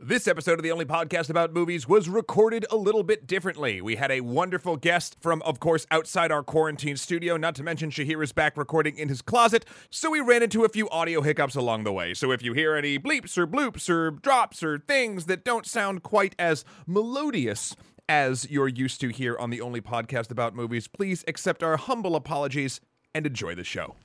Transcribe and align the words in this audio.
This 0.00 0.28
episode 0.28 0.60
of 0.60 0.62
the 0.62 0.70
only 0.70 0.84
podcast 0.84 1.28
about 1.28 1.52
movies 1.52 1.88
was 1.88 2.08
recorded 2.08 2.64
a 2.70 2.76
little 2.76 3.02
bit 3.02 3.26
differently. 3.26 3.82
We 3.82 3.96
had 3.96 4.12
a 4.12 4.20
wonderful 4.20 4.76
guest 4.76 5.16
from, 5.20 5.42
of 5.42 5.58
course, 5.58 5.88
outside 5.90 6.30
our 6.30 6.44
quarantine 6.44 6.96
studio, 6.96 7.36
not 7.36 7.56
to 7.56 7.64
mention 7.64 7.90
Shahir 7.90 8.22
is 8.22 8.30
back 8.30 8.56
recording 8.56 8.96
in 8.96 9.08
his 9.08 9.22
closet, 9.22 9.64
so 9.90 10.08
we 10.08 10.20
ran 10.20 10.44
into 10.44 10.64
a 10.64 10.68
few 10.68 10.88
audio 10.90 11.20
hiccups 11.20 11.56
along 11.56 11.82
the 11.82 11.92
way. 11.92 12.14
So 12.14 12.30
if 12.30 12.44
you 12.44 12.52
hear 12.52 12.76
any 12.76 12.96
bleeps 12.96 13.36
or 13.36 13.44
bloops 13.44 13.90
or 13.90 14.12
drops 14.12 14.62
or 14.62 14.78
things 14.78 15.26
that 15.26 15.44
don't 15.44 15.66
sound 15.66 16.04
quite 16.04 16.36
as 16.38 16.64
melodious 16.86 17.74
as 18.08 18.48
you're 18.48 18.68
used 18.68 19.00
to 19.00 19.08
here 19.08 19.36
on 19.36 19.50
the 19.50 19.60
only 19.60 19.80
podcast 19.80 20.30
about 20.30 20.54
movies, 20.54 20.86
please 20.86 21.24
accept 21.26 21.60
our 21.64 21.76
humble 21.76 22.14
apologies 22.14 22.80
and 23.16 23.26
enjoy 23.26 23.52
the 23.52 23.64
show. 23.64 23.96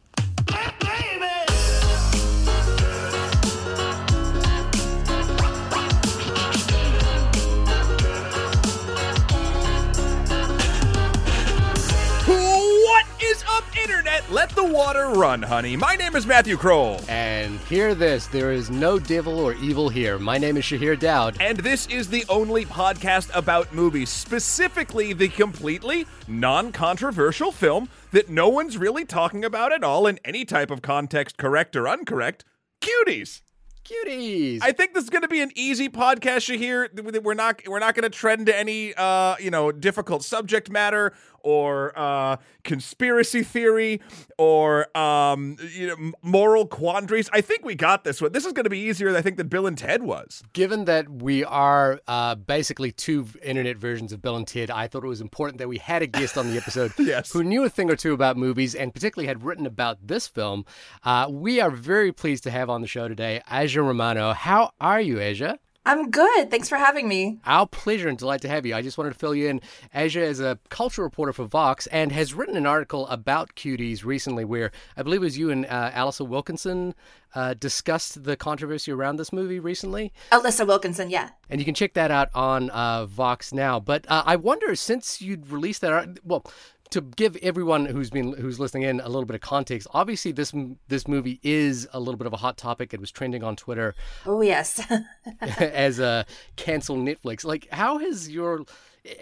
Internet? 13.84 14.32
Let 14.32 14.50
the 14.52 14.64
water 14.64 15.10
run, 15.10 15.42
honey. 15.42 15.76
My 15.76 15.96
name 15.96 16.16
is 16.16 16.26
Matthew 16.26 16.56
Kroll. 16.56 17.02
And 17.10 17.60
hear 17.62 17.94
this 17.94 18.28
there 18.28 18.54
is 18.54 18.70
no 18.70 18.98
devil 18.98 19.38
or 19.38 19.56
evil 19.56 19.90
here. 19.90 20.18
My 20.18 20.38
name 20.38 20.56
is 20.56 20.64
Shahir 20.64 20.98
Daud. 20.98 21.36
And 21.42 21.58
this 21.58 21.88
is 21.88 22.08
the 22.08 22.24
only 22.30 22.66
podcast 22.66 23.30
about 23.36 23.74
movies, 23.74 24.10
specifically 24.10 25.12
the 25.12 25.28
completely 25.28 26.08
non 26.30 26.72
controversial 26.72 27.52
film 27.52 27.90
that 28.12 28.30
no 28.30 28.48
one's 28.48 28.78
really 28.78 29.04
talking 29.04 29.44
about 29.44 29.74
at 29.74 29.84
all 29.84 30.08
in 30.08 30.18
any 30.24 30.46
type 30.46 30.72
of 30.72 30.82
context, 30.82 31.38
correct 31.38 31.76
or 31.76 31.86
incorrect 31.86 32.46
Cuties. 32.80 33.42
Cuties. 33.84 34.60
I 34.62 34.72
think 34.72 34.94
this 34.94 35.04
is 35.04 35.10
going 35.10 35.24
to 35.24 35.28
be 35.28 35.42
an 35.42 35.52
easy 35.56 35.90
podcast. 35.90 36.58
Shahir. 36.58 37.22
We're 37.22 37.34
not 37.34 37.62
we're 37.68 37.80
not 37.80 37.96
going 37.96 38.04
to 38.04 38.10
tread 38.10 38.40
into 38.40 38.58
any 38.58 38.94
uh 38.96 39.36
you 39.42 39.52
know 39.52 39.74
difficult 39.74 40.24
subject 40.24 40.70
matter 40.70 41.12
or 41.44 41.98
uh 41.98 42.38
conspiracy 42.64 43.44
theory 43.44 44.02
or 44.38 44.96
um 44.98 45.58
you 45.74 45.88
know 45.88 46.12
moral 46.22 46.66
quandaries. 46.66 47.30
I 47.32 47.42
think 47.42 47.64
we 47.66 47.76
got 47.76 48.04
this 48.04 48.22
one. 48.22 48.32
This 48.32 48.46
is 48.46 48.54
going 48.54 48.64
to 48.64 48.70
be 48.70 48.80
easier, 48.80 49.16
I 49.16 49.22
think, 49.22 49.38
than 49.38 49.48
Bill 49.48 49.68
and 49.68 49.78
Ted 49.78 50.04
was. 50.04 50.42
Given 50.54 50.86
that 50.86 51.10
we 51.10 51.44
are 51.44 52.00
uh, 52.08 52.36
basically 52.36 52.92
two 52.92 53.28
internet 53.44 53.78
versions 53.78 54.12
of 54.14 54.22
Bill 54.22 54.36
and 54.36 54.48
Ted, 54.48 54.72
I 54.72 54.88
thought 54.88 55.04
it 55.04 55.08
was 55.08 55.22
important 55.22 55.60
that 55.60 55.68
we 55.68 55.78
had 55.78 56.02
a 56.02 56.08
guest 56.08 56.38
on 56.38 56.50
the 56.50 56.58
episode 56.58 56.92
Yes. 57.00 57.32
who 57.32 57.44
knew 57.44 57.64
a 57.64 57.70
thing 57.70 57.90
or 57.92 57.96
two 57.96 58.14
about 58.14 58.38
movies 58.38 58.74
and 58.76 58.94
particularly 58.94 59.28
had 59.28 59.44
written 59.44 59.66
about 59.66 60.08
this 60.08 60.28
film. 60.28 60.66
Uh, 61.04 61.28
we 61.30 61.60
are 61.60 61.70
very 61.72 62.12
pleased 62.12 62.44
to 62.44 62.52
have 62.52 62.70
on 62.70 62.82
the 62.82 62.88
show 62.88 63.08
today 63.08 63.42
Aja 63.52 63.82
Romano. 63.82 64.34
How 64.34 64.72
are 64.80 65.02
you, 65.02 65.20
Aja? 65.22 65.60
I'm 65.86 66.12
good. 66.12 66.50
Thanks 66.50 66.70
for 66.70 66.78
having 66.78 67.10
me. 67.10 67.40
Our 67.46 67.68
pleasure 67.68 68.08
and 68.08 68.18
delight 68.18 68.42
to 68.42 68.48
have 68.48 68.66
you. 68.66 68.74
I 68.74 68.82
just 68.82 68.98
wanted 68.98 69.12
to 69.12 69.20
fill 69.20 69.36
you 69.36 69.50
in. 69.50 69.62
Aja 69.94 70.22
is 70.22 70.40
a 70.40 70.58
cultural 70.70 71.06
reporter 71.06 71.34
for 71.34 71.46
Vox 71.46 71.88
and 71.88 72.12
has 72.14 72.34
written 72.34 72.56
an 72.56 72.66
article 72.66 73.06
about 73.08 73.56
cuties 73.56 74.06
recently 74.06 74.46
where 74.46 74.72
I 74.96 75.04
believe 75.04 75.22
it 75.22 75.26
was 75.26 75.38
you 75.38 75.52
and 75.52 75.66
uh, 75.66 75.92
Alissa 75.92 76.26
Wilkinson 76.26 76.96
uh, 77.36 77.56
discussed 77.56 78.24
the 78.24 78.38
controversy 78.38 78.92
around 78.92 79.18
this 79.18 79.34
movie 79.34 79.60
recently. 79.60 80.14
Alissa 80.32 80.66
Wilkinson, 80.66 81.10
yeah. 81.10 81.32
And 81.50 81.60
you 81.60 81.66
can 81.66 81.76
check 81.76 81.94
that 81.96 82.12
out 82.12 82.30
on 82.34 82.70
uh, 82.70 83.06
Vox 83.06 83.52
now. 83.54 83.80
But 83.80 84.06
uh, 84.10 84.24
I 84.26 84.38
wonder, 84.38 84.76
since 84.76 85.22
you'd 85.22 85.50
released 85.50 85.82
that, 85.82 86.20
well, 86.24 86.46
to 86.94 87.02
give 87.02 87.36
everyone 87.38 87.86
who's 87.86 88.10
been 88.10 88.34
who's 88.34 88.60
listening 88.60 88.84
in 88.84 89.00
a 89.00 89.08
little 89.08 89.26
bit 89.26 89.36
of 89.36 89.42
context, 89.42 89.88
obviously 89.94 90.32
this 90.32 90.54
this 90.88 91.08
movie 91.08 91.40
is 91.44 91.88
a 91.92 92.00
little 92.00 92.18
bit 92.18 92.28
of 92.28 92.34
a 92.34 92.38
hot 92.38 92.58
topic. 92.58 92.94
It 92.94 93.00
was 93.00 93.12
trending 93.12 93.44
on 93.44 93.56
Twitter 93.56 93.96
Oh, 94.26 94.42
yes. 94.42 94.80
as 95.42 96.00
a 96.00 96.26
cancel 96.56 96.98
Netflix. 96.98 97.44
Like, 97.44 97.68
how 97.72 97.98
has 97.98 98.30
your 98.30 98.66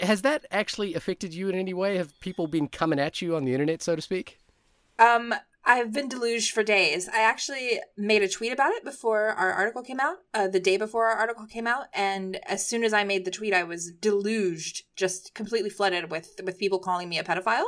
has 0.01 0.21
that 0.21 0.45
actually 0.51 0.93
affected 0.93 1.33
you 1.33 1.49
in 1.49 1.55
any 1.55 1.73
way? 1.73 1.97
Have 1.97 2.19
people 2.19 2.47
been 2.47 2.67
coming 2.67 2.99
at 2.99 3.21
you 3.21 3.35
on 3.35 3.45
the 3.45 3.53
internet, 3.53 3.81
so 3.81 3.95
to 3.95 4.01
speak? 4.01 4.37
um, 4.99 5.33
I've 5.63 5.93
been 5.93 6.09
deluged 6.09 6.51
for 6.51 6.63
days. 6.63 7.07
I 7.07 7.21
actually 7.21 7.79
made 7.95 8.23
a 8.23 8.27
tweet 8.27 8.51
about 8.51 8.71
it 8.73 8.83
before 8.83 9.27
our 9.29 9.51
article 9.51 9.83
came 9.83 9.99
out, 9.99 10.17
uh, 10.33 10.47
the 10.47 10.59
day 10.59 10.75
before 10.77 11.05
our 11.07 11.15
article 11.15 11.45
came 11.45 11.67
out, 11.67 11.85
and 11.93 12.39
as 12.47 12.67
soon 12.67 12.83
as 12.83 12.93
I 12.93 13.03
made 13.03 13.25
the 13.25 13.31
tweet, 13.31 13.53
I 13.53 13.63
was 13.63 13.91
deluged, 13.91 14.83
just 14.95 15.33
completely 15.35 15.69
flooded 15.69 16.09
with 16.09 16.39
with 16.43 16.57
people 16.57 16.79
calling 16.79 17.09
me 17.09 17.19
a 17.19 17.23
pedophile. 17.23 17.65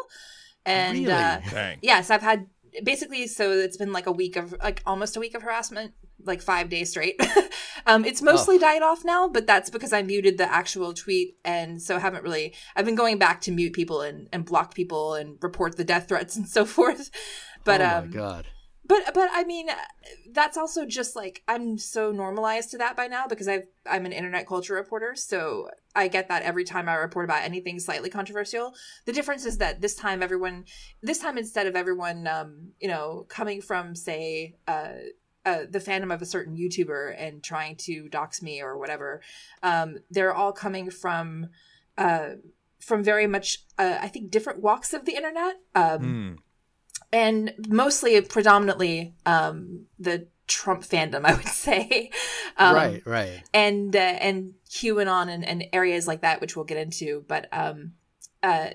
And 0.65 0.99
Really? 0.99 1.11
uh, 1.11 1.41
Dang. 1.51 1.77
yes, 1.81 2.09
I've 2.09 2.21
had 2.23 2.47
basically 2.83 3.27
so 3.27 3.51
it's 3.51 3.77
been 3.77 3.91
like 3.93 4.07
a 4.07 4.11
week 4.11 4.35
of 4.35 4.55
like 4.63 4.81
almost 4.85 5.15
a 5.15 5.19
week 5.19 5.35
of 5.35 5.43
harassment, 5.43 5.93
like 6.23 6.41
five 6.41 6.69
days 6.69 6.89
straight. 6.89 7.21
um, 7.85 8.05
it's 8.05 8.21
mostly 8.21 8.57
died 8.57 8.81
off 8.81 9.05
now, 9.05 9.27
but 9.27 9.45
that's 9.45 9.69
because 9.69 9.93
I 9.93 10.01
muted 10.01 10.37
the 10.37 10.51
actual 10.51 10.93
tweet, 10.93 11.37
and 11.45 11.81
so 11.81 11.99
haven't 11.99 12.23
really. 12.23 12.55
I've 12.75 12.85
been 12.85 12.95
going 12.95 13.19
back 13.19 13.41
to 13.41 13.51
mute 13.51 13.73
people 13.73 14.01
and 14.01 14.29
and 14.33 14.45
block 14.45 14.73
people 14.73 15.13
and 15.13 15.37
report 15.43 15.77
the 15.77 15.83
death 15.83 16.07
threats 16.07 16.35
and 16.35 16.47
so 16.47 16.65
forth. 16.65 17.11
But 17.65 17.81
oh 17.81 17.85
my 17.85 17.93
um, 17.93 18.11
god. 18.11 18.47
but 18.85 19.13
but 19.13 19.29
I 19.31 19.43
mean, 19.43 19.67
that's 20.31 20.57
also 20.57 20.85
just 20.85 21.15
like 21.15 21.43
I'm 21.47 21.77
so 21.77 22.11
normalized 22.11 22.71
to 22.71 22.77
that 22.79 22.97
by 22.97 23.07
now 23.07 23.27
because 23.27 23.47
I've 23.47 23.67
I'm 23.89 24.05
an 24.05 24.11
internet 24.11 24.47
culture 24.47 24.73
reporter, 24.73 25.15
so 25.15 25.69
I 25.95 26.07
get 26.07 26.27
that 26.27 26.43
every 26.43 26.63
time 26.63 26.89
I 26.89 26.95
report 26.95 27.25
about 27.25 27.43
anything 27.43 27.79
slightly 27.79 28.09
controversial. 28.09 28.73
The 29.05 29.13
difference 29.13 29.45
is 29.45 29.59
that 29.59 29.81
this 29.81 29.95
time 29.95 30.21
everyone, 30.23 30.65
this 31.01 31.19
time 31.19 31.37
instead 31.37 31.67
of 31.67 31.75
everyone, 31.75 32.27
um, 32.27 32.71
you 32.79 32.87
know, 32.87 33.25
coming 33.29 33.61
from 33.61 33.95
say, 33.95 34.55
uh. 34.67 34.93
Uh, 35.45 35.65
the 35.69 35.79
fandom 35.79 36.13
of 36.13 36.21
a 36.21 36.25
certain 36.25 36.55
YouTuber 36.55 37.13
and 37.17 37.43
trying 37.43 37.75
to 37.75 38.07
dox 38.07 38.41
me 38.41 38.61
or 38.61 38.77
whatever, 38.77 39.19
um, 39.61 39.97
they're 40.09 40.33
all 40.33 40.53
coming 40.53 40.89
from, 40.89 41.47
uh, 41.97 42.35
from 42.79 43.03
very 43.03 43.27
much, 43.27 43.59
uh, 43.77 43.97
I 43.99 44.07
think, 44.07 44.31
different 44.31 44.61
walks 44.61 44.93
of 44.93 45.03
the 45.03 45.17
internet. 45.17 45.55
Um, 45.75 45.99
Hmm. 45.99 46.35
And 47.13 47.53
mostly 47.69 48.19
predominantly 48.19 49.15
um 49.25 49.85
the 49.97 50.27
Trump 50.47 50.83
fandom, 50.83 51.25
I 51.25 51.35
would 51.35 51.47
say. 51.47 52.11
Um, 52.57 52.75
right, 52.75 53.05
right. 53.05 53.43
And 53.53 53.95
uh, 53.95 53.99
and 53.99 54.53
QAnon 54.69 55.29
and, 55.29 55.45
and 55.45 55.65
areas 55.73 56.07
like 56.07 56.21
that, 56.21 56.41
which 56.41 56.55
we'll 56.55 56.65
get 56.65 56.77
into. 56.77 57.23
But 57.27 57.47
um, 57.51 57.93
uh, 58.41 58.69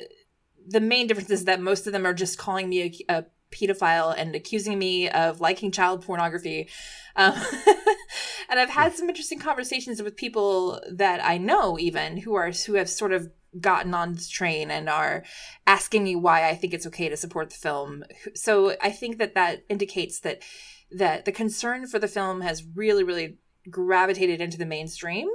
the 0.66 0.80
main 0.80 1.06
difference 1.06 1.30
is 1.30 1.44
that 1.44 1.60
most 1.60 1.86
of 1.86 1.92
them 1.92 2.06
are 2.06 2.14
just 2.14 2.38
calling 2.38 2.68
me 2.68 3.04
a, 3.08 3.18
a 3.18 3.24
pedophile 3.50 4.14
and 4.16 4.34
accusing 4.34 4.78
me 4.78 5.08
of 5.08 5.40
liking 5.40 5.70
child 5.70 6.04
pornography. 6.04 6.68
Um, 7.16 7.34
and 8.48 8.60
I've 8.60 8.70
had 8.70 8.94
some 8.94 9.08
interesting 9.08 9.38
conversations 9.38 10.02
with 10.02 10.16
people 10.16 10.80
that 10.90 11.24
I 11.24 11.38
know, 11.38 11.78
even 11.78 12.18
who 12.18 12.34
are 12.34 12.50
who 12.50 12.74
have 12.74 12.88
sort 12.88 13.12
of 13.12 13.30
gotten 13.60 13.94
on 13.94 14.14
the 14.14 14.24
train 14.30 14.70
and 14.70 14.88
are 14.88 15.24
asking 15.66 16.04
me 16.04 16.14
why 16.16 16.48
I 16.48 16.54
think 16.54 16.74
it's 16.74 16.86
okay 16.86 17.08
to 17.08 17.16
support 17.16 17.50
the 17.50 17.56
film. 17.56 18.04
So 18.34 18.76
I 18.82 18.90
think 18.90 19.18
that 19.18 19.34
that 19.34 19.64
indicates 19.68 20.20
that 20.20 20.42
that 20.90 21.24
the 21.24 21.32
concern 21.32 21.86
for 21.86 21.98
the 21.98 22.08
film 22.08 22.40
has 22.40 22.64
really, 22.74 23.04
really 23.04 23.38
gravitated 23.70 24.40
into 24.40 24.56
the 24.58 24.64
mainstream. 24.66 25.28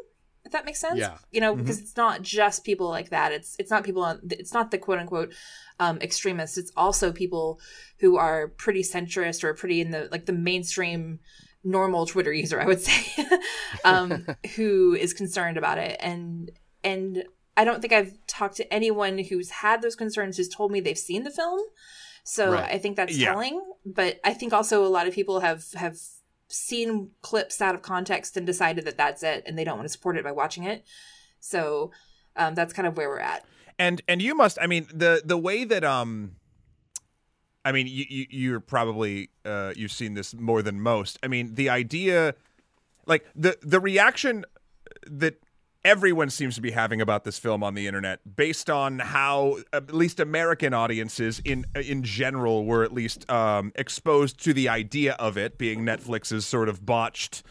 If 0.46 0.52
that 0.52 0.66
makes 0.66 0.80
sense, 0.82 1.00
Yeah. 1.00 1.18
you 1.32 1.40
know, 1.40 1.56
Mhm. 1.56 1.60
because 1.60 1.80
it's 1.80 1.96
not 1.96 2.22
just 2.22 2.64
people 2.66 2.90
like 2.90 3.10
that. 3.10 3.32
It's 3.32 3.56
it's 3.60 3.72
not 3.72 3.84
people 3.84 4.04
on. 4.04 4.20
It's 4.30 4.54
not 4.54 4.72
the 4.72 4.78
quote 4.78 5.00
unquote 5.00 5.34
um, 5.80 5.98
extremists. 6.02 6.58
It's 6.58 6.72
also 6.78 7.12
people 7.12 7.60
who 8.00 8.18
are 8.18 8.50
pretty 8.50 8.84
centrist 8.84 9.44
or 9.44 9.54
pretty 9.54 9.80
in 9.82 9.92
the 9.92 10.10
like 10.12 10.26
the 10.26 10.34
mainstream 10.34 11.20
normal 11.64 12.06
Twitter 12.06 12.34
user, 12.34 12.60
I 12.60 12.66
would 12.66 12.82
say, 12.82 13.26
um, 13.86 14.26
who 14.56 14.94
is 14.96 15.14
concerned 15.14 15.58
about 15.58 15.78
it. 15.78 15.98
And 16.00 16.52
and 16.84 17.24
I 17.56 17.64
don't 17.66 17.82
think 17.82 17.94
I've 17.94 18.14
talked 18.28 18.56
to 18.58 18.74
anyone 18.74 19.18
who's 19.20 19.50
had 19.50 19.82
those 19.82 19.96
concerns 19.96 20.38
who's 20.38 20.50
told 20.50 20.72
me 20.72 20.80
they've 20.80 20.98
seen 20.98 21.24
the 21.24 21.32
film. 21.32 21.60
So 22.24 22.54
Right. 22.54 22.72
I 22.74 22.78
think 22.78 22.96
that's 22.96 23.16
Yeah. 23.18 23.32
telling. 23.32 23.62
But 23.86 24.20
I 24.24 24.34
think 24.34 24.54
also 24.54 24.84
a 24.86 24.88
lot 24.88 25.08
of 25.08 25.14
people 25.14 25.42
have 25.42 25.72
have 25.74 25.98
seen 26.48 27.12
clips 27.22 27.62
out 27.62 27.74
of 27.76 27.82
context 27.82 28.38
and 28.38 28.46
decided 28.46 28.86
that 28.86 28.98
that's 28.98 29.24
it, 29.24 29.44
and 29.48 29.58
they 29.58 29.64
don't 29.64 29.78
want 29.78 29.88
to 29.88 29.92
support 29.92 30.18
it 30.18 30.24
by 30.24 30.32
watching 30.32 30.64
it. 30.64 30.84
So 31.40 31.92
um, 32.36 32.56
that's 32.56 32.74
kind 32.74 32.88
of 32.88 32.96
where 32.98 33.10
we're 33.10 33.20
at. 33.20 33.44
and 33.80 34.02
and 34.08 34.22
you 34.22 34.36
must 34.36 34.58
i 34.62 34.68
mean 34.68 34.86
the 34.94 35.22
the 35.26 35.38
way 35.38 35.64
that 35.64 35.84
um 35.84 36.36
i 37.66 37.72
mean 37.72 37.88
you, 37.88 38.06
you 38.08 38.26
you're 38.30 38.60
probably 38.60 39.30
uh 39.46 39.74
you've 39.76 39.92
seen 39.92 40.14
this 40.14 40.34
more 40.36 40.62
than 40.62 40.80
most 40.80 41.18
i 41.24 41.28
mean 41.28 41.56
the 41.56 41.70
idea 41.70 42.36
like 43.08 43.26
the 43.36 43.58
the 43.64 43.80
reaction 43.80 44.46
that 45.08 45.36
everyone 45.86 46.30
seems 46.30 46.56
to 46.56 46.62
be 46.62 46.72
having 46.72 47.02
about 47.02 47.24
this 47.24 47.38
film 47.38 47.64
on 47.64 47.74
the 47.74 47.88
internet 47.88 48.20
based 48.36 48.70
on 48.70 49.00
how 49.00 49.58
at 49.74 49.94
least 49.94 50.20
american 50.20 50.74
audiences 50.74 51.42
in 51.44 51.66
in 51.76 52.04
general 52.04 52.66
were 52.66 52.84
at 52.84 52.94
least 52.94 53.30
um 53.30 53.72
exposed 53.76 54.42
to 54.42 54.54
the 54.54 54.70
idea 54.70 55.14
of 55.14 55.38
it 55.38 55.58
being 55.58 55.82
netflix's 55.82 56.46
sort 56.46 56.70
of 56.70 56.86
botched 56.86 57.44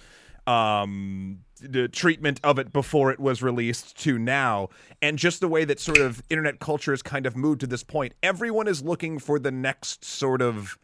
um 0.46 1.38
the 1.62 1.88
treatment 1.88 2.40
of 2.42 2.58
it 2.58 2.72
before 2.72 3.12
it 3.12 3.20
was 3.20 3.42
released 3.42 3.96
to 3.96 4.18
now. 4.18 4.68
And 5.00 5.18
just 5.18 5.40
the 5.40 5.48
way 5.48 5.64
that 5.64 5.78
sort 5.78 5.98
of 5.98 6.22
internet 6.28 6.58
culture 6.58 6.92
has 6.92 7.02
kind 7.02 7.26
of 7.26 7.36
moved 7.36 7.60
to 7.60 7.66
this 7.66 7.84
point 7.84 8.14
everyone 8.22 8.68
is 8.68 8.82
looking 8.82 9.18
for 9.18 9.38
the 9.38 9.50
next 9.50 10.04
sort 10.04 10.42
of 10.42 10.78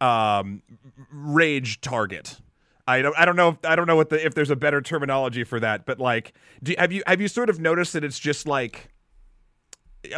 um 0.00 0.62
rage 1.10 1.80
target 1.80 2.40
I 2.88 3.02
don't 3.02 3.14
I 3.18 3.26
don't 3.26 3.36
know 3.36 3.50
if, 3.50 3.56
I 3.64 3.76
don't 3.76 3.86
know 3.86 3.96
what 3.96 4.08
the 4.08 4.24
if 4.24 4.34
there's 4.34 4.50
a 4.50 4.56
better 4.56 4.80
terminology 4.80 5.44
for 5.44 5.60
that, 5.60 5.84
but 5.84 6.00
like 6.00 6.32
do, 6.62 6.74
have 6.78 6.90
you 6.90 7.02
have 7.06 7.20
you 7.20 7.28
sort 7.28 7.50
of 7.50 7.60
noticed 7.60 7.92
that 7.92 8.02
it's 8.02 8.18
just 8.18 8.48
like 8.48 8.88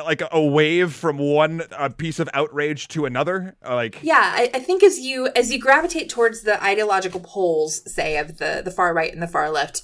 like 0.06 0.22
a 0.30 0.40
wave 0.40 0.92
from 0.92 1.18
one 1.18 1.62
uh, 1.72 1.88
piece 1.88 2.20
of 2.20 2.28
outrage 2.32 2.86
to 2.86 3.06
another 3.06 3.56
like 3.66 3.98
yeah 4.02 4.32
I, 4.34 4.50
I, 4.52 4.58
think 4.60 4.82
as 4.82 4.98
you 4.98 5.30
as 5.34 5.50
you 5.50 5.58
gravitate 5.58 6.10
towards 6.10 6.42
the 6.42 6.62
ideological 6.62 7.20
poles 7.20 7.90
say 7.92 8.18
of 8.18 8.36
the 8.36 8.60
the 8.62 8.70
far 8.70 8.92
right 8.92 9.10
and 9.10 9.22
the 9.22 9.26
far 9.26 9.50
left 9.50 9.82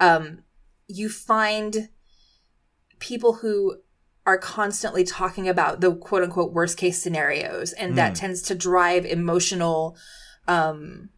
um 0.00 0.42
you 0.86 1.08
find 1.08 1.88
people 2.98 3.36
who 3.36 3.78
are 4.26 4.36
constantly 4.36 5.02
talking 5.02 5.48
about 5.48 5.80
the 5.80 5.96
quote 5.96 6.22
unquote 6.22 6.52
worst 6.52 6.76
case 6.76 7.02
scenarios 7.02 7.72
and 7.72 7.94
mm. 7.94 7.96
that 7.96 8.14
tends 8.14 8.42
to 8.42 8.54
drive 8.54 9.06
emotional 9.06 9.96
um 10.46 11.08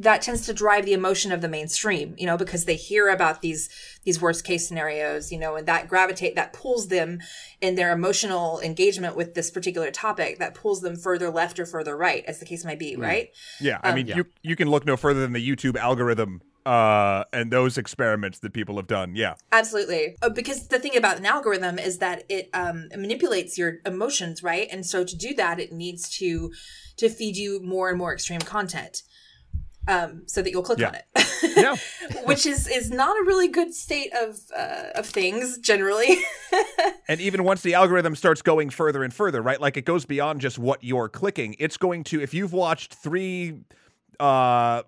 that 0.00 0.22
tends 0.22 0.46
to 0.46 0.54
drive 0.54 0.86
the 0.86 0.94
emotion 0.94 1.30
of 1.30 1.40
the 1.40 1.48
mainstream 1.48 2.14
you 2.16 2.26
know 2.26 2.36
because 2.36 2.64
they 2.64 2.74
hear 2.74 3.08
about 3.08 3.42
these 3.42 3.68
these 4.04 4.20
worst 4.20 4.44
case 4.44 4.66
scenarios 4.66 5.30
you 5.30 5.38
know 5.38 5.56
and 5.56 5.68
that 5.68 5.88
gravitate 5.88 6.34
that 6.34 6.52
pulls 6.52 6.88
them 6.88 7.20
in 7.60 7.74
their 7.74 7.92
emotional 7.92 8.60
engagement 8.60 9.14
with 9.14 9.34
this 9.34 9.50
particular 9.50 9.90
topic 9.90 10.38
that 10.38 10.54
pulls 10.54 10.80
them 10.80 10.96
further 10.96 11.30
left 11.30 11.58
or 11.58 11.66
further 11.66 11.96
right 11.96 12.24
as 12.26 12.40
the 12.40 12.46
case 12.46 12.64
might 12.64 12.78
be 12.78 12.96
right? 12.96 13.28
Yeah 13.60 13.78
i 13.82 13.90
um, 13.90 13.94
mean 13.94 14.06
yeah. 14.06 14.16
you 14.16 14.24
you 14.42 14.56
can 14.56 14.68
look 14.68 14.86
no 14.86 14.96
further 14.96 15.20
than 15.20 15.32
the 15.32 15.46
youtube 15.46 15.76
algorithm 15.76 16.40
uh 16.66 17.24
and 17.32 17.50
those 17.50 17.78
experiments 17.78 18.38
that 18.40 18.52
people 18.52 18.76
have 18.76 18.86
done 18.86 19.14
yeah. 19.14 19.34
Absolutely. 19.50 20.16
Uh, 20.20 20.28
because 20.28 20.68
the 20.68 20.78
thing 20.78 20.96
about 20.96 21.16
an 21.16 21.24
algorithm 21.24 21.78
is 21.78 21.98
that 21.98 22.24
it 22.28 22.50
um 22.52 22.88
manipulates 22.96 23.56
your 23.56 23.78
emotions 23.86 24.42
right? 24.42 24.68
And 24.70 24.84
so 24.84 25.02
to 25.02 25.16
do 25.16 25.34
that 25.34 25.58
it 25.58 25.72
needs 25.72 26.10
to 26.18 26.52
to 26.98 27.08
feed 27.08 27.36
you 27.36 27.60
more 27.62 27.88
and 27.88 27.96
more 27.96 28.12
extreme 28.12 28.40
content 28.40 29.02
um, 29.88 30.22
so 30.26 30.42
that 30.42 30.50
you'll 30.50 30.62
click 30.62 30.78
yeah. 30.78 30.88
on 30.88 30.94
it. 30.94 31.04
yeah. 31.56 31.76
Which 32.24 32.46
is 32.46 32.68
is 32.68 32.90
not 32.90 33.16
a 33.16 33.24
really 33.24 33.48
good 33.48 33.74
state 33.74 34.12
of 34.14 34.38
uh, 34.56 34.90
of 34.94 35.06
things 35.06 35.58
generally. 35.58 36.18
and 37.08 37.20
even 37.20 37.44
once 37.44 37.62
the 37.62 37.74
algorithm 37.74 38.14
starts 38.14 38.42
going 38.42 38.70
further 38.70 39.02
and 39.02 39.12
further, 39.12 39.42
right? 39.42 39.60
Like 39.60 39.76
it 39.76 39.84
goes 39.84 40.04
beyond 40.04 40.40
just 40.40 40.58
what 40.58 40.82
you're 40.84 41.08
clicking. 41.08 41.56
It's 41.58 41.76
going 41.76 42.04
to 42.04 42.20
if 42.20 42.34
you've 42.34 42.52
watched 42.52 42.94
three 42.94 43.60
uh, 44.20 44.82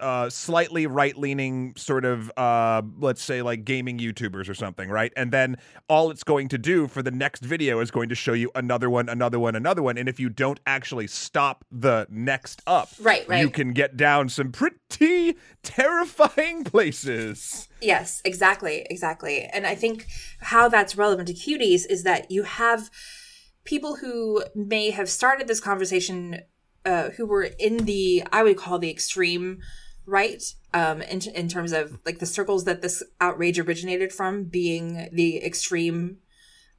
uh, 0.00 0.30
slightly 0.30 0.86
right 0.86 1.16
leaning 1.16 1.74
sort 1.76 2.04
of, 2.04 2.32
uh, 2.36 2.80
let's 2.98 3.22
say 3.22 3.42
like 3.42 3.64
gaming 3.64 3.98
YouTubers 3.98 4.48
or 4.48 4.54
something, 4.54 4.88
right? 4.88 5.12
And 5.14 5.30
then 5.30 5.56
all 5.88 6.10
it's 6.10 6.24
going 6.24 6.48
to 6.48 6.58
do 6.58 6.88
for 6.88 7.02
the 7.02 7.10
next 7.10 7.44
video 7.44 7.80
is 7.80 7.90
going 7.90 8.08
to 8.08 8.14
show 8.14 8.32
you 8.32 8.50
another 8.54 8.88
one, 8.88 9.08
another 9.08 9.38
one, 9.38 9.54
another 9.54 9.82
one. 9.82 9.98
And 9.98 10.08
if 10.08 10.18
you 10.18 10.30
don't 10.30 10.58
actually 10.66 11.06
stop 11.06 11.64
the 11.70 12.06
next 12.08 12.62
up, 12.66 12.88
right, 13.00 13.28
right. 13.28 13.40
you 13.40 13.50
can 13.50 13.72
get 13.72 13.96
down 13.96 14.30
some 14.30 14.52
pretty 14.52 15.36
terrifying 15.62 16.64
places. 16.64 17.68
Yes, 17.82 18.22
exactly, 18.24 18.86
exactly. 18.88 19.42
And 19.44 19.66
I 19.66 19.74
think 19.74 20.06
how 20.40 20.68
that's 20.68 20.96
relevant 20.96 21.28
to 21.28 21.34
cuties 21.34 21.82
is 21.88 22.04
that 22.04 22.30
you 22.30 22.44
have 22.44 22.90
people 23.64 23.96
who 23.96 24.42
may 24.54 24.88
have 24.90 25.10
started 25.10 25.46
this 25.46 25.60
conversation 25.60 26.40
uh, 26.88 27.10
who 27.10 27.26
were 27.26 27.42
in 27.58 27.84
the 27.84 28.24
I 28.32 28.42
would 28.42 28.56
call 28.56 28.78
the 28.78 28.90
extreme 28.90 29.60
right 30.06 30.42
um, 30.72 31.02
in 31.02 31.20
in 31.34 31.48
terms 31.48 31.72
of 31.72 31.98
like 32.06 32.18
the 32.18 32.26
circles 32.26 32.64
that 32.64 32.80
this 32.80 33.02
outrage 33.20 33.58
originated 33.58 34.10
from 34.10 34.44
being 34.44 35.08
the 35.12 35.44
extreme 35.44 36.16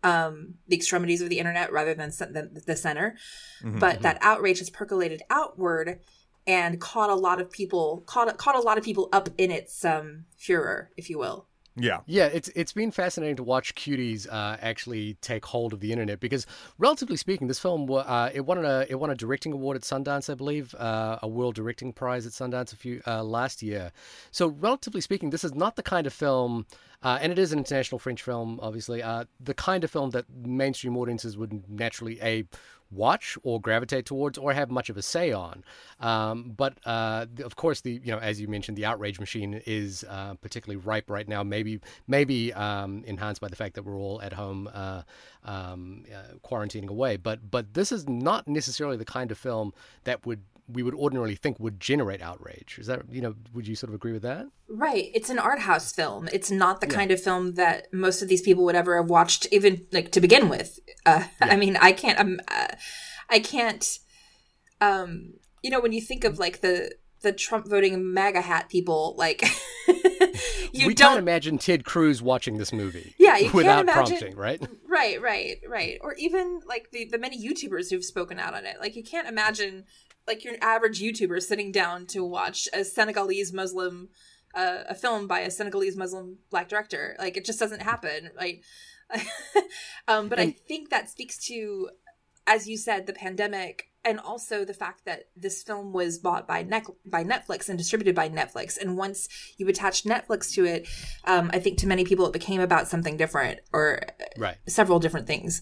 um, 0.04 0.56
the 0.68 0.76
extremities 0.76 1.22
of 1.22 1.30
the 1.30 1.38
internet 1.38 1.72
rather 1.72 1.94
than 1.94 2.10
the, 2.10 2.64
the 2.66 2.76
center. 2.76 3.18
Mm-hmm, 3.62 3.80
but 3.80 3.96
mm-hmm. 3.96 4.04
that 4.04 4.18
outrage 4.22 4.60
has 4.60 4.70
percolated 4.70 5.22
outward 5.30 6.00
and 6.48 6.82
caught 6.82 7.12
a 7.12 7.16
lot 7.16 7.40
of 7.40 7.52
people 7.52 8.04
caught 8.08 8.36
caught 8.38 8.56
a 8.56 8.62
lot 8.62 8.80
of 8.80 8.84
people 8.84 9.10
up 9.14 9.30
in 9.38 9.52
its 9.52 9.86
um, 9.86 10.26
furor, 10.38 10.90
if 10.98 11.10
you 11.10 11.20
will. 11.20 11.48
Yeah, 11.76 12.00
yeah, 12.08 12.26
it's 12.26 12.50
it's 12.50 12.74
been 12.74 12.92
fascinating 12.92 13.38
to 13.38 13.44
watch 13.44 13.74
cuties 13.76 14.28
uh, 14.30 14.58
actually 14.60 15.14
take 15.22 15.46
hold 15.46 15.72
of 15.72 15.80
the 15.80 15.92
internet 15.92 16.20
because, 16.20 16.46
relatively 16.78 17.16
speaking, 17.16 17.48
this 17.48 17.60
film 17.60 17.90
uh, 17.90 18.30
it 18.34 18.42
won 18.42 18.66
a 18.66 18.86
it 18.90 19.00
won 19.00 19.10
a 19.10 19.16
directing 19.16 19.54
award 19.54 19.78
at 19.78 19.84
Sundance, 19.84 20.30
I 20.30 20.36
believe, 20.36 20.76
uh, 20.76 21.20
a 21.22 21.28
World 21.28 21.56
Directing 21.56 21.94
Prize 21.94 22.26
at 22.26 22.34
Sundance 22.34 22.74
a 22.74 22.76
few 22.76 23.02
uh, 23.08 23.24
last 23.24 23.62
year. 23.62 23.92
So, 24.32 24.48
relatively 24.48 25.00
speaking, 25.00 25.30
this 25.30 25.44
is 25.44 25.54
not 25.54 25.76
the 25.78 25.84
kind 25.84 26.06
of 26.06 26.12
film, 26.12 26.66
uh, 27.02 27.20
and 27.22 27.32
it 27.32 27.40
is 27.40 27.54
an 27.54 27.60
international 27.60 28.00
French 28.00 28.24
film, 28.24 28.60
obviously, 28.62 29.02
uh, 29.02 29.26
the 29.40 29.54
kind 29.54 29.84
of 29.84 29.92
film 29.92 30.10
that 30.10 30.26
mainstream 30.30 30.98
audiences 30.98 31.38
would 31.38 31.70
naturally 31.70 32.20
a 32.22 32.44
watch 32.92 33.38
or 33.44 33.62
gravitate 33.62 34.06
towards 34.06 34.38
or 34.38 34.54
have 34.54 34.70
much 34.70 34.90
of 34.90 34.98
a 34.98 35.02
say 35.02 35.32
on. 35.32 35.64
Um, 36.00 36.54
but 36.56 36.78
uh, 36.86 37.26
of 37.44 37.56
course, 37.56 37.82
the 37.82 38.02
you 38.04 38.12
know 38.12 38.20
as 38.20 38.40
you 38.40 38.48
mentioned, 38.48 38.78
the 38.78 38.86
outrage 38.86 39.20
machine 39.20 39.62
is 39.66 40.06
uh, 40.10 40.36
particularly 40.36 40.84
ripe 40.84 41.10
right 41.10 41.28
now. 41.28 41.44
Maybe 41.44 41.80
maybe 42.08 42.54
um, 42.54 43.04
enhanced 43.06 43.42
by 43.42 43.48
the 43.48 43.56
fact 43.56 43.76
that 43.76 43.84
we're 43.84 43.98
all 43.98 44.22
at 44.22 44.34
home 44.34 44.70
uh, 44.74 45.04
um, 45.44 46.06
uh, 46.14 46.36
quarantining 46.48 46.90
away. 46.90 47.18
But 47.18 47.52
but 47.52 47.74
this 47.74 47.92
is 47.92 48.08
not 48.08 48.48
necessarily 48.48 48.98
the 48.98 49.06
kind 49.06 49.32
of 49.32 49.38
film 49.38 49.74
that 50.04 50.26
would 50.26 50.42
we 50.72 50.84
would 50.84 50.94
ordinarily 50.94 51.36
think 51.36 51.60
would 51.60 51.80
generate 51.80 52.22
outrage. 52.22 52.78
Is 52.80 52.88
that 52.88 53.02
you 53.12 53.22
know? 53.22 53.36
Would 53.54 53.68
you 53.68 53.76
sort 53.76 53.90
of 53.90 53.96
agree 53.96 54.12
with 54.12 54.22
that? 54.22 54.48
Right. 54.68 55.10
It's 55.14 55.30
an 55.30 55.40
art 55.40 55.60
house 55.60 55.92
film. 55.92 56.30
It's 56.32 56.52
not 56.52 56.82
the 56.82 56.88
yeah. 56.88 56.96
kind 56.96 57.12
of 57.12 57.22
film 57.22 57.56
that 57.56 57.92
most 57.94 58.22
of 58.22 58.28
these 58.28 58.42
people 58.42 58.64
would 58.66 58.76
ever 58.76 58.98
have 58.98 59.10
watched, 59.10 59.48
even 59.52 59.86
like 59.92 60.12
to 60.12 60.22
begin 60.22 60.50
with. 60.50 60.80
Uh, 61.06 61.24
yeah. 61.42 61.48
I 61.48 61.56
mean, 61.56 61.78
I 61.78 61.92
can't. 61.92 62.20
Um, 62.20 62.40
uh, 62.48 62.68
I 63.30 63.40
can't. 63.40 64.00
Um, 64.82 65.34
you 65.62 65.70
know, 65.70 65.80
when 65.80 65.92
you 65.92 66.02
think 66.02 66.24
of 66.24 66.40
like 66.40 66.62
the 66.62 66.92
the 67.22 67.34
Trump 67.34 67.68
voting 67.68 68.14
MAGA 68.14 68.42
hat 68.42 68.70
people, 68.70 69.16
like 69.18 69.44
you 70.72 70.88
we 70.88 70.94
don't 70.94 71.18
imagine 71.18 71.58
Ted 71.58 71.84
Cruz 71.84 72.22
watching 72.22 72.58
this 72.58 72.72
movie. 72.72 73.14
Yeah, 73.18 73.38
you 73.38 73.52
without 73.52 73.88
can't 73.88 73.90
imagine, 73.90 74.18
prompting, 74.18 74.36
right? 74.38 74.62
Right, 74.88 75.22
right, 75.22 75.58
right. 75.68 75.98
Or 76.02 76.14
even 76.16 76.62
like 76.66 76.92
the 76.92 77.06
the 77.06 77.18
many 77.18 77.38
YouTubers 77.44 77.90
who've 77.90 78.06
spoken 78.06 78.40
out 78.40 78.54
on 78.54 78.66
it. 78.66 78.78
Like 78.80 78.96
you 78.96 79.04
can't 79.04 79.28
imagine 79.28 79.86
like 80.30 80.46
your 80.46 80.56
average 80.62 81.02
YouTuber 81.02 81.42
sitting 81.42 81.74
down 81.74 82.06
to 82.08 82.24
watch 82.24 82.70
a 82.72 82.86
Senegalese 82.86 83.52
Muslim 83.52 84.08
uh, 84.56 84.84
a 84.88 84.96
film 84.96 85.28
by 85.28 85.40
a 85.40 85.52
Senegalese 85.52 85.98
Muslim 85.98 86.38
black 86.50 86.70
director. 86.70 87.16
Like 87.20 87.38
it 87.38 87.46
just 87.46 87.60
doesn't 87.60 87.82
happen. 87.82 88.32
Like, 88.38 88.64
um, 90.08 90.30
but 90.30 90.40
I 90.40 90.52
think 90.52 90.90
that 90.90 91.10
speaks 91.10 91.38
to, 91.48 91.90
as 92.48 92.68
you 92.68 92.78
said, 92.78 93.08
the 93.08 93.14
pandemic 93.14 93.86
and 94.06 94.20
also 94.20 94.64
the 94.64 94.74
fact 94.74 95.04
that 95.06 95.26
this 95.36 95.62
film 95.62 95.92
was 95.92 96.20
bought 96.20 96.48
by 96.48 96.64
Net- 96.64 96.86
by 97.06 97.24
Netflix 97.24 97.70
and 97.70 97.78
distributed 97.78 98.16
by 98.16 98.30
Netflix. 98.30 98.78
And 98.80 98.98
once 98.98 99.28
you 99.58 99.68
attach 99.68 100.04
Netflix 100.04 100.54
to 100.54 100.66
it, 100.66 100.88
um, 101.26 101.50
I 101.54 101.60
think 101.60 101.78
to 101.80 101.88
many 101.88 102.06
people 102.06 102.26
it 102.26 102.34
became 102.34 102.62
about 102.62 102.88
something 102.88 103.18
different 103.18 103.60
or 103.74 104.02
right. 104.38 104.58
several 104.68 105.00
different 105.00 105.28
things 105.28 105.62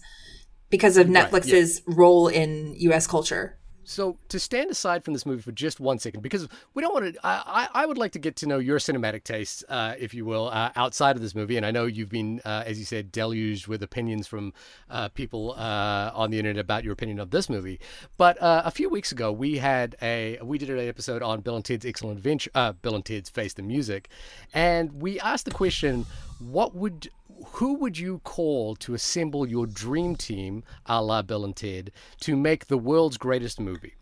because 0.70 0.96
of 0.96 1.08
Netflix's 1.08 1.82
right, 1.86 1.94
yeah. 1.94 1.94
role 1.98 2.28
in 2.28 2.74
U.S. 2.78 3.06
culture. 3.06 3.57
So 3.88 4.18
to 4.28 4.38
stand 4.38 4.70
aside 4.70 5.02
from 5.02 5.14
this 5.14 5.24
movie 5.24 5.40
for 5.40 5.50
just 5.50 5.80
one 5.80 5.98
second, 5.98 6.20
because 6.20 6.46
we 6.74 6.82
don't 6.82 6.92
want 6.92 7.14
to, 7.14 7.20
I, 7.26 7.68
I 7.72 7.86
would 7.86 7.96
like 7.96 8.12
to 8.12 8.18
get 8.18 8.36
to 8.36 8.46
know 8.46 8.58
your 8.58 8.78
cinematic 8.78 9.24
tastes, 9.24 9.64
uh, 9.66 9.94
if 9.98 10.12
you 10.12 10.26
will, 10.26 10.48
uh, 10.48 10.70
outside 10.76 11.16
of 11.16 11.22
this 11.22 11.34
movie. 11.34 11.56
And 11.56 11.64
I 11.64 11.70
know 11.70 11.86
you've 11.86 12.10
been, 12.10 12.42
uh, 12.44 12.64
as 12.66 12.78
you 12.78 12.84
said, 12.84 13.10
deluged 13.10 13.66
with 13.66 13.82
opinions 13.82 14.26
from 14.26 14.52
uh, 14.90 15.08
people 15.08 15.54
uh, 15.56 16.10
on 16.14 16.30
the 16.30 16.38
internet 16.38 16.60
about 16.60 16.84
your 16.84 16.92
opinion 16.92 17.18
of 17.18 17.30
this 17.30 17.48
movie. 17.48 17.80
But 18.18 18.40
uh, 18.42 18.60
a 18.66 18.70
few 18.70 18.90
weeks 18.90 19.10
ago, 19.10 19.32
we 19.32 19.56
had 19.56 19.96
a, 20.02 20.38
we 20.42 20.58
did 20.58 20.68
an 20.68 20.86
episode 20.86 21.22
on 21.22 21.40
Bill 21.40 21.56
and 21.56 21.64
Ted's 21.64 21.86
Excellent 21.86 22.18
Adventure, 22.18 22.50
Bill 22.82 22.94
and 22.94 23.04
Ted's 23.04 23.30
Face 23.30 23.54
the 23.54 23.62
Music, 23.62 24.10
and 24.52 25.00
we 25.00 25.18
asked 25.20 25.46
the 25.46 25.50
question, 25.50 26.04
what 26.38 26.74
would 26.74 27.08
who 27.52 27.74
would 27.74 27.98
you 27.98 28.20
call 28.24 28.76
to 28.76 28.94
assemble 28.94 29.48
your 29.48 29.66
dream 29.66 30.16
team, 30.16 30.62
a 30.86 31.02
la 31.02 31.22
Bill 31.22 31.44
and 31.44 31.56
Ted, 31.56 31.90
to 32.20 32.36
make 32.36 32.66
the 32.66 32.78
world's 32.78 33.18
greatest 33.18 33.58
movie? 33.60 33.94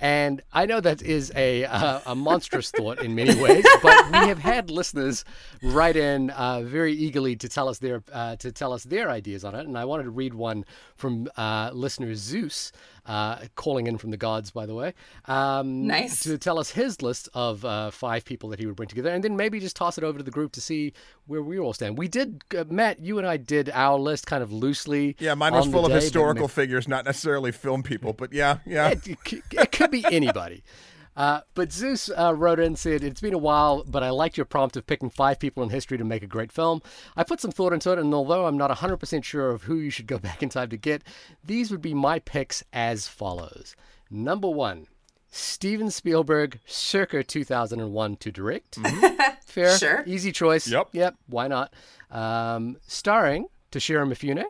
And 0.00 0.42
I 0.52 0.66
know 0.66 0.80
that 0.80 1.02
is 1.02 1.30
a 1.36 1.64
uh, 1.64 2.00
a 2.04 2.14
monstrous 2.16 2.70
thought 2.72 3.00
in 3.00 3.14
many 3.14 3.40
ways, 3.40 3.64
but 3.82 4.06
we 4.10 4.28
have 4.28 4.38
had 4.38 4.68
listeners 4.68 5.24
write 5.62 5.96
in 5.96 6.30
uh, 6.30 6.62
very 6.62 6.92
eagerly 6.92 7.36
to 7.36 7.48
tell 7.48 7.68
us 7.68 7.78
their 7.78 8.02
uh, 8.12 8.34
to 8.36 8.50
tell 8.50 8.72
us 8.72 8.82
their 8.84 9.08
ideas 9.08 9.44
on 9.44 9.54
it. 9.54 9.66
And 9.66 9.78
I 9.78 9.84
wanted 9.84 10.04
to 10.04 10.10
read 10.10 10.34
one 10.34 10.64
from 10.96 11.28
uh, 11.36 11.70
listener 11.72 12.14
Zeus, 12.16 12.72
uh, 13.06 13.38
calling 13.54 13.86
in 13.86 13.98
from 13.98 14.10
the 14.10 14.16
gods, 14.16 14.50
by 14.50 14.66
the 14.66 14.74
way. 14.74 14.94
Um, 15.26 15.86
nice. 15.86 16.22
To 16.24 16.38
tell 16.38 16.58
us 16.58 16.70
his 16.70 17.02
list 17.02 17.28
of 17.34 17.64
uh, 17.64 17.90
five 17.90 18.24
people 18.24 18.48
that 18.50 18.58
he 18.58 18.66
would 18.66 18.76
bring 18.76 18.88
together, 18.88 19.10
and 19.10 19.22
then 19.22 19.36
maybe 19.36 19.60
just 19.60 19.76
toss 19.76 19.98
it 19.98 20.04
over 20.04 20.18
to 20.18 20.24
the 20.24 20.30
group 20.30 20.52
to 20.52 20.60
see 20.60 20.92
where 21.26 21.42
we 21.42 21.58
all 21.58 21.72
stand. 21.72 21.98
We 21.98 22.08
did, 22.08 22.42
uh, 22.56 22.64
Matt, 22.68 23.00
you 23.00 23.18
and 23.18 23.26
I 23.26 23.36
did 23.36 23.70
our 23.70 23.98
list 23.98 24.26
kind 24.26 24.42
of 24.42 24.52
loosely. 24.52 25.16
Yeah, 25.18 25.34
mine 25.34 25.52
was 25.52 25.66
full 25.66 25.84
of 25.84 25.92
day, 25.92 25.96
historical 25.96 26.48
figures, 26.48 26.88
not 26.88 27.04
necessarily 27.04 27.52
film 27.52 27.82
people, 27.82 28.12
but 28.12 28.32
yeah, 28.32 28.58
yeah. 28.66 28.90
It, 28.90 29.06
it 29.52 29.72
could 29.72 29.90
be 29.90 30.04
anybody. 30.10 30.62
Uh, 31.16 31.40
but 31.54 31.72
Zeus 31.72 32.10
uh, 32.10 32.34
wrote 32.34 32.58
in 32.58 32.66
and 32.66 32.78
said, 32.78 33.04
It's 33.04 33.20
been 33.20 33.34
a 33.34 33.38
while, 33.38 33.84
but 33.84 34.02
I 34.02 34.10
liked 34.10 34.36
your 34.36 34.46
prompt 34.46 34.76
of 34.76 34.86
picking 34.86 35.10
five 35.10 35.38
people 35.38 35.62
in 35.62 35.70
history 35.70 35.96
to 35.98 36.04
make 36.04 36.22
a 36.24 36.26
great 36.26 36.50
film. 36.50 36.82
I 37.16 37.22
put 37.22 37.40
some 37.40 37.52
thought 37.52 37.72
into 37.72 37.92
it, 37.92 37.98
and 37.98 38.12
although 38.12 38.46
I'm 38.46 38.56
not 38.58 38.70
100% 38.70 39.22
sure 39.24 39.50
of 39.50 39.62
who 39.64 39.76
you 39.76 39.90
should 39.90 40.06
go 40.08 40.18
back 40.26 40.42
in 40.42 40.48
time 40.48 40.70
to 40.70 40.76
get, 40.76 41.02
these 41.44 41.70
would 41.70 41.82
be 41.82 41.94
my 41.94 42.18
picks 42.18 42.64
as 42.72 43.06
follows. 43.06 43.76
Number 44.10 44.48
one, 44.48 44.86
Steven 45.30 45.90
Spielberg, 45.90 46.58
circa 46.66 47.22
2001 47.22 48.16
to 48.16 48.32
direct. 48.32 48.78
Fair, 49.46 49.76
Sure. 49.78 50.02
easy 50.06 50.32
choice. 50.32 50.66
Yep. 50.66 50.88
yep. 50.92 51.14
Why 51.28 51.46
not? 51.48 51.72
Um, 52.10 52.76
starring 52.86 53.46
Toshiro 53.70 54.04
Mifune. 54.08 54.44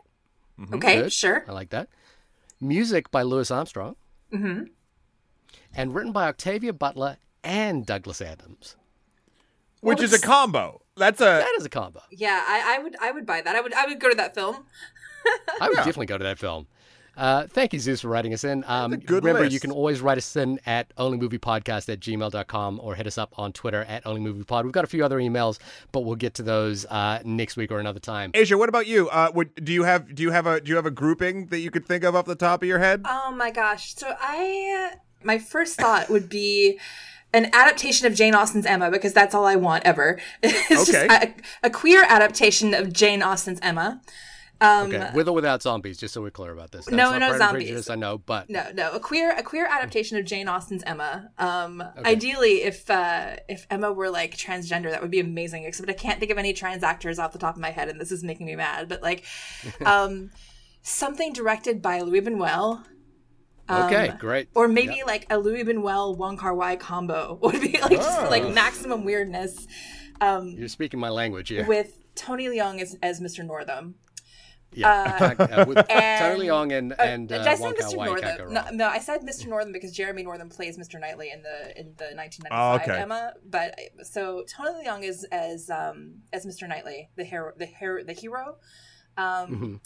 Okay, 0.73 1.01
Good. 1.03 1.13
sure. 1.13 1.43
I 1.47 1.51
like 1.51 1.69
that. 1.69 1.89
Music 2.61 3.11
by 3.11 3.21
Louis 3.23 3.51
Armstrong. 3.51 3.95
Mm-hmm. 4.33 4.63
And 5.75 5.93
written 5.93 6.11
by 6.11 6.27
Octavia 6.27 6.73
Butler 6.73 7.17
and 7.43 7.85
Douglas 7.85 8.21
Adams. 8.21 8.75
Which 9.81 9.97
Well, 9.99 10.05
is 10.05 10.13
a 10.13 10.19
combo. 10.21 10.81
That's 10.97 11.21
a 11.21 11.25
That 11.25 11.53
is 11.57 11.65
a 11.65 11.69
combo. 11.69 12.01
Yeah, 12.11 12.41
I, 12.47 12.75
I 12.77 12.79
would 12.83 12.95
I 13.01 13.11
would 13.11 13.25
buy 13.25 13.41
that. 13.41 13.55
I 13.55 13.61
would 13.61 13.73
I 13.73 13.85
would 13.85 13.99
go 13.99 14.09
to 14.09 14.15
that 14.15 14.33
film. 14.33 14.65
I 15.61 15.67
would 15.67 15.75
definitely 15.77 16.05
go 16.07 16.17
to 16.17 16.23
that 16.23 16.39
film. 16.39 16.67
Uh, 17.17 17.47
thank 17.47 17.71
you, 17.71 17.79
Zeus, 17.79 18.01
for 18.01 18.09
writing 18.09 18.33
us 18.33 18.43
in. 18.43 18.63
Um, 18.67 18.91
a 18.91 18.97
good 18.97 19.23
remember, 19.23 19.43
list. 19.43 19.53
you 19.53 19.59
can 19.61 19.71
always 19.71 20.01
write 20.01 20.17
us 20.17 20.35
in 20.35 20.59
at 20.65 20.93
onlymoviepodcast 20.97 21.87
at 21.87 22.01
gmail.com 22.01 22.79
or 22.83 22.93
hit 22.95 23.07
us 23.07 23.17
up 23.17 23.33
on 23.39 23.53
Twitter 23.53 23.83
at 23.83 24.03
onlymoviepod. 24.03 24.63
We've 24.65 24.73
got 24.73 24.83
a 24.83 24.87
few 24.87 25.05
other 25.05 25.17
emails, 25.19 25.57
but 25.93 26.01
we'll 26.01 26.17
get 26.17 26.33
to 26.35 26.43
those 26.43 26.85
uh, 26.87 27.19
next 27.23 27.55
week 27.55 27.71
or 27.71 27.79
another 27.79 28.01
time. 28.01 28.31
Aja, 28.35 28.57
what 28.57 28.67
about 28.67 28.87
you? 28.87 29.07
Uh, 29.09 29.31
would 29.33 29.55
do 29.63 29.71
you 29.71 29.83
have 29.83 30.13
do 30.13 30.23
you 30.23 30.31
have 30.31 30.45
a 30.45 30.59
do 30.59 30.69
you 30.69 30.75
have 30.75 30.85
a 30.85 30.91
grouping 30.91 31.47
that 31.47 31.59
you 31.59 31.71
could 31.71 31.85
think 31.85 32.03
of 32.03 32.15
off 32.15 32.25
the 32.25 32.35
top 32.35 32.61
of 32.63 32.67
your 32.67 32.79
head? 32.79 33.03
Oh 33.05 33.31
my 33.31 33.49
gosh. 33.49 33.95
So 33.95 34.13
I 34.19 34.95
my 35.25 35.37
first 35.39 35.77
thought 35.77 36.09
would 36.09 36.29
be 36.29 36.79
an 37.33 37.49
adaptation 37.53 38.07
of 38.07 38.13
Jane 38.15 38.33
Austen's 38.33 38.65
Emma 38.65 38.89
because 38.89 39.11
that's 39.13 39.35
all 39.35 39.45
I 39.45 39.55
want 39.57 39.83
ever. 39.83 40.19
it's 40.43 40.89
Okay. 40.89 41.07
just 41.07 41.23
a, 41.23 41.33
a 41.63 41.69
queer 41.69 42.05
adaptation 42.07 42.73
of 42.73 42.93
Jane 42.93 43.21
Austen's 43.21 43.59
Emma. 43.61 44.01
Um 44.61 44.93
Okay, 44.93 45.11
with 45.13 45.27
or 45.27 45.33
without 45.35 45.61
zombies, 45.61 45.97
just 45.97 46.13
so 46.13 46.21
we're 46.21 46.29
clear 46.31 46.53
about 46.53 46.71
this. 46.71 46.85
That's 46.85 46.95
No, 46.95 47.17
no 47.17 47.37
zombies. 47.37 47.89
I 47.89 47.95
know, 47.95 48.19
but 48.19 48.49
no, 48.49 48.63
no, 48.73 48.91
a 48.93 49.01
queer 49.01 49.31
a 49.37 49.43
queer 49.43 49.65
adaptation 49.69 50.17
of 50.17 50.23
Jane 50.23 50.47
Austen's 50.47 50.81
Emma. 50.85 51.29
Um 51.37 51.83
ideally 52.05 52.63
if 52.63 52.89
uh 52.89 53.35
if 53.49 53.67
Emma 53.69 53.91
were 53.91 54.09
like 54.09 54.37
transgender 54.37 54.89
that 54.91 55.01
would 55.01 55.11
be 55.11 55.19
amazing 55.19 55.65
except 55.65 55.89
I 55.89 55.93
can't 55.93 56.19
think 56.21 56.31
of 56.31 56.37
any 56.37 56.53
trans 56.53 56.83
actors 56.83 57.19
off 57.19 57.33
the 57.33 57.37
top 57.39 57.55
of 57.55 57.61
my 57.61 57.71
head 57.71 57.89
and 57.89 57.99
this 57.99 58.13
is 58.13 58.23
making 58.23 58.45
me 58.45 58.55
mad 58.55 58.87
but 58.87 59.01
like 59.03 59.25
um 59.85 60.31
something 60.83 61.33
directed 61.33 61.81
by 61.81 61.99
Luis 61.99 62.23
Buñuel 62.23 62.85
okay, 63.69 64.09
Um, 64.09 64.17
great. 64.17 64.49
Or 64.55 64.67
maybe 64.67 65.01
like 65.05 65.25
a 65.29 65.37
Luis 65.37 65.63
Buñuel 65.63 66.17
Wong 66.17 66.37
Kar 66.37 66.53
Wai 66.55 66.75
combo 66.75 67.37
would 67.41 67.61
be 67.61 67.79
like 67.81 67.91
just 67.91 68.19
Oh. 68.21 68.29
like 68.29 68.53
maximum 68.53 69.03
weirdness. 69.05 69.67
Um, 70.21 70.49
You're 70.49 70.67
speaking 70.69 70.99
my 70.99 71.09
language 71.09 71.49
here. 71.49 71.65
with 71.65 71.97
Tony 72.15 72.45
Leung 72.47 72.79
as, 72.81 72.95
as 73.03 73.19
Mr. 73.19 73.45
Northam. 73.45 73.95
yeah, 74.71 75.31
in 75.31 75.41
uh, 75.41 75.65
with 75.67 75.77
and- 75.89 76.19
Tony 76.37 76.47
Leung 76.49 76.77
and 76.77 76.93
and 76.99 77.27
Did 77.29 77.41
uh, 77.41 77.49
I 77.51 77.55
say 77.55 77.61
Wong 77.61 77.73
Mr. 77.75 77.79
Kar-wai 77.91 78.05
Northam? 78.07 78.53
No, 78.53 78.63
no, 78.71 78.87
I 78.87 78.99
said 78.99 79.21
Mr. 79.21 79.47
Northam 79.47 79.71
because 79.71 79.91
Jeremy 79.91 80.23
Northam 80.23 80.49
plays 80.49 80.77
Mr. 80.77 80.99
Knightley 80.99 81.31
in 81.31 81.41
the 81.43 81.79
in 81.79 81.93
the 81.97 82.15
1995 82.15 82.51
Oh, 82.51 82.75
okay. 82.83 83.01
Emma. 83.01 83.33
But 83.49 83.75
so 84.03 84.43
Tony 84.53 84.85
Leung 84.85 85.03
is 85.03 85.23
as 85.31 85.69
um 85.69 86.15
as 86.33 86.45
Mr. 86.45 86.67
Knightley, 86.67 87.09
the 87.15 87.23
hero, 87.23 87.51
the 87.57 87.65
hero, 87.65 88.03
the 88.03 88.13
hero. 88.13 88.57
Um, 89.17 89.25
Mhm. 89.49 89.79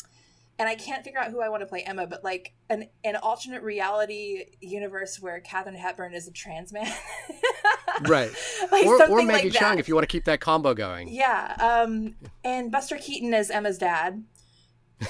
And 0.59 0.67
I 0.67 0.75
can't 0.75 1.03
figure 1.05 1.19
out 1.19 1.31
who 1.31 1.41
I 1.41 1.47
want 1.47 1.61
to 1.61 1.65
play 1.65 1.83
Emma, 1.83 2.05
but 2.05 2.23
like 2.23 2.53
an 2.69 2.89
an 3.05 3.15
alternate 3.15 3.63
reality 3.63 4.43
universe 4.59 5.17
where 5.19 5.39
Katharine 5.39 5.75
Hepburn 5.75 6.13
is 6.13 6.27
a 6.27 6.31
trans 6.31 6.71
man. 6.73 6.91
Right. 8.07 8.31
like 8.71 8.85
Or, 8.85 9.03
or 9.07 9.21
Maggie 9.23 9.49
like 9.49 9.59
Cheung 9.59 9.77
if 9.79 9.87
you 9.87 9.95
want 9.95 10.03
to 10.03 10.11
keep 10.11 10.25
that 10.25 10.39
combo 10.39 10.73
going. 10.73 11.09
Yeah, 11.09 11.55
um, 11.59 12.15
and 12.45 12.71
Buster 12.71 12.97
Keaton 12.97 13.33
as 13.33 13.49
Emma's 13.49 13.77
dad, 13.77 14.23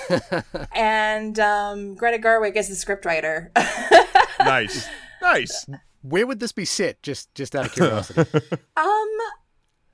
and 0.75 1.39
um, 1.39 1.95
Greta 1.95 2.17
Gerwig 2.17 2.55
as 2.55 2.67
the 2.69 2.73
scriptwriter. 2.73 3.49
nice, 4.39 4.87
nice. 5.21 5.67
Where 6.01 6.25
would 6.25 6.39
this 6.39 6.51
be 6.51 6.65
set? 6.65 7.03
Just 7.03 7.33
just 7.35 7.55
out 7.55 7.65
of 7.67 7.73
curiosity. 7.73 8.21
Um, 8.21 9.09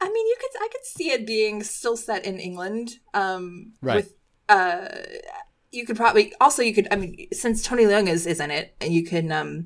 I 0.02 0.10
mean, 0.12 0.28
you 0.28 0.36
could 0.40 0.62
I 0.62 0.70
could 0.72 0.86
see 0.86 1.12
it 1.12 1.26
being 1.26 1.64
still 1.64 1.98
set 1.98 2.24
in 2.26 2.40
England. 2.40 3.00
Um, 3.14 3.74
Right. 3.82 3.96
With 3.98 4.14
uh, 4.48 4.88
you 5.76 5.86
could 5.86 5.98
probably 5.98 6.34
also 6.42 6.62
you 6.64 6.74
could 6.74 6.88
I 6.92 6.96
mean 6.96 7.28
since 7.32 7.62
Tony 7.62 7.84
Leung 7.86 8.08
is 8.08 8.26
is 8.26 8.40
in 8.40 8.52
it, 8.52 8.76
and 8.82 8.94
you 8.94 9.04
can 9.06 9.32
um, 9.32 9.66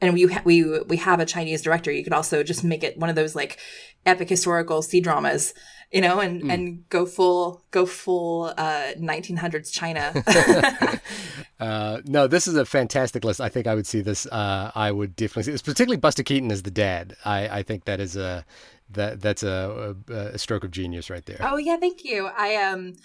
and 0.00 0.12
we 0.14 0.26
ha- 0.26 0.42
we 0.44 0.80
we 0.80 0.96
have 0.98 1.20
a 1.20 1.26
Chinese 1.26 1.62
director. 1.62 1.90
You 1.92 2.04
could 2.04 2.12
also 2.12 2.42
just 2.42 2.64
make 2.64 2.82
it 2.84 2.98
one 2.98 3.08
of 3.10 3.16
those 3.16 3.34
like 3.34 3.58
epic 4.04 4.28
historical 4.28 4.82
sea 4.82 5.00
dramas. 5.00 5.54
You 5.92 6.00
know, 6.00 6.18
and 6.18 6.42
Hmm. 6.42 6.50
and 6.50 6.88
go 6.88 7.06
full 7.06 7.62
go 7.70 7.86
full 7.86 8.52
uh 8.58 8.92
1900s 8.98 9.70
China. 9.72 10.12
Uh, 11.58 12.02
no, 12.04 12.26
this 12.26 12.46
is 12.46 12.54
a 12.54 12.66
fantastic 12.66 13.24
list. 13.24 13.40
I 13.40 13.48
think 13.48 13.66
I 13.66 13.74
would 13.74 13.86
see 13.86 14.02
this. 14.02 14.26
Uh, 14.26 14.70
I 14.74 14.92
would 14.92 15.16
definitely 15.16 15.44
see 15.44 15.52
this, 15.52 15.62
particularly 15.62 15.96
Buster 15.96 16.22
Keaton 16.22 16.52
as 16.52 16.62
the 16.64 16.70
dad. 16.70 17.16
I, 17.24 17.48
I 17.48 17.62
think 17.62 17.86
that 17.86 17.98
is 17.98 18.14
a 18.14 18.44
that 18.90 19.22
that's 19.22 19.42
a, 19.42 19.96
a, 20.10 20.14
a 20.14 20.38
stroke 20.38 20.64
of 20.64 20.70
genius 20.70 21.08
right 21.08 21.24
there. 21.24 21.38
Oh 21.40 21.56
yeah, 21.56 21.78
thank 21.78 22.04
you. 22.04 22.26
I 22.26 22.56
um 22.56 22.96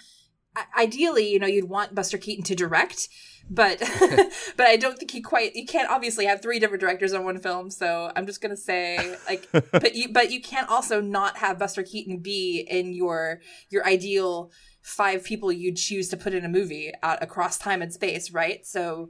ideally, 0.77 1.31
you 1.31 1.39
know, 1.39 1.47
you'd 1.47 1.69
want 1.69 1.95
Buster 1.95 2.17
Keaton 2.17 2.43
to 2.45 2.55
direct, 2.55 3.09
but 3.49 3.79
but 4.57 4.67
I 4.67 4.77
don't 4.77 4.97
think 4.97 5.11
he 5.11 5.21
quite 5.21 5.55
you 5.55 5.65
can't 5.65 5.89
obviously 5.89 6.25
have 6.25 6.41
three 6.41 6.59
different 6.59 6.81
directors 6.81 7.13
on 7.13 7.23
one 7.23 7.39
film, 7.39 7.69
so 7.69 8.11
I'm 8.15 8.25
just 8.25 8.41
going 8.41 8.55
to 8.55 8.61
say 8.61 9.15
like 9.27 9.47
but 9.71 9.95
you 9.95 10.11
but 10.11 10.31
you 10.31 10.41
can't 10.41 10.69
also 10.69 11.01
not 11.01 11.37
have 11.37 11.59
Buster 11.59 11.83
Keaton 11.83 12.17
be 12.17 12.65
in 12.69 12.93
your 12.93 13.41
your 13.69 13.85
ideal 13.85 14.51
five 14.81 15.23
people 15.23 15.51
you'd 15.51 15.77
choose 15.77 16.09
to 16.09 16.17
put 16.17 16.33
in 16.33 16.43
a 16.43 16.49
movie 16.49 16.91
out 17.03 17.21
across 17.21 17.57
time 17.57 17.81
and 17.81 17.93
space, 17.93 18.31
right? 18.31 18.65
So 18.65 19.09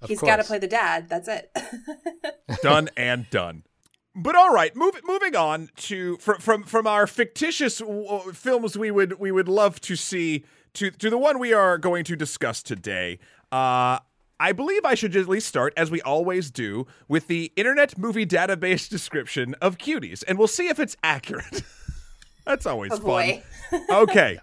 Of 0.00 0.08
he's 0.08 0.20
got 0.20 0.36
to 0.36 0.44
play 0.44 0.58
the 0.58 0.66
dad. 0.66 1.08
That's 1.08 1.28
it. 1.28 1.56
done 2.62 2.90
and 2.96 3.30
done. 3.30 3.62
But 4.14 4.34
all 4.34 4.52
right, 4.52 4.76
move, 4.76 5.00
moving 5.04 5.34
on 5.36 5.70
to 5.76 6.18
from 6.18 6.38
from 6.38 6.62
from 6.64 6.86
our 6.86 7.06
fictitious 7.06 7.78
w- 7.78 8.32
films 8.32 8.76
we 8.76 8.90
would 8.90 9.18
we 9.18 9.32
would 9.32 9.48
love 9.48 9.80
to 9.82 9.96
see 9.96 10.44
to 10.74 10.90
to 10.90 11.10
the 11.10 11.18
one 11.18 11.38
we 11.38 11.52
are 11.52 11.78
going 11.78 12.04
to 12.04 12.16
discuss 12.16 12.62
today. 12.62 13.18
Uh 13.50 13.98
I 14.40 14.50
believe 14.50 14.84
I 14.84 14.96
should 14.96 15.14
at 15.14 15.28
least 15.28 15.46
start, 15.46 15.72
as 15.76 15.88
we 15.88 16.00
always 16.02 16.50
do, 16.50 16.88
with 17.06 17.28
the 17.28 17.52
Internet 17.54 17.96
Movie 17.96 18.26
Database 18.26 18.88
description 18.96 19.54
of 19.62 19.78
cuties, 19.78 20.24
and 20.26 20.36
we'll 20.36 20.48
see 20.48 20.66
if 20.66 20.80
it's 20.80 20.96
accurate. 21.04 21.62
That's 22.44 22.66
always 22.66 22.90
oh 22.92 22.96
fun. 22.96 23.42
okay. 23.88 24.40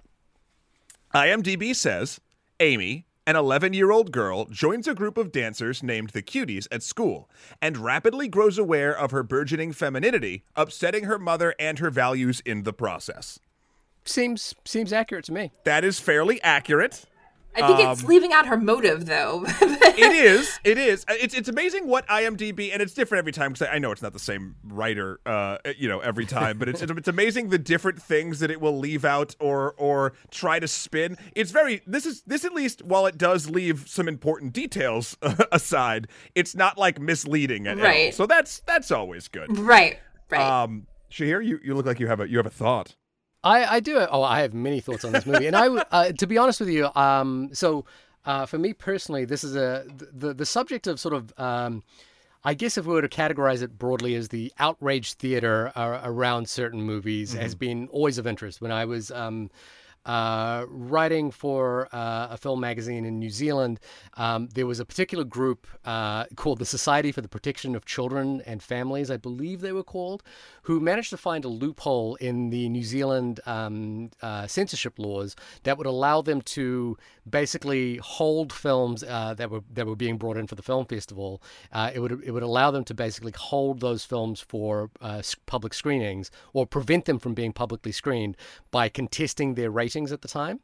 IMDb 1.14 1.76
says 1.76 2.22
Amy, 2.62 3.08
an 3.28 3.36
11 3.36 3.74
year 3.74 3.92
old 3.92 4.12
girl, 4.12 4.46
joins 4.46 4.88
a 4.88 4.96
group 4.96 5.18
of 5.18 5.32
dancers 5.32 5.84
named 5.84 6.12
the 6.12 6.22
Cuties 6.22 6.68
at 6.72 6.82
school 6.82 7.30
and 7.62 7.78
rapidly 7.78 8.28
grows 8.28 8.58
aware 8.58 8.96
of 8.98 9.12
her 9.12 9.24
burgeoning 9.24 9.74
femininity, 9.74 10.44
upsetting 10.56 11.04
her 11.06 11.20
mother 11.20 11.54
and 11.60 11.80
her 11.80 11.90
values 11.90 12.42
in 12.46 12.64
the 12.64 12.74
process. 12.74 13.40
Seems 14.10 14.56
seems 14.66 14.92
accurate 14.92 15.26
to 15.26 15.34
me. 15.34 15.52
That 15.66 15.84
is 15.84 16.00
fairly 16.00 16.42
accurate. 16.42 17.06
I 17.56 17.68
think 17.68 17.80
it's 17.80 18.04
leaving 18.04 18.32
out 18.32 18.46
her 18.48 18.58
motive 18.58 19.06
though. 19.06 19.46
It 20.00 20.14
is. 20.14 20.60
It 20.64 20.78
is. 20.78 21.04
It's 21.10 21.34
it's 21.34 21.50
amazing 21.50 21.86
what 21.86 22.08
IMDb 22.08 22.72
and 22.72 22.82
it's 22.82 22.94
different 22.94 23.20
every 23.20 23.34
time 23.34 23.52
because 23.52 23.68
I 23.70 23.80
know 23.80 23.92
it's 23.92 24.02
not 24.02 24.14
the 24.14 24.20
same 24.20 24.56
writer, 24.64 25.20
uh, 25.26 25.58
you 25.78 25.90
know, 25.90 26.00
every 26.00 26.26
time. 26.26 26.58
But 26.58 26.70
it's 26.70 26.82
it's 26.82 27.08
amazing 27.10 27.50
the 27.50 27.58
different 27.58 28.02
things 28.02 28.40
that 28.40 28.50
it 28.50 28.62
will 28.62 28.78
leave 28.78 29.04
out 29.04 29.36
or 29.42 29.74
or 29.78 30.14
try 30.32 30.60
to 30.60 30.68
spin. 30.70 31.18
It's 31.36 31.52
very. 31.52 31.82
This 31.86 32.06
is 32.06 32.22
this 32.26 32.46
at 32.46 32.54
least 32.54 32.82
while 32.86 33.06
it 33.08 33.18
does 33.18 33.50
leave 33.50 33.90
some 33.90 34.08
important 34.08 34.54
details 34.54 35.18
aside, 35.52 36.08
it's 36.34 36.56
not 36.56 36.78
like 36.78 37.00
misleading 37.02 37.68
at 37.68 37.78
all. 37.78 37.84
Right. 37.84 38.14
So 38.14 38.26
that's 38.26 38.62
that's 38.62 38.92
always 38.92 39.28
good. 39.28 39.58
right. 39.58 40.00
Right. 40.30 40.42
Um, 40.42 40.88
Shahir, 41.12 41.46
you 41.46 41.60
you 41.62 41.76
look 41.76 41.86
like 41.86 42.00
you 42.00 42.08
have 42.08 42.22
a 42.22 42.30
you 42.30 42.38
have 42.38 42.46
a 42.46 42.52
thought. 42.52 42.96
I, 43.44 43.76
I 43.76 43.80
do. 43.80 43.98
Oh, 44.00 44.24
I 44.24 44.42
have 44.42 44.54
many 44.54 44.80
thoughts 44.80 45.06
on 45.06 45.14
this 45.14 45.26
movie, 45.26 45.48
and 45.48 45.56
I, 45.56 45.68
uh, 45.68 46.12
to 46.12 46.28
be 46.28 46.38
honest 46.38 46.60
with 46.60 46.70
you, 46.70 46.90
um, 46.96 47.50
so 47.54 47.86
uh, 48.26 48.46
for 48.46 48.58
me 48.58 48.74
personally, 48.74 49.26
this 49.26 49.44
is 49.44 49.56
a 49.56 49.86
the 49.90 50.34
the 50.34 50.46
subject 50.46 50.88
of 50.88 51.00
sort 51.00 51.14
of. 51.14 51.34
Um, 51.38 51.84
I 52.42 52.54
guess 52.54 52.78
if 52.78 52.86
we 52.86 52.94
were 52.94 53.02
to 53.02 53.10
categorize 53.10 53.62
it 53.62 53.78
broadly 53.78 54.16
as 54.16 54.30
the 54.30 54.54
outrage 54.60 55.14
theater 55.14 55.74
uh, 55.76 56.00
around 56.06 56.48
certain 56.48 56.82
movies 56.82 57.34
has 57.34 57.54
been 57.54 57.90
always 57.90 58.18
of 58.18 58.26
interest. 58.26 58.62
When 58.62 58.72
I 58.72 58.86
was 58.86 59.12
um, 59.12 59.52
uh, 60.06 60.66
writing 60.70 61.32
for 61.32 61.88
uh, 61.92 62.28
a 62.32 62.38
film 62.38 62.60
magazine 62.60 63.06
in 63.06 63.20
New 63.20 63.30
Zealand, 63.30 63.80
um, 64.16 64.48
there 64.54 64.66
was 64.66 64.80
a 64.80 64.86
particular 64.86 65.24
group 65.24 65.68
uh, 65.86 66.26
called 66.36 66.60
the 66.60 66.66
Society 66.66 67.12
for 67.12 67.22
the 67.22 67.28
Protection 67.28 67.76
of 67.76 67.86
Children 67.86 68.42
and 68.46 68.64
Families, 68.64 69.12
I 69.12 69.18
believe 69.18 69.62
they 69.62 69.72
were 69.72 69.84
called, 69.84 70.24
who 70.64 70.80
managed 70.80 71.10
to 71.12 71.18
find 71.18 71.46
a 71.46 71.48
loophole 71.48 72.16
in 72.16 72.50
the 72.50 72.70
New 72.70 72.84
Zealand 72.84 73.40
um, 73.46 74.10
uh, 74.22 74.48
censorship 74.48 74.98
laws 74.98 75.36
that 75.64 75.78
would 75.78 75.88
allow 75.88 76.22
them 76.22 76.42
to 76.42 76.98
basically 77.30 77.98
hold 77.98 78.52
films 78.52 79.04
uh, 79.04 79.34
that 79.36 79.52
were 79.52 79.62
that 79.74 79.86
were 79.86 79.96
being 79.96 80.18
brought 80.18 80.38
in 80.38 80.48
for 80.48 80.56
the 80.56 80.64
film 80.64 80.86
festival. 80.86 81.42
Uh, 81.72 81.92
it 81.94 82.00
would 82.00 82.24
it 82.24 82.32
would 82.32 82.44
allow 82.44 82.72
them 82.72 82.84
to 82.84 82.94
basically 82.94 83.34
hold 83.38 83.80
those 83.80 84.04
films 84.04 84.40
for 84.40 84.90
public 85.46 85.74
screenings 85.74 86.32
or 86.54 86.66
prevent 86.66 87.06
them 87.06 87.20
from 87.20 87.34
being 87.34 87.54
publicly 87.54 87.92
screened 87.92 88.36
by 88.72 88.90
contesting 88.90 89.56
their 89.56 89.72
ratings 90.00 90.12
at 90.12 90.22
the 90.22 90.28
time. 90.28 90.60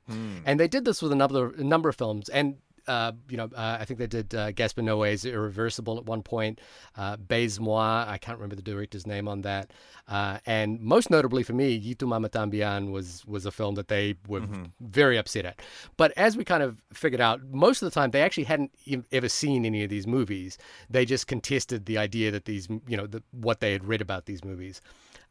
And 0.45 0.59
they 0.59 0.67
did 0.67 0.85
this 0.85 1.01
with 1.01 1.11
a 1.11 1.15
number 1.15 1.53
a 1.55 1.63
number 1.63 1.89
of 1.89 1.95
films 1.95 2.29
and. 2.29 2.55
uh, 2.87 3.13
you 3.29 3.37
know, 3.37 3.49
uh, 3.55 3.77
I 3.79 3.85
think 3.85 3.99
they 3.99 4.07
did 4.07 4.35
uh, 4.35 4.51
Gaspar 4.51 4.83
Noé's 4.83 5.25
Irreversible 5.25 5.97
at 5.97 6.05
one 6.05 6.21
point. 6.21 6.61
Uh, 6.95 7.17
Baise-Moi, 7.17 8.05
I 8.07 8.19
can't 8.19 8.37
remember 8.37 8.55
the 8.55 8.61
director's 8.61 9.07
name 9.07 9.27
on 9.27 9.41
that. 9.41 9.71
Uh, 10.07 10.37
and 10.45 10.79
most 10.79 11.09
notably 11.09 11.41
for 11.41 11.53
me, 11.53 11.81
Y 11.83 11.95
Tu 11.97 12.05
Mama 12.05 12.29
Tambien 12.29 12.91
was 12.91 13.25
was 13.25 13.47
a 13.47 13.51
film 13.51 13.73
that 13.75 13.87
they 13.87 14.15
were 14.27 14.41
mm-hmm. 14.41 14.65
very 14.79 15.17
upset 15.17 15.45
at. 15.45 15.61
But 15.97 16.11
as 16.15 16.37
we 16.37 16.43
kind 16.43 16.61
of 16.61 16.81
figured 16.93 17.21
out, 17.21 17.41
most 17.49 17.81
of 17.81 17.87
the 17.87 17.95
time 17.99 18.11
they 18.11 18.21
actually 18.21 18.43
hadn't 18.43 18.71
ever 19.11 19.29
seen 19.29 19.65
any 19.65 19.83
of 19.83 19.89
these 19.89 20.05
movies. 20.05 20.57
They 20.87 21.05
just 21.05 21.25
contested 21.25 21.87
the 21.87 21.97
idea 21.97 22.29
that 22.31 22.45
these, 22.45 22.67
you 22.87 22.97
know, 22.97 23.07
the, 23.07 23.23
what 23.31 23.61
they 23.61 23.71
had 23.71 23.83
read 23.85 24.01
about 24.01 24.25
these 24.25 24.43
movies. 24.45 24.79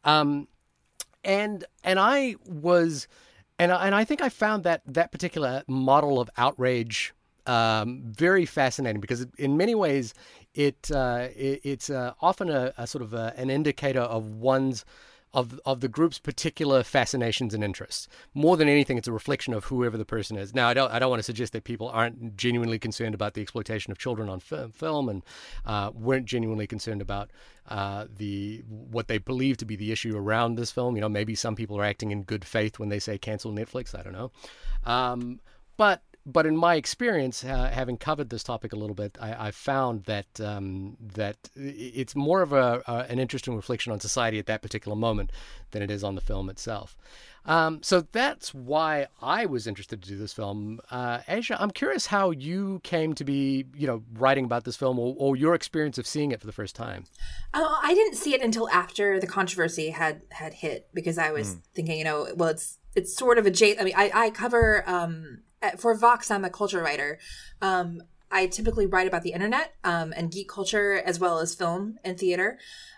Um, 0.03 0.49
and 1.23 1.63
and 1.85 1.99
I 1.99 2.35
was 2.45 3.07
and 3.59 3.71
and 3.71 3.95
I 3.95 4.03
think 4.03 4.21
I 4.21 4.29
found 4.29 4.63
that 4.63 4.81
that 4.85 5.11
particular 5.11 5.63
model 5.67 6.19
of 6.19 6.29
outrage 6.37 7.13
um, 7.47 8.01
very 8.05 8.45
fascinating 8.45 9.01
because 9.01 9.25
in 9.37 9.55
many 9.57 9.75
ways 9.75 10.13
it, 10.53 10.89
uh, 10.91 11.27
it 11.35 11.61
it's 11.63 11.89
uh, 11.89 12.13
often 12.21 12.49
a, 12.49 12.73
a, 12.77 12.87
sort 12.87 13.03
of 13.03 13.13
a, 13.13 13.33
an 13.37 13.49
indicator 13.49 14.01
of 14.01 14.31
one's 14.31 14.83
of 15.35 15.59
of 15.65 15.81
the 15.81 15.87
group's 15.89 16.17
particular 16.17 16.81
fascinations 16.81 17.53
and 17.53 17.63
interests. 17.63 18.07
More 18.33 18.55
than 18.55 18.69
anything, 18.69 18.97
it's 18.97 19.07
a 19.07 19.11
reflection 19.11 19.53
of 19.53 19.65
whoever 19.65 19.97
the 19.97 20.05
person 20.05 20.37
is. 20.37 20.55
Now, 20.55 20.69
I 20.69 20.73
don't 20.73 20.91
I 20.91 20.97
don't 20.97 21.09
want 21.09 21.19
to 21.19 21.23
suggest 21.23 21.53
that 21.53 21.65
people 21.65 21.89
aren't 21.89 22.37
genuinely 22.37 22.79
concerned 22.79 23.13
about 23.13 23.33
the 23.33 23.41
exploitation 23.41 23.91
of 23.91 23.99
children 23.99 24.29
on 24.29 24.39
film 24.39 25.09
and 25.09 25.21
uh, 25.65 25.91
weren't 25.93 26.25
genuinely 26.25 26.65
concerned 26.65 27.01
about 27.01 27.31
uh, 27.67 28.05
the 28.17 28.63
what 28.67 29.09
they 29.09 29.17
believe 29.17 29.57
to 29.57 29.65
be 29.65 29.75
the 29.75 29.91
issue 29.91 30.15
around 30.17 30.55
this 30.55 30.71
film. 30.71 30.95
You 30.95 31.01
know, 31.01 31.09
maybe 31.09 31.35
some 31.35 31.55
people 31.55 31.77
are 31.77 31.83
acting 31.83 32.11
in 32.11 32.23
good 32.23 32.45
faith 32.45 32.79
when 32.79 32.89
they 32.89 32.99
say 32.99 33.17
cancel 33.17 33.51
Netflix. 33.51 33.93
I 33.93 34.03
don't 34.03 34.13
know, 34.13 34.31
um, 34.85 35.41
but 35.75 36.01
but 36.25 36.45
in 36.45 36.57
my 36.57 36.75
experience, 36.75 37.43
uh, 37.43 37.69
having 37.71 37.97
covered 37.97 38.29
this 38.29 38.43
topic 38.43 38.73
a 38.73 38.75
little 38.75 38.95
bit, 38.95 39.17
I, 39.21 39.47
I 39.47 39.51
found 39.51 40.05
that 40.05 40.41
um, 40.41 40.97
that 40.99 41.37
it's 41.55 42.15
more 42.15 42.41
of 42.41 42.51
a, 42.51 42.81
uh, 42.87 43.05
an 43.09 43.19
interesting 43.19 43.55
reflection 43.55 43.91
on 43.91 43.99
society 43.99 44.39
at 44.39 44.47
that 44.47 44.61
particular 44.61 44.95
moment 44.95 45.31
than 45.71 45.81
it 45.81 45.91
is 45.91 46.03
on 46.03 46.15
the 46.15 46.21
film 46.21 46.49
itself. 46.49 46.97
Um, 47.45 47.83
so 47.83 48.01
that's 48.11 48.55
why 48.55 49.05
I 49.21 49.45
was 49.45 49.67
interested 49.67 50.01
to 50.01 50.09
do 50.09 50.17
this 50.17 50.33
film. 50.33 50.79
Uh, 50.89 51.19
Aja, 51.27 51.57
I'm 51.59 51.69
curious 51.69 52.07
how 52.07 52.31
you 52.31 52.81
came 52.83 53.13
to 53.13 53.23
be, 53.23 53.65
you 53.75 53.85
know, 53.85 54.01
writing 54.13 54.45
about 54.45 54.63
this 54.63 54.75
film, 54.75 54.97
or, 54.97 55.13
or 55.17 55.35
your 55.35 55.53
experience 55.53 55.99
of 55.99 56.07
seeing 56.07 56.31
it 56.31 56.39
for 56.39 56.47
the 56.47 56.53
first 56.53 56.75
time. 56.75 57.03
Uh, 57.53 57.75
I 57.83 57.93
didn't 57.93 58.15
see 58.15 58.33
it 58.33 58.41
until 58.41 58.67
after 58.69 59.19
the 59.19 59.27
controversy 59.27 59.91
had 59.91 60.23
had 60.31 60.55
hit, 60.55 60.87
because 60.91 61.19
I 61.19 61.31
was 61.31 61.55
mm. 61.55 61.61
thinking, 61.75 61.99
you 61.99 62.03
know, 62.03 62.27
well, 62.35 62.49
it's 62.49 62.79
it's 62.95 63.15
sort 63.15 63.37
of 63.37 63.45
a 63.45 63.51
J. 63.51 63.77
I 63.77 63.83
mean, 63.83 63.93
I, 63.95 64.11
I 64.11 64.29
cover 64.31 64.83
um, 64.89 65.43
for 65.77 65.95
Vox. 65.95 66.31
I'm 66.31 66.45
a 66.45 66.49
culture 66.49 66.81
writer. 66.81 67.19
Um, 67.61 68.01
I 68.31 68.47
typically 68.47 68.85
write 68.85 69.07
about 69.07 69.23
the 69.23 69.31
internet 69.31 69.73
um, 69.83 70.13
and 70.15 70.31
geek 70.31 70.49
culture 70.49 70.93
as 70.93 71.19
well 71.19 71.39
as 71.39 71.55
film 71.55 71.97
and 72.03 72.17
theater 72.19 72.57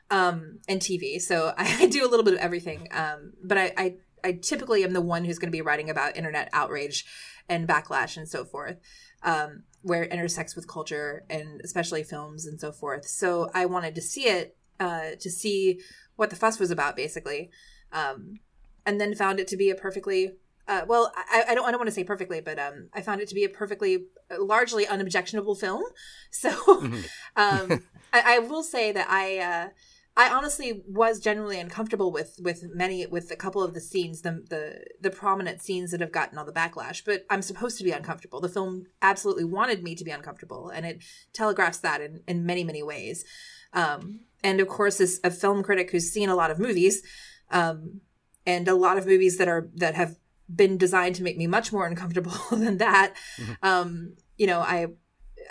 um, 0.10 0.60
and 0.68 0.82
TV. 0.82 1.22
So 1.22 1.54
I, 1.58 1.78
I, 1.84 1.86
do 1.88 2.06
a 2.06 2.10
little 2.10 2.24
bit 2.24 2.34
of 2.34 2.40
everything. 2.40 2.88
Um, 2.92 3.34
but 3.44 3.58
I, 3.58 3.74
I, 3.78 3.96
I, 4.24 4.32
typically 4.34 4.84
am 4.84 4.94
the 4.94 5.02
one 5.02 5.26
who's 5.26 5.38
going 5.38 5.52
to 5.52 5.56
be 5.56 5.62
writing 5.62 5.90
about 5.90 6.18
internet 6.18 6.50
outrage 6.54 7.06
and 7.50 7.68
backlash 7.68 8.18
and 8.18 8.28
so 8.28 8.46
forth, 8.46 8.78
um, 9.24 9.64
where 9.82 10.04
it 10.04 10.12
intersects 10.12 10.56
with 10.56 10.68
culture 10.68 11.24
and 11.30 11.62
especially 11.64 12.04
films 12.04 12.46
and 12.46 12.60
so 12.60 12.72
forth. 12.72 13.06
So 13.06 13.50
I 13.54 13.66
wanted 13.66 13.96
to 13.96 14.02
see 14.02 14.28
it 14.28 14.58
uh, 14.80 15.12
to 15.20 15.30
see 15.30 15.82
what 16.16 16.30
the 16.30 16.36
fuss 16.36 16.60
was 16.60 16.72
about, 16.72 16.96
basically. 16.96 17.50
Um, 17.92 18.40
and 18.86 19.00
then 19.02 19.14
found 19.16 19.40
it 19.40 19.48
to 19.50 19.58
be 19.58 19.70
a 19.70 19.76
perfectly 19.76 20.34
uh, 20.68 20.82
well, 20.88 21.14
I, 21.16 21.46
I, 21.50 21.56
don't 21.56 21.66
I 21.66 21.72
don't 21.72 21.80
want 21.80 21.88
to 21.88 21.94
say 21.94 22.04
perfectly, 22.04 22.42
but 22.42 22.60
um, 22.60 22.90
I 22.94 23.02
found 23.02 23.22
it 23.22 23.30
to 23.30 23.36
be 23.36 23.46
a 23.46 23.50
perfectly 23.50 24.06
uh, 24.30 24.44
largely 24.44 24.86
unobjectionable 24.86 25.56
film. 25.56 25.84
So 26.30 26.50
mm-hmm. 26.52 27.02
um, 27.38 27.84
I, 28.14 28.36
I, 28.36 28.40
will 28.40 28.62
say 28.62 28.92
that 28.92 29.08
I 29.10 29.38
uh, 29.40 29.70
I 30.18 30.30
honestly 30.30 30.84
was 30.86 31.22
genuinely 31.22 31.58
uncomfortable 31.60 32.12
with 32.12 32.38
with 32.44 32.66
many 32.76 33.06
with 33.06 33.32
a 33.32 33.38
couple 33.38 33.64
of 33.64 33.74
the 33.74 33.80
scenes, 33.80 34.24
the 34.24 34.44
the 34.50 34.84
the 35.00 35.10
prominent 35.10 35.62
scenes 35.62 35.92
that 35.92 36.02
have 36.02 36.12
gotten 36.12 36.38
all 36.38 36.46
the 36.46 36.52
backlash. 36.52 37.04
But 37.06 37.26
I'm 37.30 37.42
supposed 37.42 37.78
to 37.78 37.86
be 37.86 37.92
uncomfortable. 37.92 38.42
The 38.42 38.50
film 38.50 38.88
absolutely 39.02 39.46
wanted 39.46 39.84
me 39.84 39.96
to 39.96 40.03
be 40.03 40.12
uncomfortable, 40.12 40.70
and 40.70 40.86
it 40.86 41.03
telegraphs 41.32 41.77
that 41.80 42.01
in 42.01 42.22
in 42.27 42.46
many 42.46 42.66
many 42.66 42.84
ways. 42.84 43.24
Um, 43.72 44.22
and 44.44 44.60
of 44.60 44.68
course, 44.68 45.00
as 45.00 45.22
a 45.24 45.32
film 45.32 45.64
critic 45.64 45.92
who's 45.92 46.12
seen 46.12 46.27
a 46.27 46.36
lot 46.36 46.51
of 46.51 46.60
movies. 46.60 47.03
Um, 47.50 48.01
and 48.46 48.68
a 48.70 48.75
lot 48.75 48.98
of 48.98 49.06
movies 49.06 49.38
that 49.38 49.50
are 49.50 49.70
that 49.75 49.96
have 49.96 50.18
been 50.53 50.77
designed 50.77 51.16
to 51.16 51.24
make 51.24 51.38
me 51.38 51.48
much 51.48 51.72
more 51.72 51.86
uncomfortable 51.86 52.33
than 52.51 52.77
that. 52.77 53.14
Mm-hmm. 53.38 53.53
Um, 53.64 54.14
you 54.38 54.48
know, 54.48 54.60
I 54.60 54.88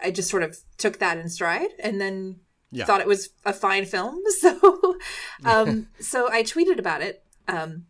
I 0.03 0.11
just 0.11 0.31
sort 0.31 0.43
of 0.43 0.57
took 0.79 0.99
that 0.99 1.19
in 1.19 1.29
stride 1.29 1.71
and 1.79 2.01
then 2.01 2.41
yeah. 2.71 2.85
thought 2.85 3.01
it 3.01 3.07
was 3.07 3.31
a 3.45 3.53
fine 3.53 3.85
film. 3.85 4.23
So 4.41 4.97
um, 5.45 5.89
so 6.01 6.31
I 6.31 6.43
tweeted 6.43 6.79
about 6.79 7.03
it. 7.03 7.23
Um, 7.49 7.87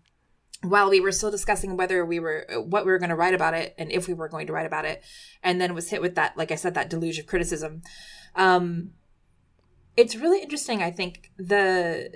while 0.62 0.90
we 0.90 1.00
were 1.00 1.12
still 1.12 1.30
discussing 1.30 1.76
whether 1.76 2.04
we 2.04 2.18
were 2.18 2.46
what 2.66 2.84
we 2.84 2.90
were 2.90 2.98
going 2.98 3.10
to 3.10 3.16
write 3.16 3.34
about 3.34 3.54
it 3.54 3.74
and 3.78 3.92
if 3.92 4.08
we 4.08 4.14
were 4.14 4.28
going 4.28 4.46
to 4.46 4.52
write 4.52 4.66
about 4.66 4.84
it 4.84 5.02
and 5.42 5.60
then 5.60 5.74
was 5.74 5.90
hit 5.90 6.00
with 6.00 6.14
that 6.14 6.36
like 6.36 6.50
i 6.50 6.54
said 6.54 6.74
that 6.74 6.88
deluge 6.88 7.18
of 7.18 7.26
criticism 7.26 7.82
um 8.34 8.90
it's 9.96 10.16
really 10.16 10.40
interesting 10.40 10.82
i 10.82 10.90
think 10.90 11.30
the 11.36 12.10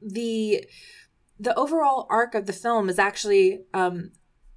the 0.00 0.64
the 1.38 1.54
overall 1.54 2.06
arc 2.10 2.34
of 2.34 2.46
the 2.46 2.52
film 2.52 2.88
is 2.88 2.98
actually 2.98 3.60
um, 3.74 4.12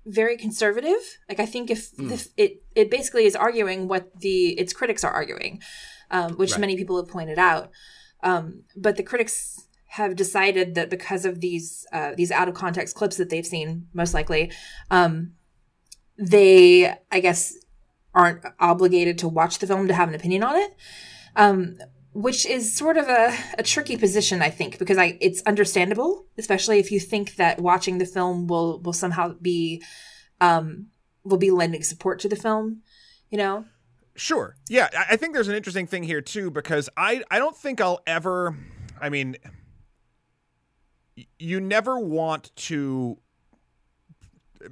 very 0.05 0.37
conservative. 0.37 1.17
Like 1.27 1.39
I 1.39 1.45
think 1.45 1.69
if, 1.69 1.95
mm. 1.95 2.11
if, 2.11 2.27
it 2.37 2.63
it 2.75 2.89
basically 2.89 3.25
is 3.25 3.35
arguing 3.35 3.87
what 3.87 4.19
the 4.19 4.59
its 4.59 4.73
critics 4.73 5.03
are 5.03 5.11
arguing, 5.11 5.61
um, 6.11 6.33
which 6.33 6.51
right. 6.51 6.61
many 6.61 6.77
people 6.77 6.97
have 6.97 7.09
pointed 7.09 7.37
out. 7.37 7.71
Um, 8.23 8.63
but 8.75 8.95
the 8.95 9.03
critics 9.03 9.67
have 9.87 10.15
decided 10.15 10.75
that 10.75 10.89
because 10.89 11.25
of 11.25 11.41
these 11.41 11.85
uh, 11.91 12.13
these 12.15 12.31
out 12.31 12.47
of 12.47 12.55
context 12.55 12.95
clips 12.95 13.17
that 13.17 13.29
they've 13.29 13.45
seen, 13.45 13.87
most 13.93 14.13
likely, 14.13 14.51
um, 14.91 15.33
they 16.17 16.93
I 17.11 17.19
guess 17.19 17.55
aren't 18.13 18.43
obligated 18.59 19.17
to 19.19 19.27
watch 19.27 19.59
the 19.59 19.67
film 19.67 19.87
to 19.87 19.93
have 19.93 20.09
an 20.09 20.15
opinion 20.15 20.43
on 20.43 20.55
it. 20.55 20.75
Which 22.19 22.45
is 22.45 22.75
sort 22.75 22.97
of 22.97 23.07
a, 23.07 23.33
a 23.57 23.63
tricky 23.63 23.95
position, 23.95 24.41
I 24.41 24.49
think, 24.49 24.77
because 24.77 24.97
I 24.97 25.17
it's 25.21 25.41
understandable, 25.43 26.25
especially 26.37 26.77
if 26.77 26.91
you 26.91 26.99
think 26.99 27.37
that 27.37 27.61
watching 27.61 27.97
the 27.97 28.05
film 28.05 28.45
will 28.47 28.81
will 28.81 28.91
somehow 28.91 29.35
be 29.41 29.81
um, 30.41 30.87
will 31.23 31.37
be 31.37 31.49
lending 31.49 31.81
support 31.81 32.19
to 32.19 32.27
the 32.27 32.35
film, 32.35 32.81
you 33.29 33.37
know. 33.37 33.63
Sure. 34.15 34.57
Yeah, 34.67 34.89
I 35.09 35.15
think 35.15 35.33
there's 35.33 35.47
an 35.47 35.55
interesting 35.55 35.87
thing 35.87 36.03
here 36.03 36.19
too 36.19 36.51
because 36.51 36.89
I 36.97 37.23
I 37.31 37.39
don't 37.39 37.55
think 37.55 37.79
I'll 37.79 38.01
ever. 38.05 38.53
I 38.99 39.07
mean, 39.07 39.37
you 41.37 41.61
never 41.61 41.97
want 41.99 42.53
to. 42.67 43.17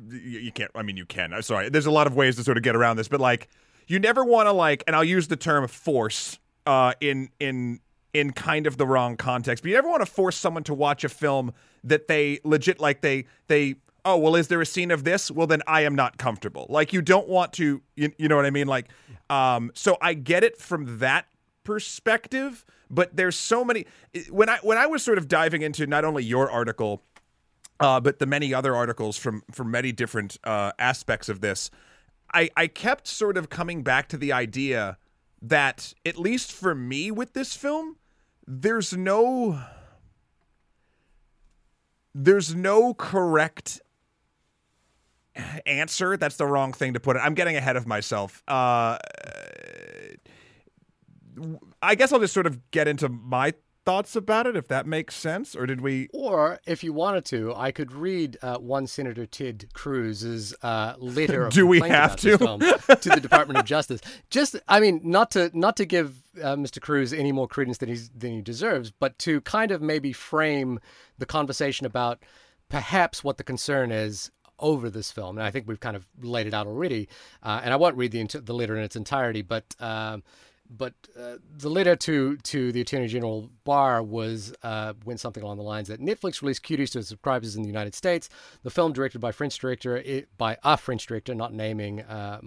You 0.10 0.52
can't. 0.52 0.72
I 0.76 0.82
mean, 0.82 0.98
you 0.98 1.06
can. 1.06 1.32
I'm 1.32 1.44
sorry. 1.44 1.70
There's 1.70 1.86
a 1.86 1.92
lot 1.92 2.08
of 2.08 2.16
ways 2.18 2.36
to 2.36 2.44
sort 2.44 2.58
of 2.58 2.64
get 2.64 2.76
around 2.76 2.98
this, 2.98 3.08
but 3.08 3.22
like, 3.22 3.48
you 3.88 4.00
never 4.00 4.26
want 4.26 4.48
to 4.48 4.52
like, 4.52 4.84
and 4.86 4.98
I'll 4.98 5.04
use 5.06 5.30
the 5.30 5.38
term 5.38 5.66
force 5.70 6.40
uh, 6.68 6.94
in 7.02 7.30
in 7.40 7.80
in 8.14 8.34
kind 8.34 8.68
of 8.68 8.78
the 8.78 8.86
wrong 8.86 9.18
context. 9.18 9.64
But 9.64 9.70
you 9.70 9.76
never 9.76 9.90
want 9.90 10.02
to 10.02 10.12
force 10.12 10.36
someone 10.36 10.64
to 10.66 10.74
watch 10.74 11.04
a 11.04 11.10
film 11.10 11.54
that 11.84 12.08
they 12.08 12.40
legit 12.44 12.80
like 12.80 13.02
they 13.02 13.26
they 13.48 13.76
oh 14.06 14.18
well 14.18 14.36
is 14.36 14.50
there 14.50 14.62
a 14.62 14.66
scene 14.66 14.92
of 14.92 15.04
this? 15.04 15.32
Well 15.32 15.48
then 15.48 15.62
i 15.66 15.82
am 15.82 15.96
not 15.96 16.18
comfortable. 16.18 16.68
Like 16.70 16.94
you 16.94 17.02
don't 17.02 17.28
want 17.28 17.54
to 17.54 17.82
you, 17.96 18.12
you 18.18 18.28
know 18.28 18.36
what 18.36 18.46
i 18.46 18.52
mean? 18.52 18.68
Like 18.68 18.90
um 19.30 19.72
so 19.74 19.98
i 20.02 20.14
get 20.14 20.44
it 20.44 20.58
from 20.58 21.00
that 21.00 21.26
perspective 21.64 22.66
but 22.90 23.14
there's 23.16 23.36
so 23.36 23.66
many 23.66 23.86
when 24.30 24.48
i 24.48 24.58
when 24.64 24.78
i 24.78 24.86
was 24.86 25.04
sort 25.04 25.18
of 25.18 25.28
diving 25.28 25.62
into 25.62 25.86
not 25.86 26.06
only 26.06 26.24
your 26.24 26.50
article 26.50 27.04
uh 27.82 28.00
but 28.00 28.20
the 28.20 28.26
many 28.26 28.54
other 28.54 28.74
articles 28.74 29.18
from 29.18 29.44
from 29.52 29.70
many 29.70 29.92
different 29.92 30.38
uh 30.46 30.72
aspects 30.80 31.28
of 31.28 31.42
this 31.42 31.70
i 32.34 32.50
i 32.56 32.68
kept 32.68 33.06
sort 33.06 33.38
of 33.38 33.50
coming 33.50 33.84
back 33.84 34.08
to 34.08 34.16
the 34.16 34.32
idea 34.32 34.98
that 35.42 35.94
at 36.06 36.18
least 36.18 36.52
for 36.52 36.74
me 36.74 37.12
with 37.12 37.34
this 37.34 37.56
film, 37.56 37.98
there's 38.46 38.94
no 38.94 39.62
there's 42.14 42.56
no 42.56 42.94
correct 42.94 43.82
answer. 45.66 46.18
That's 46.18 46.38
the 46.38 46.48
wrong 46.48 46.74
thing 46.74 46.94
to 46.94 47.00
put 47.00 47.16
it. 47.16 47.20
I'm 47.20 47.36
getting 47.36 47.56
ahead 47.56 47.76
of 47.76 47.86
myself. 47.86 48.44
Uh, 48.48 48.98
I 51.82 51.96
guess 51.96 52.12
I'll 52.12 52.20
just 52.20 52.34
sort 52.34 52.48
of 52.48 52.72
get 52.72 52.88
into 52.88 53.10
my 53.10 53.54
thoughts 53.88 54.18
about 54.18 54.46
it, 54.46 54.58
if 54.58 54.68
that 54.68 54.86
makes 54.86 55.16
sense, 55.16 55.56
or 55.56 55.66
did 55.66 55.80
we? 55.80 56.10
Or 56.12 56.60
if 56.68 56.84
you 56.84 56.92
wanted 56.92 57.24
to, 57.28 57.56
I 57.56 57.72
could 57.72 57.94
read 57.94 58.38
uh, 58.42 58.58
one 58.58 58.86
Senator 58.86 59.26
Ted 59.26 59.70
Cruz's 59.72 60.54
uh, 60.62 60.96
letter. 61.00 61.46
Of 61.46 61.54
Do 61.54 61.66
we 61.66 61.80
have 61.80 62.18
to 62.18 62.38
to 62.38 63.10
the 63.10 63.22
Department 63.22 63.58
of 63.58 63.66
Justice? 63.76 64.02
Just, 64.30 64.58
I 64.68 64.82
mean, 64.82 65.00
not 65.06 65.32
to 65.32 65.52
not 65.58 65.78
to 65.78 65.86
give 65.86 66.22
uh, 66.44 66.58
Mr. 66.58 66.82
Cruz 66.82 67.14
any 67.14 67.32
more 67.32 67.48
credence 67.48 67.78
than 67.78 67.88
he's 67.88 68.10
than 68.10 68.34
he 68.34 68.42
deserves, 68.42 68.92
but 68.92 69.18
to 69.20 69.40
kind 69.42 69.72
of 69.72 69.82
maybe 69.82 70.12
frame 70.12 70.82
the 71.18 71.26
conversation 71.26 71.86
about 71.86 72.20
perhaps 72.68 73.24
what 73.24 73.38
the 73.38 73.44
concern 73.46 73.94
is 73.94 74.32
over 74.60 74.90
this 74.90 75.14
film, 75.14 75.38
and 75.38 75.48
I 75.48 75.52
think 75.52 75.66
we've 75.66 75.80
kind 75.80 75.96
of 75.96 76.06
laid 76.22 76.46
it 76.46 76.54
out 76.54 76.68
already. 76.68 77.08
Uh, 77.42 77.62
and 77.64 77.72
I 77.72 77.78
won't 77.78 77.96
read 77.96 78.12
the 78.12 78.26
the 78.42 78.54
letter 78.54 78.76
in 78.76 78.84
its 78.84 78.98
entirety, 78.98 79.44
but. 79.44 79.64
Um, 79.80 80.24
but 80.70 80.94
uh, 81.18 81.38
the 81.58 81.70
letter 81.70 81.96
to 81.96 82.38
to 82.38 82.72
the 82.72 82.82
Attorney 82.82 83.08
General 83.08 83.50
Barr 83.64 84.04
was 84.04 84.54
uh, 84.64 84.94
went 85.06 85.20
something 85.20 85.44
along 85.44 85.58
the 85.58 85.64
lines 85.64 85.88
that 85.88 86.02
Netflix 86.02 86.42
released 86.42 86.64
Cuties 86.64 86.92
to 86.92 87.04
subscribers 87.04 87.56
in 87.56 87.64
the 87.64 87.70
United 87.70 87.96
States. 87.96 88.30
The 88.64 88.70
film, 88.70 88.94
directed 88.94 89.20
by 89.20 89.32
French 89.32 89.58
director 89.58 89.98
it, 89.98 90.30
by 90.38 90.58
a 90.64 90.78
French 90.78 91.06
director, 91.06 91.34
not 91.36 91.54
naming 91.54 92.02
uh, 92.02 92.42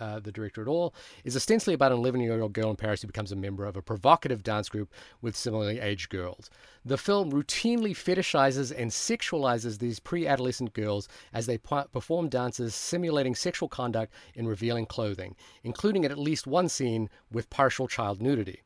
uh, 0.00 0.20
the 0.20 0.32
director 0.32 0.62
at 0.62 0.68
all, 0.68 0.94
is 1.24 1.36
ostensibly 1.36 1.74
about 1.74 1.92
an 1.92 1.98
11 1.98 2.20
year 2.20 2.40
old 2.40 2.52
girl 2.52 2.70
in 2.70 2.76
Paris 2.76 3.02
who 3.02 3.06
becomes 3.06 3.32
a 3.32 3.36
member 3.36 3.64
of 3.64 3.76
a 3.76 3.82
provocative 3.82 4.42
dance 4.42 4.68
group 4.68 4.92
with 5.20 5.36
similarly 5.36 5.80
aged 5.80 6.10
girls. 6.10 6.50
The 6.84 6.98
film 6.98 7.32
routinely 7.32 7.92
fetishizes 7.92 8.72
and 8.76 8.90
sexualizes 8.90 9.78
these 9.78 9.98
pre 9.98 10.26
adolescent 10.26 10.72
girls 10.72 11.08
as 11.32 11.46
they 11.46 11.58
perform 11.58 12.28
dances 12.28 12.74
simulating 12.74 13.34
sexual 13.34 13.68
conduct 13.68 14.12
in 14.34 14.46
revealing 14.46 14.86
clothing, 14.86 15.34
including 15.64 16.04
at 16.04 16.18
least 16.18 16.46
one 16.46 16.68
scene 16.68 17.10
with 17.30 17.50
partial 17.50 17.88
child 17.88 18.22
nudity. 18.22 18.62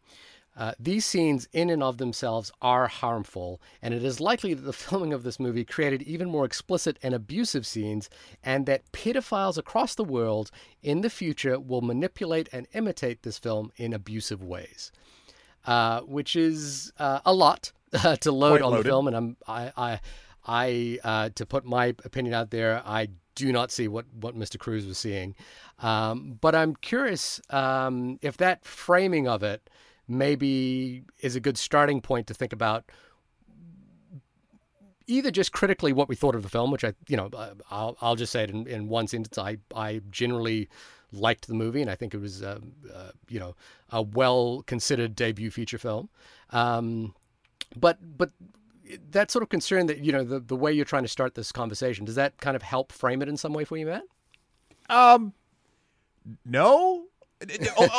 Uh, 0.57 0.73
these 0.79 1.07
scenes, 1.07 1.49
in 1.53 1.71
and 1.71 1.83
of 1.83 1.99
themselves, 1.99 2.51
are 2.61 2.87
harmful, 2.89 3.61
and 3.81 3.95
it 3.95 4.05
is 4.05 4.21
likely 4.21 4.53
that 4.53 4.63
the 4.63 4.73
filming 4.85 5.13
of 5.13 5.23
this 5.23 5.41
movie 5.41 5.65
created 5.65 6.03
even 6.03 6.29
more 6.29 6.45
explicit 6.45 6.99
and 7.03 7.15
abusive 7.15 7.67
scenes, 7.67 8.11
and 8.43 8.67
that 8.67 8.91
pedophiles 8.93 9.57
across 9.57 9.95
the 9.95 10.05
world 10.05 10.51
in 10.83 11.01
the 11.01 11.11
future 11.11 11.59
will 11.59 11.81
manipulate 11.81 12.49
and 12.53 12.67
imitate 12.75 13.23
this 13.23 13.39
film 13.39 13.71
in 13.77 13.93
abusive 13.93 14.43
ways. 14.43 14.93
Uh, 15.67 16.01
which 16.01 16.37
is 16.37 16.91
uh, 16.99 17.21
a 17.27 17.35
lot 17.35 17.71
to 18.21 18.33
load 18.33 18.61
Quite 18.61 18.63
on 18.63 18.71
loaded. 18.71 18.87
the 18.87 18.89
film, 18.89 19.07
and 19.09 19.17
I'm 19.17 19.37
I 19.47 19.73
I, 19.77 20.01
I 20.47 20.99
uh, 21.05 21.29
to 21.35 21.45
put 21.47 21.65
my 21.65 21.87
opinion 22.05 22.35
out 22.35 22.51
there, 22.51 22.83
I 22.85 23.09
do 23.35 23.53
not 23.53 23.71
see 23.71 23.87
what, 23.89 24.07
what 24.21 24.37
Mr. 24.37 24.59
Cruz 24.59 24.87
was 24.87 24.99
seeing. 24.99 25.35
Um, 25.79 26.39
but 26.41 26.55
I'm 26.55 26.77
curious 26.77 27.41
um, 27.51 28.19
if 28.23 28.37
that 28.39 28.65
framing 28.65 29.29
of 29.29 29.43
it 29.43 29.69
maybe 30.11 31.05
is 31.21 31.37
a 31.37 31.41
good 31.41 31.57
starting 31.57 32.01
point 32.01 32.27
to 32.27 32.35
think 32.35 32.53
about 32.53 32.85
either 35.07 35.31
just 35.31 35.53
critically 35.53 35.93
what 35.93 36.09
we 36.09 36.15
thought 36.15 36.35
of 36.35 36.43
the 36.43 36.49
film, 36.49 36.71
which 36.71 36.85
I, 36.85 36.95
you 37.09 37.17
know, 37.17 37.29
uh, 37.33 37.55
I'll, 37.71 37.97
I'll 38.01 38.17
just 38.17 38.33
say 38.33 38.45
it 38.45 38.51
in, 38.51 38.67
in 38.67 38.89
one 38.89 39.07
sentence. 39.09 39.37
I, 39.39 39.59
I 39.75 40.01
generally 40.11 40.69
liked 41.13 41.49
the 41.49 41.55
movie, 41.55 41.83
and 41.83 41.91
I 41.91 41.97
think 41.97 42.15
it 42.15 42.21
was, 42.21 42.43
uh, 42.43 42.61
uh, 42.95 43.11
you 43.29 43.41
know, 43.41 43.57
a 43.91 44.03
well 44.03 44.63
considered 44.67 45.17
debut 45.17 45.51
feature 45.51 45.79
film. 45.79 46.09
Um, 46.51 47.15
but, 47.77 47.99
but 48.17 48.31
that 49.11 49.31
sort 49.31 49.43
of 49.43 49.49
concern 49.49 49.87
that, 49.87 49.99
you 49.99 50.13
know, 50.13 50.25
the, 50.25 50.41
the 50.41 50.57
way 50.57 50.73
you're 50.73 50.85
trying 50.85 51.03
to 51.03 51.09
start 51.09 51.35
this 51.35 51.51
conversation, 51.53 52.05
does 52.05 52.15
that 52.15 52.39
kind 52.39 52.55
of 52.55 52.63
help 52.63 52.93
frame 52.93 53.23
it 53.23 53.29
in 53.29 53.37
some 53.37 53.53
way 53.53 53.65
for 53.65 53.77
you, 53.77 53.87
Matt? 53.87 54.05
Um, 54.89 55.35
no, 56.45 57.07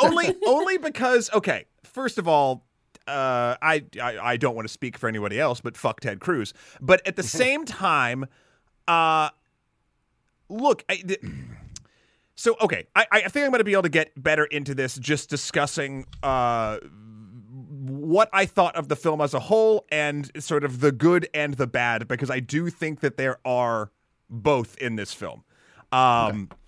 only 0.02 0.34
only 0.46 0.78
because 0.78 1.30
okay. 1.32 1.66
First 1.84 2.18
of 2.18 2.26
all, 2.28 2.64
uh, 3.06 3.56
I, 3.60 3.84
I 4.00 4.18
I 4.18 4.36
don't 4.36 4.54
want 4.54 4.66
to 4.66 4.72
speak 4.72 4.96
for 4.96 5.08
anybody 5.08 5.38
else, 5.38 5.60
but 5.60 5.76
fuck 5.76 6.00
Ted 6.00 6.20
Cruz. 6.20 6.54
But 6.80 7.06
at 7.06 7.16
the 7.16 7.22
same 7.40 7.64
time, 7.64 8.26
uh, 8.88 9.30
look, 10.48 10.84
I, 10.88 10.96
th- 10.96 11.20
so 12.34 12.56
okay, 12.60 12.86
I 12.94 13.06
I 13.10 13.20
think 13.28 13.44
I'm 13.44 13.50
going 13.50 13.58
to 13.58 13.64
be 13.64 13.72
able 13.72 13.82
to 13.82 13.88
get 13.88 14.20
better 14.20 14.44
into 14.44 14.74
this 14.74 14.96
just 14.96 15.28
discussing 15.28 16.06
uh 16.22 16.78
what 17.84 18.28
I 18.32 18.46
thought 18.46 18.76
of 18.76 18.88
the 18.88 18.96
film 18.96 19.20
as 19.20 19.34
a 19.34 19.40
whole 19.40 19.86
and 19.90 20.30
sort 20.42 20.62
of 20.62 20.80
the 20.80 20.92
good 20.92 21.28
and 21.34 21.54
the 21.54 21.66
bad 21.66 22.06
because 22.06 22.30
I 22.30 22.38
do 22.38 22.70
think 22.70 23.00
that 23.00 23.16
there 23.16 23.38
are 23.44 23.90
both 24.30 24.76
in 24.78 24.96
this 24.96 25.12
film. 25.12 25.44
Um. 25.90 26.48
Okay 26.52 26.58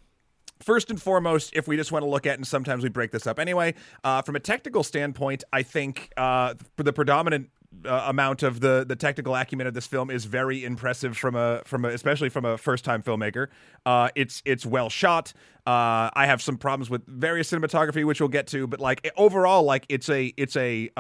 first 0.61 0.91
and 0.91 1.01
foremost, 1.01 1.53
if 1.55 1.69
we 1.69 1.77
just 1.77 1.93
want 1.93 2.05
to 2.05 2.09
look 2.09 2.27
at, 2.27 2.37
and 2.37 2.47
sometimes 2.47 2.83
we 2.83 2.89
break 2.89 3.11
this 3.11 3.27
up 3.27 3.39
anyway, 3.39 3.75
uh, 4.03 4.23
from 4.23 4.37
a 4.37 4.41
technical 4.41 4.83
standpoint, 4.83 5.45
I 5.53 5.63
think 5.63 6.13
uh, 6.17 6.55
the 6.77 6.93
predominant 6.93 7.51
uh, 7.85 8.05
amount 8.07 8.43
of 8.43 8.61
the 8.61 8.85
the 8.87 8.97
technical 8.97 9.35
acumen 9.35 9.67
of 9.67 9.75
this 9.75 9.87
film 9.87 10.11
is 10.11 10.25
very 10.25 10.65
impressive 10.65 11.17
from 11.17 11.35
a 11.35 11.63
from 11.65 11.85
a, 11.85 11.89
especially 11.89 12.29
from 12.29 12.45
a 12.45 12.57
first 12.57 12.85
time 12.85 13.03
filmmaker. 13.03 13.49
Uh, 13.85 14.09
it's 14.15 14.43
it's 14.45 14.65
well 14.65 14.89
shot. 14.89 15.33
Uh, 15.67 16.11
I 16.15 16.27
have 16.27 16.41
some 16.43 16.57
problems 16.57 16.91
with 16.91 17.07
various 17.07 17.51
cinematography, 17.51 18.05
which 18.05 18.21
we'll 18.21 18.29
get 18.29 18.47
to, 18.49 18.67
but 18.67 18.81
like 18.81 19.11
overall, 19.17 19.65
like 19.65 19.87
it's 19.89 20.09
a 20.09 20.33
it's 20.37 20.57
a 20.57 20.91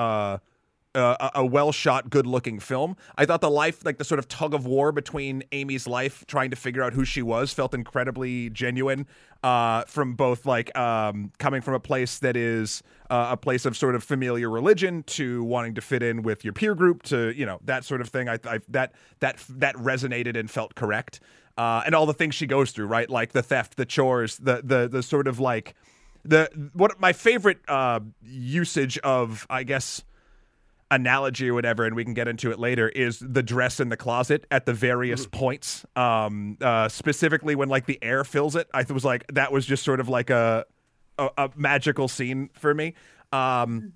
uh, 0.94 1.30
a 1.34 1.44
well 1.44 1.72
shot, 1.72 2.10
good 2.10 2.26
looking 2.26 2.60
film. 2.60 2.96
I 3.16 3.26
thought 3.26 3.40
the 3.40 3.50
life, 3.50 3.84
like 3.84 3.98
the 3.98 4.04
sort 4.04 4.18
of 4.18 4.28
tug 4.28 4.54
of 4.54 4.66
war 4.66 4.92
between 4.92 5.42
Amy's 5.52 5.86
life 5.86 6.24
trying 6.26 6.50
to 6.50 6.56
figure 6.56 6.82
out 6.82 6.92
who 6.92 7.04
she 7.04 7.22
was, 7.22 7.52
felt 7.52 7.74
incredibly 7.74 8.50
genuine. 8.50 9.06
Uh, 9.42 9.84
from 9.84 10.14
both 10.14 10.46
like 10.46 10.74
um, 10.78 11.30
coming 11.38 11.60
from 11.60 11.74
a 11.74 11.80
place 11.80 12.18
that 12.18 12.34
is 12.34 12.82
uh, 13.10 13.28
a 13.32 13.36
place 13.36 13.66
of 13.66 13.76
sort 13.76 13.94
of 13.94 14.02
familiar 14.02 14.48
religion 14.48 15.02
to 15.02 15.44
wanting 15.44 15.74
to 15.74 15.82
fit 15.82 16.02
in 16.02 16.22
with 16.22 16.44
your 16.44 16.54
peer 16.54 16.74
group 16.74 17.02
to 17.02 17.30
you 17.36 17.44
know 17.44 17.58
that 17.62 17.84
sort 17.84 18.00
of 18.00 18.08
thing. 18.08 18.26
I, 18.26 18.38
I 18.46 18.60
that 18.68 18.94
that 19.20 19.44
that 19.50 19.76
resonated 19.76 20.34
and 20.38 20.50
felt 20.50 20.74
correct. 20.74 21.20
Uh, 21.58 21.82
and 21.84 21.94
all 21.94 22.06
the 22.06 22.14
things 22.14 22.34
she 22.34 22.46
goes 22.46 22.70
through, 22.70 22.86
right? 22.86 23.08
Like 23.10 23.32
the 23.32 23.42
theft, 23.42 23.76
the 23.76 23.84
chores, 23.84 24.38
the 24.38 24.62
the 24.64 24.88
the 24.88 25.02
sort 25.02 25.28
of 25.28 25.38
like 25.38 25.74
the 26.24 26.70
what 26.72 26.98
my 26.98 27.12
favorite 27.12 27.58
uh, 27.68 28.00
usage 28.22 28.98
of, 28.98 29.46
I 29.50 29.62
guess 29.62 30.02
analogy 30.90 31.48
or 31.48 31.54
whatever, 31.54 31.84
and 31.84 31.96
we 31.96 32.04
can 32.04 32.14
get 32.14 32.28
into 32.28 32.50
it 32.50 32.58
later, 32.58 32.88
is 32.88 33.18
the 33.18 33.42
dress 33.42 33.80
in 33.80 33.88
the 33.88 33.96
closet 33.96 34.46
at 34.50 34.66
the 34.66 34.74
various 34.74 35.26
points. 35.26 35.84
Um, 35.96 36.58
uh, 36.60 36.88
specifically 36.88 37.54
when 37.54 37.68
like 37.68 37.86
the 37.86 37.98
air 38.02 38.24
fills 38.24 38.56
it, 38.56 38.68
I 38.72 38.84
was 38.90 39.04
like 39.04 39.26
that 39.32 39.52
was 39.52 39.66
just 39.66 39.82
sort 39.82 40.00
of 40.00 40.08
like 40.08 40.30
a 40.30 40.66
a, 41.18 41.30
a 41.38 41.50
magical 41.56 42.08
scene 42.08 42.50
for 42.54 42.74
me. 42.74 42.94
Um, 43.32 43.92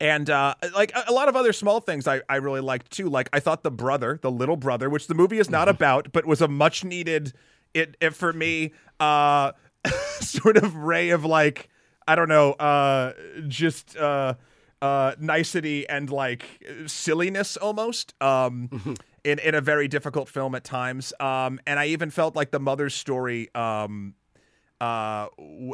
and 0.00 0.28
uh, 0.28 0.54
like 0.74 0.92
a, 0.94 1.04
a, 1.08 1.12
lot 1.12 1.28
of 1.28 1.36
other 1.36 1.52
small 1.52 1.80
things 1.80 2.06
I, 2.06 2.20
I 2.28 2.36
really 2.36 2.60
liked 2.60 2.90
too. 2.90 3.08
Like 3.08 3.28
I 3.32 3.40
thought 3.40 3.62
the 3.62 3.70
brother, 3.70 4.18
the 4.20 4.30
little 4.30 4.56
brother, 4.56 4.90
which 4.90 5.06
the 5.06 5.14
movie 5.14 5.38
is 5.38 5.48
not 5.48 5.68
about, 5.68 6.12
but 6.12 6.26
was 6.26 6.40
a 6.40 6.48
much 6.48 6.84
needed 6.84 7.32
it, 7.72 7.96
it 8.00 8.14
for 8.14 8.32
me, 8.32 8.72
uh, 9.00 9.52
sort 10.20 10.56
of 10.56 10.74
ray 10.76 11.10
of 11.10 11.24
like 11.24 11.68
I 12.08 12.14
don't 12.14 12.28
know, 12.28 12.52
uh, 12.52 13.14
just 13.48 13.96
uh 14.82 15.14
nicety 15.18 15.88
and 15.88 16.10
like 16.10 16.44
silliness 16.86 17.56
almost 17.56 18.14
um, 18.20 18.96
in 19.24 19.38
in 19.38 19.54
a 19.54 19.60
very 19.60 19.88
difficult 19.88 20.28
film 20.28 20.54
at 20.54 20.64
times. 20.64 21.12
Um, 21.20 21.60
and 21.66 21.78
I 21.78 21.86
even 21.86 22.10
felt 22.10 22.36
like 22.36 22.50
the 22.50 22.60
mother's 22.60 22.94
story, 22.94 23.48
um, 23.54 24.14
uh, 24.80 25.28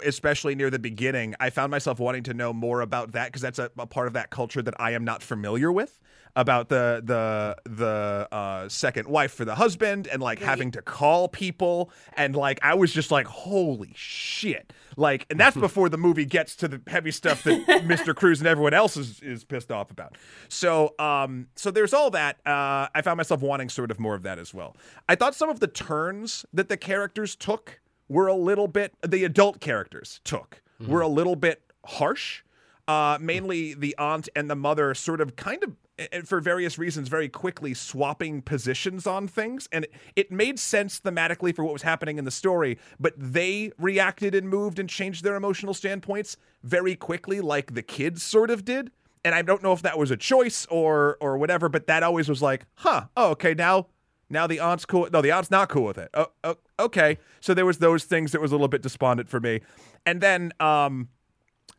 especially 0.05 0.55
near 0.55 0.71
the 0.71 0.79
beginning, 0.79 1.35
I 1.41 1.51
found 1.51 1.71
myself 1.71 1.99
wanting 1.99 2.23
to 2.25 2.35
know 2.35 2.53
more 2.53 2.81
about 2.81 3.13
that 3.13 3.27
because 3.27 3.43
that's 3.43 3.59
a, 3.59 3.71
a, 3.77 3.87
part 3.87 4.07
of 4.07 4.13
that 4.13 4.31
culture 4.31 4.63
that 4.63 4.75
I 4.81 4.93
am 4.93 5.05
not 5.05 5.23
familiar 5.23 5.73
with 5.73 5.99
about 6.35 6.69
the 6.69 7.03
the 7.05 7.57
the 7.69 8.29
uh, 8.33 8.69
second 8.69 9.09
wife 9.09 9.33
for 9.33 9.45
the 9.45 9.55
husband 9.55 10.07
and 10.07 10.23
like 10.23 10.41
right. 10.41 10.49
having 10.49 10.71
to 10.71 10.81
call 10.81 11.29
people 11.29 11.91
and 12.17 12.35
like 12.35 12.59
I 12.63 12.75
was 12.75 12.93
just 12.93 13.11
like 13.11 13.27
holy 13.27 13.93
shit 13.95 14.73
like 14.97 15.27
and 15.31 15.39
that's 15.39 15.57
before 15.59 15.89
the 15.89 15.99
movie 15.99 16.25
gets 16.25 16.57
to 16.57 16.69
the 16.69 16.81
heavy 16.87 17.11
stuff 17.11 17.43
that 17.43 17.67
Mr. 17.85 18.15
Cruz 18.15 18.41
and 18.41 18.49
everyone 18.49 18.73
else 18.73 18.97
is 18.97 19.21
is 19.21 19.45
pissed 19.45 19.71
off 19.71 19.91
about 19.91 20.17
so 20.49 20.95
um 20.99 21.49
so 21.55 21.71
there's 21.71 21.93
all 21.93 22.11
that 22.13 22.37
uh, 22.47 22.89
I 22.95 23.03
found 23.03 23.19
myself 23.19 23.43
wanting 23.43 23.69
sort 23.69 23.91
of 23.91 24.01
more 24.01 24.15
of 24.15 24.23
that 24.23 24.39
as 24.39 24.55
well 24.55 24.75
I 25.09 25.17
thought 25.17 25.35
some 25.35 25.51
of 25.51 25.61
the 25.61 25.69
turns 25.69 26.47
that 26.55 26.71
the 26.71 26.79
characters 26.79 27.37
took 27.37 27.82
were 28.13 28.27
a 28.27 28.35
little 28.35 28.69
bit 28.69 28.95
the 29.07 29.25
adult 29.25 29.61
characters 29.61 30.21
took 30.25 30.63
mm-hmm. 30.81 30.91
were 30.91 31.01
a 31.01 31.09
little 31.09 31.37
bit 31.37 31.63
harsh 31.87 32.43
uh, 32.89 33.17
mainly 33.21 33.75
the 33.75 33.97
aunt 33.97 34.29
and 34.35 34.51
the 34.51 34.57
mother 34.57 34.93
sort 34.95 35.21
of 35.21 35.37
kind 35.37 35.63
of 35.63 35.77
for 36.25 36.41
various 36.41 36.79
reasons 36.79 37.09
very 37.09 37.29
quickly 37.29 37.75
swapping 37.75 38.43
positions 38.43 39.07
on 39.07 39.29
things. 39.29 39.69
And 39.71 39.87
it 40.17 40.33
made 40.33 40.59
sense 40.59 40.99
thematically 40.99 41.55
for 41.55 41.65
what 41.65 41.73
was 41.73 41.83
happening 41.83 42.19
in 42.19 42.25
the 42.25 42.31
story 42.31 42.79
but 42.99 43.15
they 43.17 43.73
reacted 43.79 44.35
and 44.35 44.49
moved 44.49 44.79
and 44.79 44.89
changed 44.89 45.23
their 45.23 45.37
emotional 45.37 45.75
standpoints 45.75 46.37
very 46.63 46.97
quickly 46.97 47.41
like 47.41 47.75
the 47.75 47.83
kids 47.83 48.23
sort 48.23 48.51
of 48.51 48.65
did. 48.65 48.91
And 49.25 49.35
i 49.35 49.43
don't 49.43 49.63
know 49.63 49.73
if 49.73 49.83
that 49.83 49.99
was 49.99 50.11
a 50.11 50.17
choice 50.17 50.67
or 50.67 51.17
or 51.21 51.39
whatever 51.39 51.69
but 51.69 51.87
that 51.87 52.03
always 52.03 52.29
was 52.29 52.43
like 52.43 52.67
huh 52.77 53.05
oh 53.17 53.31
okay 53.31 53.55
now 53.55 53.87
now 54.29 54.49
the 54.49 54.59
aunt's 54.59 54.85
cool 54.85 55.09
no 55.13 55.23
the 55.23 55.31
aunt's 55.31 55.51
not 55.51 55.69
cool 55.69 55.85
with 55.85 55.99
it. 55.99 56.11
Oh, 56.15 56.27
oh 56.43 56.57
okay 56.83 57.19
so 57.41 57.55
there 57.55 57.67
was 57.67 57.79
those 57.79 58.05
things 58.05 58.33
that 58.33 58.41
was 58.41 58.53
a 58.53 58.55
little 58.55 58.69
bit 58.69 58.83
despondent 58.83 59.29
for 59.29 59.41
me 59.41 59.61
and 60.05 60.21
then 60.21 60.53
um 60.61 61.09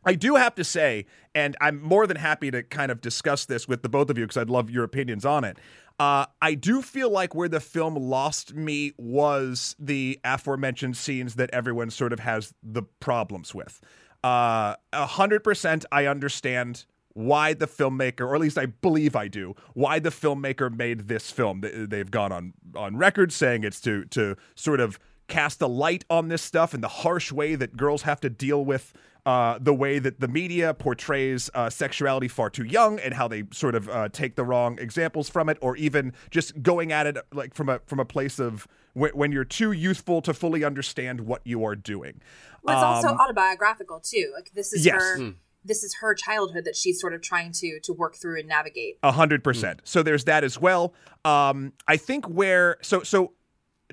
I 0.06 0.16
do 0.16 0.36
have 0.36 0.56
to 0.56 0.64
say, 0.64 1.06
and 1.34 1.56
I'm 1.62 1.82
more 1.82 2.06
than 2.08 2.18
happy 2.18 2.52
to 2.52 2.62
kind 2.64 2.92
of 2.92 3.00
discuss 3.02 3.46
this 3.46 3.68
with 3.68 3.84
the 3.84 3.90
both 3.90 4.10
of 4.10 4.18
you 4.18 4.26
because 4.26 4.38
I'd 4.38 4.50
love 4.50 4.70
your 4.70 4.84
opinions 4.84 5.26
on 5.26 5.44
it. 5.44 5.58
Uh, 6.00 6.26
I 6.42 6.56
do 6.56 6.82
feel 6.82 7.10
like 7.10 7.36
where 7.36 7.48
the 7.48 7.60
film 7.60 7.96
lost 7.96 8.54
me 8.54 8.94
was 8.98 9.76
the 9.80 10.20
aforementioned 10.24 10.98
scenes 10.98 11.36
that 11.36 11.50
everyone 11.54 11.92
sort 11.92 12.12
of 12.12 12.20
has 12.20 12.54
the 12.64 12.84
problems 13.00 13.54
with. 13.54 13.80
Uh, 14.24 14.76
a 14.92 15.06
hundred 15.06 15.44
percent, 15.44 15.86
I 15.92 16.06
understand 16.08 16.86
why 17.14 17.54
the 17.54 17.68
filmmaker, 17.68 18.22
or 18.22 18.36
at 18.36 18.42
least 18.42 18.58
I 18.58 18.66
believe 18.66 19.16
I 19.16 19.28
do, 19.28 19.56
why 19.74 20.00
the 20.00 20.10
filmmaker 20.10 20.76
made 20.76 21.08
this 21.08 21.32
film. 21.32 21.62
They've 21.62 22.10
gone 22.10 22.32
on 22.32 22.54
on 22.76 22.98
record 22.98 23.32
saying 23.32 23.64
it's 23.64 23.80
to 23.82 24.06
to 24.06 24.36
sort 24.56 24.80
of 24.80 25.00
cast 25.28 25.62
a 25.62 25.68
light 25.68 26.04
on 26.10 26.28
this 26.28 26.42
stuff 26.42 26.74
and 26.74 26.84
the 26.84 26.88
harsh 26.88 27.32
way 27.32 27.56
that 27.56 27.78
girls 27.78 28.02
have 28.04 28.20
to 28.22 28.30
deal 28.30 28.64
with 28.64 28.94
uh, 29.26 29.58
the 29.60 29.74
way 29.74 30.00
that 30.00 30.20
the 30.20 30.28
media 30.28 30.74
portrays 30.74 31.50
uh, 31.54 31.70
sexuality 31.70 32.28
far 32.28 32.50
too 32.50 32.66
young 32.66 33.00
and 33.00 33.14
how 33.14 33.28
they 33.28 33.44
sort 33.52 33.74
of 33.74 33.88
uh, 33.88 34.10
take 34.10 34.36
the 34.36 34.44
wrong 34.44 34.78
examples 34.80 35.30
from 35.30 35.48
it, 35.48 35.58
or 35.62 35.78
even 35.78 36.12
just 36.30 36.62
going 36.62 36.92
at 36.92 37.08
it 37.08 37.18
like 37.32 37.54
from 37.54 37.70
a 37.70 37.80
from 37.86 38.00
a 38.00 38.06
place 38.06 38.38
of 38.38 38.68
w- 38.96 39.14
when 39.14 39.32
you're 39.32 39.46
too 39.46 39.72
youthful 39.72 40.22
to 40.22 40.34
fully 40.34 40.64
understand 40.64 41.22
what 41.22 41.42
you 41.46 41.64
are 41.64 41.76
doing. 41.76 42.20
Well, 42.64 42.76
it's 42.76 42.84
um, 42.84 43.14
also 43.14 43.24
autobiographical 43.24 44.02
too. 44.02 44.34
Like 44.36 44.52
this 44.54 44.74
is 44.74 44.86
yes. 44.86 45.02
her. 45.02 45.20
Mm. 45.20 45.36
This 45.66 45.84
is 45.84 45.96
her 46.02 46.14
childhood 46.14 46.66
that 46.66 46.76
she's 46.76 47.00
sort 47.00 47.14
of 47.14 47.22
trying 47.22 47.52
to 47.54 47.80
to 47.82 47.94
work 47.94 48.16
through 48.16 48.40
and 48.40 48.48
navigate. 48.48 48.98
A 49.04 49.12
hundred 49.12 49.44
percent. 49.44 49.82
So 49.84 50.04
there's 50.04 50.26
that 50.26 50.44
as 50.44 50.60
well. 50.60 50.94
Um, 51.26 51.74
I 51.88 51.98
think 51.98 52.26
where 52.26 52.78
so 52.82 53.04
so 53.04 53.34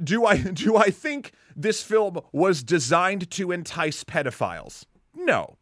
do 0.03 0.27
I 0.27 0.37
do 0.65 0.77
I 0.77 0.91
think 0.91 1.33
this 1.57 1.83
film 1.83 2.21
was 2.33 2.63
designed 2.63 3.31
to 3.33 3.53
entice 3.53 4.05
pedophiles? 4.05 4.85
No. 5.15 5.57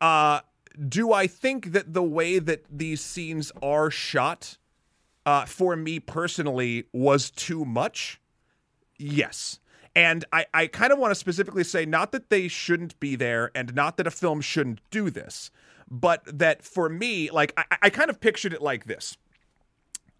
Uh, 0.00 0.40
do 0.88 1.12
I 1.12 1.26
think 1.26 1.72
that 1.72 1.94
the 1.94 2.02
way 2.02 2.38
that 2.38 2.64
these 2.70 3.00
scenes 3.00 3.52
are 3.62 3.90
shot, 3.90 4.58
uh, 5.24 5.46
for 5.46 5.76
me 5.76 6.00
personally, 6.00 6.84
was 6.92 7.30
too 7.30 7.64
much? 7.64 8.20
Yes. 8.98 9.60
And 9.96 10.24
I, 10.32 10.46
I 10.52 10.66
kind 10.66 10.92
of 10.92 10.98
want 10.98 11.12
to 11.12 11.14
specifically 11.14 11.64
say 11.64 11.86
not 11.86 12.12
that 12.12 12.28
they 12.28 12.48
shouldn't 12.48 12.98
be 12.98 13.14
there 13.16 13.50
and 13.54 13.74
not 13.74 13.96
that 13.96 14.06
a 14.06 14.10
film 14.10 14.40
shouldn't 14.40 14.80
do 14.90 15.08
this, 15.08 15.50
but 15.90 16.22
that 16.38 16.62
for 16.62 16.88
me, 16.88 17.30
like, 17.30 17.52
I, 17.56 17.64
I 17.82 17.90
kind 17.90 18.10
of 18.10 18.20
pictured 18.20 18.52
it 18.52 18.60
like 18.62 18.86
this. 18.86 19.16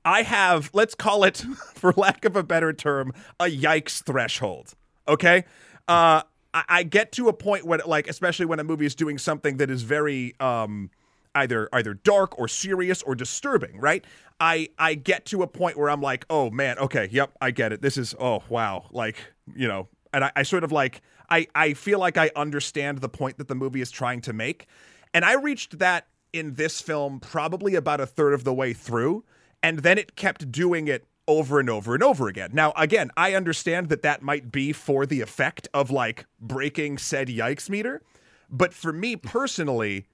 I 0.04 0.22
have, 0.22 0.70
let's 0.72 0.94
call 0.94 1.24
it, 1.24 1.38
for 1.74 1.92
lack 1.96 2.24
of 2.24 2.36
a 2.36 2.42
better 2.42 2.72
term, 2.72 3.12
a 3.40 3.46
yikes 3.46 4.02
threshold. 4.02 4.74
Okay? 5.08 5.44
Uh, 5.88 6.22
I, 6.52 6.64
I 6.68 6.82
get 6.84 7.12
to 7.12 7.28
a 7.28 7.32
point 7.32 7.64
when, 7.64 7.80
like, 7.84 8.06
especially 8.06 8.46
when 8.46 8.60
a 8.60 8.64
movie 8.64 8.86
is 8.86 8.94
doing 8.94 9.18
something 9.18 9.56
that 9.56 9.70
is 9.70 9.82
very 9.82 10.34
um, 10.38 10.90
either 11.34 11.68
either 11.72 11.94
dark 11.94 12.38
or 12.38 12.48
serious 12.48 13.02
or 13.02 13.14
disturbing, 13.14 13.78
right? 13.80 14.04
I 14.40 14.68
I 14.78 14.94
get 14.94 15.26
to 15.26 15.42
a 15.42 15.46
point 15.46 15.78
where 15.78 15.90
I'm 15.90 16.00
like, 16.00 16.26
oh 16.30 16.50
man, 16.50 16.78
okay, 16.78 17.08
yep, 17.10 17.32
I 17.40 17.50
get 17.50 17.72
it. 17.72 17.82
This 17.82 17.96
is 17.96 18.14
oh 18.20 18.42
wow, 18.48 18.86
like 18.90 19.16
you 19.54 19.68
know, 19.68 19.88
and 20.12 20.24
I, 20.24 20.32
I 20.36 20.42
sort 20.42 20.64
of 20.64 20.72
like 20.72 21.02
I 21.30 21.46
I 21.54 21.74
feel 21.74 21.98
like 21.98 22.16
I 22.16 22.30
understand 22.36 22.98
the 22.98 23.08
point 23.08 23.38
that 23.38 23.48
the 23.48 23.54
movie 23.54 23.80
is 23.80 23.90
trying 23.90 24.20
to 24.22 24.32
make, 24.32 24.66
and 25.12 25.24
I 25.24 25.34
reached 25.34 25.78
that 25.78 26.06
in 26.32 26.54
this 26.54 26.80
film 26.80 27.20
probably 27.20 27.74
about 27.74 28.00
a 28.00 28.06
third 28.06 28.34
of 28.34 28.44
the 28.44 28.52
way 28.52 28.72
through, 28.72 29.24
and 29.62 29.80
then 29.80 29.98
it 29.98 30.16
kept 30.16 30.50
doing 30.50 30.88
it 30.88 31.06
over 31.26 31.58
and 31.58 31.70
over 31.70 31.94
and 31.94 32.02
over 32.02 32.28
again. 32.28 32.50
Now, 32.52 32.72
again, 32.76 33.10
I 33.16 33.34
understand 33.34 33.88
that 33.88 34.02
that 34.02 34.22
might 34.22 34.52
be 34.52 34.72
for 34.72 35.06
the 35.06 35.20
effect 35.20 35.68
of 35.72 35.90
like 35.90 36.26
breaking 36.40 36.98
said 36.98 37.28
yikes 37.28 37.70
meter, 37.70 38.02
but 38.50 38.74
for 38.74 38.92
me 38.92 39.16
personally, 39.16 40.06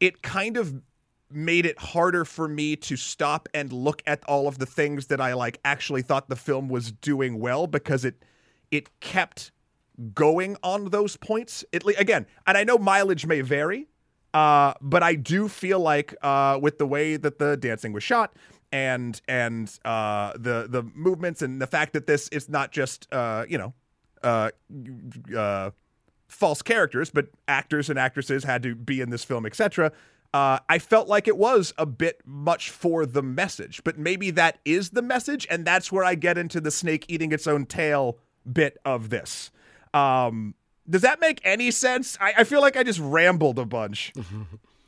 it 0.00 0.22
kind 0.22 0.56
of 0.56 0.82
made 1.30 1.64
it 1.64 1.78
harder 1.78 2.24
for 2.24 2.48
me 2.48 2.74
to 2.74 2.96
stop 2.96 3.48
and 3.54 3.72
look 3.72 4.02
at 4.06 4.24
all 4.24 4.48
of 4.48 4.58
the 4.58 4.66
things 4.66 5.06
that 5.06 5.20
I 5.20 5.34
like 5.34 5.60
actually 5.64 6.02
thought 6.02 6.28
the 6.28 6.36
film 6.36 6.68
was 6.68 6.90
doing 6.90 7.38
well 7.38 7.66
because 7.66 8.04
it 8.04 8.24
it 8.70 9.00
kept 9.00 9.52
going 10.14 10.56
on 10.62 10.86
those 10.86 11.16
points. 11.16 11.64
It 11.72 11.84
again, 11.98 12.26
and 12.46 12.56
I 12.56 12.64
know 12.64 12.78
mileage 12.78 13.26
may 13.26 13.42
vary, 13.42 13.86
uh, 14.34 14.74
but 14.80 15.02
I 15.02 15.14
do 15.14 15.48
feel 15.48 15.80
like 15.80 16.14
uh, 16.22 16.58
with 16.60 16.78
the 16.78 16.86
way 16.86 17.16
that 17.16 17.38
the 17.38 17.56
dancing 17.56 17.92
was 17.92 18.02
shot, 18.02 18.34
and 18.72 19.20
and 19.28 19.78
uh, 19.84 20.32
the 20.32 20.66
the 20.68 20.82
movements 20.94 21.42
and 21.42 21.60
the 21.60 21.66
fact 21.66 21.92
that 21.92 22.06
this 22.06 22.28
is 22.28 22.48
not 22.48 22.72
just 22.72 23.06
uh, 23.12 23.44
you 23.48 23.58
know 23.58 23.74
uh, 24.22 24.50
uh, 25.36 25.70
false 26.30 26.62
characters, 26.62 27.10
but 27.10 27.26
actors 27.48 27.90
and 27.90 27.98
actresses 27.98 28.44
had 28.44 28.62
to 28.62 28.74
be 28.74 29.00
in 29.00 29.10
this 29.10 29.24
film, 29.24 29.44
etc. 29.44 29.92
Uh, 30.32 30.60
I 30.68 30.78
felt 30.78 31.08
like 31.08 31.26
it 31.26 31.36
was 31.36 31.74
a 31.76 31.86
bit 31.86 32.20
much 32.24 32.70
for 32.70 33.04
the 33.04 33.22
message, 33.22 33.82
but 33.82 33.98
maybe 33.98 34.30
that 34.30 34.58
is 34.64 34.90
the 34.90 35.02
message, 35.02 35.46
and 35.50 35.64
that's 35.64 35.90
where 35.90 36.04
I 36.04 36.14
get 36.14 36.38
into 36.38 36.60
the 36.60 36.70
snake 36.70 37.04
eating 37.08 37.32
its 37.32 37.46
own 37.46 37.66
tail 37.66 38.18
bit 38.50 38.78
of 38.84 39.10
this. 39.10 39.50
Um, 39.92 40.54
does 40.88 41.02
that 41.02 41.20
make 41.20 41.40
any 41.44 41.70
sense? 41.72 42.16
I, 42.20 42.34
I, 42.38 42.44
feel 42.44 42.60
like 42.60 42.76
I 42.76 42.84
just 42.84 43.00
rambled 43.00 43.58
a 43.58 43.64
bunch. 43.64 44.12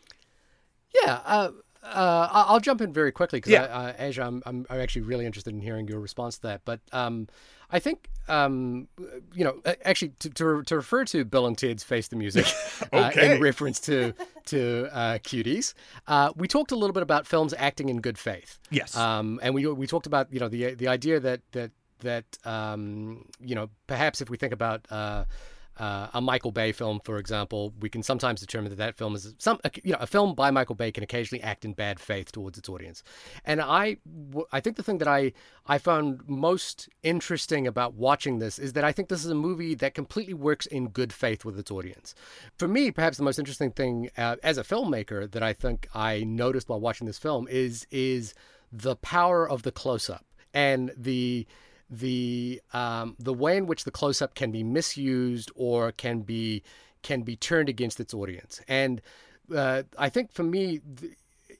yeah, 1.04 1.20
uh, 1.24 1.50
uh, 1.82 2.28
I'll 2.30 2.60
jump 2.60 2.80
in 2.80 2.92
very 2.92 3.10
quickly 3.10 3.38
because, 3.38 3.52
yeah. 3.52 3.62
uh, 3.62 3.92
Aja, 3.98 4.22
I'm, 4.24 4.42
I'm, 4.46 4.66
I'm 4.70 4.80
actually 4.80 5.02
really 5.02 5.26
interested 5.26 5.52
in 5.52 5.60
hearing 5.60 5.88
your 5.88 5.98
response 5.98 6.36
to 6.36 6.42
that. 6.42 6.62
But 6.64 6.80
um, 6.92 7.28
I 7.70 7.80
think, 7.80 8.08
um, 8.28 8.88
you 9.34 9.44
know, 9.44 9.60
actually, 9.84 10.10
to, 10.20 10.30
to, 10.30 10.62
to, 10.62 10.76
refer 10.76 11.04
to 11.06 11.24
Bill 11.24 11.46
and 11.46 11.58
Ted's 11.58 11.82
Face 11.82 12.08
the 12.08 12.16
Music 12.16 12.46
uh, 12.92 13.10
in 13.20 13.40
reference 13.40 13.80
to 13.80 14.14
to 14.46 14.88
uh, 14.92 15.18
cuties, 15.18 15.74
uh, 16.06 16.32
we 16.36 16.46
talked 16.46 16.70
a 16.70 16.76
little 16.76 16.94
bit 16.94 17.02
about 17.02 17.26
films 17.26 17.54
acting 17.58 17.88
in 17.88 18.00
good 18.00 18.18
faith. 18.18 18.58
Yes, 18.70 18.96
um, 18.96 19.40
and 19.42 19.54
we 19.54 19.66
we 19.66 19.86
talked 19.86 20.06
about 20.06 20.32
you 20.32 20.38
know 20.38 20.48
the 20.48 20.74
the 20.74 20.86
idea 20.86 21.18
that 21.18 21.40
that 21.52 21.72
that 22.00 22.24
um, 22.44 23.26
you 23.40 23.54
know 23.54 23.70
perhaps 23.86 24.20
if 24.20 24.30
we 24.30 24.36
think 24.36 24.52
about 24.52 24.86
uh, 25.78 26.02
uh, 26.02 26.08
a 26.14 26.20
Michael 26.20 26.52
Bay 26.52 26.72
film, 26.72 27.00
for 27.04 27.18
example, 27.18 27.72
we 27.80 27.88
can 27.88 28.02
sometimes 28.02 28.40
determine 28.40 28.70
that 28.70 28.76
that 28.76 28.96
film 28.96 29.14
is 29.14 29.34
some, 29.38 29.60
you 29.82 29.92
know, 29.92 29.98
a 30.00 30.06
film 30.06 30.34
by 30.34 30.50
Michael 30.50 30.74
Bay 30.74 30.90
can 30.90 31.02
occasionally 31.02 31.42
act 31.42 31.64
in 31.64 31.72
bad 31.72 32.00
faith 32.00 32.32
towards 32.32 32.58
its 32.58 32.68
audience. 32.68 33.02
And 33.44 33.60
I, 33.60 33.98
I 34.52 34.60
think 34.60 34.76
the 34.76 34.82
thing 34.82 34.98
that 34.98 35.08
I, 35.08 35.32
I 35.66 35.78
found 35.78 36.22
most 36.26 36.88
interesting 37.02 37.66
about 37.66 37.94
watching 37.94 38.38
this 38.38 38.58
is 38.58 38.72
that 38.72 38.84
I 38.84 38.92
think 38.92 39.08
this 39.08 39.24
is 39.24 39.30
a 39.30 39.34
movie 39.34 39.74
that 39.76 39.94
completely 39.94 40.34
works 40.34 40.66
in 40.66 40.88
good 40.88 41.12
faith 41.12 41.44
with 41.44 41.58
its 41.58 41.70
audience. 41.70 42.14
For 42.58 42.68
me, 42.68 42.90
perhaps 42.90 43.16
the 43.16 43.24
most 43.24 43.38
interesting 43.38 43.70
thing 43.70 44.10
uh, 44.16 44.36
as 44.42 44.58
a 44.58 44.64
filmmaker 44.64 45.30
that 45.30 45.42
I 45.42 45.52
think 45.52 45.88
I 45.94 46.24
noticed 46.24 46.68
while 46.68 46.80
watching 46.80 47.06
this 47.06 47.18
film 47.18 47.48
is, 47.48 47.86
is 47.90 48.34
the 48.72 48.96
power 48.96 49.48
of 49.48 49.62
the 49.62 49.72
close 49.72 50.08
up 50.08 50.24
and 50.54 50.92
the 50.96 51.46
the 51.92 52.60
um, 52.72 53.14
the 53.18 53.34
way 53.34 53.56
in 53.56 53.66
which 53.66 53.84
the 53.84 53.90
close 53.90 54.22
up 54.22 54.34
can 54.34 54.50
be 54.50 54.64
misused 54.64 55.52
or 55.54 55.92
can 55.92 56.22
be 56.22 56.62
can 57.02 57.22
be 57.22 57.36
turned 57.36 57.68
against 57.68 58.00
its 58.00 58.14
audience. 58.14 58.60
And 58.66 59.02
uh, 59.54 59.82
I 59.98 60.08
think 60.08 60.32
for 60.32 60.42
me, 60.42 60.80
th- 60.98 61.12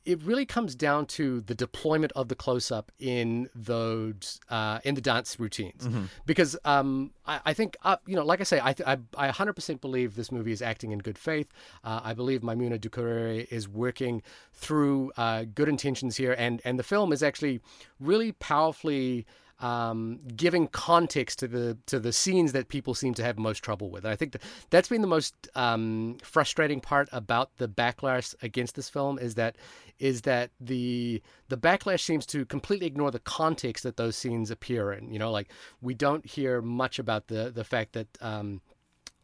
it 0.05 0.23
really 0.23 0.47
comes 0.47 0.75
down 0.75 1.07
to 1.07 1.43
the 1.43 1.55
deployment 1.55 2.13
of 2.13 2.29
the 2.29 2.35
close 2.35 2.73
up 2.73 2.91
in 2.99 3.49
those 3.55 4.41
uh, 4.49 4.81
in 4.85 4.95
the 4.95 5.01
dance 5.01 5.39
routines, 5.39 5.87
mm-hmm. 5.87 6.05
because 6.25 6.57
um, 6.65 7.13
I, 7.27 7.41
I, 7.47 7.53
think 7.53 7.77
uh, 7.83 7.97
you 8.07 8.17
know, 8.17 8.25
like 8.25 8.41
I 8.41 8.45
say, 8.45 8.59
I, 8.59 8.75
I, 8.87 8.99
I 9.17 9.29
100% 9.29 9.81
believe 9.81 10.17
this 10.17 10.33
movie 10.33 10.53
is 10.53 10.63
acting 10.63 10.93
in 10.93 11.01
good 11.01 11.19
faith. 11.19 11.53
Uh, 11.85 12.01
I 12.03 12.15
believe 12.15 12.41
Maïmouna 12.41 12.81
Doucouré 12.81 13.47
is 13.53 13.69
working 13.69 14.23
through 14.55 15.13
uh, 15.17 15.45
good 15.55 15.69
intentions 15.69 16.17
here, 16.17 16.35
and 16.39 16.63
and 16.65 16.79
the 16.79 16.85
film 16.85 17.13
is 17.13 17.23
actually 17.23 17.61
really 18.01 18.33
powerfully 18.33 19.27
um, 19.63 20.19
giving 20.35 20.67
context 20.67 21.39
to 21.39 21.49
the 21.49 21.79
to 21.87 22.01
the 22.01 22.13
scenes 22.13 22.53
that 22.53 22.69
people 22.69 22.95
seem 22.95 23.15
to 23.15 23.23
have 23.23 23.39
most 23.39 23.63
trouble 23.63 23.91
with. 23.91 24.05
And 24.05 24.13
I 24.13 24.17
think 24.17 24.33
that 24.33 24.43
that's 24.71 24.89
been 24.89 25.01
the 25.01 25.07
most 25.07 25.49
um, 25.55 26.19
frustrating 26.23 26.81
part 26.81 27.09
about 27.13 27.57
the 27.57 27.69
backlash 27.69 28.35
against 28.43 28.75
this 28.75 28.89
film 28.89 29.19
is 29.19 29.37
that 29.37 29.57
is 29.99 30.23
that 30.23 30.51
the 30.61 31.23
the 31.49 31.57
backlash 31.57 32.01
seems 32.01 32.27
to 32.27 32.45
completely 32.45 32.87
ignore 32.89 33.13
the 33.13 33.21
context 33.21 33.85
that 33.85 33.97
those 33.97 34.17
scenes 34.17 34.51
appear 34.51 34.93
in. 34.93 35.13
You 35.13 35.21
know, 35.21 35.31
like 35.31 35.49
we 35.81 35.95
don't 35.95 36.27
hear 36.27 36.61
much 36.61 36.99
about 36.99 37.29
the 37.29 37.51
the 37.51 37.65
fact 37.65 37.93
that 37.93 38.09
um, 38.21 38.61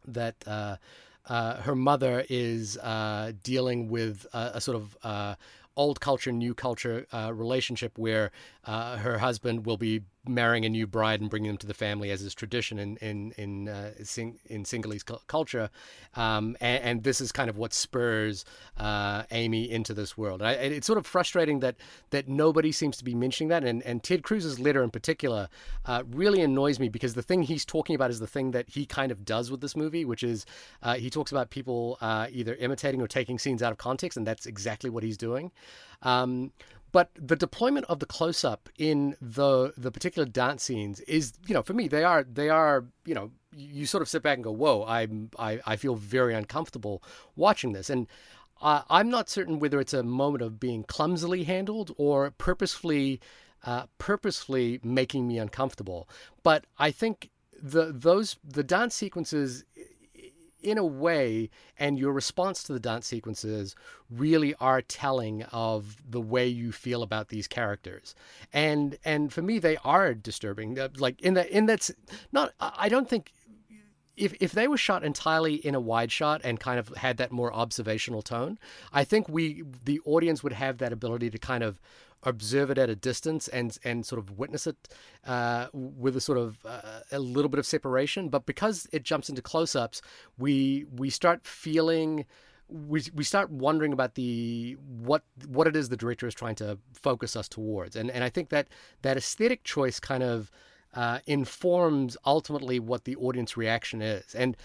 that. 0.07 0.35
Uh, 0.47 0.77
uh, 1.25 1.61
her 1.61 1.75
mother 1.75 2.25
is 2.27 2.75
uh, 2.79 3.33
dealing 3.43 3.87
with 3.87 4.25
a, 4.33 4.51
a 4.55 4.61
sort 4.61 4.75
of 4.75 4.97
uh, 5.03 5.35
old 5.79 6.01
culture, 6.01 6.31
new 6.31 6.53
culture 6.53 7.05
uh, 7.13 7.31
relationship 7.33 7.97
where 7.97 8.31
uh, 8.69 8.97
her 8.97 9.17
husband 9.17 9.65
will 9.65 9.77
be 9.77 10.03
marrying 10.27 10.63
a 10.63 10.69
new 10.69 10.85
bride 10.85 11.21
and 11.21 11.27
bringing 11.27 11.49
them 11.49 11.57
to 11.57 11.65
the 11.65 11.73
family 11.73 12.11
as 12.11 12.21
is 12.21 12.35
tradition 12.35 12.77
in 12.77 12.97
in 12.97 13.31
in 13.31 13.67
uh, 13.67 13.91
sing, 14.03 14.37
in 14.45 14.63
Senegalese 14.63 15.01
culture, 15.25 15.71
um, 16.13 16.55
and, 16.61 16.83
and, 16.83 17.03
this 17.03 17.19
is 17.19 17.31
kind 17.31 17.49
of 17.49 17.57
what 17.57 17.73
spurs 17.73 18.45
uh, 18.77 19.23
Amy 19.31 19.67
into 19.71 19.91
this 19.95 20.15
world. 20.15 20.43
I, 20.43 20.51
it's 20.51 20.85
sort 20.85 20.99
of 20.99 21.07
frustrating 21.07 21.61
that 21.61 21.77
that 22.11 22.27
nobody 22.27 22.71
seems 22.71 22.95
to 22.97 23.03
be 23.03 23.15
mentioning 23.15 23.49
that, 23.49 23.63
and 23.63 23.81
and 23.81 24.03
Ted 24.03 24.21
Cruz's 24.21 24.59
letter 24.59 24.83
in 24.83 24.91
particular 24.91 25.49
uh, 25.85 26.03
really 26.07 26.41
annoys 26.41 26.79
me 26.79 26.89
because 26.89 27.15
the 27.15 27.23
thing 27.23 27.41
he's 27.41 27.65
talking 27.65 27.95
about 27.95 28.11
is 28.11 28.19
the 28.19 28.27
thing 28.27 28.51
that 28.51 28.69
he 28.69 28.85
kind 28.85 29.11
of 29.11 29.25
does 29.25 29.49
with 29.49 29.61
this 29.61 29.75
movie, 29.75 30.05
which 30.05 30.21
is 30.21 30.45
uh, 30.83 30.93
he 30.93 31.09
talks 31.09 31.31
about 31.31 31.49
people 31.49 31.97
either 32.01 32.53
imitating 32.55 33.01
or 33.01 33.07
taking 33.07 33.39
scenes 33.39 33.63
out 33.63 33.71
of 33.71 33.79
context, 33.79 34.15
and 34.15 34.27
that's 34.27 34.45
exactly 34.45 34.91
what 34.91 35.01
he's 35.01 35.17
doing. 35.17 35.51
Um, 36.03 36.51
but 36.91 37.09
the 37.15 37.35
deployment 37.35 37.85
of 37.87 37.99
the 37.99 38.05
close 38.05 38.43
up 38.43 38.69
in 38.77 39.15
the 39.21 39.73
the 39.77 39.91
particular 39.91 40.27
dance 40.27 40.63
scenes 40.63 40.99
is, 41.01 41.33
you 41.47 41.53
know, 41.53 41.61
for 41.61 41.73
me 41.73 41.87
they 41.87 42.03
are 42.03 42.23
they 42.23 42.49
are, 42.49 42.85
you 43.05 43.13
know, 43.13 43.31
you 43.55 43.85
sort 43.85 44.01
of 44.01 44.09
sit 44.09 44.23
back 44.23 44.35
and 44.35 44.43
go, 44.43 44.51
"Whoa, 44.51 44.85
I'm 44.87 45.29
I, 45.37 45.59
I 45.65 45.75
feel 45.75 45.95
very 45.95 46.33
uncomfortable 46.33 47.03
watching 47.35 47.73
this." 47.73 47.89
And 47.89 48.07
uh, 48.61 48.81
I'm 48.89 49.09
not 49.09 49.29
certain 49.29 49.59
whether 49.59 49.79
it's 49.79 49.93
a 49.93 50.03
moment 50.03 50.41
of 50.41 50.59
being 50.59 50.83
clumsily 50.83 51.43
handled 51.43 51.93
or 51.97 52.31
purposefully, 52.31 53.21
uh, 53.65 53.85
purposefully 53.97 54.79
making 54.83 55.27
me 55.27 55.37
uncomfortable. 55.37 56.09
But 56.43 56.65
I 56.77 56.91
think 56.91 57.29
the 57.61 57.91
those 57.91 58.37
the 58.43 58.63
dance 58.63 58.95
sequences 58.95 59.63
in 60.61 60.77
a 60.77 60.85
way, 60.85 61.49
and 61.77 61.97
your 61.97 62.13
response 62.13 62.63
to 62.63 62.73
the 62.73 62.79
dance 62.79 63.07
sequences 63.07 63.75
really 64.09 64.53
are 64.55 64.81
telling 64.81 65.43
of 65.43 65.97
the 66.09 66.21
way 66.21 66.47
you 66.47 66.71
feel 66.71 67.03
about 67.03 67.29
these 67.29 67.47
characters. 67.47 68.15
And 68.53 68.97
and 69.05 69.31
for 69.31 69.41
me, 69.41 69.59
they 69.59 69.77
are 69.77 70.13
disturbing. 70.13 70.79
Uh, 70.79 70.89
like 70.97 71.21
in 71.21 71.33
that 71.35 71.49
in 71.49 71.65
that's 71.65 71.91
not. 72.31 72.53
I 72.59 72.89
don't 72.89 73.09
think 73.09 73.33
if 74.19 74.33
if 74.39 74.51
they 74.51 74.67
were 74.67 74.77
shot 74.77 75.03
entirely 75.03 75.55
in 75.55 75.73
a 75.73 75.79
wide 75.79 76.11
shot 76.11 76.41
and 76.43 76.59
kind 76.59 76.77
of 76.77 76.89
had 76.89 77.17
that 77.17 77.31
more 77.31 77.53
observational 77.53 78.21
tone, 78.21 78.59
I 78.91 79.03
think 79.03 79.29
we 79.29 79.63
the 79.85 80.01
audience 80.05 80.43
would 80.43 80.53
have 80.53 80.77
that 80.79 80.93
ability 80.93 81.29
to 81.31 81.37
kind 81.37 81.63
of 81.63 81.79
observe 82.23 82.69
it 82.69 82.77
at 82.77 82.89
a 82.89 82.95
distance 82.95 83.47
and 83.47 83.77
and 83.83 84.05
sort 84.05 84.19
of 84.19 84.37
witness 84.37 84.67
it 84.67 84.75
uh, 85.25 85.67
with 85.73 86.15
a 86.15 86.21
sort 86.21 86.37
of 86.37 86.65
uh, 86.65 87.01
a 87.11 87.19
little 87.19 87.49
bit 87.49 87.59
of 87.59 87.65
separation. 87.65 88.29
But 88.29 88.45
because 88.45 88.87
it 88.91 89.03
jumps 89.03 89.29
into 89.29 89.41
close-ups, 89.41 90.01
we 90.37 90.85
we 90.95 91.09
start 91.09 91.45
feeling. 91.45 92.25
We, 92.71 93.01
we 93.15 93.23
start 93.23 93.49
wondering 93.49 93.93
about 93.93 94.13
the 94.13 94.77
what 94.79 95.23
what 95.47 95.65
it 95.65 95.75
is 95.75 95.89
the 95.89 95.97
director 95.97 96.27
is 96.27 96.35
trying 96.35 96.53
to 96.55 96.77
focus 96.93 97.35
us 97.35 97.49
towards, 97.49 97.95
and 97.95 98.11
and 98.11 98.23
I 98.23 98.29
think 98.29 98.49
that 98.49 98.67
that 99.01 99.17
aesthetic 99.17 99.63
choice 99.63 99.99
kind 99.99 100.21
of 100.21 100.51
uh, 100.93 101.17
informs 101.25 102.15
ultimately 102.25 102.79
what 102.79 103.05
the 103.05 103.15
audience 103.15 103.57
reaction 103.57 104.03
is, 104.03 104.35
and 104.35 104.55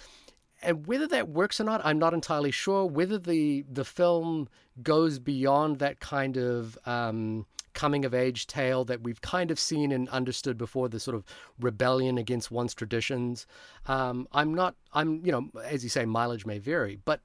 and 0.64 0.86
whether 0.86 1.06
that 1.08 1.28
works 1.28 1.60
or 1.60 1.64
not, 1.64 1.80
I'm 1.84 1.98
not 1.98 2.14
entirely 2.14 2.50
sure. 2.50 2.86
Whether 2.86 3.18
the 3.18 3.64
the 3.70 3.84
film 3.84 4.48
goes 4.82 5.18
beyond 5.18 5.78
that 5.78 6.00
kind 6.00 6.36
of 6.36 6.78
um, 6.86 7.46
coming 7.74 8.04
of 8.04 8.14
age 8.14 8.46
tale 8.46 8.84
that 8.86 9.02
we've 9.02 9.20
kind 9.20 9.50
of 9.50 9.58
seen 9.58 9.92
and 9.92 10.08
understood 10.08 10.56
before, 10.56 10.88
the 10.88 11.00
sort 11.00 11.14
of 11.14 11.24
rebellion 11.60 12.18
against 12.18 12.50
one's 12.50 12.74
traditions. 12.74 13.46
Um, 13.86 14.26
I'm 14.32 14.54
not. 14.54 14.74
I'm 14.92 15.24
you 15.24 15.32
know, 15.32 15.50
as 15.64 15.84
you 15.84 15.90
say, 15.90 16.04
mileage 16.04 16.46
may 16.46 16.58
vary, 16.58 16.98
but 17.04 17.20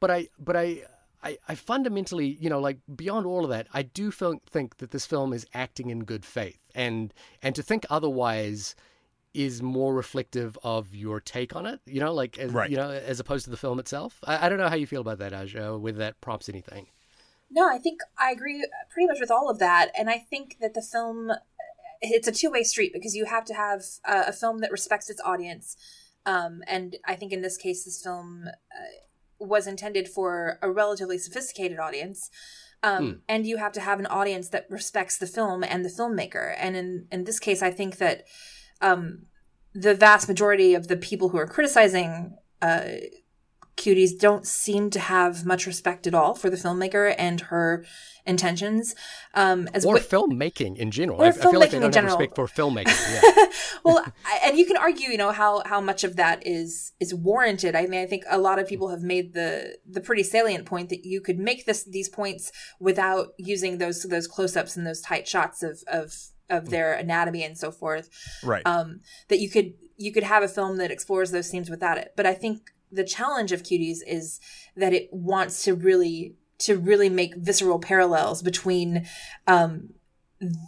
but 0.00 0.10
I 0.10 0.28
but 0.38 0.56
I. 0.56 0.82
I, 1.24 1.38
I 1.48 1.54
fundamentally, 1.54 2.36
you 2.40 2.50
know, 2.50 2.58
like 2.58 2.78
beyond 2.96 3.26
all 3.26 3.44
of 3.44 3.50
that, 3.50 3.68
I 3.72 3.82
do 3.82 4.10
feel, 4.10 4.42
think 4.50 4.78
that 4.78 4.90
this 4.90 5.06
film 5.06 5.32
is 5.32 5.46
acting 5.54 5.88
in 5.88 6.02
good 6.02 6.24
faith, 6.24 6.58
and 6.74 7.14
and 7.42 7.54
to 7.54 7.62
think 7.62 7.86
otherwise, 7.88 8.74
is 9.34 9.62
more 9.62 9.94
reflective 9.94 10.58
of 10.62 10.94
your 10.94 11.20
take 11.20 11.56
on 11.56 11.66
it, 11.66 11.80
you 11.86 12.00
know, 12.00 12.12
like 12.12 12.38
as, 12.38 12.52
right. 12.52 12.70
you 12.70 12.76
know, 12.76 12.90
as 12.90 13.20
opposed 13.20 13.44
to 13.44 13.50
the 13.50 13.56
film 13.56 13.78
itself. 13.78 14.18
I, 14.24 14.46
I, 14.46 14.48
don't 14.48 14.58
know 14.58 14.68
how 14.68 14.76
you 14.76 14.86
feel 14.86 15.00
about 15.00 15.18
that, 15.18 15.32
Aja, 15.32 15.76
whether 15.78 15.98
that 15.98 16.20
prompts 16.20 16.48
anything. 16.48 16.86
No, 17.50 17.68
I 17.68 17.78
think 17.78 18.00
I 18.18 18.30
agree 18.30 18.66
pretty 18.90 19.06
much 19.06 19.18
with 19.20 19.30
all 19.30 19.50
of 19.50 19.58
that, 19.58 19.90
and 19.98 20.08
I 20.08 20.18
think 20.18 20.56
that 20.60 20.74
the 20.74 20.82
film 20.82 21.32
it's 22.00 22.26
a 22.26 22.32
two 22.32 22.50
way 22.50 22.62
street 22.62 22.92
because 22.92 23.14
you 23.14 23.26
have 23.26 23.44
to 23.44 23.54
have 23.54 23.82
a, 24.06 24.24
a 24.28 24.32
film 24.32 24.58
that 24.58 24.72
respects 24.72 25.10
its 25.10 25.20
audience, 25.24 25.76
um, 26.24 26.62
and 26.66 26.96
I 27.04 27.14
think 27.14 27.32
in 27.32 27.42
this 27.42 27.56
case, 27.56 27.84
this 27.84 28.02
film 28.02 28.46
uh, 28.48 28.84
was 29.38 29.66
intended 29.66 30.08
for 30.08 30.58
a 30.62 30.70
relatively 30.70 31.18
sophisticated 31.18 31.78
audience. 31.78 32.30
Um, 32.84 33.06
hmm. 33.06 33.12
And 33.28 33.46
you 33.46 33.58
have 33.58 33.72
to 33.72 33.80
have 33.80 34.00
an 34.00 34.06
audience 34.06 34.48
that 34.48 34.66
respects 34.68 35.16
the 35.16 35.26
film 35.26 35.62
and 35.62 35.84
the 35.84 35.88
filmmaker. 35.88 36.54
And 36.58 36.74
in, 36.74 37.06
in 37.12 37.24
this 37.24 37.38
case, 37.38 37.62
I 37.62 37.70
think 37.70 37.98
that 37.98 38.24
um, 38.82 39.26
the 39.74 39.94
vast 39.94 40.28
majority 40.28 40.74
of 40.74 40.88
the 40.88 40.96
people 40.96 41.30
who 41.30 41.38
are 41.38 41.46
criticizing 41.46 42.36
uh, 42.60 42.82
cuties 43.76 44.18
don't 44.18 44.46
seem 44.46 44.90
to 44.90 45.00
have 45.00 45.46
much 45.46 45.66
respect 45.66 46.06
at 46.06 46.14
all 46.14 46.34
for 46.34 46.50
the 46.50 46.56
filmmaker 46.56 47.14
and 47.18 47.42
her 47.42 47.84
intentions 48.24 48.94
um 49.34 49.68
as 49.74 49.84
or 49.84 49.96
w- 49.96 50.08
filmmaking 50.08 50.76
in 50.76 50.92
general. 50.92 51.20
I, 51.20 51.28
I, 51.28 51.32
feel 51.32 51.58
like 51.58 51.72
they 51.72 51.80
don't 51.80 51.92
have 51.92 52.04
respect 52.04 52.36
for 52.36 52.46
filmmaking 52.46 52.86
yeah. 53.22 53.46
well 53.84 54.04
and 54.44 54.56
you 54.56 54.64
can 54.64 54.76
argue 54.76 55.08
you 55.08 55.18
know 55.18 55.32
how 55.32 55.62
how 55.66 55.80
much 55.80 56.04
of 56.04 56.14
that 56.16 56.46
is 56.46 56.92
is 57.00 57.12
warranted. 57.12 57.74
I 57.74 57.86
mean 57.86 58.00
i 58.00 58.06
think 58.06 58.22
a 58.30 58.38
lot 58.38 58.60
of 58.60 58.68
people 58.68 58.90
have 58.90 59.02
made 59.02 59.34
the 59.34 59.76
the 59.88 60.00
pretty 60.00 60.22
salient 60.22 60.66
point 60.66 60.88
that 60.90 61.04
you 61.04 61.20
could 61.20 61.38
make 61.38 61.66
this 61.66 61.82
these 61.82 62.08
points 62.08 62.52
without 62.78 63.28
using 63.38 63.78
those 63.78 64.02
those 64.04 64.28
close-ups 64.28 64.76
and 64.76 64.86
those 64.86 65.00
tight 65.00 65.26
shots 65.26 65.64
of 65.64 65.82
of 65.88 66.12
of 66.50 66.70
their 66.70 66.94
anatomy 66.94 67.44
and 67.44 67.56
so 67.56 67.70
forth. 67.70 68.10
Right. 68.42 68.62
Um, 68.66 69.00
that 69.28 69.40
you 69.40 69.50
could 69.50 69.74
you 69.96 70.12
could 70.12 70.24
have 70.24 70.42
a 70.42 70.48
film 70.48 70.78
that 70.78 70.90
explores 70.90 71.30
those 71.30 71.48
themes 71.48 71.70
without 71.70 71.98
it. 71.98 72.12
But 72.16 72.26
I 72.26 72.34
think 72.34 72.70
the 72.90 73.04
challenge 73.04 73.52
of 73.52 73.62
Cuties 73.62 73.98
is 74.06 74.40
that 74.76 74.92
it 74.92 75.08
wants 75.12 75.64
to 75.64 75.74
really 75.74 76.36
to 76.58 76.78
really 76.78 77.08
make 77.08 77.34
visceral 77.36 77.78
parallels 77.78 78.42
between 78.42 79.06
um, 79.46 79.90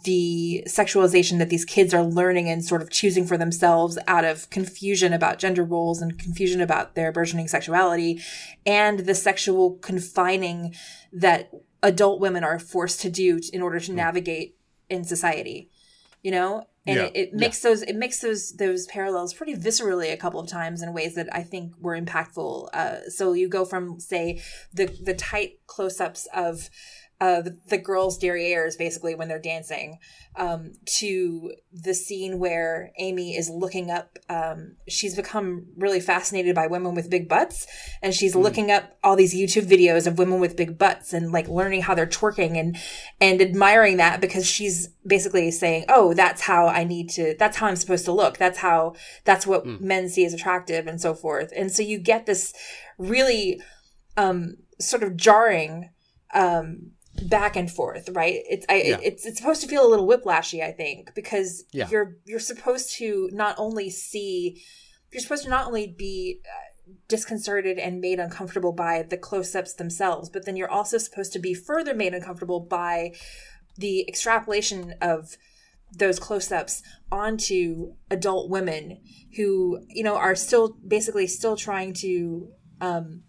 the 0.03 0.63
sexualization 0.67 1.37
that 1.39 1.49
these 1.49 1.65
kids 1.65 1.93
are 1.93 2.03
learning 2.03 2.49
and 2.49 2.63
sort 2.63 2.81
of 2.81 2.89
choosing 2.89 3.25
for 3.25 3.37
themselves 3.37 3.97
out 4.07 4.23
of 4.23 4.49
confusion 4.49 5.11
about 5.11 5.39
gender 5.39 5.63
roles 5.63 6.01
and 6.01 6.17
confusion 6.17 6.61
about 6.61 6.95
their 6.95 7.11
burgeoning 7.11 7.47
sexuality 7.47 8.21
and 8.65 8.99
the 8.99 9.15
sexual 9.15 9.75
confining 9.77 10.73
that 11.11 11.51
adult 11.83 12.19
women 12.19 12.43
are 12.43 12.57
forced 12.57 13.01
to 13.01 13.09
do 13.09 13.39
in 13.51 13.61
order 13.61 13.79
to 13.79 13.91
hmm. 13.91 13.97
navigate 13.97 14.54
in 14.89 15.03
society 15.03 15.69
you 16.21 16.31
know 16.31 16.67
and 16.87 16.97
yeah. 16.97 17.03
it, 17.05 17.15
it, 17.15 17.33
makes 17.33 17.63
yeah. 17.63 17.69
those 17.69 17.81
it 17.83 17.95
makes 17.95 18.19
those 18.19 18.53
those 18.53 18.85
parallels 18.87 19.33
pretty 19.33 19.55
viscerally 19.55 20.11
a 20.11 20.17
couple 20.17 20.39
of 20.39 20.47
times 20.47 20.81
in 20.81 20.93
ways 20.93 21.15
that 21.15 21.27
i 21.33 21.41
think 21.43 21.73
were 21.79 21.99
impactful 21.99 22.67
uh, 22.73 23.07
so 23.09 23.33
you 23.33 23.47
go 23.47 23.65
from 23.65 23.99
say 23.99 24.41
the 24.73 24.85
the 25.03 25.13
tight 25.13 25.59
close-ups 25.67 26.27
of 26.33 26.69
uh, 27.21 27.41
the, 27.41 27.57
the 27.69 27.77
girls' 27.77 28.19
derrieres 28.19 28.77
basically 28.77 29.15
when 29.15 29.27
they're 29.27 29.39
dancing 29.39 29.99
um, 30.37 30.73
to 30.85 31.53
the 31.71 31.93
scene 31.93 32.39
where 32.39 32.91
Amy 32.99 33.35
is 33.35 33.49
looking 33.49 33.89
up. 33.89 34.19
Um, 34.29 34.75
she's 34.87 35.15
become 35.15 35.67
really 35.77 36.01
fascinated 36.01 36.55
by 36.55 36.67
women 36.67 36.93
with 36.93 37.09
big 37.09 37.29
butts, 37.29 37.67
and 38.01 38.13
she's 38.13 38.35
mm. 38.35 38.41
looking 38.41 38.69
up 38.69 38.97
all 39.03 39.15
these 39.15 39.33
YouTube 39.33 39.65
videos 39.65 40.07
of 40.07 40.17
women 40.17 40.39
with 40.39 40.57
big 40.57 40.77
butts 40.77 41.13
and 41.13 41.31
like 41.31 41.47
learning 41.47 41.83
how 41.83 41.95
they're 41.95 42.05
twerking 42.05 42.57
and 42.57 42.77
and 43.21 43.41
admiring 43.41 43.97
that 43.97 44.19
because 44.19 44.45
she's 44.45 44.89
basically 45.07 45.51
saying, 45.51 45.85
"Oh, 45.87 46.13
that's 46.13 46.41
how 46.41 46.67
I 46.67 46.83
need 46.83 47.09
to. 47.11 47.35
That's 47.39 47.57
how 47.57 47.67
I'm 47.67 47.77
supposed 47.77 48.05
to 48.05 48.11
look. 48.11 48.37
That's 48.37 48.59
how. 48.59 48.95
That's 49.23 49.47
what 49.47 49.65
mm. 49.65 49.79
men 49.79 50.09
see 50.09 50.25
as 50.25 50.33
attractive, 50.33 50.85
and 50.85 50.99
so 50.99 51.13
forth." 51.13 51.53
And 51.55 51.71
so 51.71 51.81
you 51.81 51.97
get 51.97 52.25
this 52.25 52.53
really 52.97 53.61
um, 54.17 54.57
sort 54.79 55.03
of 55.03 55.15
jarring. 55.15 55.91
Um, 56.33 56.91
back 57.23 57.55
and 57.55 57.71
forth, 57.71 58.09
right? 58.09 58.41
It's 58.49 58.65
I, 58.69 58.75
yeah. 58.75 58.99
it's 59.01 59.25
it's 59.25 59.37
supposed 59.37 59.61
to 59.61 59.67
feel 59.67 59.85
a 59.85 59.89
little 59.89 60.07
whiplashy, 60.07 60.63
I 60.63 60.71
think, 60.71 61.13
because 61.15 61.63
yeah. 61.71 61.87
you're 61.89 62.17
you're 62.25 62.39
supposed 62.39 62.95
to 62.97 63.29
not 63.31 63.55
only 63.57 63.89
see, 63.89 64.61
you're 65.11 65.21
supposed 65.21 65.43
to 65.43 65.49
not 65.49 65.67
only 65.67 65.87
be 65.87 66.41
uh, 66.45 66.91
disconcerted 67.07 67.77
and 67.77 68.01
made 68.01 68.19
uncomfortable 68.19 68.73
by 68.73 69.03
the 69.03 69.17
close-ups 69.17 69.73
themselves, 69.73 70.29
but 70.29 70.45
then 70.45 70.55
you're 70.55 70.69
also 70.69 70.97
supposed 70.97 71.33
to 71.33 71.39
be 71.39 71.53
further 71.53 71.93
made 71.93 72.13
uncomfortable 72.13 72.59
by 72.59 73.13
the 73.77 74.07
extrapolation 74.07 74.93
of 75.01 75.37
those 75.97 76.19
close-ups 76.19 76.81
onto 77.11 77.93
adult 78.09 78.49
women 78.49 78.99
who 79.37 79.79
you 79.87 80.03
know 80.03 80.15
are 80.15 80.35
still 80.35 80.77
basically 80.85 81.27
still 81.27 81.55
trying 81.55 81.93
to 81.93 82.49
um, 82.81 83.23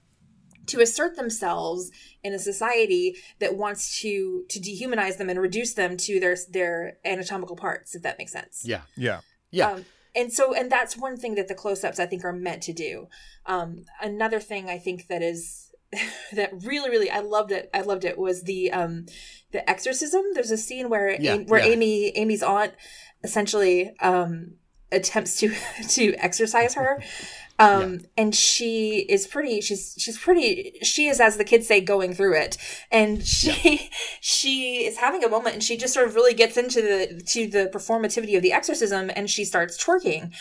to 0.67 0.81
assert 0.81 1.17
themselves 1.17 1.91
in 2.23 2.33
a 2.33 2.39
society 2.39 3.17
that 3.39 3.57
wants 3.57 4.01
to 4.01 4.45
to 4.49 4.61
dehumanize 4.61 5.19
them 5.19 5.29
and 5.29 5.41
reduce 5.41 5.75
them 5.75 5.97
to 5.97 6.21
their 6.21 6.37
their 6.51 6.99
anatomical 7.05 7.57
parts 7.57 7.95
if 7.95 8.03
that 8.03 8.19
makes 8.19 8.33
sense. 8.33 8.63
Yeah 8.65 8.83
yeah. 8.97 9.21
Yeah. 9.51 9.71
Um, 9.71 9.85
and 10.15 10.33
so 10.33 10.55
and 10.55 10.71
that's 10.71 10.97
one 10.97 11.17
thing 11.17 11.35
that 11.37 11.49
the 11.49 11.55
close-ups 11.55 12.01
i 12.01 12.07
think 12.07 12.25
are 12.25 12.33
meant 12.33 12.63
to 12.65 12.73
do. 12.73 13.09
Um, 13.47 13.85
another 14.01 14.41
thing 14.41 14.69
i 14.69 14.79
think 14.79 15.09
that 15.09 15.23
is 15.23 15.73
that 16.33 16.51
really 16.65 16.91
really 16.91 17.11
i 17.11 17.21
loved 17.21 17.53
it 17.53 17.71
i 17.73 17.81
loved 17.81 18.05
it 18.05 18.19
was 18.19 18.43
the 18.43 18.73
um 18.73 19.07
the 19.53 19.69
exorcism. 19.69 20.23
There's 20.35 20.51
a 20.51 20.57
scene 20.57 20.89
where 20.89 21.21
yeah, 21.21 21.37
where 21.37 21.61
yeah. 21.61 21.73
amy 21.73 22.17
amy's 22.17 22.43
aunt 22.43 22.75
essentially 23.23 23.97
um 24.01 24.55
attempts 24.93 25.39
to 25.41 25.55
to 25.89 26.15
exercise 26.17 26.75
her 26.75 27.03
um 27.59 27.95
yeah. 27.95 27.99
and 28.17 28.35
she 28.35 29.07
is 29.09 29.27
pretty 29.27 29.61
she's 29.61 29.95
she's 29.99 30.19
pretty 30.19 30.79
she 30.83 31.09
is 31.09 31.21
as 31.21 31.37
the 31.37 31.45
kids 31.45 31.67
say 31.67 31.81
going 31.81 32.13
through 32.13 32.35
it 32.35 32.57
and 32.91 33.27
she 33.27 33.77
yeah. 33.77 33.97
she 34.21 34.85
is 34.85 34.99
having 34.99 35.25
a 35.25 35.29
moment 35.29 35.55
and 35.55 35.65
she 35.65 35.77
just 35.77 35.95
sort 35.95 36.07
of 36.07 36.15
really 36.15 36.35
gets 36.35 36.57
into 36.57 36.83
the 36.83 37.23
to 37.27 37.47
the 37.47 37.71
performativity 37.73 38.37
of 38.37 38.43
the 38.43 38.53
exorcism 38.53 39.11
and 39.15 39.31
she 39.31 39.45
starts 39.45 39.83
twerking 39.83 40.33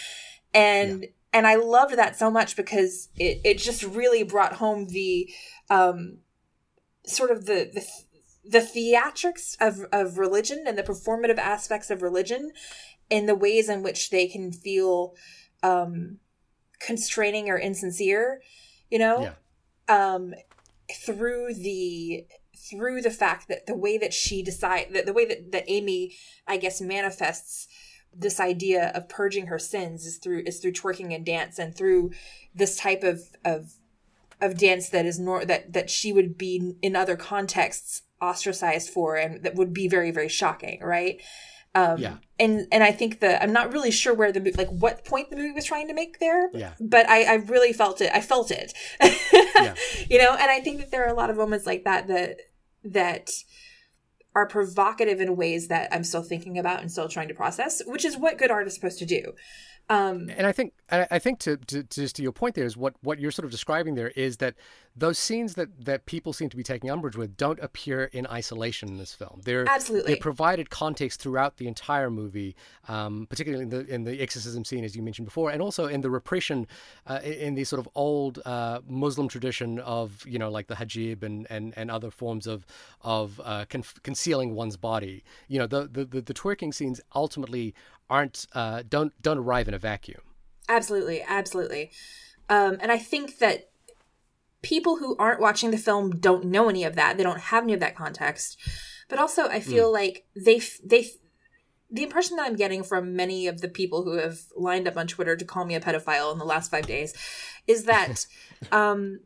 and 0.54 1.04
yeah. 1.04 1.10
and 1.34 1.48
i 1.48 1.56
loved 1.56 1.96
that 1.96 2.18
so 2.18 2.30
much 2.30 2.56
because 2.56 3.10
it 3.18 3.40
it 3.44 3.58
just 3.58 3.84
really 3.84 4.24
brought 4.24 4.54
home 4.54 4.88
the 4.88 5.30
um 5.70 6.18
sort 7.06 7.32
of 7.32 7.46
the 7.46 7.70
the 7.74 7.86
the 8.48 8.60
theatrics 8.60 9.58
of, 9.60 9.86
of 9.92 10.20
religion 10.20 10.66
and 10.68 10.78
the 10.78 10.84
performative 10.84 11.40
aspects 11.40 11.90
of 11.90 12.04
religion 12.04 12.52
in 13.10 13.26
the 13.26 13.34
ways 13.34 13.70
in 13.70 13.82
which 13.82 14.12
they 14.12 14.28
can 14.28 14.52
feel 14.52 15.16
um 15.64 16.18
constraining 16.80 17.50
or 17.50 17.58
insincere, 17.58 18.42
you 18.90 19.00
know? 19.00 19.22
Yeah. 19.22 19.34
Um, 19.88 20.34
through 20.92 21.54
the 21.54 22.26
through 22.70 23.02
the 23.02 23.12
fact 23.12 23.48
that 23.48 23.66
the 23.66 23.76
way 23.76 23.98
that 23.98 24.14
she 24.14 24.42
decide 24.42 24.88
that 24.94 25.06
the 25.06 25.14
way 25.14 25.26
that, 25.26 25.52
that 25.52 25.66
Amy, 25.68 26.16
I 26.48 26.58
guess, 26.58 26.82
manifests 26.82 27.68
this 28.18 28.40
idea 28.40 28.92
of 28.96 29.10
purging 29.10 29.48
her 29.48 29.60
sins 29.60 30.06
is 30.06 30.18
through 30.18 30.44
is 30.46 30.60
through 30.60 30.72
twerking 30.72 31.14
and 31.14 31.26
dance 31.26 31.60
and 31.60 31.76
through 31.76 32.12
this 32.54 32.78
type 32.78 33.04
of 33.04 33.22
of 33.44 33.74
of 34.42 34.58
dance 34.58 34.90
that 34.90 35.06
is 35.06 35.20
nor 35.20 35.46
that 35.46 35.74
that 35.74 35.90
she 35.90 36.14
would 36.14 36.38
be 36.38 36.76
in 36.82 36.96
other 36.96 37.16
contexts 37.16 38.04
ostracized 38.22 38.90
for 38.90 39.16
and 39.16 39.44
that 39.44 39.56
would 39.56 39.74
be 39.74 39.88
very 39.88 40.12
very 40.12 40.30
shocking 40.30 40.80
right 40.82 41.22
um, 41.76 41.98
Yeah. 42.00 42.16
and 42.40 42.66
and 42.72 42.84
I 42.84 42.92
think 42.92 43.20
that 43.20 43.44
I'm 43.44 43.54
not 43.54 43.72
really 43.74 43.92
sure 43.92 44.14
where 44.14 44.32
the 44.32 44.40
mo- 44.40 44.52
like 44.58 44.70
what 44.70 45.06
point 45.06 45.30
the 45.30 45.36
movie 45.36 45.52
was 45.52 45.66
trying 45.66 45.88
to 45.90 45.94
make 45.94 46.20
there. 46.20 46.50
Yeah. 46.54 46.74
But 46.80 47.08
I 47.10 47.24
I 47.24 47.36
really 47.36 47.74
felt 47.74 48.02
it. 48.02 48.12
I 48.14 48.22
felt 48.22 48.50
it. 48.52 48.74
Yeah. 49.02 49.76
You 50.10 50.18
know, 50.20 50.32
and 50.34 50.50
I 50.52 50.60
think 50.62 50.80
that 50.80 50.92
there 50.92 51.04
are 51.06 51.10
a 51.12 51.16
lot 51.22 51.30
of 51.30 51.38
moments 51.38 51.66
like 51.66 51.84
that 51.84 52.08
that 52.08 52.40
that 52.84 53.30
are 54.36 54.48
provocative 54.48 55.22
in 55.22 55.36
ways 55.38 55.70
that 55.70 55.88
I'm 55.94 56.04
still 56.04 56.22
thinking 56.24 56.58
about 56.58 56.82
and 56.82 56.92
still 56.92 57.08
trying 57.08 57.30
to 57.30 57.34
process, 57.34 57.82
which 57.86 58.04
is 58.04 58.18
what 58.18 58.38
good 58.38 58.52
art 58.52 58.68
is 58.68 58.76
supposed 58.76 59.00
to 59.00 59.06
do. 59.06 59.34
Um, 59.90 60.30
And 60.36 60.48
I 60.48 60.52
think 60.52 60.74
I 60.92 61.08
I 61.12 61.20
think 61.20 61.40
to, 61.40 61.58
to, 61.58 61.84
to 61.84 62.02
just 62.02 62.16
to 62.16 62.24
your 62.24 62.32
point 62.32 62.56
there 62.56 62.66
is 62.66 62.76
what, 62.76 62.96
what 63.02 63.20
you're 63.20 63.32
sort 63.32 63.46
of 63.46 63.52
describing 63.52 63.96
there 63.96 64.10
is 64.10 64.38
that 64.38 64.56
those 64.98 65.20
scenes 65.20 65.56
that, 65.56 65.86
that 65.86 66.06
people 66.06 66.32
seem 66.32 66.50
to 66.50 66.56
be 66.56 66.64
taking 66.64 66.90
umbrage 66.90 67.18
with 67.18 67.36
don't 67.36 67.60
appear 67.60 68.06
in 68.14 68.26
isolation 68.28 68.88
in 68.88 68.98
this 68.98 69.14
film. 69.14 69.42
They're 69.44 69.68
Absolutely. 69.68 70.14
they're 70.14 70.22
provided 70.22 70.70
context 70.70 71.22
throughout 71.22 71.58
the 71.58 71.68
entire 71.68 72.10
movie, 72.10 72.56
um, 72.88 73.28
particularly 73.30 73.64
in 73.64 73.70
the 73.70 73.86
in 73.94 74.04
the 74.06 74.22
exorcism 74.22 74.64
scene 74.64 74.84
as 74.84 74.96
you 74.96 75.04
mentioned 75.04 75.26
before, 75.26 75.52
and 75.52 75.62
also 75.62 75.86
in 75.86 76.02
the 76.02 76.10
repression 76.10 76.68
uh, 77.08 77.20
in 77.24 77.34
in 77.34 77.56
the 77.56 77.64
sort 77.64 77.80
of 77.80 77.88
old 77.96 78.40
uh, 78.46 78.80
Muslim 78.88 79.28
tradition 79.28 79.80
of 79.80 80.26
you 80.26 80.40
know 80.40 80.50
like 80.50 80.68
the 80.68 80.76
hijab 80.76 81.24
and, 81.24 81.46
and, 81.50 81.74
and 81.78 81.92
other 81.92 82.10
forms 82.10 82.48
of 82.48 82.66
of 83.02 83.40
uh, 83.44 83.66
con- 83.70 83.84
concealing 84.04 84.56
one's 84.56 84.78
body. 84.78 85.24
You 85.48 85.60
know 85.60 85.68
the, 85.68 85.88
the 85.88 86.06
the 86.06 86.22
the 86.22 86.34
twerking 86.34 86.74
scenes 86.74 87.02
ultimately 87.14 87.74
aren't 88.10 88.46
uh, 88.54 88.84
don't 88.88 89.14
don't 89.22 89.38
arrive 89.38 89.68
in 89.68 89.74
a 89.74 89.80
vacuum. 89.80 90.22
Absolutely, 90.68 91.22
absolutely. 91.22 91.92
Um, 92.50 92.78
and 92.82 92.92
I 92.92 92.98
think 92.98 93.40
that 93.40 93.70
people 94.62 94.98
who 94.98 95.16
aren't 95.18 95.40
watching 95.40 95.72
the 95.72 95.78
film 95.78 96.20
don't 96.20 96.46
know 96.46 96.70
any 96.70 96.84
of 96.84 96.96
that. 96.96 97.18
They 97.18 97.24
don't 97.24 97.40
have 97.40 97.64
any 97.64 97.74
of 97.74 97.80
that 97.80 97.96
context. 97.96 98.58
But 99.08 99.20
also, 99.20 99.48
I 99.48 99.60
feel 99.60 99.92
like 99.94 100.26
they 100.36 100.62
they 100.84 101.10
the 101.92 102.04
impression 102.04 102.36
that 102.38 102.48
I'm 102.48 102.56
getting 102.56 102.84
from 102.84 103.16
many 103.16 103.48
of 103.48 103.62
the 103.62 103.68
people 103.68 104.04
who 104.04 104.18
have 104.18 104.40
lined 104.56 104.88
up 104.88 104.98
on 104.98 105.06
Twitter 105.08 105.36
to 105.36 105.46
call 105.46 105.66
me 105.66 105.76
a 105.76 105.80
pedophile 105.80 106.32
in 106.34 106.40
the 106.40 106.46
last 106.46 106.72
five 106.72 106.88
days 106.88 107.14
is 107.68 107.84
that 107.86 108.26
um, 108.72 109.20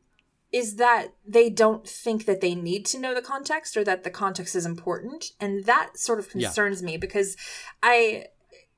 is 0.51 0.75
that 0.75 1.13
they 1.25 1.49
don't 1.49 1.88
think 1.88 2.25
that 2.25 2.41
they 2.41 2.55
need 2.55 2.86
to 2.88 2.99
know 2.99 3.15
the 3.15 3.21
context 3.21 3.77
or 3.77 3.84
that 3.86 4.03
the 4.03 4.09
context 4.09 4.55
is 4.55 4.65
important, 4.65 5.32
and 5.39 5.63
that 5.65 5.97
sort 5.97 6.19
of 6.19 6.25
Yeah. 6.27 6.47
concerns 6.47 6.84
me 6.84 6.97
because 6.97 7.38
I 7.82 8.25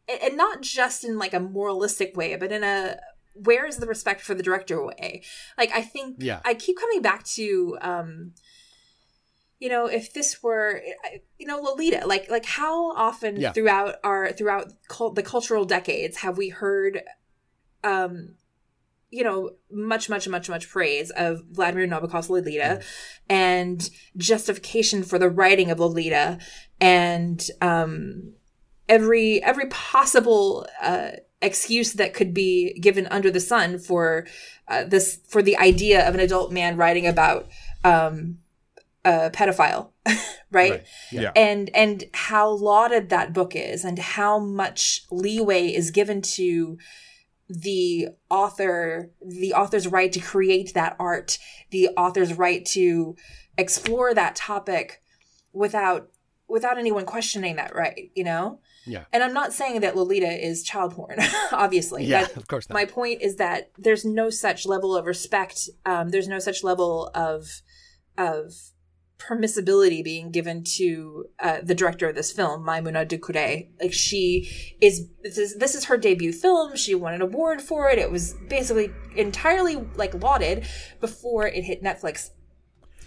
and 0.07 0.37
not 0.37 0.61
just 0.61 1.03
in 1.03 1.17
like 1.17 1.33
a 1.33 1.39
moralistic 1.39 2.15
way, 2.15 2.35
but 2.35 2.51
in 2.51 2.63
a 2.63 2.97
where 3.33 3.65
is 3.65 3.77
the 3.77 3.87
respect 3.87 4.21
for 4.21 4.33
the 4.33 4.43
director 4.43 4.83
way? 4.85 5.23
Like 5.57 5.71
I 5.73 5.81
think 5.81 6.17
Yeah. 6.19 6.41
I 6.43 6.53
keep 6.53 6.77
coming 6.77 7.01
back 7.01 7.23
to 7.35 7.77
um 7.81 8.33
you 9.59 9.69
know 9.69 9.85
if 9.85 10.13
this 10.13 10.41
were 10.41 10.81
you 11.37 11.45
know 11.45 11.59
lolita 11.59 12.05
like 12.07 12.29
like 12.29 12.45
how 12.45 12.91
often 12.95 13.39
Yeah. 13.39 13.51
throughout 13.51 13.95
our 14.03 14.31
throughout 14.31 14.73
cult, 14.89 15.15
the 15.15 15.23
cultural 15.23 15.65
decades 15.65 16.17
have 16.17 16.37
we 16.37 16.49
heard 16.49 17.03
um 17.83 18.35
you 19.11 19.23
know 19.23 19.51
much 19.71 20.09
much 20.09 20.27
much 20.27 20.49
much 20.49 20.67
praise 20.69 21.11
of 21.11 21.43
vladimir 21.51 21.87
nabokov's 21.87 22.29
lolita 22.29 22.81
and 23.29 23.89
justification 24.17 25.03
for 25.03 25.19
the 25.19 25.29
writing 25.29 25.69
of 25.69 25.79
lolita 25.79 26.39
and 26.79 27.49
um 27.61 28.33
every 28.91 29.41
every 29.41 29.67
possible 29.67 30.67
uh 30.81 31.11
excuse 31.41 31.93
that 31.93 32.13
could 32.13 32.33
be 32.33 32.77
given 32.79 33.07
under 33.07 33.31
the 33.31 33.39
sun 33.39 33.79
for 33.79 34.27
uh, 34.67 34.83
this 34.83 35.19
for 35.27 35.41
the 35.41 35.57
idea 35.57 36.07
of 36.07 36.13
an 36.13 36.19
adult 36.19 36.51
man 36.51 36.77
writing 36.77 37.07
about 37.07 37.47
um 37.83 38.37
a 39.03 39.31
pedophile 39.31 39.89
right, 40.51 40.83
Yeah. 41.11 41.31
and 41.35 41.69
and 41.73 42.03
how 42.13 42.49
lauded 42.49 43.09
that 43.09 43.33
book 43.33 43.55
is 43.55 43.83
and 43.83 43.97
how 43.97 44.37
much 44.37 45.05
leeway 45.09 45.67
is 45.73 45.89
given 45.89 46.21
to 46.37 46.77
the 47.49 48.09
author 48.29 49.11
the 49.25 49.53
author's 49.53 49.87
right 49.87 50.11
to 50.11 50.19
create 50.19 50.73
that 50.73 50.95
art 50.99 51.37
the 51.71 51.89
author's 51.97 52.33
right 52.33 52.63
to 52.65 53.15
explore 53.57 54.13
that 54.13 54.35
topic 54.35 55.01
without 55.51 56.09
without 56.47 56.77
anyone 56.77 57.05
questioning 57.05 57.55
that 57.55 57.73
right 57.75 58.11
you 58.13 58.23
know 58.23 58.59
Yeah. 58.85 59.05
and 59.13 59.23
i'm 59.23 59.33
not 59.33 59.53
saying 59.53 59.81
that 59.81 59.95
lolita 59.95 60.27
is 60.27 60.63
child 60.63 60.93
porn 60.95 61.17
obviously 61.51 62.05
Yeah, 62.05 62.21
but 62.27 62.37
of 62.37 62.47
course 62.47 62.67
not. 62.69 62.73
my 62.73 62.85
point 62.85 63.21
is 63.21 63.35
that 63.35 63.71
there's 63.77 64.03
no 64.05 64.29
such 64.29 64.65
level 64.65 64.95
of 64.95 65.05
respect 65.05 65.69
um, 65.85 66.09
there's 66.09 66.27
no 66.27 66.39
such 66.39 66.63
level 66.63 67.11
of 67.13 67.61
of 68.17 68.53
permissibility 69.19 70.03
being 70.03 70.31
given 70.31 70.63
to 70.63 71.25
uh, 71.39 71.57
the 71.61 71.75
director 71.75 72.09
of 72.09 72.15
this 72.15 72.31
film 72.31 72.65
Maïmouna 72.65 73.07
Doucouré 73.07 73.69
like 73.79 73.93
she 73.93 74.49
is 74.81 75.07
this 75.21 75.37
is 75.37 75.55
this 75.57 75.75
is 75.75 75.85
her 75.85 75.97
debut 75.97 76.33
film 76.33 76.75
she 76.75 76.95
won 76.95 77.13
an 77.13 77.21
award 77.21 77.61
for 77.61 77.87
it 77.89 77.99
it 77.99 78.11
was 78.11 78.33
basically 78.49 78.91
entirely 79.15 79.75
like 79.95 80.13
lauded 80.15 80.65
before 80.99 81.45
it 81.47 81.63
hit 81.63 81.83
netflix 81.83 82.31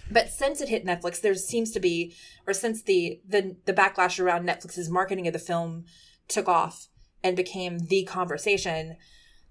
but 0.09 0.29
since 0.29 0.61
it 0.61 0.69
hit 0.69 0.85
Netflix, 0.85 1.21
there 1.21 1.35
seems 1.35 1.71
to 1.71 1.79
be, 1.79 2.13
or 2.45 2.53
since 2.53 2.81
the 2.81 3.19
the 3.27 3.55
the 3.65 3.73
backlash 3.73 4.19
around 4.19 4.47
Netflix's 4.47 4.89
marketing 4.89 5.27
of 5.27 5.33
the 5.33 5.39
film 5.39 5.85
took 6.27 6.47
off 6.47 6.87
and 7.23 7.35
became 7.35 7.79
the 7.79 8.03
conversation, 8.03 8.97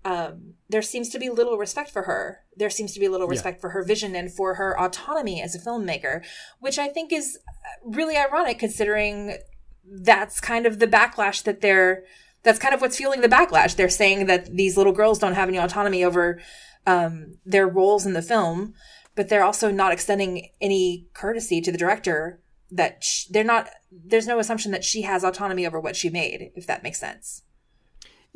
um, 0.05 0.55
there 0.69 0.83
seems 0.83 1.09
to 1.11 1.19
be 1.19 1.29
little 1.29 1.59
respect 1.59 1.91
for 1.91 2.03
her. 2.03 2.41
There 2.57 2.71
seems 2.71 2.93
to 2.95 3.01
be 3.01 3.09
little 3.09 3.27
respect 3.27 3.61
for 3.61 3.71
her 3.71 3.83
vision 3.83 4.15
and 4.15 4.33
for 4.33 4.55
her 4.55 4.79
autonomy 4.79 5.43
as 5.43 5.55
a 5.55 5.59
filmmaker, 5.59 6.25
which 6.61 6.79
I 6.79 6.89
think 6.89 7.13
is 7.13 7.39
really 7.83 8.17
ironic 8.17 8.59
considering 8.59 9.39
that's 9.85 10.41
kind 10.41 10.67
of 10.67 10.79
the 10.79 10.87
backlash 10.87 11.43
that 11.45 11.61
they're. 11.61 12.05
That's 12.43 12.59
kind 12.59 12.75
of 12.75 12.83
what's 12.83 12.99
fueling 12.99 13.23
the 13.23 13.29
backlash. 13.29 13.75
They're 13.75 13.89
saying 13.89 14.27
that 14.27 14.55
these 14.55 14.77
little 14.77 14.93
girls 14.93 15.19
don't 15.19 15.33
have 15.33 15.49
any 15.49 15.57
autonomy 15.57 16.05
over 16.05 16.43
um, 16.87 17.39
their 17.47 17.67
roles 17.67 18.05
in 18.05 18.13
the 18.13 18.21
film, 18.21 18.75
but 19.15 19.29
they're 19.29 19.45
also 19.45 19.71
not 19.71 19.93
extending 19.93 20.51
any 20.61 21.07
courtesy 21.15 21.61
to 21.61 21.73
the 21.73 21.79
director 21.79 22.41
that 22.71 23.07
they're 23.31 23.45
not. 23.45 23.69
There's 23.91 24.27
no 24.27 24.39
assumption 24.39 24.73
that 24.73 24.85
she 24.85 25.03
has 25.03 25.25
autonomy 25.25 25.67
over 25.67 25.81
what 25.81 25.97
she 25.97 26.11
made, 26.11 26.51
if 26.55 26.67
that 26.67 26.83
makes 26.83 26.99
sense. 26.99 27.43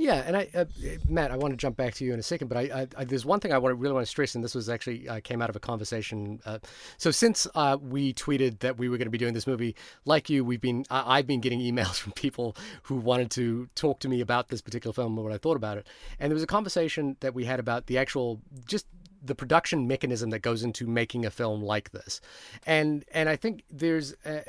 Yeah, 0.01 0.22
and 0.24 0.37
I, 0.37 0.49
uh, 0.55 0.64
Matt, 1.09 1.33
I 1.33 1.37
want 1.37 1.51
to 1.53 1.57
jump 1.57 1.76
back 1.76 1.95
to 1.95 2.05
you 2.05 2.14
in 2.14 2.20
a 2.20 2.22
second, 2.22 2.47
but 2.47 2.57
I, 2.57 2.61
I, 2.61 2.87
I 2.99 3.05
there's 3.05 3.26
one 3.26 3.41
thing 3.41 3.53
I 3.53 3.59
want 3.59 3.72
to 3.72 3.74
really 3.74 3.95
want 3.95 4.07
to 4.07 4.11
stress, 4.11 4.37
and 4.37 4.45
this 4.45 4.55
was 4.55 4.68
actually 4.68 5.09
uh, 5.09 5.18
came 5.24 5.43
out 5.43 5.51
of 5.51 5.57
a 5.57 5.61
conversation. 5.61 6.39
Uh, 6.47 6.61
so 6.99 7.11
since 7.11 7.49
uh, 7.57 7.76
we 7.83 8.14
tweeted 8.14 8.61
that 8.61 8.79
we 8.79 8.89
were 8.89 8.97
going 8.97 9.07
to 9.07 9.11
be 9.11 9.18
doing 9.18 9.35
this 9.35 9.49
movie, 9.49 9.74
like 10.05 10.31
you, 10.31 10.45
we've 10.45 10.61
been 10.61 10.85
I've 10.89 11.26
been 11.26 11.41
getting 11.41 11.59
emails 11.59 11.97
from 11.99 12.12
people 12.12 12.57
who 12.85 12.95
wanted 12.95 13.33
to 13.33 13.68
talk 13.74 13.99
to 14.01 14.09
me 14.09 14.20
about 14.20 14.51
this 14.51 14.61
particular 14.61 14.95
film 14.95 15.16
and 15.18 15.24
what 15.24 15.35
I 15.35 15.39
thought 15.39 15.57
about 15.57 15.79
it, 15.79 15.87
and 16.20 16.31
there 16.31 16.35
was 16.35 16.45
a 16.45 16.47
conversation 16.47 17.16
that 17.18 17.35
we 17.35 17.45
had 17.45 17.59
about 17.59 17.87
the 17.87 17.99
actual 17.99 18.41
just 18.66 18.87
the 19.22 19.34
production 19.34 19.86
mechanism 19.86 20.30
that 20.30 20.40
goes 20.40 20.62
into 20.62 20.86
making 20.86 21.24
a 21.24 21.30
film 21.30 21.62
like 21.62 21.90
this, 21.90 22.20
and 22.66 23.04
and 23.12 23.28
I 23.28 23.36
think 23.36 23.64
there's. 23.70 24.14
Uh, 24.24 24.40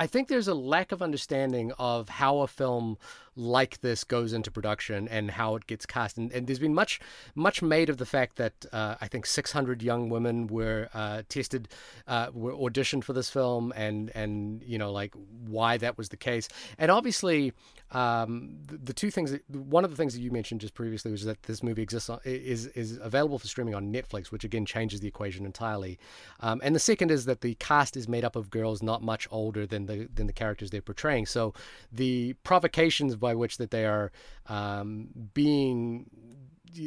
I 0.00 0.06
think 0.06 0.28
there's 0.28 0.46
a 0.46 0.54
lack 0.54 0.92
of 0.92 1.02
understanding 1.02 1.72
of 1.76 2.08
how 2.08 2.38
a 2.38 2.46
film 2.46 2.98
like 3.38 3.80
this 3.80 4.02
goes 4.02 4.32
into 4.32 4.50
production 4.50 5.06
and 5.08 5.30
how 5.30 5.54
it 5.54 5.66
gets 5.66 5.86
cast. 5.86 6.18
And, 6.18 6.32
and 6.32 6.46
there's 6.46 6.58
been 6.58 6.74
much, 6.74 7.00
much 7.34 7.62
made 7.62 7.88
of 7.88 7.96
the 7.96 8.04
fact 8.04 8.36
that 8.36 8.66
uh, 8.72 8.96
I 9.00 9.06
think 9.06 9.26
600 9.26 9.82
young 9.82 10.10
women 10.10 10.48
were 10.48 10.88
uh, 10.92 11.22
tested, 11.28 11.68
uh, 12.08 12.30
were 12.32 12.52
auditioned 12.52 13.04
for 13.04 13.12
this 13.12 13.30
film, 13.30 13.72
and 13.76 14.10
and 14.14 14.62
you 14.64 14.76
know 14.76 14.90
like 14.90 15.14
why 15.46 15.76
that 15.78 15.96
was 15.96 16.08
the 16.08 16.16
case. 16.16 16.48
And 16.78 16.90
obviously, 16.90 17.52
um, 17.92 18.58
the, 18.66 18.76
the 18.78 18.92
two 18.92 19.10
things, 19.10 19.30
that, 19.30 19.48
one 19.50 19.84
of 19.84 19.90
the 19.90 19.96
things 19.96 20.14
that 20.14 20.20
you 20.20 20.30
mentioned 20.30 20.60
just 20.60 20.74
previously 20.74 21.12
was 21.12 21.24
that 21.24 21.44
this 21.44 21.62
movie 21.62 21.82
exists 21.82 22.10
on, 22.10 22.20
is 22.24 22.66
is 22.68 22.98
available 23.00 23.38
for 23.38 23.46
streaming 23.46 23.74
on 23.74 23.92
Netflix, 23.92 24.26
which 24.26 24.44
again 24.44 24.66
changes 24.66 25.00
the 25.00 25.08
equation 25.08 25.46
entirely. 25.46 25.98
Um, 26.40 26.60
and 26.64 26.74
the 26.74 26.80
second 26.80 27.12
is 27.12 27.24
that 27.26 27.40
the 27.40 27.54
cast 27.54 27.96
is 27.96 28.08
made 28.08 28.24
up 28.24 28.34
of 28.34 28.50
girls 28.50 28.82
not 28.82 29.02
much 29.02 29.28
older 29.30 29.64
than 29.64 29.86
the 29.86 30.08
than 30.12 30.26
the 30.26 30.32
characters 30.32 30.70
they're 30.70 30.82
portraying. 30.82 31.26
So 31.26 31.54
the 31.92 32.34
provocations 32.42 33.14
by 33.28 33.34
which 33.34 33.58
that 33.58 33.70
they 33.70 33.84
are 33.84 34.10
um, 34.46 35.08
being 35.34 36.06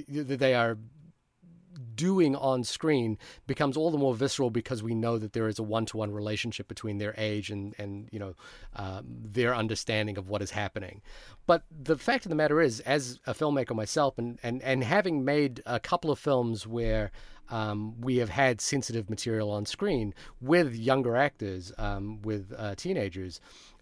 that 0.07 0.39
they 0.39 0.55
are 0.55 0.75
doing 1.93 2.35
on 2.35 2.63
screen 2.63 3.15
becomes 3.45 3.77
all 3.77 3.91
the 3.91 3.97
more 3.97 4.15
visceral 4.15 4.49
because 4.49 4.81
we 4.81 4.95
know 4.95 5.19
that 5.19 5.33
there 5.33 5.47
is 5.47 5.59
a 5.59 5.63
one-to-one 5.63 6.09
relationship 6.11 6.67
between 6.67 6.97
their 6.97 7.13
age 7.15 7.51
and 7.51 7.75
and 7.77 8.09
you 8.11 8.17
know 8.17 8.33
um, 8.75 9.05
their 9.37 9.53
understanding 9.55 10.17
of 10.17 10.27
what 10.29 10.41
is 10.41 10.49
happening 10.49 10.99
but 11.45 11.63
the 11.69 11.95
fact 11.95 12.25
of 12.25 12.29
the 12.29 12.35
matter 12.35 12.59
is 12.59 12.79
as 12.81 13.19
a 13.27 13.35
filmmaker 13.35 13.75
myself 13.75 14.17
and 14.17 14.39
and 14.41 14.63
and 14.63 14.83
having 14.83 15.23
made 15.23 15.61
a 15.67 15.79
couple 15.79 16.09
of 16.09 16.17
films 16.17 16.65
where 16.65 17.11
um, 17.51 17.99
we 17.99 18.17
have 18.17 18.29
had 18.29 18.61
sensitive 18.61 19.09
material 19.09 19.51
on 19.51 19.65
screen 19.65 20.13
with 20.39 20.73
younger 20.73 21.15
actors, 21.17 21.71
um, 21.77 22.21
with 22.21 22.53
uh, 22.57 22.75
teenagers. 22.75 23.41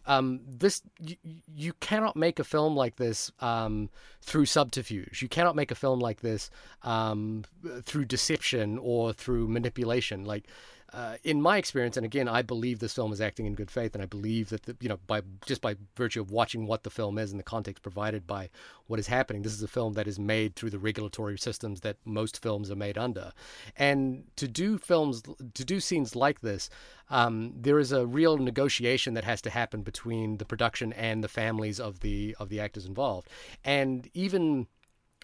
Um, 0.10 0.40
this 0.48 0.82
you, 1.00 1.18
you, 1.56 1.74
cannot 1.82 2.16
make 2.16 2.40
a 2.40 2.44
film 2.44 2.76
like 2.76 2.96
this 2.96 3.32
um, 3.42 3.92
through 4.24 4.48
subterfuge. 4.48 5.22
You 5.22 5.30
cannot 5.30 5.56
make 5.56 5.70
a 5.70 5.76
film 5.76 6.00
like 6.00 6.22
this 6.22 6.50
um, 6.82 7.46
through 7.84 8.06
deception 8.06 8.80
or 8.80 9.14
through 9.14 9.48
manipulation. 9.48 10.26
Like 10.26 10.48
uh, 10.94 11.18
in 11.24 11.42
my 11.42 11.58
experience, 11.58 11.98
and 11.98 12.06
again, 12.06 12.28
I 12.28 12.42
believe 12.42 12.80
this 12.80 12.94
film 12.94 13.12
is 13.12 13.22
acting 13.22 13.46
in 13.46 13.56
good 13.56 13.72
faith, 13.72 13.94
and 13.94 14.02
I 14.02 14.06
believe 14.06 14.50
that 14.50 14.64
the, 14.64 14.76
you 14.80 14.90
know 14.90 15.00
by 15.08 15.22
just 15.46 15.62
by 15.62 15.76
virtue 15.96 16.22
of 16.22 16.32
watching 16.32 16.66
what 16.66 16.84
the 16.84 16.90
film 16.90 17.18
is 17.18 17.32
and 17.32 17.40
the 17.40 17.44
context 17.44 17.84
provided 17.84 18.26
by 18.26 18.50
what 18.88 19.00
is 19.00 19.08
happening, 19.08 19.42
this 19.42 19.54
is 19.54 19.64
a 19.64 19.68
film 19.68 19.94
that 19.94 20.08
is 20.08 20.20
made 20.20 20.56
through 20.56 20.70
the 20.70 20.80
regulatory 20.80 21.38
systems 21.38 21.82
that 21.82 21.98
most 22.06 22.42
films 22.42 22.72
are 22.72 22.76
made 22.76 22.98
under, 22.98 23.32
and 23.78 24.24
to 24.36 24.48
do 24.48 24.78
films 24.78 25.22
to 25.54 25.66
do 25.66 25.80
scenes 25.80 26.16
like 26.16 26.42
this, 26.42 26.70
um, 27.10 27.54
there 27.56 27.80
is 27.80 27.92
a 27.92 28.06
real 28.06 28.38
negotiation 28.38 29.14
that 29.14 29.24
has 29.24 29.42
to 29.42 29.50
happen 29.50 29.82
between 29.82 30.38
the 30.38 30.46
production 30.46 30.94
and 30.94 31.24
the 31.24 31.28
families 31.28 31.80
of 31.80 32.00
the 32.00 32.36
of 32.40 32.50
the 32.50 32.60
actors 32.60 32.86
involved, 32.86 33.30
and 33.64 34.10
even 34.14 34.68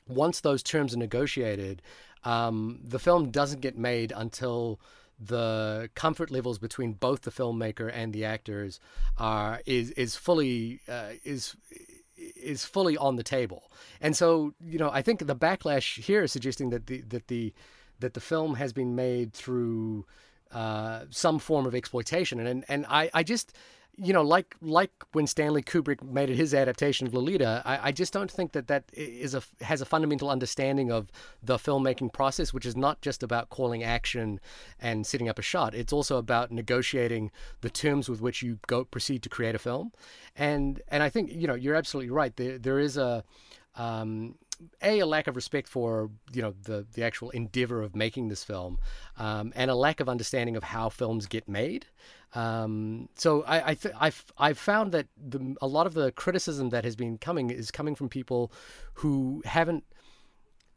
once 0.07 0.41
those 0.41 0.61
terms 0.61 0.93
are 0.93 0.99
negotiated, 0.99 1.81
um, 2.23 2.79
the 2.83 2.99
film 2.99 3.31
doesn't 3.31 3.61
get 3.61 3.77
made 3.77 4.13
until 4.15 4.79
the 5.19 5.89
comfort 5.95 6.29
levels 6.31 6.59
between 6.59 6.93
both 6.93 7.21
the 7.21 7.31
filmmaker 7.31 7.89
and 7.93 8.13
the 8.13 8.25
actors 8.25 8.79
are 9.17 9.61
is 9.65 9.91
is 9.91 10.15
fully 10.15 10.81
uh, 10.87 11.11
is 11.23 11.55
is 12.17 12.65
fully 12.65 12.97
on 12.97 13.15
the 13.15 13.23
table. 13.23 13.71
And 14.01 14.15
so, 14.15 14.53
you 14.65 14.77
know, 14.77 14.89
I 14.91 15.01
think 15.01 15.25
the 15.25 15.35
backlash 15.35 15.99
here 16.01 16.23
is 16.23 16.31
suggesting 16.31 16.69
that 16.69 16.87
the 16.87 17.01
that 17.01 17.27
the 17.27 17.53
that 17.99 18.13
the 18.13 18.19
film 18.19 18.55
has 18.55 18.73
been 18.73 18.95
made 18.95 19.33
through 19.33 20.05
uh, 20.51 21.05
some 21.09 21.39
form 21.39 21.65
of 21.65 21.75
exploitation. 21.75 22.39
And 22.39 22.65
and 22.67 22.85
I, 22.87 23.09
I 23.13 23.23
just 23.23 23.53
you 23.97 24.13
know, 24.13 24.21
like 24.21 24.55
like 24.61 24.91
when 25.13 25.27
Stanley 25.27 25.61
Kubrick 25.61 26.03
made 26.03 26.29
his 26.29 26.53
adaptation 26.53 27.07
of 27.07 27.13
Lolita, 27.13 27.61
I, 27.65 27.89
I, 27.89 27.91
just 27.91 28.11
don't 28.11 28.29
think 28.29 28.51
that 28.51 28.67
that 28.67 28.83
is 28.93 29.33
a 29.33 29.41
has 29.61 29.81
a 29.81 29.85
fundamental 29.85 30.29
understanding 30.29 30.91
of 30.91 31.11
the 31.41 31.57
filmmaking 31.57 32.11
process, 32.11 32.53
which 32.53 32.65
is 32.65 32.75
not 32.75 33.01
just 33.01 33.23
about 33.23 33.49
calling 33.49 33.83
action 33.83 34.39
and 34.79 35.05
setting 35.05 35.29
up 35.29 35.39
a 35.39 35.41
shot. 35.41 35.73
It's 35.73 35.93
also 35.93 36.17
about 36.17 36.51
negotiating 36.51 37.31
the 37.61 37.69
terms 37.69 38.09
with 38.09 38.21
which 38.21 38.41
you 38.41 38.59
go 38.67 38.83
proceed 38.83 39.23
to 39.23 39.29
create 39.29 39.55
a 39.55 39.59
film, 39.59 39.91
and 40.35 40.81
and 40.89 41.01
I 41.01 41.09
think 41.09 41.31
you 41.31 41.47
know 41.47 41.55
you're 41.55 41.75
absolutely 41.75 42.11
right. 42.11 42.35
There 42.35 42.57
there 42.57 42.79
is 42.79 42.97
a 42.97 43.23
um, 43.75 44.35
a 44.81 44.99
a 44.99 45.05
lack 45.05 45.27
of 45.27 45.35
respect 45.35 45.67
for 45.67 46.09
you 46.33 46.41
know 46.41 46.53
the 46.63 46.85
the 46.93 47.03
actual 47.03 47.29
endeavor 47.31 47.81
of 47.81 47.95
making 47.95 48.27
this 48.27 48.43
film, 48.43 48.77
um, 49.17 49.53
and 49.55 49.71
a 49.71 49.75
lack 49.75 49.99
of 49.99 50.09
understanding 50.09 50.55
of 50.55 50.63
how 50.63 50.89
films 50.89 51.27
get 51.27 51.47
made. 51.47 51.85
Um, 52.35 53.09
so 53.15 53.43
I, 53.43 53.69
I 53.69 53.73
th- 53.75 53.95
I've 53.99 54.25
I've 54.37 54.57
found 54.57 54.91
that 54.91 55.07
the, 55.17 55.55
a 55.61 55.67
lot 55.67 55.87
of 55.87 55.93
the 55.93 56.11
criticism 56.11 56.69
that 56.69 56.83
has 56.83 56.95
been 56.95 57.17
coming 57.17 57.49
is 57.49 57.71
coming 57.71 57.95
from 57.95 58.09
people 58.09 58.51
who 58.95 59.41
haven't 59.45 59.85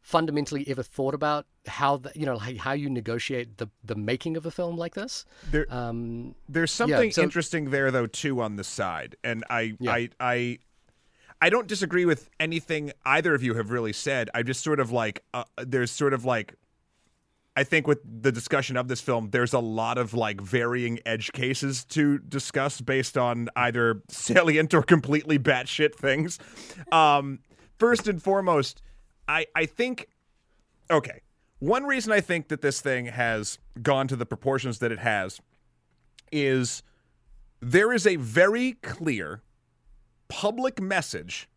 fundamentally 0.01 0.65
ever 0.67 0.81
thought 0.81 1.13
about 1.13 1.45
how 1.67 1.97
the, 1.97 2.11
you 2.15 2.25
know 2.25 2.37
how 2.37 2.71
you 2.71 2.89
negotiate 2.89 3.57
the 3.57 3.67
the 3.83 3.95
making 3.95 4.37
of 4.37 4.45
a 4.45 4.51
film 4.51 4.77
like 4.77 4.95
this. 4.95 5.25
There, 5.51 5.67
um, 5.69 6.33
there's 6.47 6.71
something 6.71 7.09
yeah, 7.09 7.11
so, 7.11 7.23
interesting 7.23 7.71
there 7.71 7.91
though 7.91 8.07
too 8.07 8.41
on 8.41 8.55
the 8.55 8.63
side, 8.63 9.17
and 9.23 9.43
I 9.49 9.75
yeah. 9.79 9.91
I 9.91 10.09
I 10.19 10.59
I 11.41 11.49
don't 11.49 11.67
disagree 11.67 12.05
with 12.05 12.29
anything 12.39 12.91
either 13.05 13.33
of 13.35 13.43
you 13.43 13.53
have 13.55 13.71
really 13.71 13.93
said. 13.93 14.29
I 14.33 14.43
just 14.43 14.63
sort 14.63 14.79
of 14.79 14.91
like 14.91 15.23
uh, 15.33 15.43
there's 15.57 15.91
sort 15.91 16.13
of 16.13 16.25
like 16.25 16.55
I 17.59 17.65
think 17.65 17.87
with 17.87 17.99
the 18.21 18.31
discussion 18.31 18.77
of 18.77 18.87
this 18.87 19.01
film, 19.01 19.31
there's 19.31 19.51
a 19.51 19.59
lot 19.59 19.97
of 19.97 20.13
like 20.13 20.39
varying 20.39 20.99
edge 21.05 21.33
cases 21.33 21.83
to 21.89 22.19
discuss 22.19 22.79
based 22.79 23.17
on 23.17 23.49
either 23.53 24.01
salient 24.07 24.73
or 24.73 24.81
completely 24.81 25.37
batshit 25.37 25.93
things. 25.93 26.39
Um, 26.89 27.39
first 27.77 28.07
and 28.07 28.23
foremost, 28.23 28.81
I 29.27 29.45
I 29.53 29.65
think 29.65 30.07
okay. 30.89 31.19
One 31.59 31.83
reason 31.83 32.13
I 32.13 32.21
think 32.21 32.47
that 32.47 32.61
this 32.61 32.79
thing 32.79 33.07
has 33.07 33.59
gone 33.81 34.07
to 34.07 34.15
the 34.15 34.25
proportions 34.25 34.79
that 34.79 34.93
it 34.93 34.99
has 34.99 35.41
is 36.31 36.81
there 37.59 37.91
is 37.91 38.07
a 38.07 38.15
very 38.15 38.71
clear 38.81 39.41
public 40.29 40.81
message 40.81 41.49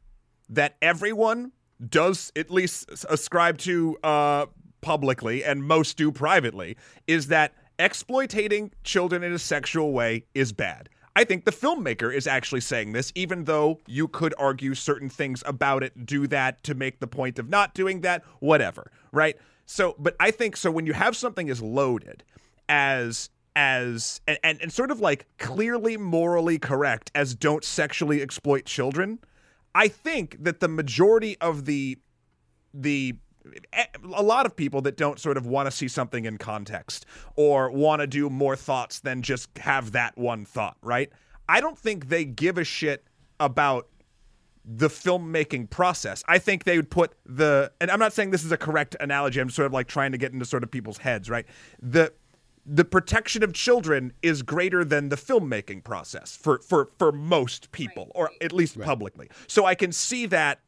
that 0.48 0.74
everyone 0.82 1.52
does 1.88 2.32
at 2.34 2.50
least 2.50 2.90
ascribe 3.08 3.58
to 3.58 3.96
uh, 4.02 4.46
publicly 4.82 5.42
and 5.42 5.64
most 5.64 5.96
do 5.96 6.12
privately 6.12 6.76
is 7.06 7.28
that 7.28 7.54
exploitating 7.78 8.70
children 8.84 9.22
in 9.22 9.32
a 9.32 9.38
sexual 9.38 9.92
way 9.92 10.24
is 10.34 10.52
bad. 10.52 10.88
I 11.14 11.24
think 11.24 11.44
the 11.44 11.52
filmmaker 11.52 12.14
is 12.14 12.26
actually 12.26 12.62
saying 12.62 12.92
this, 12.92 13.12
even 13.14 13.44
though 13.44 13.80
you 13.86 14.08
could 14.08 14.34
argue 14.38 14.74
certain 14.74 15.08
things 15.08 15.42
about 15.46 15.82
it, 15.82 16.06
do 16.06 16.26
that 16.28 16.62
to 16.64 16.74
make 16.74 17.00
the 17.00 17.06
point 17.06 17.38
of 17.38 17.48
not 17.48 17.74
doing 17.74 18.00
that, 18.00 18.22
whatever, 18.40 18.90
right? 19.12 19.36
So, 19.66 19.94
but 19.98 20.16
I 20.18 20.30
think 20.30 20.56
so 20.56 20.70
when 20.70 20.86
you 20.86 20.92
have 20.92 21.16
something 21.16 21.50
as 21.50 21.62
loaded 21.62 22.24
as 22.68 23.30
as 23.54 24.22
and, 24.26 24.38
and, 24.42 24.62
and 24.62 24.72
sort 24.72 24.90
of 24.90 25.00
like 25.00 25.26
clearly 25.38 25.98
morally 25.98 26.58
correct 26.58 27.10
as 27.14 27.34
don't 27.34 27.64
sexually 27.64 28.22
exploit 28.22 28.64
children, 28.64 29.18
I 29.74 29.88
think 29.88 30.42
that 30.42 30.60
the 30.60 30.68
majority 30.68 31.36
of 31.40 31.66
the 31.66 31.98
the 32.72 33.16
Eh, 33.72 33.84
a 34.14 34.22
lot 34.22 34.46
of 34.46 34.54
people 34.54 34.82
that 34.82 34.96
don't 34.96 35.18
sort 35.18 35.36
of 35.36 35.46
want 35.46 35.66
to 35.66 35.70
see 35.70 35.88
something 35.88 36.24
in 36.24 36.38
context 36.38 37.06
or 37.36 37.70
want 37.70 38.00
to 38.00 38.06
do 38.06 38.30
more 38.30 38.56
thoughts 38.56 39.00
than 39.00 39.22
just 39.22 39.56
have 39.58 39.92
that 39.92 40.16
one 40.16 40.44
thought, 40.44 40.76
right? 40.82 41.10
I 41.48 41.60
don't 41.60 41.78
think 41.78 42.08
they 42.08 42.24
give 42.24 42.58
a 42.58 42.64
shit 42.64 43.04
about 43.40 43.88
the 44.64 44.88
filmmaking 44.88 45.70
process. 45.70 46.22
I 46.28 46.38
think 46.38 46.64
they 46.64 46.76
would 46.76 46.90
put 46.90 47.14
the 47.26 47.72
and 47.80 47.90
I'm 47.90 47.98
not 47.98 48.12
saying 48.12 48.30
this 48.30 48.44
is 48.44 48.52
a 48.52 48.56
correct 48.56 48.94
analogy. 49.00 49.40
I'm 49.40 49.50
sort 49.50 49.66
of 49.66 49.72
like 49.72 49.88
trying 49.88 50.12
to 50.12 50.18
get 50.18 50.32
into 50.32 50.44
sort 50.44 50.62
of 50.62 50.70
people's 50.70 50.98
heads, 50.98 51.28
right? 51.28 51.46
The 51.80 52.12
the 52.64 52.84
protection 52.84 53.42
of 53.42 53.52
children 53.52 54.12
is 54.22 54.42
greater 54.42 54.84
than 54.84 55.08
the 55.08 55.16
filmmaking 55.16 55.82
process 55.82 56.36
for 56.36 56.60
for 56.60 56.90
for 56.98 57.10
most 57.10 57.72
people 57.72 58.04
right. 58.04 58.12
or 58.14 58.30
at 58.40 58.52
least 58.52 58.76
right. 58.76 58.86
publicly 58.86 59.28
so 59.48 59.64
i 59.64 59.74
can 59.74 59.90
see 59.90 60.26
that 60.26 60.60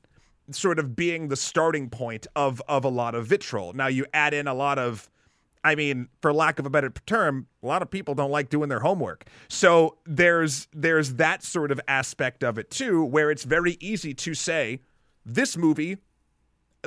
sort 0.51 0.79
of 0.79 0.95
being 0.95 1.29
the 1.29 1.37
starting 1.37 1.89
point 1.91 2.27
of 2.37 2.63
of 2.69 2.85
a 2.85 2.89
lot 2.89 3.15
of 3.15 3.27
vitriol. 3.27 3.73
Now 3.73 3.87
you 3.87 4.07
add 4.13 4.35
in 4.35 4.47
a 4.47 4.55
lot 4.55 4.79
of 4.79 5.11
i 5.63 5.75
mean 5.75 6.09
for 6.21 6.33
lack 6.33 6.59
of 6.59 6.67
a 6.67 6.71
better 6.71 6.91
term 7.07 7.47
a 7.63 7.67
lot 7.67 7.81
of 7.81 7.91
people 7.91 8.15
don't 8.15 8.31
like 8.31 8.51
doing 8.51 8.69
their 8.69 8.81
homework. 8.81 9.25
So 9.49 9.97
there's 10.05 10.69
there's 10.73 11.15
that 11.15 11.43
sort 11.43 11.71
of 11.71 11.81
aspect 11.89 12.45
of 12.45 12.59
it 12.59 12.71
too 12.71 13.05
where 13.05 13.31
it's 13.31 13.45
very 13.45 13.77
easy 13.81 14.15
to 14.15 14.35
say 14.35 14.81
this 15.25 15.57
movie 15.57 15.99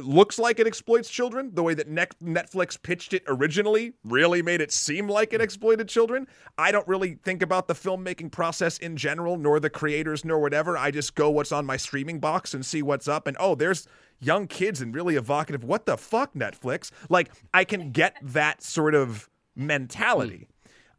looks 0.03 0.37
like 0.37 0.59
it 0.59 0.67
exploits 0.67 1.09
children. 1.09 1.51
The 1.53 1.63
way 1.63 1.73
that 1.73 1.89
Netflix 1.89 2.81
pitched 2.81 3.13
it 3.13 3.23
originally 3.27 3.93
really 4.03 4.41
made 4.41 4.61
it 4.61 4.71
seem 4.71 5.07
like 5.07 5.33
it 5.33 5.41
exploited 5.41 5.87
children. 5.87 6.27
I 6.57 6.71
don't 6.71 6.87
really 6.87 7.15
think 7.23 7.41
about 7.41 7.67
the 7.67 7.73
filmmaking 7.73 8.31
process 8.31 8.77
in 8.77 8.97
general, 8.97 9.37
nor 9.37 9.59
the 9.59 9.69
creators, 9.69 10.23
nor 10.25 10.39
whatever. 10.39 10.77
I 10.77 10.91
just 10.91 11.15
go 11.15 11.29
what's 11.29 11.51
on 11.51 11.65
my 11.65 11.77
streaming 11.77 12.19
box 12.19 12.53
and 12.53 12.65
see 12.65 12.81
what's 12.81 13.07
up. 13.07 13.27
And 13.27 13.37
oh, 13.39 13.55
there's 13.55 13.87
young 14.19 14.47
kids 14.47 14.81
and 14.81 14.93
really 14.93 15.15
evocative. 15.15 15.63
What 15.63 15.85
the 15.85 15.97
fuck, 15.97 16.33
Netflix? 16.33 16.91
Like, 17.09 17.31
I 17.53 17.63
can 17.63 17.91
get 17.91 18.15
that 18.21 18.61
sort 18.61 18.95
of 18.95 19.29
mentality. 19.55 20.47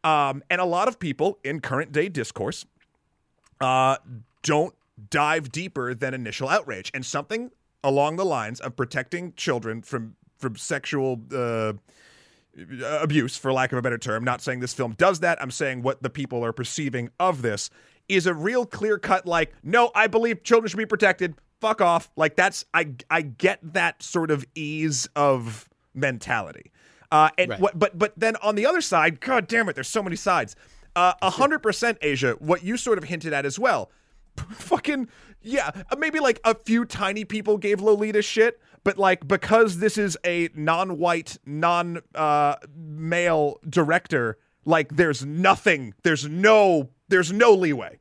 Um, 0.03 0.43
and 0.49 0.61
a 0.61 0.65
lot 0.65 0.87
of 0.87 0.99
people 0.99 1.39
in 1.43 1.59
current 1.59 1.91
day 1.91 2.09
discourse 2.09 2.65
uh, 3.59 3.97
don't 4.43 4.73
dive 5.09 5.51
deeper 5.51 5.93
than 5.93 6.13
initial 6.13 6.49
outrage. 6.49 6.91
And 6.93 7.05
something 7.05 7.51
along 7.83 8.17
the 8.17 8.25
lines 8.25 8.59
of 8.59 8.75
protecting 8.75 9.33
children 9.35 9.81
from 9.81 10.15
from 10.37 10.55
sexual 10.55 11.21
uh, 11.35 11.73
abuse, 12.81 13.37
for 13.37 13.51
lack 13.51 13.71
of 13.71 13.77
a 13.77 13.81
better 13.81 13.97
term. 13.97 14.23
Not 14.23 14.41
saying 14.41 14.59
this 14.59 14.73
film 14.73 14.93
does 14.93 15.19
that. 15.19 15.41
I'm 15.41 15.51
saying 15.51 15.81
what 15.81 16.01
the 16.01 16.09
people 16.09 16.43
are 16.43 16.53
perceiving 16.53 17.09
of 17.19 17.41
this 17.41 17.69
is 18.07 18.25
a 18.25 18.33
real 18.33 18.65
clear 18.65 18.97
cut. 18.97 19.25
Like, 19.25 19.53
no, 19.63 19.91
I 19.93 20.07
believe 20.07 20.43
children 20.43 20.69
should 20.69 20.77
be 20.77 20.85
protected. 20.85 21.35
Fuck 21.61 21.81
off. 21.81 22.09
Like 22.15 22.35
that's 22.35 22.65
I 22.73 22.93
I 23.09 23.21
get 23.21 23.59
that 23.73 24.01
sort 24.01 24.31
of 24.31 24.45
ease 24.55 25.07
of 25.15 25.69
mentality. 25.93 26.71
Uh, 27.11 27.29
and 27.37 27.49
right. 27.49 27.59
what, 27.59 27.77
but 27.77 27.97
but 27.97 28.13
then 28.17 28.35
on 28.37 28.55
the 28.55 28.65
other 28.65 28.81
side, 28.81 29.19
god 29.19 29.47
damn 29.47 29.67
it, 29.67 29.75
there's 29.75 29.87
so 29.87 30.03
many 30.03 30.15
sides. 30.15 30.55
Uh, 30.95 31.13
a 31.21 31.29
hundred 31.29 31.59
percent, 31.59 31.97
Aja. 32.03 32.33
What 32.39 32.63
you 32.63 32.77
sort 32.77 32.97
of 32.97 33.05
hinted 33.05 33.33
at 33.33 33.45
as 33.45 33.59
well. 33.59 33.91
Fucking 34.51 35.07
yeah, 35.41 35.71
uh, 35.89 35.95
maybe 35.97 36.19
like 36.19 36.39
a 36.43 36.53
few 36.55 36.85
tiny 36.85 37.23
people 37.25 37.57
gave 37.57 37.81
Lolita 37.81 38.21
shit, 38.21 38.59
but 38.83 38.97
like 38.97 39.27
because 39.27 39.79
this 39.79 39.97
is 39.97 40.17
a 40.25 40.49
non-white, 40.53 41.37
non-male 41.45 42.03
uh, 43.55 43.67
director, 43.69 44.37
like 44.65 44.95
there's 44.95 45.25
nothing, 45.25 45.93
there's 46.03 46.27
no, 46.27 46.89
there's 47.07 47.31
no 47.31 47.53
leeway. 47.53 47.99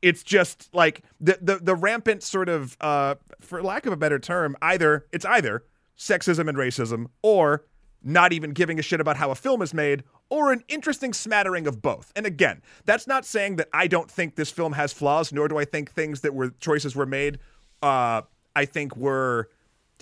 It's 0.00 0.24
just 0.24 0.68
like 0.74 1.02
the 1.20 1.38
the 1.40 1.58
the 1.58 1.76
rampant 1.76 2.24
sort 2.24 2.48
of, 2.48 2.76
uh, 2.80 3.14
for 3.40 3.62
lack 3.62 3.86
of 3.86 3.92
a 3.92 3.96
better 3.96 4.18
term, 4.18 4.56
either 4.60 5.06
it's 5.12 5.24
either 5.24 5.64
sexism 5.96 6.48
and 6.48 6.58
racism 6.58 7.06
or 7.22 7.64
not 8.04 8.32
even 8.32 8.52
giving 8.52 8.78
a 8.78 8.82
shit 8.82 9.00
about 9.00 9.16
how 9.16 9.30
a 9.30 9.34
film 9.34 9.62
is 9.62 9.72
made, 9.72 10.02
or 10.28 10.52
an 10.52 10.64
interesting 10.68 11.12
smattering 11.12 11.66
of 11.66 11.82
both. 11.82 12.12
And 12.16 12.26
again, 12.26 12.62
that's 12.84 13.06
not 13.06 13.24
saying 13.24 13.56
that 13.56 13.68
I 13.72 13.86
don't 13.86 14.10
think 14.10 14.34
this 14.36 14.50
film 14.50 14.72
has 14.72 14.92
flaws, 14.92 15.32
nor 15.32 15.48
do 15.48 15.58
I 15.58 15.64
think 15.64 15.90
things 15.90 16.20
that 16.22 16.34
were 16.34 16.50
choices 16.60 16.96
were 16.96 17.06
made. 17.06 17.38
Uh, 17.82 18.22
I 18.54 18.64
think 18.64 18.96
were. 18.96 19.48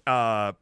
Uh, 0.06 0.52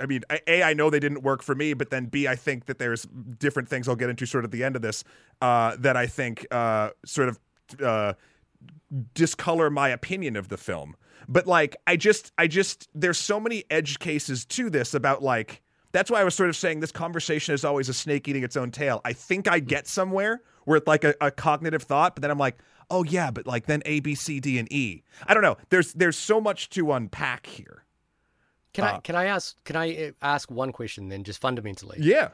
I 0.00 0.06
mean, 0.06 0.22
A, 0.46 0.62
I 0.62 0.72
know 0.72 0.88
they 0.88 1.00
didn't 1.00 1.22
work 1.22 1.42
for 1.42 1.54
me, 1.54 1.74
but 1.74 1.90
then 1.90 2.06
B, 2.06 2.28
I 2.28 2.36
think 2.36 2.66
that 2.66 2.78
there's 2.78 3.02
different 3.38 3.68
things 3.68 3.88
I'll 3.88 3.96
get 3.96 4.08
into 4.08 4.24
sort 4.24 4.44
of 4.44 4.52
the 4.52 4.62
end 4.62 4.76
of 4.76 4.82
this 4.82 5.02
uh, 5.40 5.74
that 5.80 5.96
I 5.96 6.06
think 6.06 6.46
uh, 6.52 6.90
sort 7.04 7.28
of 7.28 7.40
uh, 7.82 8.12
discolor 9.14 9.70
my 9.70 9.88
opinion 9.88 10.36
of 10.36 10.48
the 10.48 10.56
film. 10.56 10.94
But 11.26 11.48
like, 11.48 11.74
I 11.88 11.96
just, 11.96 12.30
I 12.38 12.46
just, 12.46 12.88
there's 12.94 13.18
so 13.18 13.40
many 13.40 13.64
edge 13.68 13.98
cases 13.98 14.44
to 14.44 14.70
this 14.70 14.94
about 14.94 15.24
like, 15.24 15.60
that's 15.94 16.10
why 16.10 16.20
I 16.20 16.24
was 16.24 16.34
sort 16.34 16.50
of 16.50 16.56
saying 16.56 16.80
this 16.80 16.92
conversation 16.92 17.54
is 17.54 17.64
always 17.64 17.88
a 17.88 17.94
snake 17.94 18.28
eating 18.28 18.42
its 18.44 18.56
own 18.56 18.70
tail. 18.70 19.00
I 19.04 19.12
think 19.14 19.48
I 19.48 19.60
get 19.60 19.86
somewhere 19.86 20.42
where 20.64 20.76
it's 20.76 20.86
like 20.86 21.04
a, 21.04 21.14
a 21.20 21.30
cognitive 21.30 21.82
thought, 21.84 22.14
but 22.14 22.22
then 22.22 22.30
I'm 22.30 22.38
like, 22.38 22.58
oh 22.90 23.04
yeah, 23.04 23.30
but 23.30 23.46
like 23.46 23.66
then 23.66 23.80
A, 23.86 24.00
B, 24.00 24.14
C, 24.14 24.40
D, 24.40 24.58
and 24.58 24.70
E. 24.72 25.02
I 25.26 25.32
don't 25.32 25.42
know. 25.42 25.56
There's 25.70 25.92
there's 25.94 26.18
so 26.18 26.40
much 26.40 26.68
to 26.70 26.92
unpack 26.92 27.46
here. 27.46 27.84
Can 28.74 28.84
Uh, 28.84 28.96
I 28.96 29.00
can 29.00 29.14
I 29.16 29.24
ask 29.26 29.62
can 29.64 29.76
I 29.76 30.08
uh, 30.08 30.10
ask 30.20 30.50
one 30.50 30.72
question 30.72 31.08
then, 31.08 31.24
just 31.24 31.40
fundamentally? 31.40 31.98
Yeah. 32.00 32.30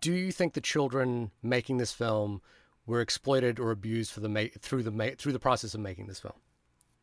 Do 0.00 0.12
you 0.12 0.30
think 0.30 0.54
the 0.54 0.60
children 0.60 1.32
making 1.42 1.78
this 1.78 1.92
film 1.92 2.40
were 2.86 3.00
exploited 3.00 3.58
or 3.58 3.72
abused 3.72 4.12
for 4.12 4.20
the 4.20 4.28
ma- 4.28 4.54
through 4.60 4.84
the 4.84 4.92
ma- 4.92 5.16
through 5.18 5.32
the 5.32 5.40
process 5.40 5.74
of 5.74 5.80
making 5.80 6.06
this 6.06 6.20
film? 6.20 6.34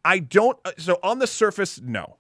I 0.06 0.20
don't. 0.20 0.58
uh, 0.64 0.72
So 0.78 0.98
on 1.04 1.20
the 1.20 1.28
surface, 1.28 1.82
no. 1.82 2.18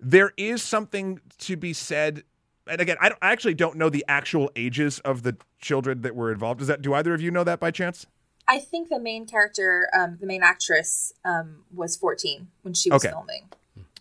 There 0.00 0.32
is 0.36 0.62
something 0.62 1.20
to 1.38 1.56
be 1.56 1.72
said, 1.74 2.24
and 2.66 2.80
again, 2.80 2.96
I, 3.00 3.08
don't, 3.08 3.18
I 3.22 3.32
actually 3.32 3.54
don't 3.54 3.76
know 3.76 3.88
the 3.88 4.04
actual 4.08 4.50
ages 4.56 4.98
of 5.00 5.22
the 5.22 5.36
children 5.60 6.02
that 6.02 6.14
were 6.14 6.32
involved. 6.32 6.58
Does 6.60 6.68
that? 6.68 6.82
Do 6.82 6.94
either 6.94 7.14
of 7.14 7.20
you 7.20 7.30
know 7.30 7.44
that 7.44 7.60
by 7.60 7.70
chance? 7.70 8.06
I 8.46 8.58
think 8.58 8.88
the 8.90 8.98
main 8.98 9.26
character, 9.26 9.88
um, 9.96 10.18
the 10.20 10.26
main 10.26 10.42
actress, 10.42 11.14
um, 11.24 11.64
was 11.74 11.96
14 11.96 12.48
when 12.62 12.74
she 12.74 12.90
was 12.90 13.02
Okay. 13.04 13.10
filming. 13.10 13.48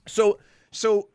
So, 0.05 0.39
so 0.71 1.07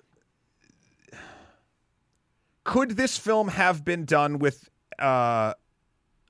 could 2.65 2.93
this 2.93 3.19
film 3.19 3.49
have 3.49 3.85
been 3.85 4.07
done 4.07 4.39
with, 4.39 4.71
uh, 4.99 5.55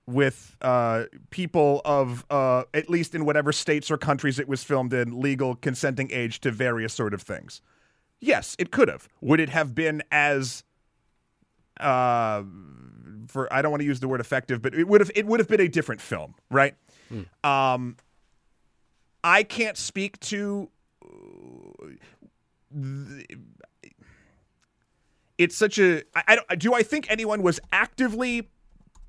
with 0.07 0.57
uh, 0.61 1.05
people 1.31 1.83
of 1.85 2.25
uh, 2.31 2.64
at 2.75 2.91
least 2.91 3.14
in 3.14 3.25
whatever 3.25 3.53
states 3.53 3.91
or 3.91 3.99
countries 3.99 4.39
it 4.41 4.49
was 4.49 4.64
filmed 4.64 4.93
in, 4.93 5.21
legal 5.21 5.55
consenting 5.55 6.11
age 6.11 6.41
to 6.41 6.51
various 6.51 6.93
sort 6.93 7.14
of 7.14 7.23
things? 7.23 7.61
Yes, 8.21 8.57
it 8.59 8.73
could 8.73 8.89
have. 8.89 9.09
Would 9.21 9.39
it 9.39 9.51
have 9.51 9.75
been 9.75 10.03
as 10.11 10.64
uh, 11.81 12.43
for 13.29 13.53
I 13.53 13.62
don't 13.62 13.70
want 13.70 13.81
to 13.83 13.87
use 13.87 14.01
the 14.01 14.09
word 14.09 14.20
effective, 14.20 14.62
but 14.62 14.74
it 14.74 14.87
would 14.89 15.01
have 15.01 15.11
it 15.14 15.26
would 15.26 15.41
have 15.41 15.49
been 15.49 15.61
a 15.61 15.68
different 15.68 16.01
film, 16.01 16.35
right? 16.51 16.74
Um, 17.45 17.97
I 19.24 19.43
can't 19.43 19.76
speak 19.76 20.18
to. 20.20 20.70
It's 25.39 25.57
such 25.57 25.79
a. 25.79 26.03
I, 26.14 26.22
I 26.29 26.37
don't, 26.37 26.59
do 26.59 26.74
I 26.74 26.83
think 26.83 27.11
anyone 27.11 27.43
was 27.43 27.61
actively, 27.72 28.49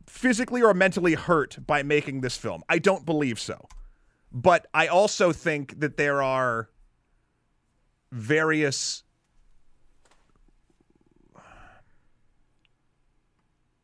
physically 0.07 0.61
or 0.61 0.73
mentally 0.73 1.15
hurt 1.15 1.57
by 1.65 1.83
making 1.83 2.21
this 2.21 2.37
film? 2.37 2.63
I 2.69 2.79
don't 2.79 3.05
believe 3.05 3.39
so, 3.39 3.67
but 4.31 4.67
I 4.73 4.87
also 4.87 5.31
think 5.31 5.79
that 5.79 5.97
there 5.97 6.21
are 6.21 6.69
various 8.11 9.03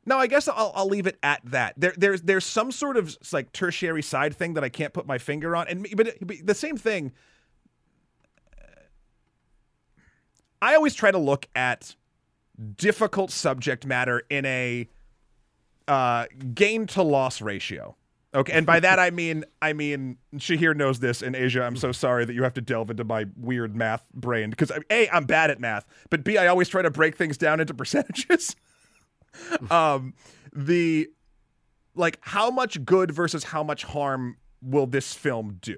No, 0.06 0.20
I 0.20 0.28
guess 0.28 0.48
I'll, 0.48 0.72
I'll 0.76 0.88
leave 0.88 1.08
it 1.08 1.18
at 1.24 1.42
that. 1.46 1.74
There, 1.78 1.94
there's 1.98 2.22
there's 2.22 2.46
some 2.46 2.72
sort 2.72 2.96
of 2.98 3.18
like 3.34 3.52
tertiary 3.52 4.04
side 4.04 4.36
thing 4.36 4.54
that 4.54 4.64
I 4.64 4.70
can't 4.70 4.94
put 4.94 5.08
my 5.08 5.18
finger 5.18 5.56
on, 5.56 5.68
and 5.68 5.88
but, 5.96 6.14
but 6.22 6.38
the 6.44 6.56
same 6.56 6.78
thing. 6.78 7.12
I 10.62 10.76
always 10.76 10.96
try 10.96 11.12
to 11.12 11.18
look 11.18 11.48
at 11.56 11.96
difficult 12.78 13.32
subject 13.32 13.86
matter 13.86 14.24
in 14.30 14.46
a 14.46 14.88
uh, 15.88 16.26
gain 16.54 16.88
to 16.88 17.04
loss 17.04 17.42
ratio. 17.42 17.96
Okay, 18.34 18.52
and 18.52 18.66
by 18.66 18.82
that 18.82 19.00
I 19.00 19.12
mean 19.12 19.46
I 19.62 19.74
mean 19.74 20.18
Shahir 20.36 20.76
knows 20.76 21.00
this, 21.00 21.22
and 21.22 21.36
Aja, 21.36 21.64
I'm 21.64 21.78
so 21.78 21.92
sorry 21.92 22.26
that 22.26 22.34
you 22.34 22.44
have 22.44 22.54
to 22.56 22.62
delve 22.62 22.90
into 22.90 23.06
my 23.06 23.26
weird 23.38 23.76
math 23.76 24.04
brain 24.14 24.50
because 24.50 24.72
a 24.92 25.10
I'm 25.10 25.26
bad 25.26 25.52
at 25.52 25.60
math, 25.60 25.86
but 26.10 26.24
b 26.24 26.38
I 26.38 26.48
always 26.48 26.68
try 26.68 26.82
to 26.82 26.92
break 26.92 27.16
things 27.16 27.38
down 27.38 27.60
into 27.60 27.74
percentages. 27.74 28.56
um, 29.72 30.14
the 30.54 31.10
like 31.96 32.18
how 32.22 32.50
much 32.52 32.84
good 32.86 33.12
versus 33.12 33.46
how 33.46 33.64
much 33.64 33.84
harm 33.84 34.38
will 34.62 34.86
this 34.88 35.14
film 35.14 35.58
do, 35.62 35.78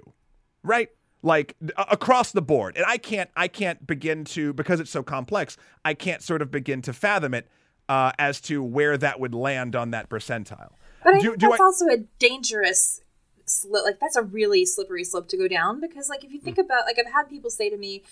right? 0.63 0.89
Like 1.23 1.55
across 1.77 2.31
the 2.31 2.41
board, 2.41 2.77
and 2.77 2.85
I 2.87 2.97
can't 2.97 3.29
I 3.35 3.47
can't 3.47 3.85
begin 3.85 4.23
to 4.25 4.53
because 4.53 4.79
it's 4.79 4.91
so 4.91 5.03
complex. 5.03 5.57
I 5.83 5.93
can't 5.93 6.21
sort 6.21 6.41
of 6.41 6.51
begin 6.51 6.81
to 6.83 6.93
fathom 6.93 7.33
it 7.33 7.47
uh, 7.89 8.11
as 8.19 8.39
to 8.41 8.63
where 8.63 8.97
that 8.97 9.19
would 9.19 9.33
land 9.33 9.75
on 9.75 9.91
that 9.91 10.09
percentile. 10.09 10.71
But 11.03 11.15
I 11.15 11.19
Do- 11.19 11.27
think 11.29 11.39
do 11.39 11.49
that's 11.49 11.61
I- 11.61 11.63
also 11.63 11.85
a 11.87 11.97
dangerous, 12.19 13.01
sli- 13.47 13.83
like 13.83 13.99
that's 13.99 14.15
a 14.15 14.21
really 14.21 14.65
slippery 14.65 15.03
slope 15.03 15.27
to 15.29 15.37
go 15.37 15.47
down 15.47 15.79
because, 15.81 16.07
like, 16.09 16.23
if 16.23 16.31
you 16.31 16.39
Mm. 16.39 16.43
think 16.43 16.57
about, 16.59 16.85
like, 16.85 16.97
I've 16.99 17.11
had 17.13 17.29
people 17.29 17.49
say 17.49 17.69
to 17.69 17.77
me, 17.77 18.03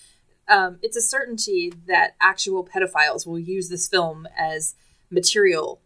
um, 0.47 0.79
it's 0.81 0.95
a 0.97 1.01
certainty 1.01 1.73
that 1.87 2.15
actual 2.21 2.65
pedophiles 2.65 3.25
will 3.27 3.39
use 3.39 3.69
this 3.69 3.87
film 3.87 4.27
as 4.37 4.75
material. 5.09 5.81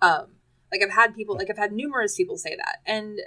Um, 0.00 0.26
like, 0.70 0.82
I've 0.82 0.90
had 0.90 1.14
people, 1.14 1.36
like, 1.36 1.50
I've 1.50 1.58
had 1.58 1.72
numerous 1.72 2.16
people 2.16 2.36
say 2.38 2.56
that, 2.56 2.78
and 2.86 3.20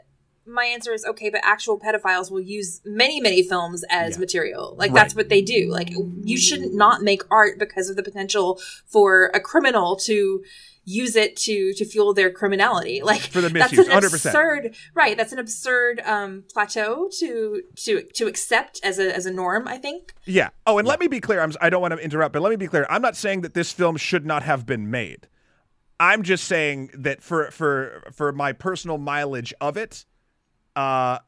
my 0.47 0.65
answer 0.65 0.93
is 0.93 1.03
okay, 1.05 1.29
but 1.31 1.41
actual 1.43 1.79
pedophiles 1.79 2.29
will 2.29 2.39
use 2.41 2.79
many, 2.85 3.19
many 3.19 3.41
films 3.41 3.83
as 3.89 4.11
Yeah. 4.15 4.19
material. 4.19 4.75
Like 4.77 4.91
Right. 4.91 4.95
that's 5.01 5.15
what 5.15 5.27
they 5.27 5.41
do. 5.41 5.69
Like 5.71 5.89
you 6.23 6.37
shouldn't 6.37 6.75
not 6.75 7.01
make 7.01 7.23
art 7.31 7.57
because 7.57 7.89
of 7.89 7.95
the 7.95 8.03
potential 8.03 8.61
for 8.85 9.31
a 9.33 9.39
criminal 9.39 9.95
to 10.01 10.43
use 10.85 11.15
it 11.15 11.35
to 11.35 11.73
to 11.73 11.83
fuel 11.85 12.13
their 12.13 12.31
criminality. 12.31 13.01
Like 13.03 13.21
For 13.21 13.41
the 13.41 13.49
that's 13.49 13.71
misuse, 13.71 13.87
an 13.87 14.01
100%. 14.01 14.03
absurd 14.13 14.75
right. 14.93 15.17
That's 15.17 15.33
an 15.33 15.39
absurd 15.39 16.01
um, 16.05 16.43
plateau 16.53 17.09
to 17.19 17.61
to 17.75 18.03
to 18.13 18.27
accept 18.27 18.79
as 18.83 18.99
a 18.99 19.15
as 19.15 19.25
a 19.25 19.31
norm. 19.31 19.67
I 19.67 19.77
think. 19.77 20.13
Yeah. 20.25 20.49
Oh, 20.65 20.77
and 20.77 20.87
let 20.87 20.99
me 20.99 21.07
be 21.07 21.19
clear. 21.19 21.41
I'm, 21.41 21.51
I 21.59 21.69
don't 21.69 21.81
want 21.81 21.93
to 21.93 21.99
interrupt, 21.99 22.33
but 22.33 22.41
let 22.41 22.49
me 22.51 22.55
be 22.55 22.67
clear. 22.67 22.85
I'm 22.89 23.01
not 23.01 23.15
saying 23.17 23.41
that 23.41 23.53
this 23.53 23.71
film 23.71 23.97
should 23.97 24.25
not 24.25 24.43
have 24.43 24.65
been 24.65 24.89
made. 24.89 25.27
I'm 25.99 26.23
just 26.23 26.45
saying 26.45 26.91
that 26.93 27.21
for 27.21 27.51
for 27.51 28.03
for 28.13 28.31
my 28.31 28.53
personal 28.53 28.97
mileage 28.97 29.53
of 29.61 29.77
it, 29.77 30.05
uh, 30.75 31.19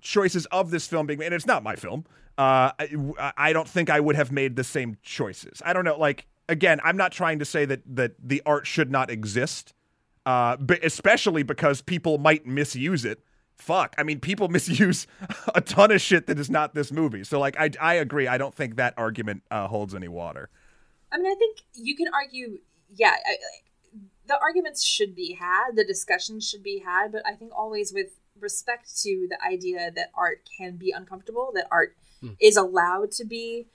choices 0.00 0.46
of 0.46 0.70
this 0.70 0.86
film 0.86 1.06
being 1.06 1.18
made, 1.18 1.26
and 1.26 1.34
it's 1.34 1.46
not 1.46 1.62
my 1.62 1.76
film. 1.76 2.04
Uh, 2.38 2.72
I, 2.78 3.32
I 3.36 3.52
don't 3.52 3.68
think 3.68 3.90
I 3.90 4.00
would 4.00 4.16
have 4.16 4.32
made 4.32 4.56
the 4.56 4.64
same 4.64 4.96
choices. 5.02 5.60
I 5.64 5.72
don't 5.74 5.84
know. 5.84 5.98
Like 5.98 6.26
again, 6.50 6.80
I'm 6.84 6.96
not 6.96 7.12
trying 7.12 7.38
to 7.38 7.44
say 7.44 7.64
that 7.64 7.80
that 7.96 8.12
the 8.22 8.42
art 8.44 8.66
should 8.66 8.90
not 8.90 9.10
exist, 9.10 9.72
uh, 10.26 10.56
but 10.58 10.84
especially 10.84 11.42
because 11.42 11.80
people 11.80 12.18
might 12.18 12.46
misuse 12.46 13.04
it. 13.04 13.20
Fuck. 13.56 13.94
I 13.98 14.02
mean, 14.02 14.20
people 14.20 14.48
misuse 14.58 15.06
a 15.54 15.60
ton 15.60 15.90
of 15.90 16.00
shit 16.00 16.26
that 16.26 16.38
is 16.38 16.50
not 16.50 16.74
this 16.74 16.90
movie. 16.92 17.24
So 17.24 17.38
like, 17.38 17.56
I 17.58 17.70
I 17.80 17.94
agree. 17.94 18.26
I 18.26 18.38
don't 18.38 18.54
think 18.54 18.76
that 18.76 18.94
argument 18.96 19.42
uh, 19.50 19.66
holds 19.68 19.94
any 19.94 20.08
water. 20.08 20.50
I 21.12 21.18
mean, 21.18 21.26
I 21.30 21.34
think 21.34 21.58
you 21.74 21.96
can 21.96 22.06
argue. 22.12 22.58
Yeah, 22.94 23.10
I, 23.10 23.30
I- 23.32 23.36
the 24.26 24.38
arguments 24.40 24.84
should 24.84 25.16
be 25.16 25.32
had, 25.32 25.72
the 25.74 25.84
discussions 25.84 26.48
should 26.48 26.62
be 26.62 26.78
had, 26.78 27.10
but 27.10 27.22
I 27.26 27.34
think 27.34 27.50
always 27.52 27.92
with 27.92 28.10
respect 28.38 28.96
to 29.02 29.26
the 29.28 29.36
idea 29.44 29.90
that 29.96 30.12
art 30.14 30.48
can 30.56 30.76
be 30.76 30.92
uncomfortable, 30.92 31.50
that 31.56 31.66
art 31.68 31.96
is 32.38 32.56
allowed 32.56 33.10
to 33.12 33.24
be 33.24 33.66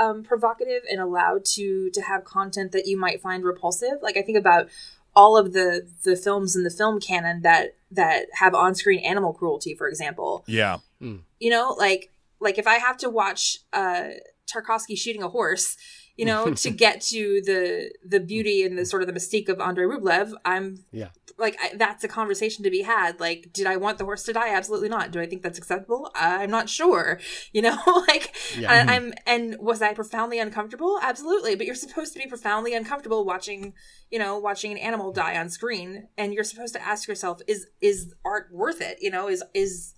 um, 0.00 0.22
provocative 0.22 0.82
and 0.90 1.00
allowed 1.00 1.44
to 1.56 1.90
to 1.90 2.00
have 2.02 2.24
content 2.24 2.72
that 2.72 2.86
you 2.86 2.96
might 2.98 3.20
find 3.20 3.44
repulsive. 3.44 3.96
Like 4.02 4.16
I 4.16 4.22
think 4.22 4.38
about 4.38 4.68
all 5.14 5.36
of 5.36 5.52
the 5.52 5.86
the 6.04 6.16
films 6.16 6.56
in 6.56 6.62
the 6.64 6.70
film 6.70 7.00
canon 7.00 7.42
that 7.42 7.74
that 7.90 8.26
have 8.34 8.54
on 8.54 8.74
screen 8.74 9.00
animal 9.00 9.32
cruelty, 9.32 9.74
for 9.74 9.88
example 9.88 10.44
Yeah. 10.46 10.78
you 11.00 11.50
know 11.50 11.74
like 11.78 12.02
like 12.40 12.58
if 12.58 12.66
i 12.66 12.74
have 12.86 12.96
to 12.98 13.08
watch 13.10 13.58
uh 13.72 14.08
tarkovsky 14.46 14.96
shooting 14.96 15.22
a 15.22 15.28
horse 15.28 15.76
you 16.16 16.24
know 16.24 16.52
to 16.52 16.70
get 16.84 17.00
to 17.00 17.40
the 17.44 17.90
the 18.04 18.20
beauty 18.20 18.62
and 18.64 18.78
the 18.78 18.84
sort 18.84 19.02
of 19.02 19.08
the 19.08 19.14
mystique 19.14 19.48
of 19.48 19.60
andrei 19.60 19.84
rublev 19.86 20.32
i'm 20.44 20.84
Yeah. 20.92 21.08
like 21.38 21.56
I, 21.62 21.76
that's 21.76 22.04
a 22.04 22.08
conversation 22.08 22.64
to 22.64 22.70
be 22.70 22.82
had. 22.82 23.18
Like 23.18 23.50
did 23.52 23.66
i 23.66 23.76
want 23.76 23.98
the 23.98 24.04
horse 24.04 24.24
to 24.24 24.32
die? 24.32 24.50
Absolutely 24.54 24.88
not. 24.88 25.10
Do 25.10 25.20
i 25.20 25.26
think 25.26 25.42
that's 25.42 25.58
acceptable? 25.58 26.10
I'm 26.14 26.50
not 26.50 26.68
sure. 26.68 27.18
You 27.52 27.62
know 27.62 27.78
like 28.08 28.34
Yeah. 28.56 28.72
and 28.72 28.88
mm-hmm. 28.88 29.06
i'm 29.06 29.12
and 29.26 29.56
was 29.60 29.80
i 29.82 29.94
profoundly 29.94 30.38
uncomfortable? 30.38 30.98
Absolutely. 31.02 31.54
But 31.56 31.66
you're 31.66 31.74
supposed 31.74 32.12
to 32.12 32.18
be 32.18 32.26
profoundly 32.26 32.74
uncomfortable 32.74 33.24
watching 33.24 33.72
you 34.10 34.18
know 34.18 34.38
watching 34.38 34.72
an 34.72 34.78
animal 34.78 35.12
mm-hmm. 35.12 35.20
die 35.20 35.38
on 35.38 35.48
screen 35.48 36.08
and 36.18 36.34
you're 36.34 36.44
supposed 36.44 36.74
to 36.74 36.86
ask 36.86 37.08
yourself 37.08 37.40
is 37.46 37.66
is 37.80 38.14
art 38.24 38.48
worth 38.52 38.80
it? 38.80 38.98
You 39.00 39.10
know 39.10 39.28
is 39.28 39.42
is 39.54 39.94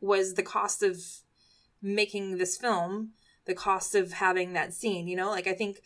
was 0.00 0.34
the 0.34 0.42
cost 0.42 0.82
of 0.82 0.96
making 1.82 2.38
this 2.38 2.56
film 2.56 3.10
the 3.46 3.54
cost 3.54 3.94
of 3.94 4.12
having 4.12 4.52
that 4.52 4.72
scene 4.72 5.06
you 5.06 5.16
know 5.16 5.30
like 5.30 5.46
i 5.46 5.52
think 5.52 5.80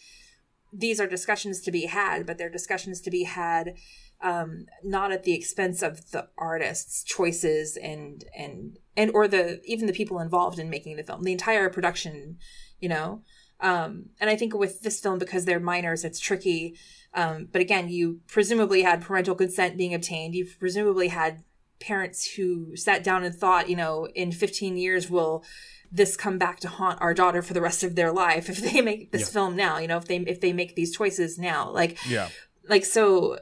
these 0.72 1.00
are 1.00 1.06
discussions 1.06 1.60
to 1.62 1.72
be 1.72 1.86
had, 1.86 2.26
but 2.26 2.38
they're 2.38 2.50
discussions 2.50 3.00
to 3.02 3.10
be 3.10 3.24
had 3.24 3.74
um, 4.20 4.66
not 4.82 5.12
at 5.12 5.22
the 5.22 5.34
expense 5.34 5.82
of 5.82 6.10
the 6.10 6.28
artist's 6.36 7.04
choices 7.04 7.76
and 7.76 8.24
and 8.36 8.78
and 8.96 9.12
or 9.14 9.28
the 9.28 9.60
even 9.64 9.86
the 9.86 9.92
people 9.92 10.18
involved 10.18 10.58
in 10.58 10.68
making 10.68 10.96
the 10.96 11.04
film, 11.04 11.22
the 11.22 11.32
entire 11.32 11.70
production, 11.70 12.38
you 12.80 12.88
know. 12.88 13.22
Um, 13.60 14.10
and 14.20 14.30
I 14.30 14.36
think 14.36 14.54
with 14.54 14.82
this 14.82 15.00
film, 15.00 15.18
because 15.18 15.44
they're 15.44 15.60
minors, 15.60 16.04
it's 16.04 16.20
tricky. 16.20 16.76
Um, 17.14 17.48
but 17.50 17.60
again, 17.60 17.88
you 17.88 18.20
presumably 18.28 18.82
had 18.82 19.02
parental 19.02 19.34
consent 19.34 19.76
being 19.76 19.94
obtained. 19.94 20.34
You 20.34 20.46
presumably 20.58 21.08
had 21.08 21.42
parents 21.80 22.34
who 22.34 22.76
sat 22.76 23.04
down 23.04 23.24
and 23.24 23.34
thought, 23.34 23.68
you 23.68 23.76
know, 23.76 24.06
in 24.14 24.32
15 24.32 24.76
years 24.76 25.08
will 25.08 25.44
this 25.90 26.16
come 26.16 26.38
back 26.38 26.60
to 26.60 26.68
haunt 26.68 27.00
our 27.00 27.14
daughter 27.14 27.42
for 27.42 27.54
the 27.54 27.62
rest 27.62 27.82
of 27.82 27.94
their 27.94 28.12
life 28.12 28.48
if 28.48 28.58
they 28.58 28.80
make 28.80 29.10
this 29.12 29.22
yeah. 29.22 29.26
film 29.26 29.56
now, 29.56 29.78
you 29.78 29.88
know, 29.88 29.96
if 29.96 30.04
they 30.04 30.18
if 30.18 30.40
they 30.40 30.52
make 30.52 30.74
these 30.74 30.94
choices 30.94 31.38
now. 31.38 31.70
Like 31.70 31.98
Yeah. 32.06 32.28
Like 32.68 32.84
so 32.84 33.38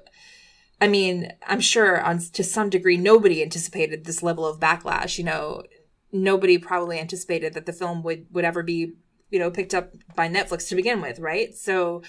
I 0.81 0.89
mean, 0.89 1.33
I'm 1.47 1.61
sure 1.61 2.01
on 2.03 2.19
to 2.19 2.45
some 2.45 2.71
degree 2.71 2.97
nobody 2.97 3.43
anticipated 3.43 4.05
this 4.05 4.23
level 4.23 4.47
of 4.47 4.61
backlash, 4.61 5.19
you 5.19 5.25
know. 5.25 5.65
Nobody 6.13 6.57
probably 6.57 6.99
anticipated 6.99 7.55
that 7.55 7.67
the 7.67 7.73
film 7.73 8.03
would 8.05 8.27
would 8.31 8.45
ever 8.45 8.63
be, 8.63 8.93
you 9.31 9.39
know, 9.39 9.51
picked 9.51 9.75
up 9.75 9.93
by 10.15 10.29
Netflix 10.29 10.69
to 10.69 10.77
begin 10.77 11.01
with, 11.01 11.19
right? 11.19 11.55
So 11.55 12.03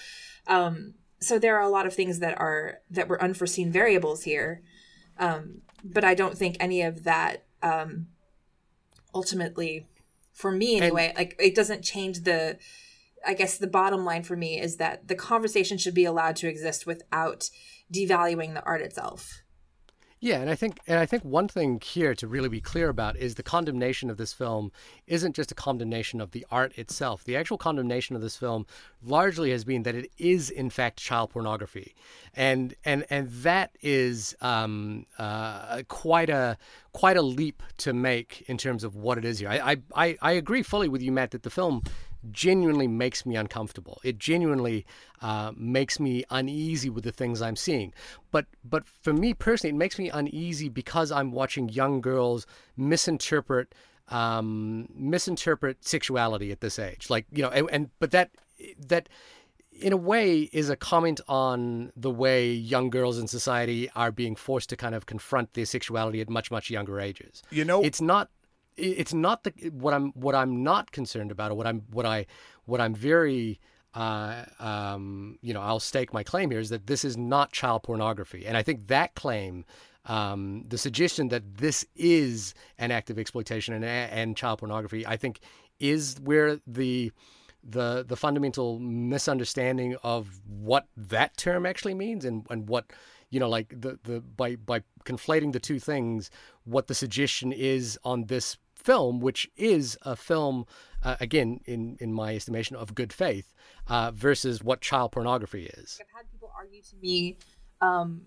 um 0.46 0.94
so 1.20 1.38
there 1.38 1.56
are 1.56 1.62
a 1.62 1.68
lot 1.68 1.86
of 1.86 1.94
things 1.94 2.20
that 2.20 2.38
are 2.38 2.78
that 2.90 3.08
were 3.08 3.20
unforeseen 3.22 3.72
variables 3.72 4.22
here. 4.22 4.62
Um 5.18 5.62
but 5.84 6.04
I 6.04 6.14
don't 6.14 6.36
think 6.36 6.56
any 6.60 6.82
of 6.82 7.04
that 7.04 7.44
um 7.62 8.06
ultimately 9.14 9.86
for 10.32 10.52
me 10.52 10.76
anyway 10.76 11.08
and, 11.08 11.18
like 11.18 11.34
it 11.40 11.54
doesn't 11.54 11.82
change 11.82 12.20
the 12.22 12.56
i 13.26 13.34
guess 13.34 13.58
the 13.58 13.66
bottom 13.66 14.04
line 14.04 14.22
for 14.22 14.36
me 14.36 14.60
is 14.60 14.76
that 14.76 15.08
the 15.08 15.14
conversation 15.14 15.76
should 15.76 15.94
be 15.94 16.04
allowed 16.04 16.36
to 16.36 16.48
exist 16.48 16.86
without 16.86 17.50
devaluing 17.92 18.54
the 18.54 18.64
art 18.64 18.80
itself 18.80 19.42
yeah, 20.20 20.40
and 20.40 20.50
I 20.50 20.56
think 20.56 20.80
and 20.88 20.98
I 20.98 21.06
think 21.06 21.24
one 21.24 21.46
thing 21.46 21.80
here 21.80 22.14
to 22.16 22.26
really 22.26 22.48
be 22.48 22.60
clear 22.60 22.88
about 22.88 23.16
is 23.16 23.36
the 23.36 23.42
condemnation 23.44 24.10
of 24.10 24.16
this 24.16 24.32
film 24.32 24.72
isn't 25.06 25.36
just 25.36 25.52
a 25.52 25.54
condemnation 25.54 26.20
of 26.20 26.32
the 26.32 26.44
art 26.50 26.76
itself. 26.76 27.22
The 27.22 27.36
actual 27.36 27.56
condemnation 27.56 28.16
of 28.16 28.22
this 28.22 28.36
film 28.36 28.66
largely 29.02 29.52
has 29.52 29.64
been 29.64 29.84
that 29.84 29.94
it 29.94 30.10
is 30.18 30.50
in 30.50 30.70
fact 30.70 30.98
child 30.98 31.30
pornography, 31.30 31.94
and 32.34 32.74
and 32.84 33.06
and 33.10 33.30
that 33.30 33.70
is 33.80 34.34
um, 34.40 35.06
uh, 35.18 35.82
quite 35.86 36.30
a 36.30 36.58
quite 36.92 37.16
a 37.16 37.22
leap 37.22 37.62
to 37.78 37.92
make 37.92 38.44
in 38.48 38.58
terms 38.58 38.82
of 38.82 38.96
what 38.96 39.18
it 39.18 39.24
is 39.24 39.38
here. 39.38 39.48
I 39.48 39.76
I 39.94 40.16
I 40.20 40.32
agree 40.32 40.64
fully 40.64 40.88
with 40.88 41.00
you, 41.00 41.12
Matt, 41.12 41.30
that 41.30 41.44
the 41.44 41.50
film 41.50 41.82
genuinely 42.30 42.88
makes 42.88 43.24
me 43.24 43.36
uncomfortable. 43.36 44.00
It 44.04 44.18
genuinely 44.18 44.86
uh, 45.20 45.52
makes 45.56 46.00
me 46.00 46.24
uneasy 46.30 46.90
with 46.90 47.04
the 47.04 47.12
things 47.12 47.40
I'm 47.42 47.56
seeing. 47.56 47.92
But 48.30 48.46
but 48.64 48.86
for 48.86 49.12
me 49.12 49.34
personally, 49.34 49.74
it 49.74 49.78
makes 49.78 49.98
me 49.98 50.10
uneasy 50.10 50.68
because 50.68 51.12
I'm 51.12 51.32
watching 51.32 51.68
young 51.68 52.00
girls 52.00 52.46
misinterpret 52.76 53.74
um, 54.08 54.88
misinterpret 54.94 55.84
sexuality 55.84 56.50
at 56.52 56.60
this 56.60 56.78
age. 56.78 57.10
Like 57.10 57.26
you 57.32 57.42
know, 57.42 57.50
and, 57.50 57.68
and 57.70 57.90
but 57.98 58.10
that 58.12 58.30
that 58.86 59.08
in 59.80 59.92
a 59.92 59.96
way 59.96 60.42
is 60.52 60.68
a 60.68 60.76
comment 60.76 61.20
on 61.28 61.92
the 61.96 62.10
way 62.10 62.50
young 62.50 62.90
girls 62.90 63.18
in 63.18 63.28
society 63.28 63.88
are 63.94 64.10
being 64.10 64.34
forced 64.34 64.68
to 64.70 64.76
kind 64.76 64.94
of 64.94 65.06
confront 65.06 65.54
their 65.54 65.66
sexuality 65.66 66.20
at 66.20 66.28
much 66.28 66.50
much 66.50 66.70
younger 66.70 67.00
ages. 67.00 67.42
You 67.50 67.64
know, 67.64 67.82
it's 67.82 68.00
not 68.00 68.30
it's 68.78 69.12
not 69.12 69.44
the 69.44 69.50
what 69.70 69.94
I'm 69.94 70.10
what 70.12 70.34
I'm 70.34 70.62
not 70.62 70.92
concerned 70.92 71.30
about, 71.30 71.50
or 71.50 71.54
what 71.54 71.66
I'm 71.66 71.82
what 71.90 72.06
I 72.06 72.26
what 72.64 72.80
I'm 72.80 72.94
very 72.94 73.60
uh, 73.94 74.44
um, 74.58 75.38
you 75.42 75.52
know 75.52 75.60
I'll 75.60 75.80
stake 75.80 76.12
my 76.12 76.22
claim 76.22 76.50
here 76.50 76.60
is 76.60 76.70
that 76.70 76.86
this 76.86 77.04
is 77.04 77.16
not 77.16 77.52
child 77.52 77.82
pornography, 77.82 78.46
and 78.46 78.56
I 78.56 78.62
think 78.62 78.88
that 78.88 79.14
claim. 79.14 79.64
Um, 80.06 80.64
the 80.66 80.78
suggestion 80.78 81.28
that 81.28 81.58
this 81.58 81.84
is 81.94 82.54
an 82.78 82.90
act 82.90 83.10
of 83.10 83.18
exploitation 83.18 83.74
and, 83.74 83.84
and 83.84 84.34
child 84.38 84.60
pornography, 84.60 85.06
I 85.06 85.18
think, 85.18 85.40
is 85.80 86.16
where 86.22 86.60
the 86.66 87.12
the 87.62 88.04
the 88.06 88.16
fundamental 88.16 88.78
misunderstanding 88.78 89.96
of 90.02 90.40
what 90.46 90.86
that 90.96 91.36
term 91.36 91.66
actually 91.66 91.94
means 91.94 92.24
and, 92.24 92.46
and 92.48 92.68
what 92.68 92.86
you 93.30 93.38
know 93.40 93.48
like 93.48 93.68
the 93.68 93.98
the 94.04 94.20
by 94.20 94.56
by 94.56 94.82
conflating 95.04 95.52
the 95.52 95.60
two 95.60 95.78
things 95.78 96.30
what 96.64 96.86
the 96.86 96.94
suggestion 96.94 97.52
is 97.52 97.98
on 98.04 98.24
this 98.26 98.56
film, 98.78 99.20
which 99.20 99.50
is 99.56 99.98
a 100.02 100.16
film, 100.16 100.66
uh, 101.02 101.16
again, 101.20 101.60
in, 101.66 101.96
in 102.00 102.12
my 102.12 102.34
estimation, 102.34 102.76
of 102.76 102.94
good 102.94 103.12
faith, 103.12 103.52
uh, 103.88 104.10
versus 104.14 104.62
what 104.62 104.80
child 104.80 105.12
pornography 105.12 105.66
is. 105.66 105.98
I've 106.00 106.16
had 106.16 106.30
people 106.30 106.50
argue 106.56 106.82
to 106.82 106.96
me, 106.96 107.38
um, 107.80 108.22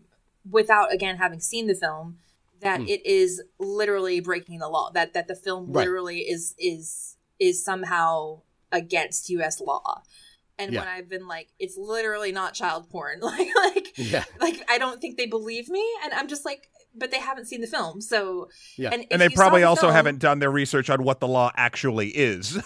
without 0.50 0.94
again 0.94 1.18
having 1.18 1.40
seen 1.40 1.68
the 1.68 1.76
film, 1.76 2.18
that 2.62 2.80
mm. 2.80 2.88
it 2.88 3.06
is 3.06 3.42
literally 3.60 4.20
breaking 4.20 4.60
the 4.60 4.68
law. 4.68 4.92
That 4.92 5.14
that 5.14 5.28
the 5.28 5.36
film 5.36 5.72
literally 5.72 6.18
right. 6.18 6.34
is 6.34 6.56
is 6.58 7.18
is 7.40 7.64
somehow 7.64 8.42
against 8.72 9.30
U.S. 9.30 9.60
law. 9.60 10.02
And 10.60 10.74
yeah. 10.74 10.82
when 10.82 10.88
I've 10.90 11.10
been 11.10 11.28
like, 11.28 11.50
it's 11.60 11.76
literally 11.76 12.32
not 12.32 12.54
child 12.54 12.90
porn. 12.90 13.20
like, 13.22 13.48
like, 13.56 13.94
yeah. 13.98 14.26
like 14.40 14.64
I 14.70 14.78
don't 14.78 15.02
think 15.02 15.18
they 15.18 15.26
believe 15.26 15.70
me, 15.70 15.86
and 16.04 16.14
I'm 16.14 16.28
just 16.28 16.46
like, 16.46 16.70
but 16.96 17.12
they 17.12 17.20
haven't 17.20 17.46
seen 17.46 17.62
the 17.62 17.68
film. 17.68 18.02
So 18.02 18.50
yeah, 18.78 18.90
and, 18.92 19.06
and 19.12 19.22
they 19.22 19.30
probably 19.30 19.62
the 19.62 19.68
also 19.68 19.82
film, 19.82 19.94
haven't 19.94 20.20
done 20.20 20.40
their 20.40 20.52
research 20.52 20.90
on 20.90 21.04
what 21.04 21.20
the 21.20 21.28
law 21.28 21.52
actually 21.56 22.10
is. 22.10 22.58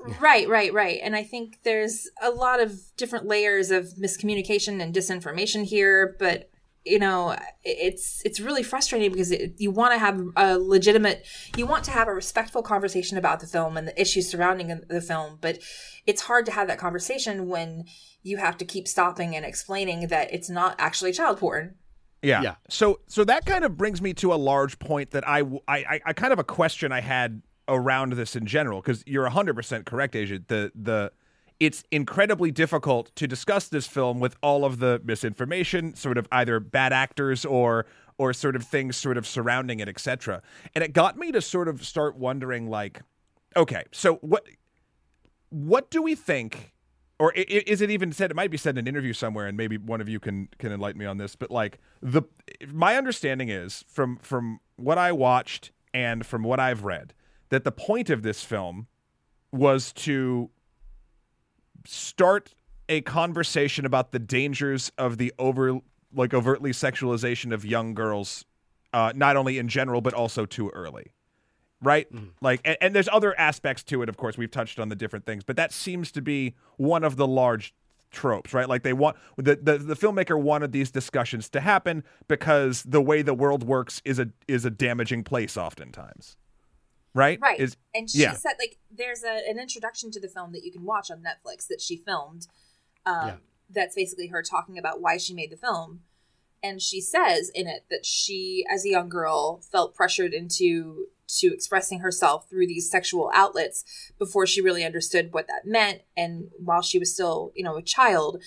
right, 0.20 0.48
right, 0.48 0.72
right. 0.72 1.00
And 1.02 1.16
I 1.16 1.22
think 1.22 1.60
there's 1.64 2.08
a 2.22 2.30
lot 2.30 2.60
of 2.60 2.80
different 2.96 3.26
layers 3.26 3.70
of 3.70 3.86
miscommunication 4.00 4.80
and 4.82 4.94
disinformation 4.94 5.64
here, 5.64 6.16
but 6.18 6.50
you 6.84 6.98
know 6.98 7.36
it's 7.62 8.22
it's 8.24 8.40
really 8.40 8.62
frustrating 8.62 9.10
because 9.10 9.30
it, 9.30 9.54
you 9.58 9.70
want 9.70 9.92
to 9.92 9.98
have 9.98 10.20
a 10.36 10.58
legitimate 10.58 11.24
you 11.56 11.66
want 11.66 11.84
to 11.84 11.90
have 11.90 12.08
a 12.08 12.14
respectful 12.14 12.62
conversation 12.62 13.16
about 13.16 13.40
the 13.40 13.46
film 13.46 13.76
and 13.76 13.86
the 13.86 14.00
issues 14.00 14.28
surrounding 14.28 14.80
the 14.88 15.00
film 15.00 15.38
but 15.40 15.58
it's 16.06 16.22
hard 16.22 16.44
to 16.44 16.52
have 16.52 16.66
that 16.66 16.78
conversation 16.78 17.48
when 17.48 17.84
you 18.22 18.36
have 18.36 18.56
to 18.56 18.64
keep 18.64 18.88
stopping 18.88 19.36
and 19.36 19.44
explaining 19.44 20.08
that 20.08 20.32
it's 20.34 20.50
not 20.50 20.74
actually 20.78 21.12
child 21.12 21.38
porn 21.38 21.74
yeah. 22.22 22.42
yeah. 22.42 22.54
So 22.68 23.00
so 23.06 23.24
that 23.24 23.44
kind 23.44 23.64
of 23.64 23.76
brings 23.76 24.00
me 24.00 24.14
to 24.14 24.32
a 24.32 24.36
large 24.36 24.78
point 24.78 25.10
that 25.10 25.28
I 25.28 25.42
I 25.68 26.00
I 26.06 26.12
kind 26.12 26.32
of 26.32 26.38
a 26.38 26.44
question 26.44 26.92
I 26.92 27.00
had 27.00 27.42
around 27.68 28.14
this 28.14 28.36
in 28.36 28.46
general 28.46 28.80
because 28.80 29.04
you're 29.06 29.28
100% 29.28 29.86
correct 29.86 30.16
Aja 30.16 30.38
the 30.48 30.72
the 30.74 31.12
it's 31.60 31.84
incredibly 31.92 32.50
difficult 32.50 33.14
to 33.14 33.28
discuss 33.28 33.68
this 33.68 33.86
film 33.86 34.18
with 34.18 34.36
all 34.42 34.64
of 34.64 34.80
the 34.80 35.00
misinformation 35.04 35.94
sort 35.94 36.18
of 36.18 36.26
either 36.32 36.58
bad 36.58 36.92
actors 36.92 37.44
or 37.44 37.86
or 38.18 38.32
sort 38.32 38.56
of 38.56 38.64
things 38.64 38.96
sort 38.96 39.16
of 39.16 39.26
surrounding 39.26 39.80
it 39.80 39.88
etc 39.88 40.42
and 40.74 40.82
it 40.82 40.92
got 40.92 41.16
me 41.16 41.30
to 41.30 41.40
sort 41.40 41.68
of 41.68 41.84
start 41.84 42.16
wondering 42.16 42.68
like 42.68 43.02
okay 43.56 43.84
so 43.92 44.16
what 44.16 44.44
what 45.50 45.90
do 45.90 46.02
we 46.02 46.14
think 46.14 46.72
or 47.18 47.32
is 47.32 47.80
it 47.80 47.90
even 47.90 48.12
said? 48.12 48.30
It 48.30 48.34
might 48.34 48.50
be 48.50 48.56
said 48.56 48.76
in 48.76 48.78
an 48.78 48.88
interview 48.88 49.12
somewhere, 49.12 49.46
and 49.46 49.56
maybe 49.56 49.78
one 49.78 50.00
of 50.00 50.08
you 50.08 50.18
can 50.18 50.48
can 50.58 50.72
enlighten 50.72 50.98
me 50.98 51.06
on 51.06 51.18
this. 51.18 51.36
But 51.36 51.50
like 51.50 51.78
the 52.00 52.22
my 52.72 52.96
understanding 52.96 53.48
is 53.48 53.84
from 53.88 54.18
from 54.22 54.60
what 54.76 54.98
I 54.98 55.12
watched 55.12 55.70
and 55.94 56.26
from 56.26 56.42
what 56.42 56.58
I've 56.58 56.84
read 56.84 57.14
that 57.50 57.64
the 57.64 57.72
point 57.72 58.10
of 58.10 58.22
this 58.22 58.42
film 58.42 58.86
was 59.52 59.92
to 59.92 60.50
start 61.86 62.54
a 62.88 63.02
conversation 63.02 63.84
about 63.84 64.12
the 64.12 64.18
dangers 64.18 64.90
of 64.98 65.18
the 65.18 65.32
over 65.38 65.78
like 66.14 66.34
overtly 66.34 66.72
sexualization 66.72 67.52
of 67.52 67.64
young 67.64 67.94
girls, 67.94 68.44
uh, 68.92 69.12
not 69.14 69.36
only 69.36 69.58
in 69.58 69.68
general 69.68 70.00
but 70.00 70.14
also 70.14 70.44
too 70.44 70.70
early 70.70 71.12
right? 71.82 72.12
Mm. 72.12 72.30
Like, 72.40 72.60
and, 72.64 72.76
and, 72.80 72.94
there's 72.94 73.08
other 73.10 73.38
aspects 73.38 73.82
to 73.84 74.02
it. 74.02 74.08
Of 74.08 74.16
course, 74.16 74.38
we've 74.38 74.50
touched 74.50 74.78
on 74.78 74.88
the 74.88 74.96
different 74.96 75.26
things, 75.26 75.44
but 75.44 75.56
that 75.56 75.72
seems 75.72 76.12
to 76.12 76.22
be 76.22 76.54
one 76.76 77.04
of 77.04 77.16
the 77.16 77.26
large 77.26 77.74
tropes, 78.12 78.54
right? 78.54 78.68
Like 78.68 78.82
they 78.82 78.92
want 78.92 79.16
the, 79.36 79.56
the 79.56 79.78
the 79.78 79.96
filmmaker 79.96 80.40
wanted 80.40 80.70
these 80.72 80.90
discussions 80.90 81.48
to 81.50 81.60
happen 81.60 82.04
because 82.28 82.82
the 82.84 83.00
way 83.00 83.22
the 83.22 83.34
world 83.34 83.64
works 83.64 84.00
is 84.04 84.18
a 84.18 84.28
is 84.46 84.64
a 84.64 84.70
damaging 84.70 85.24
place 85.24 85.56
oftentimes. 85.56 86.36
Right? 87.14 87.38
Right. 87.42 87.60
Is, 87.60 87.76
and 87.94 88.08
she 88.08 88.20
yeah. 88.20 88.32
said 88.32 88.52
like 88.58 88.78
there's 88.90 89.22
a, 89.22 89.48
an 89.48 89.58
introduction 89.58 90.10
to 90.12 90.20
the 90.20 90.28
film 90.28 90.52
that 90.52 90.64
you 90.64 90.72
can 90.72 90.84
watch 90.84 91.10
on 91.10 91.18
Netflix 91.18 91.66
that 91.66 91.80
she 91.80 91.96
filmed. 91.96 92.46
Um, 93.04 93.26
yeah. 93.26 93.34
that's 93.68 93.94
basically 93.94 94.28
her 94.28 94.42
talking 94.42 94.78
about 94.78 95.00
why 95.00 95.16
she 95.16 95.34
made 95.34 95.50
the 95.50 95.56
film. 95.56 96.00
And 96.62 96.80
she 96.80 97.00
says 97.00 97.50
in 97.54 97.66
it 97.66 97.86
that 97.90 98.06
she, 98.06 98.64
as 98.72 98.86
a 98.86 98.88
young 98.88 99.08
girl, 99.08 99.60
felt 99.60 99.96
pressured 99.96 100.32
into 100.32 101.08
to 101.38 101.52
expressing 101.52 102.00
herself 102.00 102.48
through 102.48 102.66
these 102.66 102.90
sexual 102.90 103.30
outlets 103.34 103.84
before 104.18 104.46
she 104.46 104.60
really 104.60 104.84
understood 104.84 105.32
what 105.32 105.46
that 105.48 105.66
meant 105.66 106.02
and 106.16 106.48
while 106.58 106.82
she 106.82 106.98
was 106.98 107.12
still 107.12 107.52
you 107.54 107.64
know 107.64 107.76
a 107.76 107.82
child 107.82 108.42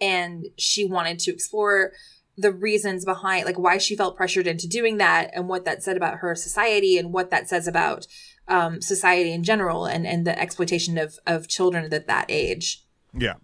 and 0.00 0.46
she 0.56 0.84
wanted 0.84 1.18
to 1.18 1.32
explore 1.32 1.92
the 2.36 2.52
reasons 2.52 3.04
behind 3.04 3.44
like 3.44 3.58
why 3.58 3.76
she 3.76 3.96
felt 3.96 4.16
pressured 4.16 4.46
into 4.46 4.66
doing 4.66 4.96
that 4.98 5.30
and 5.34 5.48
what 5.48 5.64
that 5.64 5.82
said 5.82 5.96
about 5.96 6.18
her 6.18 6.34
society 6.34 6.96
and 6.96 7.12
what 7.12 7.30
that 7.30 7.48
says 7.48 7.66
about 7.66 8.06
um, 8.48 8.80
society 8.80 9.32
in 9.32 9.44
general 9.44 9.84
and 9.84 10.06
and 10.06 10.26
the 10.26 10.38
exploitation 10.38 10.98
of 10.98 11.18
of 11.26 11.48
children 11.48 11.92
at 11.92 12.06
that 12.06 12.26
age 12.28 12.84
yeah 13.12 13.34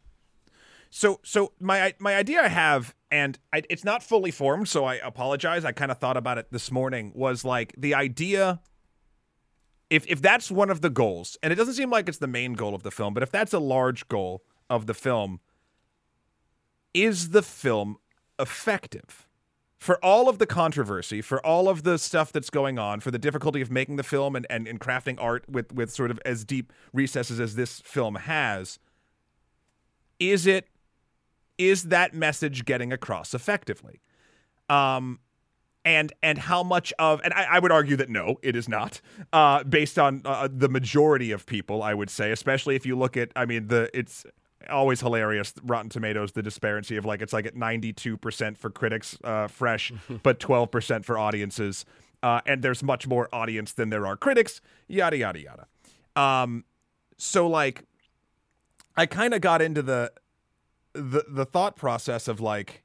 So 0.91 1.21
so 1.23 1.53
my 1.61 1.95
my 1.99 2.15
idea 2.15 2.43
I 2.43 2.49
have, 2.49 2.95
and 3.11 3.39
I, 3.53 3.63
it's 3.69 3.85
not 3.85 4.03
fully 4.03 4.31
formed, 4.31 4.69
so 4.69 4.87
I 4.87 4.95
apologize. 4.95 5.65
I 5.65 5.73
kind 5.73 5.91
of 5.91 5.99
thought 5.99 6.17
about 6.17 6.39
it 6.39 6.47
this 6.51 6.71
morning. 6.71 7.13
Was 7.15 7.45
like 7.45 7.75
the 7.77 7.95
idea. 7.95 8.61
If 9.89 10.07
if 10.09 10.21
that's 10.21 10.51
one 10.51 10.71
of 10.71 10.81
the 10.81 10.91
goals, 10.91 11.37
and 11.43 11.53
it 11.53 11.57
doesn't 11.57 11.75
seem 11.75 11.91
like 11.91 12.09
it's 12.09 12.19
the 12.19 12.27
main 12.27 12.55
goal 12.55 12.75
of 12.75 12.83
the 12.83 12.91
film, 12.91 13.15
but 13.15 13.23
if 13.23 13.31
that's 13.31 13.53
a 13.53 13.59
large 13.59 14.09
goal 14.09 14.43
of 14.69 14.87
the 14.87 14.95
film, 14.95 15.41
is 16.93 17.31
the 17.31 17.43
film 17.43 17.99
effective? 18.39 19.29
For 19.79 20.03
all 20.03 20.29
of 20.29 20.39
the 20.39 20.47
controversy, 20.47 21.21
for 21.21 21.45
all 21.45 21.69
of 21.69 21.83
the 21.83 21.99
stuff 21.99 22.33
that's 22.33 22.49
going 22.49 22.79
on, 22.79 23.01
for 23.01 23.11
the 23.11 23.19
difficulty 23.19 23.61
of 23.61 23.71
making 23.71 23.97
the 23.97 24.03
film 24.03 24.35
and, 24.35 24.47
and, 24.49 24.67
and 24.67 24.81
crafting 24.81 25.17
art 25.21 25.45
with, 25.49 25.71
with 25.73 25.91
sort 25.91 26.11
of 26.11 26.19
as 26.25 26.45
deep 26.45 26.73
recesses 26.95 27.39
as 27.39 27.57
this 27.57 27.83
film 27.85 28.15
has, 28.15 28.79
is 30.19 30.47
it 30.47 30.69
is 31.59 31.85
that 31.85 32.15
message 32.15 32.65
getting 32.65 32.93
across 32.93 33.35
effectively? 33.35 34.01
Um, 34.69 35.21
and 35.87 36.13
and 36.21 36.37
how 36.37 36.65
much 36.65 36.93
of 36.99 37.21
and 37.23 37.33
I, 37.33 37.45
I, 37.53 37.59
would 37.61 37.71
argue 37.71 37.95
that 37.97 38.11
no, 38.11 38.39
it 38.43 38.57
is 38.57 38.69
not. 38.69 39.01
Uh, 39.33 39.63
based 39.63 39.99
on 39.99 40.21
uh, 40.25 40.49
the 40.53 40.69
majority 40.69 41.31
of 41.31 41.47
people, 41.47 41.83
I 41.83 41.95
would 41.95 42.11
say, 42.11 42.33
especially 42.33 42.75
if 42.75 42.85
you 42.85 42.99
look 42.99 43.17
at, 43.17 43.31
I 43.37 43.47
mean, 43.47 43.69
the 43.69 43.89
it's 43.95 44.27
always 44.69 45.01
hilarious. 45.01 45.55
Rotten 45.63 45.89
Tomatoes, 45.89 46.33
the 46.33 46.43
disparity 46.43 46.97
of 46.97 47.05
like 47.05 47.23
it's 47.23 47.33
like 47.33 47.47
at 47.47 47.55
ninety 47.55 47.93
two 47.93 48.17
percent 48.17 48.59
for 48.59 48.69
critics, 48.69 49.17
uh, 49.23 49.47
fresh, 49.47 49.93
but 50.25 50.41
twelve 50.41 50.73
percent 50.73 51.05
for 51.05 51.17
audiences. 51.17 51.87
Uh, 52.21 52.41
and 52.47 52.63
there's 52.63 52.83
much 52.83 53.07
more 53.07 53.29
audience 53.33 53.73
than 53.73 53.91
there 53.91 54.07
are 54.07 54.17
critics. 54.17 54.61
Yada 54.89 55.17
yada 55.17 55.39
yada. 55.39 55.67
Um, 56.21 56.65
so 57.17 57.47
like, 57.47 57.85
I 58.97 59.07
kind 59.07 59.35
of 59.35 59.41
got 59.41 59.63
into 59.63 59.83
the 59.83 60.11
the 60.95 61.25
the 61.29 61.45
thought 61.45 61.77
process 61.77 62.27
of 62.27 62.41
like, 62.41 62.83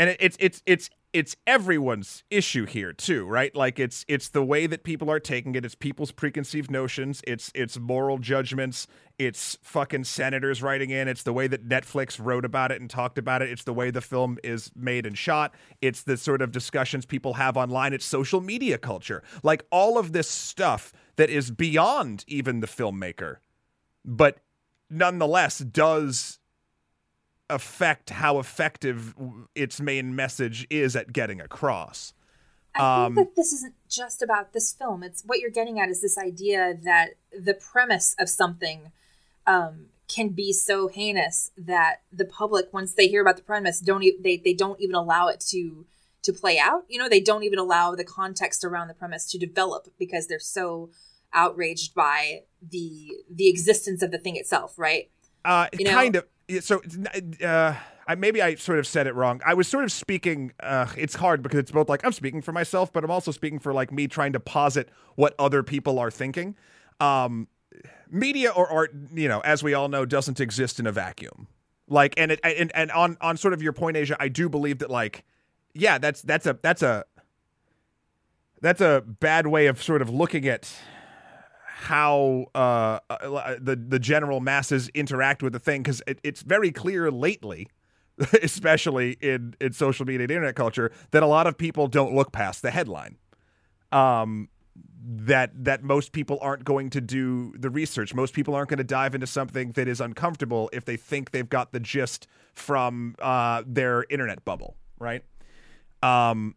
and 0.00 0.08
it, 0.08 0.16
it's 0.18 0.36
it's 0.40 0.62
it's 0.64 0.90
it's 1.12 1.36
everyone's 1.46 2.24
issue 2.30 2.64
here 2.64 2.94
too, 2.94 3.26
right? 3.26 3.54
Like 3.54 3.78
it's 3.78 4.06
it's 4.08 4.30
the 4.30 4.42
way 4.42 4.66
that 4.66 4.82
people 4.82 5.10
are 5.10 5.20
taking 5.20 5.54
it. 5.56 5.64
It's 5.64 5.74
people's 5.74 6.10
preconceived 6.10 6.70
notions. 6.70 7.20
It's 7.26 7.52
it's 7.54 7.78
moral 7.78 8.16
judgments. 8.16 8.86
It's 9.18 9.58
fucking 9.60 10.04
senators 10.04 10.62
writing 10.62 10.88
in. 10.88 11.06
It's 11.06 11.22
the 11.22 11.34
way 11.34 11.48
that 11.48 11.68
Netflix 11.68 12.18
wrote 12.18 12.46
about 12.46 12.72
it 12.72 12.80
and 12.80 12.88
talked 12.88 13.18
about 13.18 13.42
it. 13.42 13.50
It's 13.50 13.64
the 13.64 13.74
way 13.74 13.90
the 13.90 14.00
film 14.00 14.38
is 14.42 14.72
made 14.74 15.04
and 15.04 15.18
shot. 15.18 15.54
It's 15.82 16.02
the 16.04 16.16
sort 16.16 16.40
of 16.40 16.50
discussions 16.50 17.04
people 17.04 17.34
have 17.34 17.58
online. 17.58 17.92
It's 17.92 18.06
social 18.06 18.40
media 18.40 18.78
culture. 18.78 19.22
Like 19.42 19.66
all 19.70 19.98
of 19.98 20.12
this 20.12 20.28
stuff 20.28 20.94
that 21.16 21.28
is 21.28 21.50
beyond 21.50 22.24
even 22.26 22.60
the 22.60 22.66
filmmaker, 22.66 23.36
but 24.02 24.38
nonetheless 24.88 25.58
does 25.58 26.39
affect 27.50 28.10
how 28.10 28.38
effective 28.38 29.14
its 29.54 29.80
main 29.80 30.14
message 30.14 30.66
is 30.70 30.96
at 30.96 31.12
getting 31.12 31.40
across. 31.40 32.14
I 32.74 33.04
um, 33.04 33.14
think 33.14 33.28
that 33.28 33.36
this 33.36 33.52
isn't 33.52 33.74
just 33.88 34.22
about 34.22 34.52
this 34.52 34.72
film. 34.72 35.02
It's 35.02 35.22
what 35.26 35.40
you're 35.40 35.50
getting 35.50 35.80
at 35.80 35.88
is 35.88 36.00
this 36.00 36.16
idea 36.16 36.78
that 36.84 37.10
the 37.32 37.54
premise 37.54 38.14
of 38.18 38.28
something 38.28 38.92
um, 39.46 39.86
can 40.08 40.28
be 40.28 40.52
so 40.52 40.88
heinous 40.88 41.50
that 41.56 42.02
the 42.12 42.24
public, 42.24 42.72
once 42.72 42.94
they 42.94 43.08
hear 43.08 43.22
about 43.22 43.36
the 43.36 43.42
premise, 43.42 43.80
don't 43.80 44.02
e- 44.02 44.18
they 44.20 44.36
they 44.36 44.54
don't 44.54 44.80
even 44.80 44.94
allow 44.94 45.28
it 45.28 45.40
to 45.48 45.86
to 46.22 46.32
play 46.32 46.58
out. 46.58 46.84
You 46.88 46.98
know, 46.98 47.08
they 47.08 47.20
don't 47.20 47.42
even 47.42 47.58
allow 47.58 47.94
the 47.94 48.04
context 48.04 48.64
around 48.64 48.88
the 48.88 48.94
premise 48.94 49.30
to 49.32 49.38
develop 49.38 49.88
because 49.98 50.26
they're 50.26 50.38
so 50.38 50.90
outraged 51.32 51.94
by 51.94 52.42
the 52.62 53.10
the 53.28 53.48
existence 53.48 54.02
of 54.02 54.10
the 54.10 54.18
thing 54.18 54.36
itself. 54.36 54.78
Right? 54.78 55.10
Uh, 55.44 55.66
you 55.76 55.84
know? 55.84 55.92
kind 55.92 56.16
of 56.16 56.26
so 56.58 56.82
uh, 57.44 57.74
I, 58.06 58.14
maybe 58.16 58.42
I 58.42 58.56
sort 58.56 58.78
of 58.78 58.86
said 58.86 59.06
it 59.06 59.14
wrong. 59.14 59.40
I 59.46 59.54
was 59.54 59.68
sort 59.68 59.84
of 59.84 59.92
speaking. 59.92 60.52
Uh, 60.60 60.88
it's 60.96 61.14
hard 61.14 61.42
because 61.42 61.60
it's 61.60 61.70
both 61.70 61.88
like 61.88 62.04
I'm 62.04 62.12
speaking 62.12 62.42
for 62.42 62.52
myself, 62.52 62.92
but 62.92 63.04
I'm 63.04 63.10
also 63.10 63.30
speaking 63.30 63.58
for 63.58 63.72
like 63.72 63.92
me 63.92 64.08
trying 64.08 64.32
to 64.32 64.40
posit 64.40 64.88
what 65.14 65.34
other 65.38 65.62
people 65.62 65.98
are 65.98 66.10
thinking. 66.10 66.56
Um, 66.98 67.48
media 68.10 68.50
or 68.50 68.68
art, 68.68 68.92
you 69.14 69.28
know, 69.28 69.40
as 69.40 69.62
we 69.62 69.74
all 69.74 69.88
know, 69.88 70.04
doesn't 70.04 70.40
exist 70.40 70.80
in 70.80 70.86
a 70.86 70.92
vacuum. 70.92 71.46
Like, 71.88 72.14
and 72.16 72.32
it 72.32 72.40
and 72.42 72.72
and 72.74 72.90
on 72.92 73.16
on 73.20 73.36
sort 73.36 73.54
of 73.54 73.62
your 73.62 73.72
point, 73.72 73.96
Aja, 73.96 74.16
I 74.18 74.28
do 74.28 74.48
believe 74.48 74.78
that 74.78 74.90
like, 74.90 75.24
yeah, 75.72 75.98
that's 75.98 76.22
that's 76.22 76.46
a 76.46 76.58
that's 76.62 76.82
a 76.82 77.04
that's 78.60 78.80
a 78.80 79.04
bad 79.06 79.46
way 79.46 79.66
of 79.66 79.82
sort 79.82 80.02
of 80.02 80.10
looking 80.10 80.46
at 80.46 80.72
how 81.80 82.44
uh, 82.54 82.98
uh, 83.08 83.56
the 83.58 83.74
the 83.74 83.98
general 83.98 84.40
masses 84.40 84.90
interact 84.90 85.42
with 85.42 85.54
the 85.54 85.58
thing 85.58 85.82
because 85.82 86.02
it, 86.06 86.20
it's 86.22 86.42
very 86.42 86.70
clear 86.70 87.10
lately, 87.10 87.68
especially 88.42 89.12
in 89.22 89.54
in 89.60 89.72
social 89.72 90.04
media 90.04 90.24
and 90.24 90.30
internet 90.30 90.54
culture, 90.54 90.92
that 91.12 91.22
a 91.22 91.26
lot 91.26 91.46
of 91.46 91.56
people 91.56 91.86
don't 91.86 92.14
look 92.14 92.32
past 92.32 92.60
the 92.60 92.70
headline. 92.70 93.16
Um, 93.92 94.50
that 95.02 95.52
that 95.64 95.82
most 95.82 96.12
people 96.12 96.38
aren't 96.42 96.64
going 96.64 96.90
to 96.90 97.00
do 97.00 97.54
the 97.56 97.70
research. 97.70 98.12
Most 98.12 98.34
people 98.34 98.54
aren't 98.54 98.68
going 98.68 98.78
to 98.78 98.84
dive 98.84 99.14
into 99.14 99.26
something 99.26 99.72
that 99.72 99.88
is 99.88 100.02
uncomfortable 100.02 100.68
if 100.74 100.84
they 100.84 100.98
think 100.98 101.30
they've 101.30 101.48
got 101.48 101.72
the 101.72 101.80
gist 101.80 102.26
from 102.52 103.16
uh, 103.20 103.62
their 103.66 104.04
internet 104.10 104.44
bubble, 104.44 104.76
right? 104.98 105.24
Um, 106.02 106.56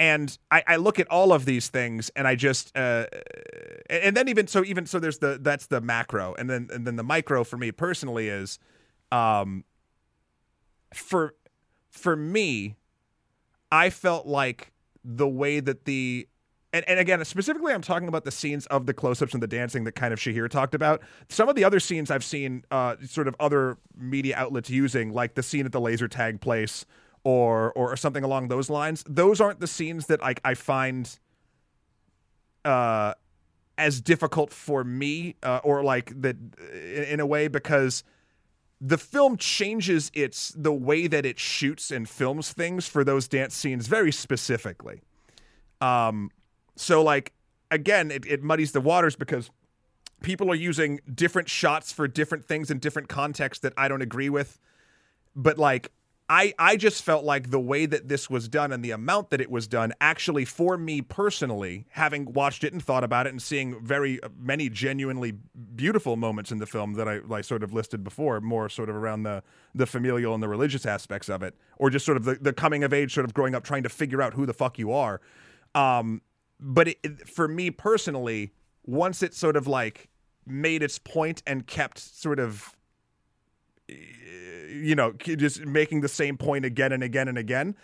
and 0.00 0.36
I, 0.50 0.64
I, 0.66 0.76
look 0.76 0.98
at 0.98 1.06
all 1.08 1.30
of 1.30 1.44
these 1.44 1.68
things 1.68 2.10
and 2.16 2.26
I 2.26 2.34
just 2.34 2.74
uh, 2.74 3.04
and 3.90 4.16
then 4.16 4.28
even 4.28 4.46
so 4.46 4.64
even 4.64 4.86
so 4.86 4.98
there's 4.98 5.18
the 5.18 5.38
that's 5.40 5.66
the 5.66 5.82
macro. 5.82 6.34
And 6.34 6.48
then 6.48 6.68
and 6.72 6.86
then 6.86 6.96
the 6.96 7.02
micro 7.02 7.44
for 7.44 7.58
me 7.58 7.70
personally 7.70 8.28
is 8.28 8.58
um 9.12 9.62
for 10.94 11.34
for 11.90 12.16
me 12.16 12.76
I 13.70 13.90
felt 13.90 14.26
like 14.26 14.72
the 15.04 15.28
way 15.28 15.60
that 15.60 15.84
the 15.84 16.26
and, 16.72 16.88
and 16.88 16.98
again 16.98 17.22
specifically 17.26 17.74
I'm 17.74 17.82
talking 17.82 18.08
about 18.08 18.24
the 18.24 18.30
scenes 18.30 18.64
of 18.66 18.86
the 18.86 18.94
close-ups 18.94 19.34
and 19.34 19.42
the 19.42 19.46
dancing 19.46 19.84
that 19.84 19.92
kind 19.92 20.14
of 20.14 20.18
Shahir 20.18 20.48
talked 20.48 20.74
about. 20.74 21.02
Some 21.28 21.50
of 21.50 21.56
the 21.56 21.64
other 21.64 21.78
scenes 21.78 22.10
I've 22.10 22.24
seen 22.24 22.64
uh 22.70 22.96
sort 23.06 23.28
of 23.28 23.36
other 23.38 23.76
media 23.94 24.34
outlets 24.38 24.70
using 24.70 25.12
like 25.12 25.34
the 25.34 25.42
scene 25.42 25.66
at 25.66 25.72
the 25.72 25.80
laser 25.80 26.08
tag 26.08 26.40
place 26.40 26.86
or 27.24 27.72
or 27.72 27.96
something 27.96 28.24
along 28.24 28.48
those 28.48 28.70
lines. 28.70 29.04
Those 29.08 29.40
aren't 29.40 29.60
the 29.60 29.66
scenes 29.66 30.06
that 30.06 30.22
I 30.22 30.34
I 30.44 30.54
find 30.54 31.18
uh 32.64 33.14
as 33.78 34.00
difficult 34.02 34.52
for 34.52 34.84
me 34.84 35.36
uh, 35.42 35.60
or 35.64 35.82
like 35.82 36.20
that 36.20 36.36
in, 36.72 37.04
in 37.04 37.20
a 37.20 37.26
way 37.26 37.48
because 37.48 38.04
the 38.78 38.98
film 38.98 39.38
changes 39.38 40.10
its 40.14 40.50
the 40.56 40.72
way 40.72 41.06
that 41.06 41.24
it 41.24 41.38
shoots 41.38 41.90
and 41.90 42.06
films 42.06 42.52
things 42.52 42.86
for 42.86 43.04
those 43.04 43.26
dance 43.26 43.54
scenes 43.54 43.86
very 43.86 44.12
specifically. 44.12 45.00
Um 45.80 46.30
so 46.76 47.02
like 47.02 47.32
again 47.70 48.10
it, 48.10 48.26
it 48.26 48.42
muddies 48.42 48.72
the 48.72 48.80
waters 48.80 49.16
because 49.16 49.50
people 50.22 50.50
are 50.50 50.56
using 50.56 51.00
different 51.14 51.48
shots 51.48 51.92
for 51.92 52.06
different 52.06 52.44
things 52.44 52.70
in 52.70 52.78
different 52.78 53.08
contexts 53.08 53.62
that 53.62 53.72
I 53.76 53.88
don't 53.88 54.02
agree 54.02 54.28
with. 54.28 54.58
But 55.34 55.58
like 55.58 55.90
I, 56.32 56.54
I 56.60 56.76
just 56.76 57.02
felt 57.02 57.24
like 57.24 57.50
the 57.50 57.58
way 57.58 57.86
that 57.86 58.06
this 58.06 58.30
was 58.30 58.48
done 58.48 58.70
and 58.70 58.84
the 58.84 58.92
amount 58.92 59.30
that 59.30 59.40
it 59.40 59.50
was 59.50 59.66
done 59.66 59.92
actually 60.00 60.44
for 60.44 60.78
me 60.78 61.02
personally 61.02 61.86
having 61.90 62.32
watched 62.32 62.62
it 62.62 62.72
and 62.72 62.80
thought 62.80 63.02
about 63.02 63.26
it 63.26 63.30
and 63.30 63.42
seeing 63.42 63.84
very 63.84 64.22
uh, 64.22 64.28
many 64.38 64.68
genuinely 64.68 65.32
beautiful 65.74 66.16
moments 66.16 66.52
in 66.52 66.58
the 66.58 66.66
film 66.66 66.94
that 66.94 67.08
I, 67.08 67.18
I 67.34 67.40
sort 67.40 67.64
of 67.64 67.72
listed 67.72 68.04
before 68.04 68.40
more 68.40 68.68
sort 68.68 68.88
of 68.88 68.94
around 68.94 69.24
the 69.24 69.42
the 69.74 69.86
familial 69.86 70.32
and 70.32 70.40
the 70.40 70.48
religious 70.48 70.86
aspects 70.86 71.28
of 71.28 71.42
it 71.42 71.56
or 71.78 71.90
just 71.90 72.06
sort 72.06 72.16
of 72.16 72.22
the, 72.22 72.36
the 72.40 72.52
coming 72.52 72.84
of 72.84 72.92
age 72.92 73.12
sort 73.12 73.24
of 73.24 73.34
growing 73.34 73.56
up 73.56 73.64
trying 73.64 73.82
to 73.82 73.88
figure 73.88 74.22
out 74.22 74.34
who 74.34 74.46
the 74.46 74.54
fuck 74.54 74.78
you 74.78 74.92
are. 74.92 75.20
Um, 75.74 76.22
but 76.60 76.86
it, 76.86 77.28
for 77.28 77.48
me 77.48 77.72
personally 77.72 78.52
once 78.86 79.24
it 79.24 79.34
sort 79.34 79.56
of 79.56 79.66
like 79.66 80.08
made 80.46 80.84
its 80.84 80.96
point 80.96 81.42
and 81.44 81.66
kept 81.66 81.98
sort 81.98 82.38
of 82.38 82.76
you 84.68 84.94
know, 84.94 85.12
just 85.12 85.64
making 85.64 86.00
the 86.00 86.08
same 86.08 86.36
point 86.36 86.64
again 86.64 86.92
and 86.92 87.02
again 87.02 87.28
and 87.28 87.38
again. 87.38 87.76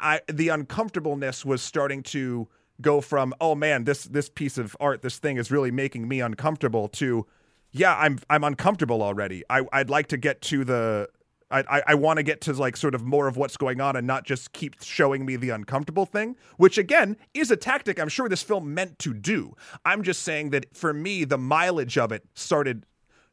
I 0.00 0.20
the 0.32 0.48
uncomfortableness 0.48 1.44
was 1.44 1.62
starting 1.62 2.02
to 2.04 2.48
go 2.80 3.00
from 3.00 3.34
oh 3.40 3.54
man 3.54 3.84
this 3.84 4.04
this 4.04 4.28
piece 4.28 4.58
of 4.58 4.76
art 4.80 5.02
this 5.02 5.18
thing 5.18 5.36
is 5.36 5.50
really 5.50 5.70
making 5.70 6.08
me 6.08 6.20
uncomfortable 6.20 6.88
to 6.88 7.26
yeah 7.70 7.96
I'm 7.96 8.18
I'm 8.30 8.44
uncomfortable 8.44 9.02
already. 9.02 9.42
I 9.50 9.64
I'd 9.72 9.90
like 9.90 10.08
to 10.08 10.16
get 10.16 10.40
to 10.42 10.64
the 10.64 11.08
I, 11.50 11.60
I, 11.68 11.82
I 11.88 11.94
want 11.94 12.16
to 12.16 12.22
get 12.22 12.40
to 12.42 12.52
like 12.54 12.76
sort 12.76 12.94
of 12.94 13.04
more 13.04 13.28
of 13.28 13.36
what's 13.36 13.56
going 13.56 13.80
on 13.80 13.94
and 13.96 14.06
not 14.06 14.24
just 14.24 14.52
keep 14.52 14.82
showing 14.82 15.24
me 15.24 15.36
the 15.36 15.50
uncomfortable 15.50 16.06
thing, 16.06 16.36
which 16.56 16.78
again 16.78 17.16
is 17.32 17.50
a 17.50 17.56
tactic 17.56 18.00
I'm 18.00 18.08
sure 18.08 18.28
this 18.28 18.42
film 18.42 18.74
meant 18.74 18.98
to 19.00 19.14
do. 19.14 19.54
I'm 19.84 20.02
just 20.02 20.22
saying 20.22 20.50
that 20.50 20.74
for 20.76 20.92
me, 20.92 21.24
the 21.24 21.38
mileage 21.38 21.98
of 21.98 22.12
it 22.12 22.24
started 22.34 22.86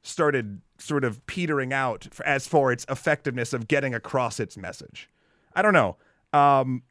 started 0.03 0.61
sort 0.81 1.03
of 1.03 1.25
petering 1.27 1.71
out 1.71 2.07
as 2.25 2.47
for 2.47 2.71
its 2.71 2.85
effectiveness 2.89 3.53
of 3.53 3.67
getting 3.67 3.93
across 3.93 4.39
its 4.39 4.57
message. 4.57 5.09
I 5.55 5.61
don't 5.61 5.73
know. 5.73 5.97
Um, 6.33 6.83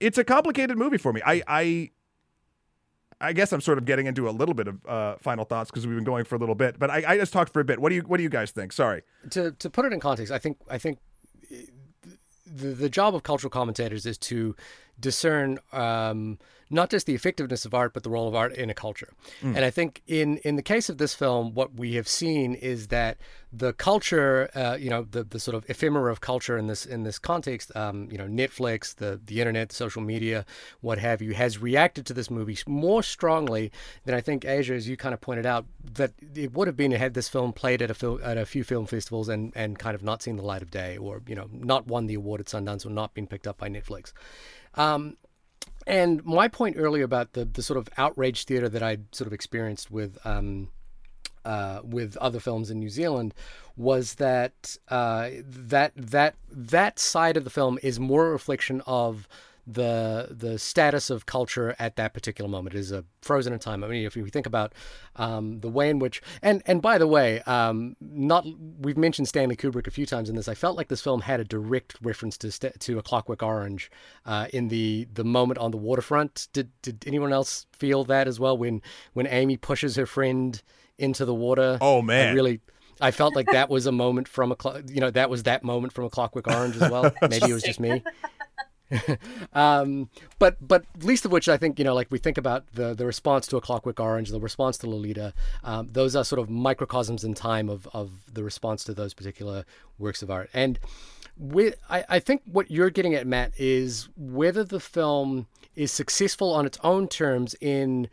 it's 0.00 0.18
a 0.18 0.24
complicated 0.24 0.76
movie 0.76 0.98
for 0.98 1.12
me. 1.12 1.22
I, 1.24 1.42
I 1.46 1.90
I 3.20 3.32
guess 3.32 3.52
I'm 3.52 3.60
sort 3.60 3.78
of 3.78 3.84
getting 3.84 4.06
into 4.06 4.28
a 4.28 4.32
little 4.32 4.54
bit 4.54 4.68
of 4.68 4.86
uh, 4.86 5.16
final 5.20 5.44
thoughts 5.44 5.70
because 5.70 5.86
we've 5.86 5.96
been 5.96 6.04
going 6.04 6.24
for 6.24 6.34
a 6.34 6.38
little 6.38 6.54
bit, 6.54 6.78
but 6.78 6.90
I, 6.90 7.04
I 7.06 7.16
just 7.16 7.32
talked 7.32 7.52
for 7.52 7.60
a 7.60 7.64
bit. 7.64 7.78
What 7.78 7.88
do 7.88 7.94
you 7.94 8.02
What 8.02 8.18
do 8.18 8.22
you 8.22 8.28
guys 8.28 8.50
think? 8.50 8.72
Sorry. 8.72 9.02
To 9.30 9.52
to 9.52 9.70
put 9.70 9.84
it 9.84 9.92
in 9.92 10.00
context, 10.00 10.32
I 10.32 10.38
think 10.38 10.58
I 10.68 10.78
think 10.78 10.98
the 12.46 12.68
the 12.68 12.88
job 12.88 13.14
of 13.14 13.22
cultural 13.22 13.50
commentators 13.50 14.04
is 14.04 14.18
to 14.18 14.54
discern 15.00 15.58
um, 15.72 16.38
not 16.74 16.90
just 16.90 17.06
the 17.06 17.14
effectiveness 17.14 17.64
of 17.64 17.72
art, 17.72 17.94
but 17.94 18.02
the 18.02 18.10
role 18.10 18.28
of 18.28 18.34
art 18.34 18.52
in 18.54 18.68
a 18.68 18.74
culture. 18.74 19.12
Mm. 19.42 19.56
And 19.56 19.64
I 19.64 19.70
think 19.70 20.02
in 20.06 20.38
in 20.38 20.56
the 20.56 20.62
case 20.62 20.88
of 20.88 20.98
this 20.98 21.14
film, 21.14 21.54
what 21.54 21.74
we 21.74 21.94
have 21.94 22.08
seen 22.08 22.54
is 22.54 22.88
that 22.88 23.16
the 23.56 23.72
culture, 23.72 24.50
uh, 24.54 24.76
you 24.78 24.90
know, 24.90 25.06
the, 25.08 25.22
the 25.22 25.38
sort 25.38 25.54
of 25.54 25.64
ephemera 25.70 26.10
of 26.10 26.20
culture 26.20 26.58
in 26.58 26.66
this 26.66 26.84
in 26.84 27.04
this 27.04 27.18
context, 27.18 27.74
um, 27.76 28.08
you 28.10 28.18
know, 28.18 28.26
Netflix, 28.26 28.96
the 28.96 29.20
the 29.24 29.40
internet, 29.40 29.70
social 29.72 30.02
media, 30.02 30.44
what 30.80 30.98
have 30.98 31.22
you, 31.22 31.34
has 31.34 31.58
reacted 31.58 32.04
to 32.06 32.14
this 32.14 32.30
movie 32.30 32.58
more 32.66 33.02
strongly 33.02 33.70
than 34.04 34.14
I 34.14 34.20
think 34.20 34.44
Aja, 34.44 34.74
as 34.74 34.88
you 34.88 34.96
kind 34.96 35.14
of 35.14 35.20
pointed 35.20 35.46
out, 35.46 35.66
that 35.94 36.12
it 36.34 36.52
would 36.52 36.66
have 36.66 36.76
been 36.76 36.90
had 36.92 37.14
this 37.14 37.28
film 37.28 37.52
played 37.52 37.80
at 37.80 37.90
a 37.90 37.94
film 37.94 38.20
at 38.22 38.36
a 38.36 38.44
few 38.44 38.64
film 38.64 38.86
festivals 38.86 39.28
and 39.28 39.52
and 39.54 39.78
kind 39.78 39.94
of 39.94 40.02
not 40.02 40.22
seen 40.22 40.36
the 40.36 40.42
light 40.42 40.62
of 40.62 40.70
day, 40.70 40.96
or 40.96 41.22
you 41.26 41.36
know, 41.36 41.48
not 41.52 41.86
won 41.86 42.06
the 42.06 42.14
award 42.14 42.40
at 42.40 42.46
Sundance, 42.46 42.84
or 42.84 42.90
not 42.90 43.14
been 43.14 43.26
picked 43.26 43.46
up 43.46 43.58
by 43.58 43.68
Netflix. 43.68 44.12
Um, 44.74 45.16
and 45.86 46.24
my 46.24 46.48
point 46.48 46.76
earlier 46.78 47.04
about 47.04 47.32
the 47.32 47.44
the 47.44 47.62
sort 47.62 47.78
of 47.78 47.88
outrage 47.96 48.44
theater 48.44 48.68
that 48.68 48.82
I 48.82 48.98
sort 49.12 49.26
of 49.26 49.32
experienced 49.32 49.90
with 49.90 50.18
um, 50.24 50.68
uh, 51.44 51.80
with 51.82 52.16
other 52.18 52.40
films 52.40 52.70
in 52.70 52.78
New 52.78 52.88
Zealand 52.88 53.34
was 53.76 54.14
that 54.14 54.76
uh, 54.88 55.30
that 55.44 55.92
that 55.96 56.36
that 56.50 56.98
side 56.98 57.36
of 57.36 57.44
the 57.44 57.50
film 57.50 57.78
is 57.82 58.00
more 58.00 58.28
a 58.28 58.30
reflection 58.30 58.82
of 58.86 59.28
the 59.66 60.28
the 60.30 60.58
status 60.58 61.10
of 61.10 61.26
culture 61.26 61.74
at 61.78 61.96
that 61.96 62.12
particular 62.12 62.48
moment. 62.48 62.74
It 62.74 62.78
is 62.78 62.92
a 62.92 63.04
frozen 63.22 63.52
in 63.52 63.58
time. 63.58 63.82
I 63.82 63.88
mean, 63.88 64.04
if 64.04 64.16
you 64.16 64.26
think 64.26 64.46
about 64.46 64.74
um, 65.16 65.60
the 65.60 65.70
way 65.70 65.88
in 65.88 65.98
which, 65.98 66.20
and 66.42 66.62
and 66.66 66.82
by 66.82 66.98
the 66.98 67.06
way, 67.06 67.40
um, 67.42 67.96
not 68.00 68.46
we've 68.78 68.96
mentioned 68.96 69.28
Stanley 69.28 69.56
Kubrick 69.56 69.86
a 69.86 69.90
few 69.90 70.06
times 70.06 70.28
in 70.28 70.36
this. 70.36 70.48
I 70.48 70.54
felt 70.54 70.76
like 70.76 70.88
this 70.88 71.00
film 71.00 71.22
had 71.22 71.40
a 71.40 71.44
direct 71.44 71.96
reference 72.02 72.36
to 72.38 72.50
to 72.50 72.98
A 72.98 73.02
Clockwork 73.02 73.42
Orange 73.42 73.90
uh, 74.26 74.48
in 74.52 74.68
the 74.68 75.08
the 75.12 75.24
moment 75.24 75.58
on 75.58 75.70
the 75.70 75.78
waterfront. 75.78 76.48
Did 76.52 76.70
did 76.82 77.04
anyone 77.06 77.32
else 77.32 77.66
feel 77.72 78.04
that 78.04 78.28
as 78.28 78.38
well 78.38 78.56
when 78.56 78.82
when 79.14 79.26
Amy 79.26 79.56
pushes 79.56 79.96
her 79.96 80.06
friend 80.06 80.60
into 80.98 81.24
the 81.24 81.34
water? 81.34 81.78
Oh 81.80 82.02
man, 82.02 82.28
I 82.28 82.32
really. 82.32 82.60
I 83.00 83.10
felt 83.10 83.34
like 83.34 83.46
that 83.48 83.68
was 83.68 83.86
a 83.86 83.92
moment 83.92 84.28
from 84.28 84.52
a, 84.52 84.56
clock, 84.56 84.82
you 84.88 85.00
know, 85.00 85.10
that 85.10 85.28
was 85.28 85.42
that 85.42 85.64
moment 85.64 85.92
from 85.92 86.04
a 86.04 86.08
Clockwork 86.08 86.46
Orange 86.46 86.76
as 86.76 86.88
well. 86.92 87.12
Maybe 87.22 87.50
it 87.50 87.52
was 87.52 87.64
just 87.64 87.80
me. 87.80 88.04
um, 89.52 90.10
but 90.38 90.56
but 90.66 90.84
least 91.02 91.24
of 91.24 91.32
which 91.32 91.48
I 91.48 91.56
think 91.56 91.78
you 91.78 91.84
know 91.84 91.94
like 91.94 92.08
we 92.10 92.18
think 92.18 92.38
about 92.38 92.64
the 92.74 92.94
the 92.94 93.06
response 93.06 93.46
to 93.48 93.56
a 93.56 93.60
Clockwork 93.60 94.00
Orange, 94.00 94.30
the 94.30 94.40
response 94.40 94.78
to 94.78 94.88
Lolita. 94.88 95.32
Um, 95.62 95.88
those 95.92 96.14
are 96.14 96.24
sort 96.24 96.40
of 96.40 96.50
microcosms 96.50 97.24
in 97.24 97.34
time 97.34 97.68
of 97.68 97.88
of 97.92 98.10
the 98.32 98.44
response 98.44 98.84
to 98.84 98.94
those 98.94 99.14
particular 99.14 99.64
works 99.98 100.22
of 100.22 100.30
art. 100.30 100.50
And 100.52 100.78
with 101.36 101.76
I, 101.88 102.04
I 102.08 102.18
think 102.20 102.42
what 102.44 102.70
you're 102.70 102.90
getting 102.90 103.14
at, 103.14 103.26
Matt, 103.26 103.52
is 103.58 104.08
whether 104.16 104.64
the 104.64 104.80
film 104.80 105.46
is 105.74 105.90
successful 105.90 106.52
on 106.52 106.66
its 106.66 106.78
own 106.82 107.08
terms 107.08 107.54
in 107.60 108.08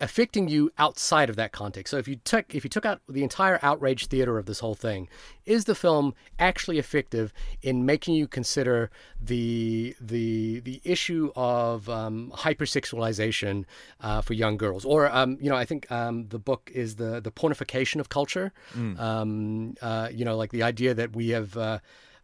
affecting 0.00 0.48
you 0.48 0.70
outside 0.78 1.28
of 1.28 1.36
that 1.36 1.52
context. 1.52 1.90
So 1.90 1.98
if 1.98 2.06
you 2.06 2.16
took 2.16 2.54
if 2.54 2.64
you 2.64 2.70
took 2.70 2.86
out 2.86 3.00
the 3.08 3.22
entire 3.22 3.58
outrage 3.62 4.06
theater 4.06 4.38
of 4.38 4.46
this 4.46 4.60
whole 4.60 4.74
thing, 4.74 5.08
is 5.44 5.64
the 5.64 5.74
film 5.74 6.14
actually 6.38 6.78
effective 6.78 7.32
in 7.62 7.84
making 7.84 8.14
you 8.14 8.28
consider 8.28 8.90
the 9.20 9.96
the 10.00 10.60
the 10.60 10.80
issue 10.84 11.32
of 11.34 11.88
um, 11.88 12.32
hypersexualization 12.34 13.64
uh, 14.00 14.20
for 14.20 14.34
young 14.34 14.56
girls? 14.56 14.84
Or 14.84 15.10
um, 15.10 15.36
you 15.40 15.50
know, 15.50 15.56
I 15.56 15.64
think 15.64 15.90
um, 15.90 16.28
the 16.28 16.38
book 16.38 16.70
is 16.72 16.96
the 16.96 17.20
the 17.20 17.32
pornification 17.32 18.00
of 18.00 18.08
culture. 18.08 18.52
Mm. 18.74 18.98
Um, 19.00 19.74
uh, 19.82 20.08
you 20.12 20.24
know, 20.24 20.36
like 20.36 20.52
the 20.52 20.62
idea 20.62 20.94
that 20.94 21.14
we 21.14 21.30
have. 21.30 21.56
Uh, 21.56 21.78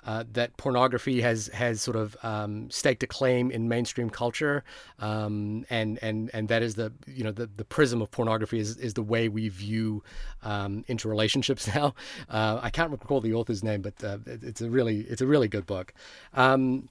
uh, 0.07 0.25
that 0.33 0.57
pornography 0.57 1.21
has 1.21 1.49
has 1.49 1.81
sort 1.81 1.97
of 1.97 2.17
um, 2.23 2.71
staked 2.71 3.03
a 3.03 3.07
claim 3.07 3.51
in 3.51 3.69
mainstream 3.69 4.11
culture, 4.11 4.65
um, 4.99 5.65
and 5.71 5.99
and 6.03 6.31
and 6.35 6.49
that 6.49 6.63
is 6.63 6.75
the 6.75 6.93
you 7.07 7.25
know 7.25 7.33
the, 7.33 7.47
the 7.47 7.65
prism 7.65 8.03
of 8.03 8.11
pornography 8.11 8.59
is, 8.59 8.77
is 8.77 8.95
the 8.95 9.03
way 9.03 9.29
we 9.29 9.49
view 9.49 10.03
um, 10.43 10.85
interrelationships 10.89 11.75
now. 11.75 11.95
Uh, 12.29 12.61
I 12.63 12.71
can't 12.71 12.91
recall 12.91 13.21
the 13.21 13.35
author's 13.35 13.65
name, 13.65 13.83
but 13.83 14.03
uh, 14.05 14.19
it's 14.27 14.61
a 14.61 14.71
really 14.71 15.01
it's 15.01 15.23
a 15.23 15.27
really 15.27 15.49
good 15.49 15.67
book. 15.67 15.95
Um, 16.35 16.89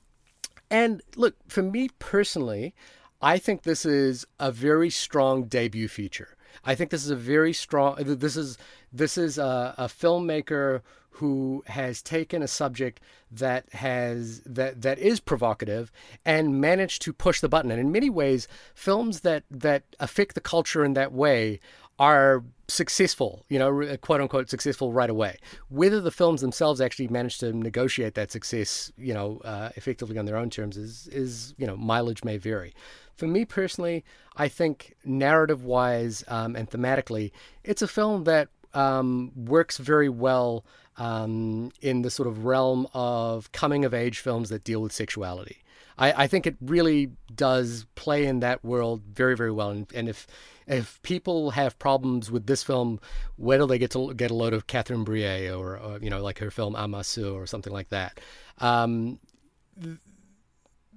and 0.72 1.02
look, 1.16 1.36
for 1.48 1.62
me 1.62 1.90
personally, 2.00 2.74
I 3.22 3.38
think 3.38 3.62
this 3.62 3.86
is 3.86 4.26
a 4.40 4.52
very 4.52 4.90
strong 4.90 5.44
debut 5.44 5.88
feature. 5.88 6.36
I 6.66 6.76
think 6.76 6.90
this 6.90 7.06
is 7.06 7.12
a 7.12 7.16
very 7.16 7.54
strong. 7.54 7.96
This 8.00 8.36
is 8.36 8.58
this 8.92 9.18
is 9.18 9.38
a, 9.38 9.76
a 9.78 9.86
filmmaker 9.86 10.82
who 11.14 11.64
has 11.68 12.02
taken 12.02 12.42
a 12.42 12.48
subject 12.48 13.00
that 13.32 13.72
has 13.74 14.42
that 14.42 14.82
that 14.82 14.98
is 14.98 15.20
provocative 15.20 15.92
and 16.26 16.60
managed 16.60 17.02
to 17.04 17.14
push 17.14 17.40
the 17.40 17.50
button. 17.50 17.72
And 17.72 17.80
in 17.80 17.92
many 17.92 18.10
ways, 18.10 18.48
films 18.74 19.20
that 19.22 19.44
that 19.52 19.84
affect 20.00 20.34
the 20.34 20.42
culture 20.42 20.84
in 20.84 20.94
that 20.94 21.12
way 21.12 21.60
are 22.00 22.44
successful, 22.68 23.46
you 23.50 23.60
know, 23.60 23.96
quote 23.98 24.22
unquote 24.22 24.50
successful 24.50 24.92
right 24.92 25.10
away. 25.10 25.38
Whether 25.70 26.02
the 26.02 26.10
films 26.10 26.42
themselves 26.42 26.82
actually 26.82 27.10
manage 27.10 27.38
to 27.40 27.54
negotiate 27.54 28.16
that 28.16 28.32
success, 28.32 28.92
you 28.98 29.14
know, 29.14 29.40
uh, 29.46 29.70
effectively 29.76 30.18
on 30.18 30.26
their 30.26 30.38
own 30.38 30.50
terms 30.50 30.78
is 30.78 31.08
is 31.08 31.54
you 31.58 31.68
know 31.68 31.78
mileage 31.78 32.24
may 32.24 32.38
vary. 32.38 32.74
For 33.16 33.28
me 33.28 33.46
personally, 33.46 34.04
I 34.36 34.48
think 34.48 34.96
narrative 35.06 35.64
wise 35.64 36.24
um, 36.28 36.56
and 36.56 36.68
thematically, 36.68 37.32
it's 37.64 37.84
a 37.84 37.88
film 37.88 38.24
that 38.24 38.50
um, 38.74 39.32
works 39.36 39.78
very 39.78 40.10
well 40.10 40.66
um, 40.98 41.72
in 41.82 42.02
the 42.02 42.12
sort 42.12 42.28
of 42.28 42.46
realm 42.46 42.88
of 42.94 43.52
coming 43.52 43.86
of 43.86 43.94
age 43.94 44.20
films 44.20 44.50
that 44.50 44.64
deal 44.64 44.82
with 44.82 44.92
sexuality. 44.92 45.58
I, 45.98 46.24
I, 46.24 46.28
think 46.28 46.48
it 46.48 46.56
really 46.62 47.12
does 47.36 47.86
play 47.96 48.26
in 48.26 48.40
that 48.40 48.64
world 48.64 49.04
very, 49.12 49.36
very 49.36 49.52
well. 49.52 49.70
And, 49.70 49.88
and, 49.94 50.10
if 50.10 50.28
if 50.66 51.02
people 51.04 51.52
have 51.52 51.78
problems 51.78 52.32
with 52.32 52.48
this 52.48 52.64
film, 52.64 53.00
where 53.36 53.58
do 53.58 53.68
they 53.68 53.78
get 53.78 53.92
to 53.92 54.14
get 54.14 54.32
a 54.32 54.34
load 54.34 54.54
of 54.54 54.68
Catherine 54.68 55.06
Breillat 55.06 55.56
or, 55.58 55.78
or 55.78 56.00
you 56.00 56.10
know 56.10 56.22
like 56.22 56.40
her 56.40 56.50
film 56.50 56.74
À 56.74 56.90
ma 56.90 57.02
sœur 57.02 57.34
or 57.34 57.46
something 57.46 57.74
like 57.74 57.90
that? 57.90 58.20
Um, 58.60 59.20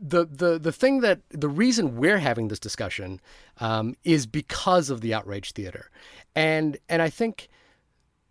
the 0.00 0.26
the 0.26 0.58
the 0.58 0.72
thing 0.72 1.00
that 1.00 1.20
the 1.30 1.48
reason 1.48 1.96
we're 1.96 2.18
having 2.18 2.48
this 2.48 2.60
discussion 2.60 3.20
um, 3.60 3.96
is 4.04 4.26
because 4.26 4.90
of 4.90 5.00
the 5.00 5.14
outrage 5.14 5.52
theater, 5.52 5.90
and 6.34 6.76
and 6.88 7.02
I 7.02 7.10
think 7.10 7.48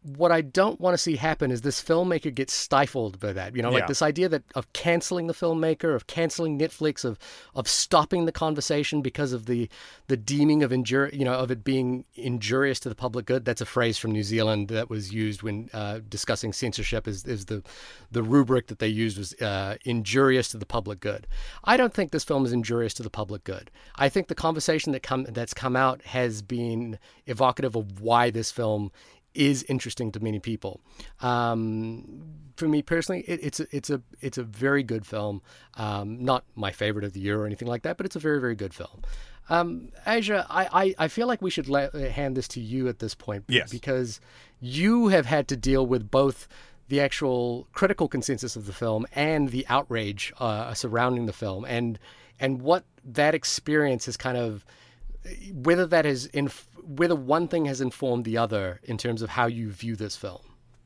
what 0.06 0.32
I 0.32 0.42
don't 0.42 0.80
want 0.80 0.94
to 0.94 0.98
see 1.00 1.16
happen 1.16 1.50
is 1.50 1.62
this 1.62 1.82
filmmaker 1.82 2.34
gets 2.34 2.54
stifled 2.54 3.20
by 3.20 3.34
that. 3.34 3.56
You 3.56 3.64
know, 3.64 3.72
like 3.72 3.82
yeah. 3.82 3.88
this 3.88 4.04
idea 4.04 4.30
that 4.30 4.44
of 4.54 4.72
canceling 4.74 5.26
the 5.26 5.34
filmmaker, 5.34 5.96
of 5.96 6.06
canceling 6.06 6.60
Netflix, 6.60 7.04
of 7.04 7.18
of 7.56 7.68
stopping 7.68 8.26
the 8.26 8.32
conversation 8.32 9.02
because 9.02 9.34
of 9.34 9.48
the 9.48 9.68
the 10.08 10.16
deeming 10.16 10.62
of 10.62 10.72
injur 10.72 11.12
you 11.12 11.26
know, 11.26 11.34
of 11.34 11.50
it 11.50 11.64
being 11.64 12.06
injurious 12.14 12.80
to 12.82 12.90
the 12.90 12.96
public 12.96 13.26
good. 13.26 13.46
That's 13.46 13.62
a 13.62 13.66
phrase 13.66 13.98
from 13.98 14.12
New 14.12 14.22
Zealand 14.22 14.68
that 14.68 14.90
was 14.90 15.12
used 15.12 15.42
when 15.42 15.70
uh, 15.74 16.02
discussing 16.08 16.54
censorship. 16.54 17.08
Is 17.08 17.26
is 17.26 17.46
the 17.46 17.64
the 18.12 18.22
rubric 18.22 18.68
that 18.68 18.78
they 18.78 18.88
used 18.88 19.18
was 19.18 19.34
uh, 19.42 19.78
injurious 19.86 20.50
to 20.50 20.58
the 20.58 20.68
public 20.68 21.00
good. 21.00 21.26
I 21.64 21.78
don't 21.78 21.94
think 21.94 22.12
this 22.12 22.24
film 22.24 22.46
is 22.46 22.54
injurious 22.54 22.94
to 22.96 23.04
the 23.04 23.10
public 23.10 23.44
good. 23.44 23.72
I 23.96 24.10
think 24.10 24.28
the 24.28 24.36
conversation 24.36 24.92
that 24.92 25.02
come 25.02 25.24
that's 25.24 25.56
come 25.56 25.76
out 25.76 26.04
has 26.04 26.44
been 26.44 27.00
evocative 27.26 27.76
of 27.76 28.02
why 28.02 28.30
this 28.30 28.52
film 28.52 28.92
is 29.36 29.64
interesting 29.64 30.12
to 30.14 30.20
many 30.20 30.40
people. 30.40 30.82
Um, 31.22 32.24
for 32.56 32.68
me 32.68 32.82
personally, 32.82 33.22
it, 33.28 33.40
it's 33.44 33.60
a, 33.60 33.68
it's 33.72 33.90
a 33.90 34.02
it's 34.22 34.38
a 34.38 34.44
very 34.44 34.84
good 34.84 35.06
film. 35.06 35.42
Um, 35.76 36.24
not 36.24 36.46
my 36.56 36.72
favorite 36.72 37.04
of 37.04 37.14
the 37.14 37.20
year 37.20 37.42
or 37.42 37.46
anything 37.46 37.68
like 37.68 37.84
that, 37.84 37.98
but 37.98 38.06
it's 38.06 38.16
a 38.16 38.20
very 38.20 38.40
very 38.40 38.56
good 38.56 38.74
film. 38.74 39.02
Um, 39.50 39.90
Aja, 40.08 40.46
I, 40.50 40.68
I, 40.72 40.96
I 41.06 41.08
feel 41.08 41.28
like 41.28 41.42
we 41.42 41.52
should 41.52 41.70
let, 41.70 41.94
hand 41.94 42.36
this 42.36 42.48
to 42.50 42.60
you 42.60 42.88
at 42.88 42.98
this 42.98 43.14
point. 43.14 43.44
Yes. 43.48 43.70
Because 43.70 44.20
you 44.60 45.10
have 45.10 45.28
had 45.28 45.48
to 45.50 45.56
deal 45.56 45.86
with 45.86 46.10
both 46.10 46.48
the 46.88 47.00
actual 47.00 47.68
critical 47.74 48.08
consensus 48.08 48.56
of 48.56 48.66
the 48.66 48.74
film 48.74 49.06
and 49.14 49.50
the 49.50 49.66
outrage 49.70 50.34
uh, 50.40 50.74
surrounding 50.74 51.26
the 51.26 51.34
film, 51.34 51.66
and 51.66 52.00
and 52.40 52.62
what 52.62 52.86
that 53.04 53.34
experience 53.36 54.06
has 54.06 54.18
kind 54.18 54.38
of 54.38 54.66
whether 55.52 55.88
that 55.88 56.06
has 56.06 56.28
inf- 56.28 56.68
whether 56.86 57.16
one 57.16 57.48
thing 57.48 57.66
has 57.66 57.82
informed 57.82 58.26
the 58.26 58.38
other 58.38 58.80
in 58.84 58.98
terms 58.98 59.22
of 59.22 59.30
how 59.30 59.48
you 59.48 59.72
view 59.72 59.96
this 59.96 60.16
film. 60.16 60.42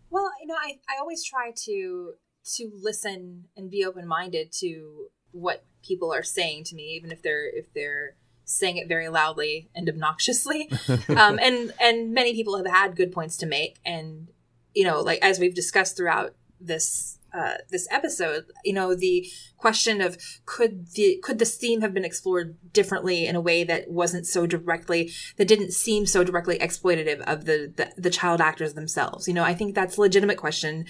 Well, 0.10 0.30
you 0.42 0.48
know, 0.48 0.56
I, 0.56 0.80
I 0.90 1.00
always 1.00 1.24
try 1.24 1.52
to 1.66 2.14
to 2.56 2.72
listen 2.82 3.46
and 3.56 3.70
be 3.70 3.86
open 3.86 4.08
minded 4.08 4.52
to 4.52 5.08
what 5.32 5.66
people 5.84 6.12
are 6.14 6.24
saying 6.24 6.64
to 6.66 6.76
me, 6.76 6.96
even 6.96 7.12
if 7.12 7.22
they're 7.22 7.48
if 7.50 7.72
they're 7.74 8.16
saying 8.46 8.78
it 8.78 8.88
very 8.88 9.10
loudly 9.10 9.70
and 9.76 9.88
obnoxiously. 9.88 10.70
um, 11.10 11.40
and 11.42 11.74
and 11.80 12.14
many 12.14 12.34
people 12.34 12.58
have 12.58 12.66
had 12.66 12.96
good 12.96 13.12
points 13.12 13.38
to 13.38 13.46
make, 13.46 13.78
and 13.86 14.30
you 14.74 14.84
know, 14.86 15.02
like 15.02 15.20
as 15.22 15.40
we've 15.40 15.56
discussed 15.56 15.98
throughout 15.98 16.34
this 16.60 17.19
uh, 17.34 17.56
this 17.70 17.88
episode. 17.92 18.46
You 18.64 18.74
know, 18.74 18.96
the 18.96 19.30
question 19.58 20.02
of 20.02 20.18
could 20.46 20.92
the 20.94 21.20
could 21.24 21.40
this 21.40 21.56
theme 21.56 21.82
have 21.82 21.94
been 21.94 22.06
explored 22.06 22.58
differently 22.74 23.26
in 23.26 23.36
a 23.36 23.42
way 23.42 23.64
that 23.64 23.90
wasn't 23.90 24.26
so 24.26 24.46
directly 24.46 25.12
that 25.38 25.48
didn't 25.48 25.72
seem 25.72 26.06
so 26.06 26.24
directly 26.24 26.58
exploitative 26.60 27.22
of 27.22 27.46
the 27.46 27.72
the, 27.76 27.92
the 27.98 28.10
child 28.10 28.42
actors 28.42 28.74
themselves. 28.74 29.28
You 29.28 29.34
know, 29.34 29.44
I 29.44 29.54
think 29.54 29.76
that's 29.76 29.98
a 29.98 30.02
legitimate 30.02 30.38
question. 30.38 30.86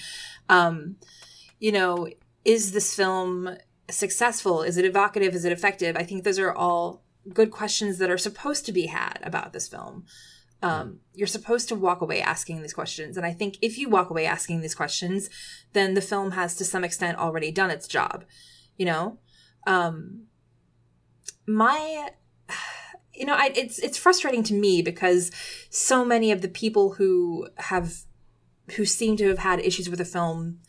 Um, 0.48 0.96
you 1.60 1.72
know, 1.72 2.08
is 2.46 2.72
this 2.72 2.96
film 2.96 3.58
successful? 3.90 4.62
Is 4.62 4.78
it 4.78 4.86
evocative? 4.86 5.34
Is 5.34 5.46
it 5.46 5.52
effective? 5.52 5.96
I 5.96 6.04
think 6.04 6.24
those 6.24 6.40
are 6.40 6.54
all 6.54 7.04
good 7.34 7.52
questions 7.52 7.98
that 7.98 8.10
are 8.10 8.18
supposed 8.18 8.66
to 8.66 8.72
be 8.72 8.88
had 8.88 9.20
about 9.24 9.54
this 9.54 9.68
film. 9.68 10.06
Um, 10.62 11.00
you're 11.14 11.28
supposed 11.28 11.70
to 11.70 11.76
walk 11.76 12.02
away 12.02 12.22
asking 12.22 12.62
these 12.62 12.74
questions. 12.74 13.16
And 13.16 13.26
I 13.26 13.32
think 13.32 13.58
if 13.62 13.78
you 13.78 13.90
walk 13.90 14.10
away 14.10 14.26
asking 14.26 14.60
these 14.60 14.76
questions, 14.76 15.30
then 15.74 15.94
the 15.94 16.02
film 16.02 16.32
has 16.32 16.56
to 16.56 16.66
some 16.66 16.84
extent 16.84 17.18
already 17.18 17.52
done 17.52 17.72
its 17.72 17.88
job. 17.88 18.26
You 18.78 18.86
know? 18.86 19.20
Um, 19.66 20.26
my 21.48 22.10
you 23.20 23.26
know, 23.26 23.36
I, 23.36 23.52
it's 23.54 23.80
it's 23.80 23.98
frustrating 23.98 24.44
to 24.44 24.54
me 24.54 24.82
because 24.82 25.30
so 25.70 26.06
many 26.06 26.32
of 26.32 26.42
the 26.42 26.48
people 26.48 26.94
who 26.94 27.50
have 27.58 27.94
who 28.76 28.86
seem 28.86 29.18
to 29.18 29.28
have 29.28 29.40
had 29.40 29.60
issues 29.60 29.90
with 29.90 30.00
the 30.00 30.06
film 30.06 30.60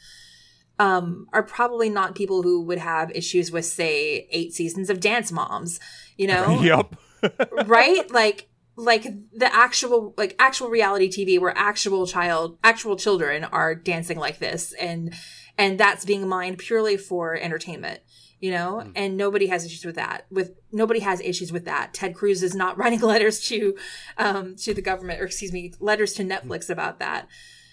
um, 0.80 1.26
are 1.32 1.44
probably 1.44 1.88
not 1.88 2.16
people 2.16 2.42
who 2.42 2.62
would 2.62 2.78
have 2.78 3.10
issues 3.12 3.52
with, 3.52 3.66
say, 3.66 4.26
eight 4.30 4.52
seasons 4.52 4.90
of 4.90 4.98
Dance 4.98 5.30
Moms. 5.30 5.78
You 6.16 6.26
know, 6.26 6.60
yep. 6.62 6.96
right? 7.66 8.10
Like, 8.10 8.48
like 8.80 9.04
the 9.32 9.52
actual, 9.54 10.14
like 10.16 10.34
actual 10.38 10.68
reality 10.68 11.08
TV 11.08 11.40
where 11.40 11.56
actual 11.56 12.06
child, 12.06 12.58
actual 12.64 12.96
children 12.96 13.44
are 13.44 13.74
dancing 13.74 14.18
like 14.18 14.38
this, 14.38 14.72
and 14.74 15.14
and 15.58 15.78
that's 15.78 16.04
being 16.04 16.26
mined 16.26 16.58
purely 16.58 16.96
for 16.96 17.34
entertainment 17.36 18.00
you 18.40 18.50
know 18.50 18.82
mm. 18.84 18.92
and 18.96 19.16
nobody 19.16 19.46
has 19.46 19.64
issues 19.64 19.84
with 19.84 19.94
that 19.94 20.26
with 20.30 20.52
nobody 20.72 21.00
has 21.00 21.20
issues 21.20 21.52
with 21.52 21.66
that 21.66 21.92
ted 21.92 22.14
cruz 22.14 22.42
is 22.42 22.54
not 22.54 22.76
writing 22.78 23.00
letters 23.00 23.40
to 23.40 23.76
um 24.18 24.56
to 24.56 24.74
the 24.74 24.82
government 24.82 25.20
or 25.20 25.24
excuse 25.24 25.52
me 25.52 25.72
letters 25.78 26.14
to 26.14 26.24
netflix 26.24 26.68
about 26.68 26.98
that 26.98 27.28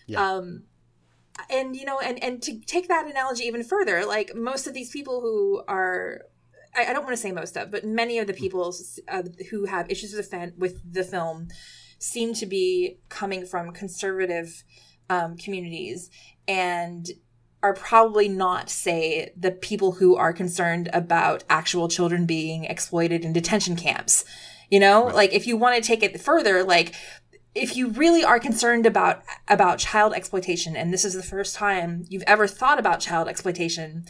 yeah. 0.05 0.36
um 0.36 0.64
and 1.49 1.76
you 1.76 1.86
know 1.86 1.99
and 1.99 2.22
and 2.24 2.41
to 2.41 2.60
take 2.62 2.88
that 2.88 3.08
analogy 3.08 3.45
even 3.45 3.64
further 3.64 4.05
like 4.05 4.36
most 4.36 4.68
of 4.68 4.74
these 4.74 4.91
people 4.91 5.22
who 5.22 5.64
are 5.68 6.22
i, 6.78 6.86
I 6.86 6.93
don't 6.93 7.03
want 7.03 7.15
to 7.15 7.21
say 7.21 7.32
most 7.32 7.57
of 7.57 7.71
but 7.71 7.84
many 7.84 8.19
of 8.19 8.28
the 8.28 8.34
people 8.34 8.73
uh, 9.09 9.23
who 9.49 9.65
have 9.65 9.89
issues 9.89 10.13
with 10.13 10.25
the, 10.25 10.38
fan, 10.38 10.53
with 10.57 10.93
the 10.93 11.03
film 11.03 11.49
seem 11.99 12.34
to 12.36 12.45
be 12.45 12.99
coming 13.09 13.45
from 13.45 13.71
conservative 13.71 14.63
um, 15.09 15.36
communities 15.38 16.09
and 16.47 17.09
are 17.63 17.73
probably 17.73 18.30
not 18.30 18.69
say 18.69 19.32
the 19.36 19.51
people 19.51 19.93
who 19.93 20.15
are 20.15 20.32
concerned 20.32 20.89
about 20.93 21.43
actual 21.49 21.88
children 21.88 22.25
being 22.25 22.65
exploited 22.65 23.25
in 23.25 23.34
detention 23.34 23.75
camps 23.75 24.23
you 24.69 24.80
know 24.80 25.05
right. 25.05 25.15
like 25.15 25.34
if 25.34 25.47
you 25.47 25.57
want 25.57 25.75
to 25.75 25.86
take 25.86 26.03
it 26.03 26.19
further 26.19 26.63
like 26.63 26.93
if 27.55 27.75
you 27.75 27.89
really 27.89 28.23
are 28.23 28.39
concerned 28.39 28.86
about 28.86 29.23
about 29.47 29.80
child 29.80 30.13
exploitation 30.13 30.75
and 30.75 30.93
this 30.93 31.03
is 31.03 31.15
the 31.15 31.23
first 31.23 31.55
time 31.55 32.05
you've 32.09 32.23
ever 32.28 32.47
thought 32.47 32.80
about 32.80 32.99
child 32.99 33.28
exploitation 33.28 34.05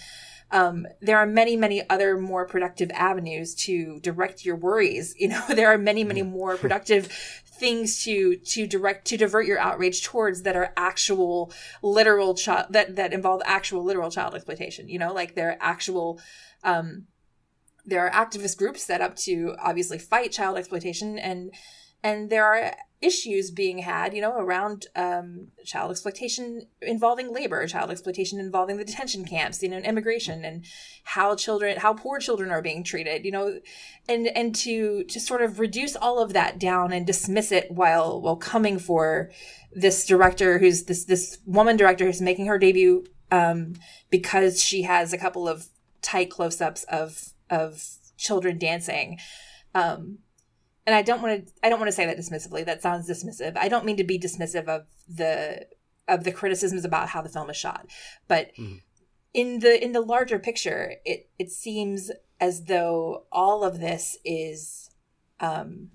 um, 0.52 0.88
there 1.02 1.18
are 1.18 1.26
many 1.26 1.56
many 1.56 1.88
other 1.90 2.18
more 2.18 2.46
productive 2.46 2.90
avenues 2.92 3.54
to 3.56 4.00
direct 4.00 4.46
your 4.46 4.56
worries. 4.56 5.14
You 5.18 5.30
know 5.30 5.44
there 5.50 5.72
are 5.72 5.78
many 5.78 6.04
many 6.04 6.22
more 6.22 6.58
productive 6.58 7.08
things 7.46 8.04
to 8.04 8.38
to 8.38 8.68
direct 8.68 9.08
to 9.08 9.18
divert 9.18 9.46
your 9.46 9.60
outrage 9.60 10.04
towards 10.04 10.44
that 10.44 10.56
are 10.56 10.74
actual 10.78 11.52
literal 11.82 12.36
child 12.36 12.68
that 12.72 12.96
that 12.96 13.14
involve 13.14 13.42
actual 13.46 13.84
literal 13.84 14.12
child 14.12 14.36
exploitation. 14.36 14.88
You 14.88 15.00
know 15.00 15.14
like 15.14 15.36
there 15.36 15.50
are 15.52 15.58
actual 15.60 16.20
um 16.64 17.08
there 17.86 18.06
are 18.06 18.12
activist 18.12 18.58
groups 18.58 18.84
set 18.84 19.02
up 19.02 19.16
to 19.16 19.56
obviously 19.60 19.98
fight 19.98 20.32
child 20.32 20.58
exploitation 20.58 21.18
and 21.18 21.52
and 22.08 22.30
there 22.30 22.46
are 22.46 22.74
issues 23.02 23.52
being 23.52 23.80
had, 23.80 24.14
you 24.14 24.22
know, 24.22 24.36
around 24.38 24.88
um, 24.96 25.48
child 25.66 25.92
exploitation 25.92 26.66
involving 26.82 27.34
labor, 27.34 27.68
child 27.68 27.92
exploitation 27.92 28.40
involving 28.40 28.78
the 28.78 28.86
detention 28.86 29.26
camps, 29.26 29.62
you 29.62 29.68
know, 29.68 29.78
immigration, 29.78 30.46
and 30.46 30.66
how 31.04 31.36
children, 31.36 31.78
how 31.78 31.94
poor 31.94 32.18
children 32.18 32.50
are 32.50 32.62
being 32.62 32.84
treated, 32.84 33.26
you 33.26 33.32
know, 33.32 33.60
and 34.08 34.28
and 34.30 34.56
to 34.56 35.04
to 35.04 35.20
sort 35.20 35.42
of 35.42 35.60
reduce 35.60 35.98
all 35.98 36.20
of 36.20 36.32
that 36.32 36.58
down 36.60 36.94
and 36.94 37.06
dismiss 37.06 37.52
it 37.52 37.70
while 37.70 38.22
while 38.22 38.38
coming 38.38 38.80
for 38.80 39.30
this 39.74 40.06
director 40.06 40.58
who's 40.58 40.86
this 40.86 41.04
this 41.04 41.40
woman 41.46 41.76
director 41.76 42.06
who's 42.06 42.22
making 42.22 42.46
her 42.46 42.58
debut 42.58 43.06
um, 43.32 43.74
because 44.10 44.64
she 44.64 44.84
has 44.84 45.12
a 45.12 45.18
couple 45.18 45.48
of 45.48 45.68
tight 46.02 46.32
close 46.32 46.62
ups 46.62 46.86
of 46.86 47.34
of 47.50 47.84
children 48.18 48.58
dancing. 48.58 49.20
Um, 49.76 50.20
and 50.88 50.96
I 50.96 51.02
don't 51.02 51.22
want 51.22 51.46
to 51.46 51.54
I 51.62 51.70
don't 51.70 51.80
want 51.80 51.90
to 51.90 51.96
say 51.96 52.06
that 52.06 52.18
dismissively. 52.18 52.66
That 52.66 52.82
sounds 52.82 53.08
dismissive. 53.08 53.58
I 53.58 53.68
don't 53.68 53.86
mean 53.86 53.98
to 53.98 54.06
be 54.06 54.18
dismissive 54.18 54.68
of 54.68 54.86
the 55.08 55.68
of 56.08 56.24
the 56.24 56.32
criticisms 56.32 56.86
about 56.86 57.10
how 57.10 57.22
the 57.22 57.30
film 57.30 57.50
is 57.50 57.58
shot. 57.58 57.88
But 58.30 58.56
mm. 58.58 58.80
in 59.34 59.60
the 59.60 59.84
in 59.84 59.92
the 59.92 60.02
larger 60.02 60.40
picture, 60.40 60.94
it 61.04 61.30
it 61.38 61.52
seems 61.52 62.10
as 62.40 62.64
though 62.64 63.26
all 63.34 63.66
of 63.66 63.82
this 63.82 64.18
is 64.24 64.90
um 65.42 65.90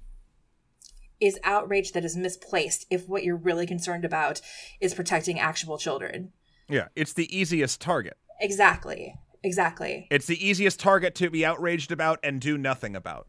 is 1.20 1.38
outrage 1.42 1.92
that 1.92 2.04
is 2.04 2.16
misplaced 2.16 2.84
if 2.90 3.08
what 3.08 3.24
you're 3.24 3.36
really 3.36 3.66
concerned 3.66 4.04
about 4.04 4.42
is 4.80 4.92
protecting 4.92 5.40
actual 5.40 5.78
children. 5.78 6.32
Yeah, 6.68 6.88
it's 6.94 7.14
the 7.14 7.34
easiest 7.34 7.80
target. 7.80 8.18
Exactly. 8.40 9.14
Exactly. 9.42 10.06
It's 10.10 10.26
the 10.26 10.46
easiest 10.46 10.78
target 10.78 11.14
to 11.16 11.30
be 11.30 11.46
outraged 11.46 11.90
about 11.90 12.20
and 12.22 12.40
do 12.40 12.58
nothing 12.58 12.94
about. 12.94 13.26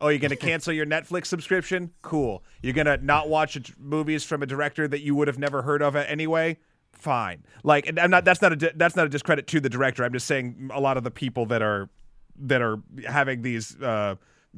Oh, 0.00 0.08
you're 0.08 0.18
going 0.18 0.30
to 0.30 0.36
cancel 0.36 0.72
your 0.72 0.86
Netflix 0.86 1.26
subscription? 1.26 1.90
Cool. 2.02 2.44
You're 2.62 2.74
going 2.74 2.86
to 2.86 2.98
not 2.98 3.28
watch 3.28 3.58
movies 3.78 4.24
from 4.24 4.42
a 4.42 4.46
director 4.46 4.86
that 4.86 5.00
you 5.00 5.14
would 5.14 5.28
have 5.28 5.38
never 5.38 5.62
heard 5.62 5.82
of 5.82 5.96
anyway? 5.96 6.58
Fine. 6.92 7.44
Like 7.62 7.92
I'm 7.98 8.10
not 8.10 8.24
that's 8.24 8.40
not 8.40 8.52
a 8.52 8.72
that's 8.74 8.96
not 8.96 9.06
a 9.06 9.08
discredit 9.08 9.46
to 9.48 9.60
the 9.60 9.68
director. 9.68 10.02
I'm 10.02 10.12
just 10.12 10.26
saying 10.26 10.70
a 10.72 10.80
lot 10.80 10.96
of 10.96 11.04
the 11.04 11.10
people 11.10 11.46
that 11.46 11.60
are 11.60 11.90
that 12.38 12.62
are 12.62 12.78
having 13.06 13.42
these 13.42 13.80
uh, 13.82 14.16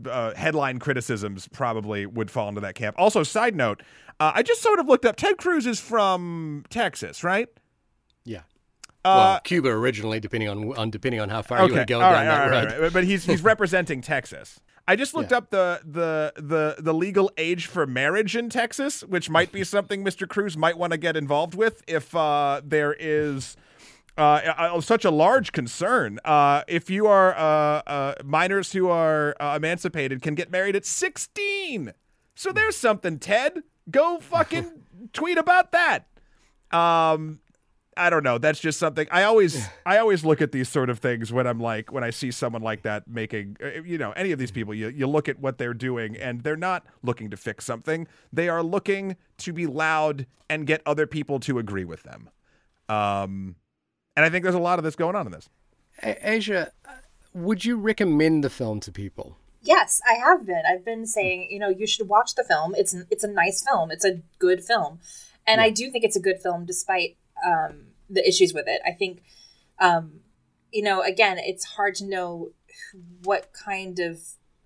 uh, 0.09 0.35
headline 0.35 0.79
criticisms 0.79 1.49
probably 1.49 2.07
would 2.07 2.31
fall 2.31 2.49
into 2.49 2.61
that 2.61 2.75
camp. 2.75 2.97
Also, 2.99 3.23
side 3.23 3.57
note, 3.57 3.83
uh, 4.21 4.33
I 4.35 4.43
just 4.43 4.63
sort 4.63 4.79
of 4.79 4.87
looked 4.87 5.05
up. 5.05 5.17
Ted 5.17 5.37
Cruz 5.37 5.67
is 5.67 5.81
from 5.81 6.65
Texas, 6.71 7.25
right? 7.25 7.49
Yeah. 8.25 8.43
Uh, 9.05 9.15
well, 9.17 9.41
Cuba 9.41 9.69
originally, 9.69 10.21
depending 10.21 10.49
on, 10.49 10.77
on 10.77 10.91
depending 10.91 11.21
on 11.21 11.29
how 11.29 11.43
far 11.43 11.59
okay, 11.59 11.67
you 11.69 11.75
want 11.75 11.89
to 11.89 11.95
go 11.95 12.01
down 12.01 12.13
right, 12.13 12.25
that 12.25 12.51
right, 12.51 12.65
road. 12.65 12.83
Right, 12.83 12.93
but 12.93 13.05
he's 13.05 13.25
he's 13.25 13.43
representing 13.43 14.01
Texas. 14.01 14.61
I 14.89 14.97
just 14.97 15.13
looked 15.13 15.33
yeah. 15.33 15.37
up 15.37 15.51
the, 15.51 15.83
the 15.85 16.33
the 16.37 16.77
the 16.79 16.95
legal 16.95 17.31
age 17.37 17.67
for 17.67 17.87
marriage 17.87 18.35
in 18.35 18.49
Texas, 18.49 19.03
which 19.03 19.29
might 19.29 19.53
be 19.53 19.63
something 19.63 20.03
Mr. 20.03 20.27
Cruz 20.27 20.57
might 20.57 20.79
want 20.79 20.93
to 20.93 20.97
get 20.97 21.15
involved 21.15 21.55
with 21.55 21.83
if 21.87 22.17
uh, 22.17 22.63
there 22.65 22.97
is 22.99 23.55
uh, 24.17 24.81
such 24.81 25.05
a 25.05 25.11
large 25.11 25.53
concern. 25.53 26.19
Uh, 26.25 26.63
if 26.67 26.89
you 26.89 27.07
are 27.07 27.37
uh, 27.37 27.83
uh, 27.87 28.15
minors 28.25 28.73
who 28.73 28.89
are 28.89 29.37
uh, 29.39 29.55
emancipated 29.57 30.23
can 30.23 30.35
get 30.35 30.51
married 30.51 30.75
at 30.75 30.87
16. 30.87 31.93
So 32.35 32.51
there's 32.51 32.77
something, 32.77 33.19
Ted. 33.19 33.63
Go 33.91 34.19
fucking 34.21 34.71
tweet 35.13 35.37
about 35.37 35.73
that. 35.73 36.07
Um, 36.71 37.41
I 37.99 38.11
don't 38.11 38.23
know. 38.23 38.39
That's 38.39 38.61
just 38.61 38.79
something 38.79 39.09
I 39.11 39.25
always 39.25 39.69
I 39.85 39.99
always 39.99 40.25
look 40.25 40.41
at 40.41 40.53
these 40.53 40.69
sort 40.69 40.89
of 40.89 41.01
things 41.01 41.33
when 41.33 41.47
I'm 41.47 41.59
like 41.59 41.93
when 41.93 42.05
I 42.05 42.11
see 42.11 42.31
someone 42.31 42.63
like 42.63 42.83
that 42.83 43.09
making 43.09 43.57
uh, 43.63 43.83
you 43.83 43.99
know 43.99 44.13
any 44.13 44.31
of 44.31 44.39
these 44.39 44.53
people 44.53 44.73
you 44.73 44.89
you 44.89 45.07
look 45.07 45.29
at 45.29 45.41
what 45.41 45.59
they're 45.59 45.75
doing 45.75 46.17
and 46.17 46.43
they're 46.43 46.57
not 46.57 46.87
looking 47.03 47.29
to 47.31 47.37
fix 47.37 47.65
something. 47.65 48.07
They 48.33 48.49
are 48.49 48.63
looking 48.63 49.17
to 49.39 49.53
be 49.53 49.67
loud 49.67 50.27
and 50.49 50.67
get 50.67 50.81
other 50.87 51.07
people 51.07 51.41
to 51.41 51.59
agree 51.59 51.85
with 51.85 52.05
them. 52.05 52.31
Um 52.89 53.57
and 54.17 54.25
I 54.25 54.31
think 54.31 54.45
there's 54.45 54.55
a 54.55 54.61
lot 54.61 54.79
of 54.79 54.85
this 54.85 54.97
going 54.97 55.17
on 55.17 55.27
in 55.27 55.33
this. 55.33 55.49
Aja, 56.03 56.71
would 57.35 57.65
you 57.65 57.77
recommend 57.77 58.45
the 58.45 58.51
film 58.51 58.81
to 58.81 58.93
people? 58.93 59.37
Yes, 59.61 60.01
I 60.09 60.15
have 60.15 60.47
been. 60.47 60.63
I've 60.67 60.85
been 60.85 61.05
saying, 61.05 61.49
you 61.51 61.59
know, 61.59 61.69
you 61.69 61.87
should 61.87 62.09
watch 62.09 62.37
the 62.37 62.45
film. 62.45 62.75
It's 62.77 62.95
it's 63.11 63.25
a 63.25 63.29
nice 63.29 63.65
film. 63.69 63.91
It's 63.91 64.05
a 64.05 64.23
good 64.39 64.63
film. 64.63 65.01
And 65.47 65.61
yeah. 65.61 65.67
I 65.67 65.71
do 65.71 65.91
think 65.91 66.05
it's 66.05 66.17
a 66.17 66.21
good 66.21 66.41
film 66.41 66.65
despite 66.65 67.17
um, 67.45 67.88
the 68.09 68.27
issues 68.27 68.53
with 68.55 68.67
it. 68.67 68.81
I 68.87 68.93
think, 68.93 69.23
um, 69.79 70.21
you 70.73 70.83
know, 70.83 71.03
again, 71.03 71.39
it's 71.39 71.65
hard 71.65 71.95
to 71.97 72.05
know 72.05 72.51
what 73.23 73.53
kind 73.53 73.99
of 73.99 74.21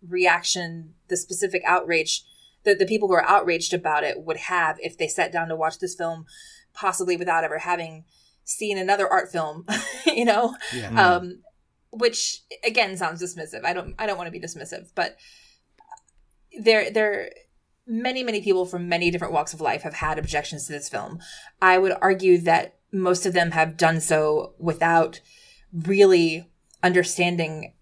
reaction 0.06 0.94
the 1.08 1.16
specific 1.16 1.62
outrage 1.66 2.24
that 2.64 2.78
the 2.78 2.86
people 2.86 3.08
who 3.08 3.14
are 3.14 3.28
outraged 3.28 3.74
about 3.74 4.04
it 4.04 4.22
would 4.22 4.36
have 4.36 4.78
if 4.80 4.96
they 4.96 5.08
sat 5.08 5.32
down 5.32 5.48
to 5.48 5.56
watch 5.56 5.78
this 5.78 5.94
film, 5.94 6.26
possibly 6.72 7.16
without 7.16 7.44
ever 7.44 7.58
having 7.58 8.04
seen 8.44 8.78
another 8.78 9.08
art 9.08 9.30
film, 9.30 9.66
you 10.06 10.24
know, 10.24 10.54
yeah. 10.74 11.16
um, 11.16 11.42
which 11.90 12.42
again 12.64 12.96
sounds 12.96 13.22
dismissive. 13.22 13.64
I 13.64 13.72
don't, 13.72 13.94
I 13.98 14.06
don't 14.06 14.16
want 14.16 14.28
to 14.28 14.38
be 14.38 14.40
dismissive, 14.40 14.90
but 14.94 15.16
there, 16.58 16.90
there, 16.90 17.30
many, 17.86 18.22
many 18.22 18.40
people 18.40 18.64
from 18.64 18.88
many 18.88 19.10
different 19.10 19.32
walks 19.32 19.52
of 19.52 19.60
life 19.60 19.82
have 19.82 19.94
had 19.94 20.18
objections 20.18 20.66
to 20.66 20.72
this 20.72 20.88
film. 20.88 21.18
I 21.60 21.78
would 21.78 21.92
argue 22.00 22.38
that 22.38 22.76
most 22.92 23.24
of 23.24 23.32
them 23.32 23.52
have 23.52 23.76
done 23.76 24.00
so 24.00 24.54
without 24.58 25.20
really 25.72 26.48
understanding 26.82 27.72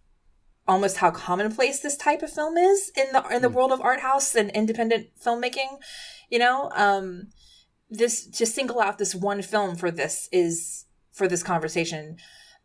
almost 0.69 0.99
how 0.99 1.11
commonplace 1.11 1.81
this 1.81 1.97
type 1.97 2.23
of 2.23 2.33
film 2.33 2.57
is 2.57 2.93
in 2.97 3.07
the 3.13 3.27
in 3.29 3.43
the 3.43 3.49
mm. 3.49 3.55
world 3.55 3.73
of 3.73 3.81
art 3.81 4.01
house 4.01 4.35
and 4.37 4.51
independent 4.51 5.09
filmmaking 5.23 5.79
you 6.31 6.39
know 6.39 6.71
um 6.77 7.27
this 7.89 8.27
to 8.27 8.47
single 8.47 8.81
out 8.81 8.99
this 8.99 9.15
one 9.15 9.43
film 9.43 9.75
for 9.75 9.91
this 9.91 10.29
is 10.31 10.87
for 11.11 11.27
this 11.27 11.43
conversation 11.43 12.17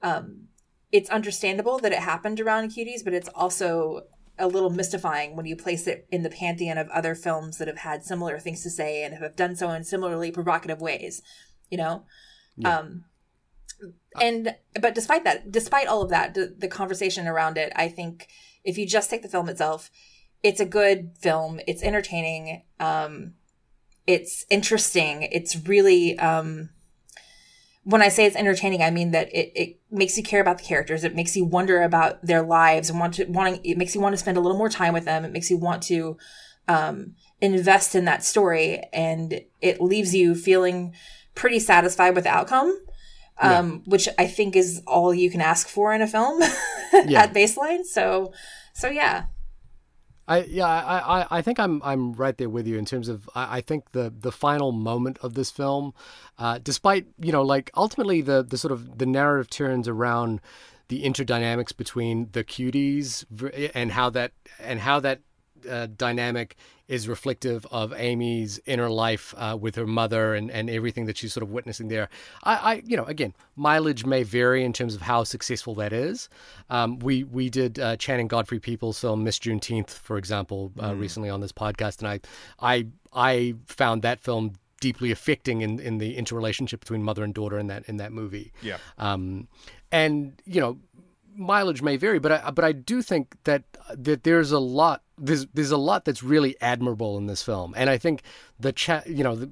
um 0.04 0.48
it's 0.92 1.10
understandable 1.10 1.80
that 1.80 1.92
it 1.92 2.00
happened 2.00 2.40
around 2.40 2.70
cuties 2.70 3.04
but 3.04 3.14
it's 3.14 3.30
also 3.30 4.04
a 4.38 4.48
little 4.48 4.70
mystifying 4.70 5.36
when 5.36 5.46
you 5.46 5.56
place 5.56 5.88
it 5.88 6.06
in 6.12 6.22
the 6.22 6.30
pantheon 6.30 6.78
of 6.78 6.90
other 6.90 7.16
films 7.16 7.58
that 7.58 7.68
have 7.68 7.80
had 7.80 8.04
similar 8.04 8.38
things 8.38 8.62
to 8.62 8.70
say 8.70 9.04
and 9.04 9.16
have 9.16 9.36
done 9.36 9.56
so 9.56 9.72
in 9.72 9.84
similarly 9.84 10.30
provocative 10.30 10.80
ways 10.80 11.24
you 11.72 11.78
know 11.78 12.06
yeah. 12.58 12.80
um 12.80 13.06
and 14.22 14.56
but 14.80 14.96
despite 14.96 15.24
that 15.24 15.52
despite 15.52 15.88
all 15.88 16.02
of 16.02 16.10
that 16.10 16.34
the, 16.34 16.56
the 16.58 16.68
conversation 16.68 17.28
around 17.28 17.58
it 17.58 17.72
i 17.76 17.88
think 17.88 18.28
if 18.64 18.78
you 18.78 18.88
just 18.88 19.10
take 19.10 19.22
the 19.22 19.28
film 19.28 19.50
itself 19.50 19.92
it's 20.44 20.60
a 20.60 20.66
good 20.66 21.12
film 21.20 21.60
it's 21.68 21.84
entertaining 21.84 22.64
um 22.80 23.34
it's 24.08 24.46
interesting 24.50 25.24
it's 25.24 25.68
really 25.68 26.18
um 26.20 26.70
when 27.86 28.02
I 28.02 28.10
say 28.10 28.26
it's 28.26 28.36
entertaining, 28.36 28.82
I 28.82 28.90
mean 28.90 29.12
that 29.12 29.30
it, 29.30 29.52
it 29.56 29.80
makes 29.92 30.18
you 30.18 30.24
care 30.24 30.42
about 30.42 30.58
the 30.58 30.64
characters. 30.64 31.04
It 31.04 31.16
makes 31.16 31.36
you 31.36 31.46
wonder 31.46 31.84
about 31.84 32.26
their 32.26 32.42
lives 32.42 32.90
and 32.90 33.00
want 33.00 33.14
to 33.16 33.26
wanting. 33.26 33.62
It 33.64 33.78
makes 33.78 33.94
you 33.94 34.02
want 34.02 34.14
to 34.14 34.18
spend 34.18 34.38
a 34.38 34.40
little 34.40 34.58
more 34.58 34.70
time 34.70 34.94
with 34.94 35.06
them. 35.06 35.24
It 35.24 35.32
makes 35.32 35.52
you 35.52 35.58
want 35.58 35.84
to 35.84 36.18
um, 36.68 37.14
invest 37.42 37.94
in 37.94 38.06
that 38.06 38.24
story, 38.24 38.82
and 38.92 39.42
it 39.62 39.80
leaves 39.80 40.16
you 40.16 40.34
feeling 40.34 40.96
pretty 41.36 41.60
satisfied 41.60 42.16
with 42.16 42.24
the 42.24 42.30
outcome 42.30 42.78
um, 43.40 43.72
yeah. 43.86 43.92
which 43.92 44.10
I 44.18 44.28
think 44.28 44.56
is 44.56 44.82
all 44.88 45.14
you 45.14 45.30
can 45.30 45.42
ask 45.42 45.68
for 45.68 45.94
in 45.94 46.02
a 46.02 46.08
film 46.08 46.42
yeah. 47.06 47.24
at 47.24 47.34
baseline. 47.34 47.84
So, 47.86 48.34
so 48.74 48.88
yeah. 48.88 49.26
I 50.28 50.40
yeah 50.46 50.66
I, 50.66 51.20
I, 51.22 51.28
I 51.38 51.42
think 51.44 51.60
I'm 51.60 51.84
I'm 51.84 52.14
right 52.14 52.36
there 52.36 52.50
with 52.50 52.66
you 52.66 52.80
in 52.80 52.86
terms 52.86 53.10
of 53.10 53.30
I, 53.36 53.58
I 53.58 53.62
think 53.62 53.92
the 53.92 54.12
the 54.18 54.32
final 54.32 54.72
moment 54.72 55.20
of 55.22 55.36
this 55.36 55.52
film, 55.52 55.94
uh, 56.40 56.58
despite 56.58 57.06
you 57.20 57.32
know 57.32 57.44
like 57.44 57.70
ultimately 57.76 58.22
the 58.22 58.44
the 58.44 58.58
sort 58.58 58.72
of 58.72 58.98
the 58.98 59.06
narrative 59.06 59.52
turns 59.52 59.88
around 59.88 60.42
the 60.88 61.04
interdynamics 61.04 61.78
between 61.78 62.30
the 62.32 62.44
cuties 62.44 63.24
and 63.76 63.92
how 63.92 64.10
that 64.10 64.32
and 64.60 64.80
how 64.80 65.00
that 65.00 65.20
uh, 65.70 65.88
dynamic 65.96 66.56
is 66.88 67.08
reflective 67.08 67.66
of 67.72 67.94
Amy's 67.94 68.60
inner 68.66 68.90
life 68.90 69.34
uh, 69.38 69.58
with 69.60 69.76
her 69.76 69.88
mother 69.88 70.36
and, 70.36 70.52
and 70.52 70.70
everything 70.70 71.06
that 71.06 71.18
she's 71.18 71.34
sort 71.34 71.44
of 71.44 71.50
witnessing 71.50 71.88
there. 71.88 72.10
I, 72.44 72.56
I, 72.56 72.84
you 72.86 72.96
know, 72.96 73.06
again, 73.06 73.34
mileage 73.56 74.06
may 74.06 74.24
vary 74.24 74.64
in 74.64 74.74
terms 74.74 74.96
of 74.96 75.02
how 75.02 75.24
successful 75.24 75.76
that 75.76 75.94
is. 75.94 76.30
Um, 76.70 77.00
we 77.00 77.24
we 77.24 77.50
did 77.50 77.80
uh, 77.80 77.98
Channing 77.98 78.28
Godfrey 78.28 78.60
Peoples' 78.60 79.00
film 79.00 79.24
Miss 79.24 79.40
Juneteenth, 79.40 79.90
for 79.92 80.18
example, 80.18 80.72
uh, 80.80 80.92
mm. 80.92 81.00
recently 81.00 81.30
on 81.30 81.42
this 81.42 81.52
podcast, 81.52 82.00
and 82.00 82.08
I 82.08 82.20
I 82.60 82.88
I 83.14 83.56
found 83.68 84.02
that 84.04 84.20
film 84.20 84.54
deeply 84.82 85.12
affecting 85.12 85.62
in, 85.62 85.80
in 85.80 85.98
the 85.98 86.16
interrelationship 86.16 86.80
between 86.80 87.02
mother 87.02 87.24
and 87.24 87.34
daughter 87.34 87.58
in 87.58 87.68
that 87.68 87.88
in 87.88 87.98
that 87.98 88.12
movie. 88.12 88.52
Yeah. 88.62 88.78
Um, 88.98 89.48
and 89.92 90.40
you 90.46 90.62
know, 90.62 90.78
mileage 91.36 91.82
may 91.82 91.98
vary, 91.98 92.20
but 92.20 92.32
I, 92.32 92.52
but 92.52 92.66
I 92.66 92.72
do 92.72 93.02
think 93.02 93.36
that 93.44 93.64
that 93.94 94.24
there's 94.24 94.52
a 94.52 94.60
lot 94.60 95.04
there's 95.18 95.46
there's 95.48 95.72
a 95.72 95.78
lot 95.78 96.06
that's 96.06 96.24
really 96.24 96.56
admirable 96.62 97.18
in 97.18 97.28
this 97.28 97.44
film, 97.44 97.74
and 97.78 97.90
I 97.90 97.98
think 97.98 98.24
the 98.60 98.72
chat 98.72 99.08
you 99.08 99.24
know 99.24 99.36
the, 99.36 99.50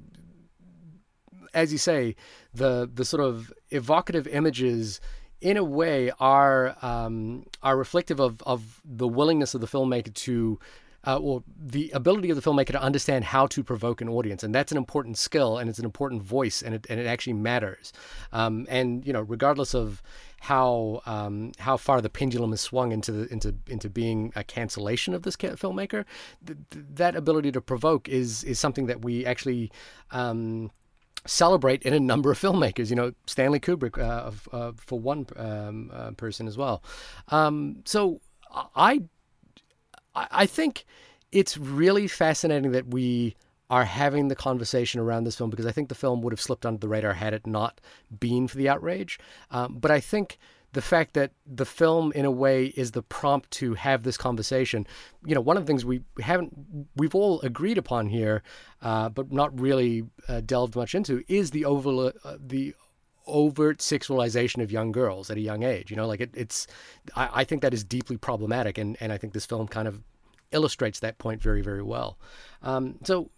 as 1.52 1.72
you 1.72 1.78
say 1.78 2.16
the 2.52 2.90
the 2.92 3.04
sort 3.04 3.22
of 3.22 3.52
evocative 3.70 4.26
images 4.26 5.00
in 5.40 5.56
a 5.56 5.64
way 5.64 6.10
are 6.20 6.76
um, 6.82 7.44
are 7.62 7.76
reflective 7.76 8.20
of 8.20 8.42
of 8.42 8.80
the 8.84 9.08
willingness 9.08 9.54
of 9.54 9.60
the 9.60 9.66
filmmaker 9.66 10.12
to 10.14 10.58
uh, 11.04 11.38
the 11.56 11.90
ability 11.90 12.30
of 12.30 12.36
the 12.40 12.42
filmmaker 12.42 12.72
to 12.72 12.82
understand 12.82 13.24
how 13.24 13.46
to 13.48 13.62
provoke 13.62 14.00
an 14.00 14.08
audience, 14.08 14.42
and 14.42 14.54
that's 14.54 14.72
an 14.72 14.78
important 14.78 15.18
skill, 15.18 15.58
and 15.58 15.68
it's 15.68 15.78
an 15.78 15.84
important 15.84 16.22
voice, 16.22 16.62
and 16.62 16.74
it 16.74 16.86
and 16.88 16.98
it 17.00 17.06
actually 17.06 17.34
matters. 17.34 17.92
Um, 18.32 18.66
and 18.68 19.06
you 19.06 19.12
know, 19.12 19.20
regardless 19.20 19.74
of 19.74 20.02
how 20.40 21.00
um, 21.06 21.52
how 21.58 21.76
far 21.76 22.00
the 22.00 22.10
pendulum 22.10 22.50
has 22.50 22.60
swung 22.60 22.92
into 22.92 23.12
the, 23.12 23.32
into 23.32 23.54
into 23.66 23.88
being 23.88 24.32
a 24.36 24.44
cancellation 24.44 25.14
of 25.14 25.22
this 25.22 25.36
filmmaker, 25.36 26.04
th- 26.46 26.58
that 26.94 27.16
ability 27.16 27.52
to 27.52 27.60
provoke 27.60 28.08
is 28.08 28.44
is 28.44 28.58
something 28.58 28.86
that 28.86 29.02
we 29.02 29.24
actually. 29.26 29.70
Um, 30.10 30.70
celebrate 31.26 31.82
in 31.84 31.94
a 31.94 32.00
number 32.00 32.30
of 32.30 32.38
filmmakers. 32.38 32.90
You 32.90 32.96
know, 32.96 33.12
Stanley 33.26 33.58
Kubrick, 33.58 33.96
uh, 33.96 34.30
uh, 34.54 34.72
for 34.76 35.00
one 35.00 35.26
um, 35.36 35.90
uh, 35.90 36.10
person 36.10 36.46
as 36.46 36.58
well. 36.58 36.82
Um, 37.28 37.80
so 37.86 38.20
I, 38.76 39.02
I 40.14 40.46
think 40.46 40.84
it's 41.32 41.58
really 41.58 42.06
fascinating 42.06 42.72
that 42.72 42.88
we 42.88 43.34
are 43.70 43.84
having 43.84 44.28
the 44.28 44.36
conversation 44.36 45.00
around 45.00 45.24
this 45.24 45.36
film 45.36 45.50
because 45.50 45.66
I 45.66 45.72
think 45.72 45.88
the 45.88 45.94
film 45.94 46.22
would 46.22 46.32
have 46.32 46.40
slipped 46.40 46.66
under 46.66 46.78
the 46.78 46.88
radar 46.88 47.14
had 47.14 47.34
it 47.34 47.46
not 47.46 47.80
been 48.20 48.46
for 48.46 48.56
the 48.56 48.68
outrage. 48.68 49.18
Um, 49.50 49.78
but 49.78 49.90
I 49.90 50.00
think 50.00 50.38
the 50.74 50.82
fact 50.82 51.14
that 51.14 51.32
the 51.46 51.64
film, 51.64 52.12
in 52.12 52.24
a 52.24 52.30
way, 52.30 52.66
is 52.66 52.90
the 52.90 53.02
prompt 53.02 53.50
to 53.52 53.74
have 53.74 54.02
this 54.02 54.16
conversation. 54.16 54.86
You 55.24 55.34
know, 55.34 55.40
one 55.40 55.56
of 55.56 55.64
the 55.64 55.66
things 55.66 55.84
we 55.84 56.02
haven't, 56.20 56.52
we've 56.96 57.14
all 57.14 57.40
agreed 57.40 57.78
upon 57.78 58.08
here, 58.08 58.42
uh, 58.82 59.08
but 59.08 59.32
not 59.32 59.58
really 59.58 60.04
uh, 60.28 60.40
delved 60.40 60.76
much 60.76 60.94
into, 60.94 61.22
is 61.28 61.52
the 61.52 61.64
over, 61.64 62.12
uh, 62.24 62.36
the 62.44 62.74
overt 63.26 63.78
sexualization 63.78 64.62
of 64.62 64.70
young 64.70 64.92
girls 64.92 65.30
at 65.30 65.36
a 65.36 65.40
young 65.40 65.62
age. 65.62 65.90
You 65.90 65.96
know, 65.96 66.06
like 66.06 66.20
it, 66.20 66.30
it's, 66.34 66.66
I, 67.16 67.28
I 67.34 67.44
think 67.44 67.62
that 67.62 67.74
is 67.74 67.84
deeply 67.84 68.16
problematic, 68.16 68.78
and 68.78 68.96
and 69.00 69.12
I 69.12 69.18
think 69.18 69.32
this 69.32 69.46
film 69.46 69.68
kind 69.68 69.88
of 69.88 70.02
illustrates 70.52 71.00
that 71.00 71.18
point 71.18 71.42
very, 71.42 71.62
very 71.62 71.82
well. 71.82 72.18
Um, 72.62 72.98
so 73.04 73.30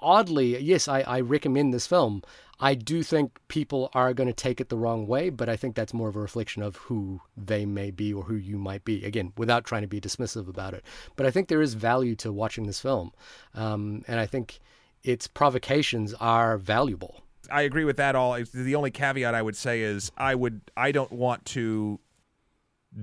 oddly, 0.00 0.58
yes, 0.60 0.86
I, 0.86 1.00
I 1.00 1.20
recommend 1.20 1.72
this 1.72 1.86
film. 1.86 2.22
I 2.60 2.74
do 2.74 3.02
think 3.02 3.40
people 3.48 3.90
are 3.94 4.14
going 4.14 4.28
to 4.28 4.32
take 4.32 4.60
it 4.60 4.68
the 4.68 4.76
wrong 4.76 5.08
way, 5.08 5.28
but 5.28 5.48
I 5.48 5.56
think 5.56 5.74
that's 5.74 5.92
more 5.92 6.08
of 6.08 6.14
a 6.14 6.20
reflection 6.20 6.62
of 6.62 6.76
who 6.76 7.20
they 7.36 7.66
may 7.66 7.90
be 7.90 8.12
or 8.14 8.22
who 8.22 8.36
you 8.36 8.58
might 8.58 8.84
be. 8.84 9.04
Again, 9.04 9.32
without 9.36 9.64
trying 9.64 9.82
to 9.82 9.88
be 9.88 10.00
dismissive 10.00 10.48
about 10.48 10.74
it. 10.74 10.84
But 11.16 11.26
I 11.26 11.30
think 11.32 11.48
there 11.48 11.62
is 11.62 11.74
value 11.74 12.14
to 12.16 12.32
watching 12.32 12.66
this 12.66 12.80
film. 12.80 13.12
Um, 13.54 14.04
and 14.06 14.20
I 14.20 14.26
think 14.26 14.60
its 15.02 15.26
provocations 15.26 16.14
are 16.14 16.56
valuable. 16.56 17.23
I 17.50 17.62
agree 17.62 17.84
with 17.84 17.96
that 17.96 18.14
all. 18.14 18.38
The 18.52 18.74
only 18.74 18.90
caveat 18.90 19.34
I 19.34 19.42
would 19.42 19.56
say 19.56 19.82
is 19.82 20.10
I 20.16 20.34
would 20.34 20.60
I 20.76 20.92
don't 20.92 21.12
want 21.12 21.44
to 21.46 22.00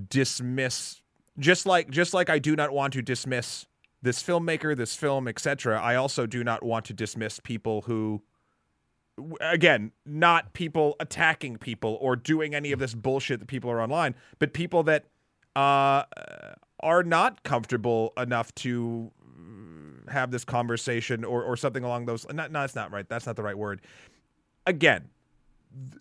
dismiss 0.09 1.01
just 1.39 1.65
like 1.65 1.89
just 1.89 2.13
like 2.13 2.29
I 2.29 2.39
do 2.39 2.55
not 2.55 2.71
want 2.71 2.93
to 2.93 3.01
dismiss 3.01 3.65
this 4.01 4.21
filmmaker, 4.21 4.75
this 4.75 4.95
film, 4.95 5.27
etc. 5.27 5.79
I 5.79 5.95
also 5.95 6.25
do 6.25 6.43
not 6.43 6.63
want 6.63 6.85
to 6.85 6.93
dismiss 6.93 7.39
people 7.39 7.81
who 7.83 8.21
again, 9.39 9.91
not 10.05 10.53
people 10.53 10.95
attacking 10.99 11.57
people 11.57 11.97
or 12.01 12.15
doing 12.15 12.55
any 12.55 12.71
of 12.71 12.79
this 12.79 12.93
bullshit 12.93 13.39
that 13.39 13.47
people 13.47 13.69
are 13.69 13.81
online, 13.81 14.15
but 14.39 14.53
people 14.53 14.83
that 14.83 15.05
uh, 15.55 16.03
are 16.79 17.03
not 17.03 17.43
comfortable 17.43 18.13
enough 18.17 18.53
to 18.55 19.11
have 20.09 20.31
this 20.31 20.43
conversation 20.43 21.23
or 21.23 21.43
or 21.43 21.55
something 21.55 21.83
along 21.83 22.05
those. 22.05 22.25
No, 22.31 22.47
that's 22.49 22.75
not 22.75 22.91
right. 22.91 23.07
That's 23.07 23.25
not 23.25 23.35
the 23.35 23.43
right 23.43 23.57
word. 23.57 23.81
Again, 24.65 25.09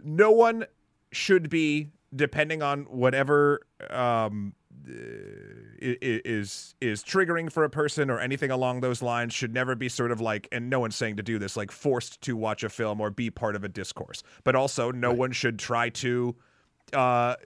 no 0.02 0.30
one 0.30 0.66
should 1.12 1.48
be 1.48 1.88
depending 2.14 2.62
on 2.62 2.82
whatever 2.84 3.60
um, 3.88 4.54
is 5.80 6.74
is 6.80 7.02
triggering 7.02 7.50
for 7.50 7.64
a 7.64 7.70
person 7.70 8.10
or 8.10 8.18
anything 8.18 8.50
along 8.50 8.80
those 8.80 9.02
lines 9.02 9.32
should 9.32 9.52
never 9.52 9.74
be 9.74 9.88
sort 9.88 10.10
of 10.10 10.20
like 10.20 10.48
and 10.52 10.68
no 10.68 10.80
one's 10.80 10.96
saying 10.96 11.16
to 11.16 11.22
do 11.22 11.38
this 11.38 11.56
like 11.56 11.70
forced 11.70 12.20
to 12.20 12.36
watch 12.36 12.62
a 12.64 12.68
film 12.68 13.00
or 13.00 13.10
be 13.10 13.30
part 13.30 13.56
of 13.56 13.64
a 13.64 13.68
discourse 13.68 14.22
but 14.44 14.54
also 14.54 14.90
no 14.90 15.08
right. 15.08 15.18
one 15.18 15.32
should 15.32 15.58
try 15.58 15.88
to 15.88 16.34
uh 16.92 17.36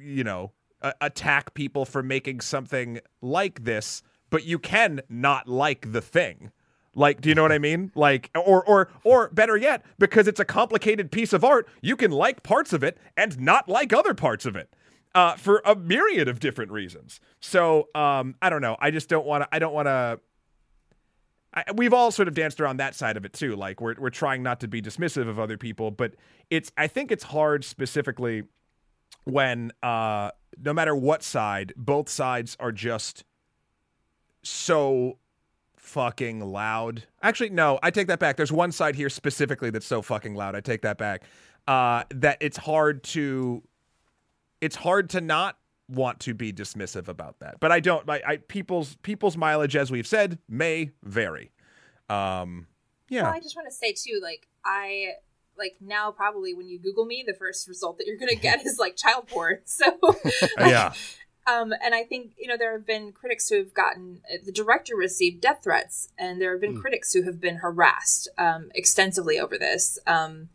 you 0.00 0.24
know 0.24 0.52
attack 1.00 1.54
people 1.54 1.84
for 1.84 2.02
making 2.02 2.40
something 2.40 3.00
like 3.20 3.64
this 3.64 4.02
but 4.30 4.44
you 4.44 4.58
can 4.58 5.00
not 5.08 5.48
like 5.48 5.92
the 5.92 6.00
thing 6.00 6.50
like, 6.98 7.20
do 7.20 7.28
you 7.28 7.34
know 7.34 7.42
what 7.42 7.52
I 7.52 7.58
mean? 7.58 7.92
Like, 7.94 8.30
or 8.34 8.64
or 8.64 8.90
or 9.04 9.28
better 9.28 9.56
yet, 9.56 9.84
because 9.98 10.26
it's 10.26 10.40
a 10.40 10.44
complicated 10.44 11.12
piece 11.12 11.32
of 11.32 11.44
art, 11.44 11.68
you 11.80 11.96
can 11.96 12.10
like 12.10 12.42
parts 12.42 12.72
of 12.72 12.82
it 12.82 12.98
and 13.16 13.38
not 13.38 13.68
like 13.68 13.92
other 13.92 14.14
parts 14.14 14.44
of 14.44 14.56
it 14.56 14.74
uh, 15.14 15.36
for 15.36 15.62
a 15.64 15.76
myriad 15.76 16.26
of 16.28 16.40
different 16.40 16.72
reasons. 16.72 17.20
So 17.40 17.88
um, 17.94 18.34
I 18.42 18.50
don't 18.50 18.62
know. 18.62 18.76
I 18.80 18.90
just 18.90 19.08
don't 19.08 19.26
want 19.26 19.44
to. 19.44 19.48
I 19.52 19.58
don't 19.60 19.72
want 19.72 19.86
to. 19.86 20.20
We've 21.74 21.94
all 21.94 22.10
sort 22.10 22.28
of 22.28 22.34
danced 22.34 22.60
around 22.60 22.76
that 22.78 22.94
side 22.94 23.16
of 23.16 23.24
it 23.24 23.32
too. 23.32 23.54
Like 23.54 23.80
we're 23.80 23.94
we're 23.96 24.10
trying 24.10 24.42
not 24.42 24.60
to 24.60 24.68
be 24.68 24.82
dismissive 24.82 25.28
of 25.28 25.38
other 25.38 25.56
people, 25.56 25.92
but 25.92 26.14
it's. 26.50 26.72
I 26.76 26.88
think 26.88 27.12
it's 27.12 27.24
hard 27.24 27.64
specifically 27.64 28.42
when 29.24 29.72
uh, 29.84 30.32
no 30.60 30.72
matter 30.72 30.96
what 30.96 31.22
side, 31.22 31.72
both 31.76 32.08
sides 32.08 32.56
are 32.58 32.72
just 32.72 33.24
so 34.42 35.18
fucking 35.78 36.40
loud. 36.40 37.04
Actually, 37.22 37.50
no, 37.50 37.78
I 37.82 37.90
take 37.90 38.08
that 38.08 38.18
back. 38.18 38.36
There's 38.36 38.52
one 38.52 38.72
side 38.72 38.94
here 38.94 39.08
specifically 39.08 39.70
that's 39.70 39.86
so 39.86 40.02
fucking 40.02 40.34
loud. 40.34 40.54
I 40.54 40.60
take 40.60 40.82
that 40.82 40.98
back. 40.98 41.22
uh, 41.66 42.04
that 42.10 42.38
it's 42.40 42.56
hard 42.56 43.02
to 43.04 43.62
it's 44.60 44.76
hard 44.76 45.10
to 45.10 45.20
not 45.20 45.56
want 45.88 46.20
to 46.20 46.34
be 46.34 46.52
dismissive 46.52 47.08
about 47.08 47.38
that. 47.40 47.60
But 47.60 47.72
I 47.72 47.80
don't. 47.80 48.08
I, 48.08 48.22
I 48.26 48.36
people's 48.38 48.96
people's 49.02 49.36
mileage, 49.36 49.76
as 49.76 49.90
we've 49.90 50.06
said, 50.06 50.38
may 50.48 50.90
vary. 51.02 51.52
Um, 52.08 52.66
yeah. 53.08 53.22
Well, 53.24 53.32
I 53.32 53.40
just 53.40 53.54
want 53.56 53.68
to 53.68 53.74
say 53.74 53.92
too, 53.92 54.20
like 54.22 54.48
I 54.64 55.12
like 55.56 55.76
now 55.80 56.10
probably 56.10 56.54
when 56.54 56.68
you 56.68 56.78
Google 56.78 57.04
me, 57.04 57.24
the 57.26 57.34
first 57.34 57.68
result 57.68 57.98
that 57.98 58.06
you're 58.06 58.16
gonna 58.16 58.34
get 58.34 58.64
is 58.64 58.78
like 58.78 58.96
child 58.96 59.28
porn. 59.28 59.58
So 59.64 59.98
yeah. 60.58 60.92
Um, 61.48 61.72
and 61.82 61.94
I 61.94 62.04
think 62.04 62.32
you 62.38 62.46
know 62.46 62.56
there 62.56 62.72
have 62.72 62.86
been 62.86 63.12
critics 63.12 63.48
who 63.48 63.56
have 63.56 63.72
gotten 63.72 64.20
the 64.44 64.52
director 64.52 64.94
received 64.96 65.40
death 65.40 65.60
threats, 65.64 66.08
and 66.18 66.40
there 66.40 66.52
have 66.52 66.60
been 66.60 66.76
Mm. 66.76 66.80
critics 66.80 67.12
who 67.12 67.22
have 67.22 67.40
been 67.40 67.56
harassed 67.56 68.28
um, 68.36 68.70
extensively 68.74 69.38
over 69.38 69.56
this. 69.56 69.98
Um, 70.06 70.50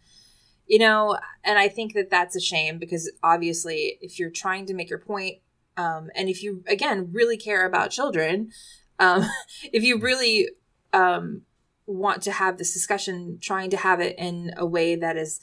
you 0.67 0.79
know, 0.79 1.17
and 1.43 1.57
I 1.57 1.67
think 1.67 1.93
that 1.93 2.09
that's 2.09 2.35
a 2.35 2.39
shame 2.39 2.77
because 2.77 3.11
obviously, 3.21 3.97
if 4.01 4.19
you're 4.19 4.29
trying 4.29 4.65
to 4.67 4.73
make 4.73 4.89
your 4.89 4.99
point, 4.99 5.39
um, 5.77 6.09
and 6.15 6.29
if 6.29 6.43
you 6.43 6.63
again 6.67 7.09
really 7.11 7.37
care 7.37 7.65
about 7.65 7.91
children, 7.91 8.51
um, 8.99 9.25
if 9.73 9.83
you 9.83 9.99
really 9.99 10.49
um, 10.93 11.41
want 11.85 12.21
to 12.23 12.31
have 12.31 12.57
this 12.57 12.73
discussion, 12.73 13.39
trying 13.41 13.69
to 13.71 13.77
have 13.77 13.99
it 13.99 14.15
in 14.17 14.51
a 14.57 14.65
way 14.65 14.95
that 14.95 15.17
is 15.17 15.39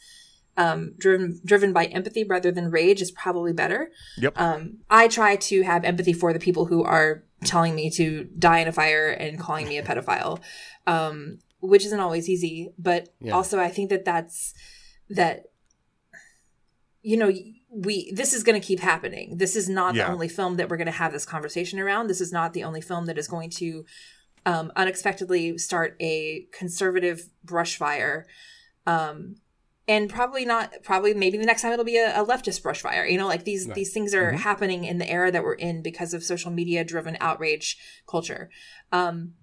um, 0.65 0.93
driven 1.05 1.41
driven 1.45 1.73
by 1.73 1.85
empathy 1.87 2.23
rather 2.25 2.51
than 2.53 2.71
rage 2.71 3.01
is 3.01 3.11
probably 3.11 3.53
better. 3.63 3.91
Yep. 4.19 4.33
Um, 4.47 4.61
I 4.91 5.09
try 5.09 5.37
to 5.51 5.63
have 5.63 5.85
empathy 5.85 6.13
for 6.13 6.33
the 6.33 6.39
people 6.47 6.65
who 6.67 6.81
are 6.85 7.25
telling 7.45 7.75
me 7.75 7.91
to 7.99 8.25
die 8.39 8.59
in 8.61 8.69
a 8.69 8.73
fire 8.73 9.09
and 9.09 9.41
calling 9.41 9.67
me 9.69 9.79
a 9.79 9.83
pedophile, 9.83 10.41
um, 10.87 11.39
which 11.61 11.85
isn't 11.87 12.01
always 12.07 12.29
easy. 12.29 12.57
But 12.79 13.09
Yeah. 13.21 13.33
also, 13.37 13.59
I 13.59 13.69
think 13.69 13.89
that 13.91 14.05
that's 14.05 14.53
that. 15.09 15.37
You 17.03 17.17
know, 17.17 17.33
we 17.71 18.13
this 18.15 18.35
is 18.35 18.43
going 18.45 18.61
to 18.61 18.67
keep 18.67 18.81
happening. 18.81 19.39
This 19.39 19.57
is 19.57 19.69
not 19.69 19.95
Yeah. 19.95 20.07
the 20.07 20.13
only 20.13 20.29
film 20.29 20.57
that 20.57 20.69
we're 20.69 20.77
going 20.77 20.95
to 20.95 21.01
have 21.05 21.13
this 21.13 21.25
conversation 21.25 21.79
around. 21.79 22.09
This 22.09 22.21
is 22.21 22.33
not 22.33 22.53
the 22.53 22.65
only 22.65 22.83
film 22.83 23.07
that 23.07 23.17
is 23.17 23.29
going 23.29 23.51
to 23.63 23.85
um, 24.45 24.73
unexpectedly 24.77 25.57
start 25.59 25.97
a 26.01 26.47
conservative 26.53 27.29
brush 27.45 27.77
fire. 27.77 28.27
Um, 28.87 29.37
and 29.91 30.09
probably 30.09 30.45
not 30.45 30.73
probably 30.89 31.13
maybe 31.15 31.37
the 31.37 31.45
next 31.51 31.63
time 31.63 31.73
it'll 31.73 31.85
be 31.85 31.97
a, 32.09 32.11
a 32.21 32.25
leftist 32.33 32.63
brush 32.63 32.81
fire 32.87 33.05
you 33.13 33.19
know 33.19 33.27
like 33.35 33.45
these 33.45 33.67
Right. 33.67 33.75
these 33.75 33.93
things 33.93 34.15
are 34.15 34.33
Mhm. 34.33 34.39
happening 34.49 34.81
in 34.85 34.97
the 35.03 35.11
era 35.19 35.31
that 35.33 35.43
we're 35.47 35.55
in 35.69 35.83
because 35.83 36.15
of 36.15 36.23
social 36.23 36.53
media 36.61 36.85
driven 36.93 37.17
outrage 37.29 37.69
culture 38.15 38.43
um 38.93 39.35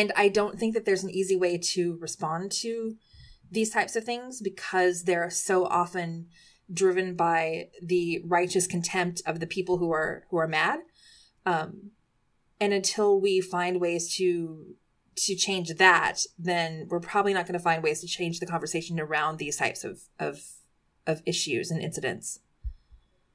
and 0.00 0.08
i 0.16 0.26
don't 0.28 0.58
think 0.58 0.74
that 0.74 0.84
there's 0.86 1.04
an 1.04 1.10
easy 1.20 1.36
way 1.44 1.54
to 1.74 1.82
respond 2.06 2.50
to 2.64 2.96
these 3.56 3.70
types 3.70 3.94
of 3.96 4.04
things 4.04 4.40
because 4.50 5.04
they're 5.04 5.30
so 5.30 5.56
often 5.66 6.26
driven 6.82 7.14
by 7.14 7.68
the 7.92 8.20
righteous 8.36 8.66
contempt 8.66 9.22
of 9.26 9.38
the 9.40 9.46
people 9.56 9.76
who 9.78 9.90
are 9.92 10.24
who 10.30 10.36
are 10.36 10.48
mad 10.48 10.80
um 11.46 11.90
and 12.60 12.72
until 12.72 13.20
we 13.20 13.40
find 13.40 13.80
ways 13.80 14.04
to 14.16 14.74
to 15.16 15.34
change 15.34 15.74
that, 15.74 16.20
then 16.38 16.86
we're 16.88 17.00
probably 17.00 17.34
not 17.34 17.46
going 17.46 17.58
to 17.58 17.62
find 17.62 17.82
ways 17.82 18.00
to 18.00 18.06
change 18.06 18.40
the 18.40 18.46
conversation 18.46 18.98
around 19.00 19.38
these 19.38 19.56
types 19.56 19.84
of 19.84 20.02
of 20.18 20.42
of 21.06 21.22
issues 21.26 21.70
and 21.70 21.82
incidents. 21.82 22.40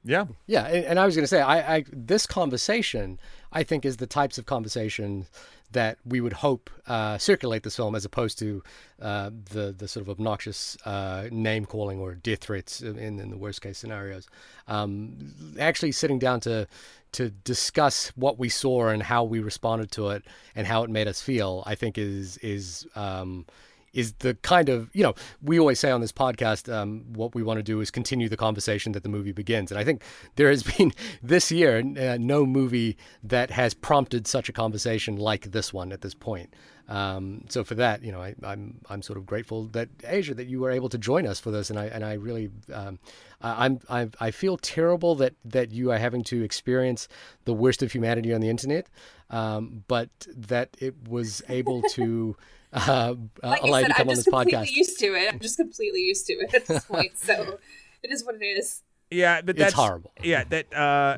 Yeah. 0.02 0.26
Yeah, 0.46 0.66
and, 0.66 0.84
and 0.84 1.00
I 1.00 1.04
was 1.04 1.14
going 1.14 1.24
to 1.24 1.28
say, 1.28 1.40
I, 1.40 1.76
I 1.76 1.84
this 1.92 2.26
conversation, 2.26 3.18
I 3.52 3.62
think, 3.62 3.84
is 3.84 3.98
the 3.98 4.06
types 4.06 4.38
of 4.38 4.46
conversation 4.46 5.26
that 5.72 5.98
we 6.04 6.20
would 6.20 6.32
hope 6.32 6.68
uh, 6.86 7.16
circulate 7.18 7.62
this 7.62 7.76
film, 7.76 7.94
as 7.94 8.04
opposed 8.04 8.38
to 8.38 8.62
uh, 9.00 9.30
the 9.52 9.74
the 9.76 9.86
sort 9.86 10.02
of 10.02 10.10
obnoxious 10.10 10.76
uh, 10.84 11.28
name 11.30 11.64
calling 11.66 12.00
or 12.00 12.14
death 12.14 12.40
threats 12.40 12.80
in, 12.80 12.98
in 12.98 13.30
the 13.30 13.36
worst 13.36 13.60
case 13.60 13.78
scenarios. 13.78 14.26
Um, 14.66 15.54
actually, 15.60 15.92
sitting 15.92 16.18
down 16.18 16.40
to 16.40 16.66
to 17.12 17.30
discuss 17.30 18.08
what 18.16 18.38
we 18.38 18.48
saw 18.48 18.88
and 18.88 19.02
how 19.02 19.24
we 19.24 19.40
responded 19.40 19.90
to 19.92 20.10
it 20.10 20.24
and 20.54 20.66
how 20.66 20.82
it 20.84 20.90
made 20.90 21.08
us 21.08 21.20
feel, 21.20 21.62
I 21.66 21.74
think 21.74 21.98
is 21.98 22.36
is 22.38 22.86
um, 22.94 23.46
is 23.92 24.12
the 24.14 24.34
kind 24.42 24.68
of 24.68 24.88
you 24.92 25.02
know 25.02 25.14
we 25.42 25.58
always 25.58 25.80
say 25.80 25.90
on 25.90 26.00
this 26.00 26.12
podcast 26.12 26.72
um, 26.72 27.04
what 27.12 27.34
we 27.34 27.42
want 27.42 27.58
to 27.58 27.62
do 27.62 27.80
is 27.80 27.90
continue 27.90 28.28
the 28.28 28.36
conversation 28.36 28.92
that 28.92 29.02
the 29.02 29.08
movie 29.08 29.32
begins. 29.32 29.70
And 29.70 29.78
i 29.78 29.84
think 29.84 30.02
there 30.36 30.48
has 30.48 30.62
been 30.76 30.92
this 31.22 31.50
year 31.50 31.78
uh, 31.78 32.16
no 32.20 32.46
movie 32.46 32.96
that 33.22 33.50
has 33.50 33.74
prompted 33.74 34.26
such 34.26 34.48
a 34.48 34.52
conversation 34.52 35.16
like 35.16 35.52
this 35.52 35.72
one 35.72 35.92
at 35.92 36.00
this 36.02 36.14
point 36.14 36.54
um, 36.90 37.44
so 37.48 37.64
for 37.64 37.74
that 37.76 38.02
you 38.04 38.12
know 38.12 38.20
I, 38.20 38.34
I'm 38.42 38.80
I'm 38.90 39.00
sort 39.02 39.16
of 39.18 39.24
grateful 39.24 39.64
that 39.68 39.88
Aja 40.04 40.34
that 40.34 40.48
you 40.48 40.60
were 40.60 40.70
able 40.70 40.88
to 40.90 40.98
join 40.98 41.26
us 41.26 41.38
for 41.40 41.50
this 41.50 41.70
and 41.70 41.78
I 41.78 41.86
and 41.86 42.04
I 42.04 42.14
really 42.14 42.50
um, 42.72 42.98
I- 43.40 43.64
I'm 43.64 43.80
I, 43.88 44.08
I 44.20 44.30
feel 44.30 44.56
terrible 44.58 45.14
that 45.16 45.34
that 45.44 45.70
you 45.72 45.90
are 45.92 45.98
having 45.98 46.22
to 46.24 46.42
experience 46.42 47.08
the 47.44 47.54
worst 47.54 47.82
of 47.82 47.92
humanity 47.92 48.34
on 48.34 48.40
the 48.40 48.48
internet 48.50 48.88
um, 49.30 49.84
but 49.88 50.10
that 50.36 50.68
it 50.78 50.94
was 51.08 51.40
able 51.48 51.82
to 51.98 52.36
uh, 52.72 53.14
Like 53.42 53.62
allow 53.62 53.78
you 53.78 53.84
said, 53.84 53.88
to 53.88 53.94
come 53.94 54.02
I'm 54.02 54.08
on 54.10 54.14
just 54.16 54.24
this 54.26 54.32
completely 54.34 54.66
podcast. 54.66 54.76
used 54.76 54.98
to 55.00 55.06
it. 55.14 55.32
I'm 55.32 55.40
just 55.40 55.56
completely 55.56 56.00
used 56.02 56.26
to 56.26 56.32
it 56.34 56.54
at 56.54 56.66
this 56.66 56.84
point. 56.84 57.18
So 57.18 57.58
it 58.02 58.10
is 58.12 58.24
what 58.24 58.36
it 58.36 58.44
is. 58.44 58.82
Yeah, 59.10 59.40
but 59.42 59.50
It's 59.56 59.58
that's 59.58 59.74
horrible. 59.74 60.12
Yeah, 60.22 60.44
that 60.50 60.72
uh 60.74 61.16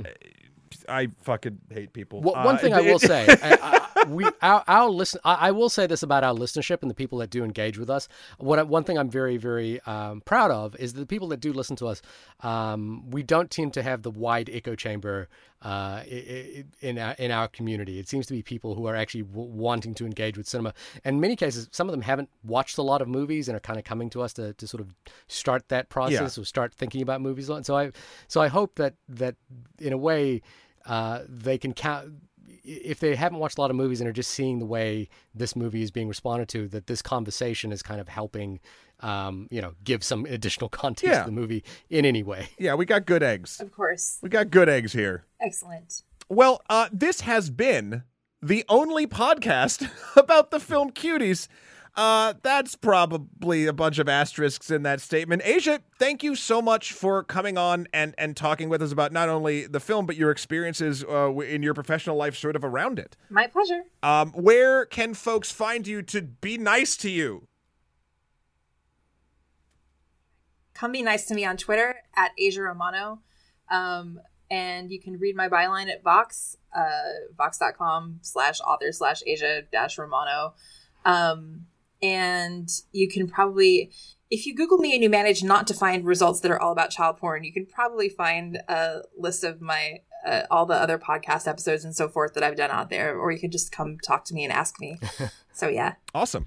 I 0.88 1.08
fucking 1.22 1.58
hate 1.70 1.92
people. 1.92 2.20
Well, 2.20 2.36
Uh, 2.36 2.44
one 2.44 2.58
thing 2.58 2.72
I 2.74 2.80
will 2.80 2.96
it- 2.96 3.00
say, 3.12 3.26
I, 3.28 3.88
I, 3.96 4.04
we 4.08 4.26
our, 4.40 4.64
our 4.66 4.88
listen. 4.90 5.20
I, 5.24 5.34
I 5.48 5.50
will 5.52 5.68
say 5.68 5.86
this 5.86 6.02
about 6.02 6.24
our 6.24 6.34
listenership 6.34 6.82
and 6.82 6.90
the 6.90 6.94
people 6.94 7.18
that 7.18 7.30
do 7.30 7.44
engage 7.44 7.78
with 7.78 7.90
us. 7.90 8.08
What 8.38 8.66
one 8.68 8.84
thing 8.84 8.98
I'm 8.98 9.10
very 9.10 9.36
very 9.36 9.80
um, 9.82 10.20
proud 10.22 10.50
of 10.50 10.74
is 10.76 10.94
the 10.94 11.06
people 11.06 11.28
that 11.28 11.40
do 11.40 11.52
listen 11.52 11.76
to 11.76 11.86
us. 11.86 12.02
Um, 12.40 13.10
we 13.10 13.22
don't 13.22 13.50
tend 13.50 13.74
to 13.74 13.82
have 13.82 14.02
the 14.02 14.10
wide 14.10 14.50
echo 14.52 14.74
chamber 14.74 15.28
uh, 15.62 16.02
in 16.80 16.98
our 16.98 17.12
in 17.18 17.30
our 17.30 17.48
community. 17.48 17.98
It 17.98 18.08
seems 18.08 18.26
to 18.26 18.32
be 18.32 18.42
people 18.42 18.74
who 18.74 18.86
are 18.86 18.96
actually 18.96 19.22
w- 19.22 19.48
wanting 19.48 19.94
to 19.94 20.06
engage 20.06 20.36
with 20.36 20.48
cinema. 20.48 20.74
In 21.04 21.20
many 21.20 21.36
cases, 21.36 21.68
some 21.70 21.88
of 21.88 21.92
them 21.92 22.02
haven't 22.02 22.28
watched 22.42 22.78
a 22.78 22.82
lot 22.82 23.00
of 23.00 23.08
movies 23.08 23.48
and 23.48 23.56
are 23.56 23.60
kind 23.60 23.78
of 23.78 23.84
coming 23.84 24.10
to 24.10 24.22
us 24.22 24.32
to, 24.34 24.54
to 24.54 24.66
sort 24.66 24.80
of 24.80 24.94
start 25.28 25.68
that 25.68 25.88
process 25.88 26.36
or 26.36 26.44
start 26.44 26.74
thinking 26.74 27.02
about 27.02 27.20
movies. 27.20 27.48
And 27.48 27.64
so 27.64 27.76
I 27.76 27.92
so 28.26 28.40
I 28.40 28.48
hope 28.48 28.74
that 28.76 28.94
that 29.08 29.36
in 29.78 29.92
a 29.92 29.98
way 29.98 30.42
uh, 30.86 31.20
they 31.28 31.58
can 31.58 31.72
count 31.72 32.12
if 32.64 33.00
they 33.00 33.14
haven't 33.16 33.38
watched 33.38 33.58
a 33.58 33.60
lot 33.60 33.70
of 33.70 33.76
movies 33.76 34.00
and 34.00 34.08
are 34.08 34.12
just 34.12 34.30
seeing 34.30 34.58
the 34.58 34.66
way 34.66 35.08
this 35.34 35.56
movie 35.56 35.82
is 35.82 35.90
being 35.90 36.08
responded 36.08 36.48
to, 36.50 36.68
that 36.68 36.86
this 36.86 37.02
conversation 37.02 37.72
is 37.72 37.82
kind 37.82 38.00
of 38.00 38.08
helping, 38.08 38.60
um, 39.02 39.48
you 39.50 39.60
know, 39.60 39.74
give 39.84 40.02
some 40.04 40.24
additional 40.26 40.68
context 40.82 41.12
Yeah. 41.12 41.20
to 41.20 41.26
the 41.26 41.32
movie 41.32 41.64
in 41.90 42.04
any 42.04 42.22
way. 42.22 42.48
Yeah, 42.58 42.74
we 42.74 42.84
got 42.86 43.06
good 43.06 43.22
eggs. 43.22 43.60
Of 43.60 43.72
course. 43.72 44.18
We 44.22 44.28
got 44.28 44.50
good 44.50 44.68
eggs 44.68 44.92
here. 44.92 45.24
Excellent. 45.40 46.02
Well, 46.28 46.62
uh, 46.70 46.88
this 46.92 47.22
has 47.22 47.50
been 47.50 48.04
the 48.40 48.64
only 48.68 49.06
podcast 49.06 49.88
about 50.16 50.50
the 50.50 50.60
film 50.60 50.90
Cuties. 50.92 51.48
Uh, 51.94 52.32
that's 52.42 52.74
probably 52.74 53.66
a 53.66 53.72
bunch 53.72 53.98
of 53.98 54.08
asterisks 54.08 54.70
in 54.70 54.82
that 54.82 54.98
statement. 54.98 55.42
Aja, 55.44 55.78
thank 55.98 56.22
you 56.22 56.34
so 56.34 56.62
much 56.62 56.92
for 56.94 57.22
coming 57.22 57.58
on 57.58 57.86
and, 57.92 58.14
and 58.16 58.34
talking 58.34 58.70
with 58.70 58.80
us 58.80 58.92
about 58.92 59.12
not 59.12 59.28
only 59.28 59.66
the 59.66 59.78
film, 59.80 60.06
but 60.06 60.16
your 60.16 60.30
experiences 60.30 61.04
uh, 61.04 61.30
in 61.40 61.62
your 61.62 61.74
professional 61.74 62.16
life 62.16 62.34
sort 62.34 62.56
of 62.56 62.64
around 62.64 62.98
it. 62.98 63.14
My 63.28 63.46
pleasure. 63.46 63.82
Um, 64.02 64.30
where 64.32 64.86
can 64.86 65.12
folks 65.12 65.52
find 65.52 65.86
you 65.86 66.00
to 66.02 66.22
be 66.22 66.56
nice 66.56 66.96
to 66.98 67.10
you? 67.10 67.46
Come 70.82 70.90
be 70.90 71.02
nice 71.02 71.26
to 71.26 71.34
me 71.36 71.44
on 71.44 71.56
Twitter 71.56 71.94
at 72.16 72.32
Aja 72.36 72.60
Romano. 72.60 73.20
Um, 73.70 74.18
and 74.50 74.90
you 74.90 75.00
can 75.00 75.16
read 75.16 75.36
my 75.36 75.48
byline 75.48 75.88
at 75.88 76.02
Vox, 76.02 76.56
uh, 76.76 77.30
vox.com 77.36 78.18
slash 78.22 78.60
author 78.60 78.90
slash 78.90 79.22
Aja 79.22 79.62
dash 79.70 79.96
Romano. 79.96 80.54
Um, 81.04 81.66
and 82.02 82.68
you 82.90 83.08
can 83.08 83.28
probably, 83.28 83.92
if 84.28 84.44
you 84.44 84.56
Google 84.56 84.78
me 84.78 84.92
and 84.92 85.04
you 85.04 85.08
manage 85.08 85.44
not 85.44 85.68
to 85.68 85.74
find 85.74 86.04
results 86.04 86.40
that 86.40 86.50
are 86.50 86.60
all 86.60 86.72
about 86.72 86.90
child 86.90 87.16
porn, 87.18 87.44
you 87.44 87.52
can 87.52 87.64
probably 87.64 88.08
find 88.08 88.58
a 88.68 89.02
list 89.16 89.44
of 89.44 89.60
my 89.60 90.00
uh, 90.26 90.42
all 90.50 90.66
the 90.66 90.74
other 90.74 90.98
podcast 90.98 91.46
episodes 91.46 91.84
and 91.84 91.94
so 91.94 92.08
forth 92.08 92.34
that 92.34 92.42
I've 92.42 92.56
done 92.56 92.72
out 92.72 92.90
there, 92.90 93.16
or 93.16 93.30
you 93.30 93.38
can 93.38 93.52
just 93.52 93.70
come 93.70 93.98
talk 94.04 94.24
to 94.24 94.34
me 94.34 94.42
and 94.42 94.52
ask 94.52 94.80
me. 94.80 94.98
so 95.52 95.68
yeah, 95.68 95.94
Awesome. 96.12 96.46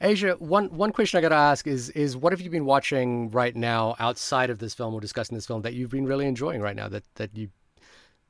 Aja, 0.00 0.36
one 0.38 0.66
one 0.76 0.92
question 0.92 1.16
I 1.18 1.20
got 1.22 1.30
to 1.30 1.34
ask 1.36 1.66
is 1.66 1.88
is 1.90 2.16
what 2.16 2.32
have 2.32 2.40
you 2.42 2.50
been 2.50 2.66
watching 2.66 3.30
right 3.30 3.56
now 3.56 3.96
outside 3.98 4.50
of 4.50 4.58
this 4.58 4.74
film 4.74 4.92
or 4.94 5.00
discussing 5.00 5.34
this 5.36 5.46
film 5.46 5.62
that 5.62 5.72
you've 5.74 5.90
been 5.90 6.04
really 6.06 6.26
enjoying 6.26 6.60
right 6.60 6.76
now 6.76 6.88
that 6.88 7.04
that 7.14 7.34
you 7.34 7.48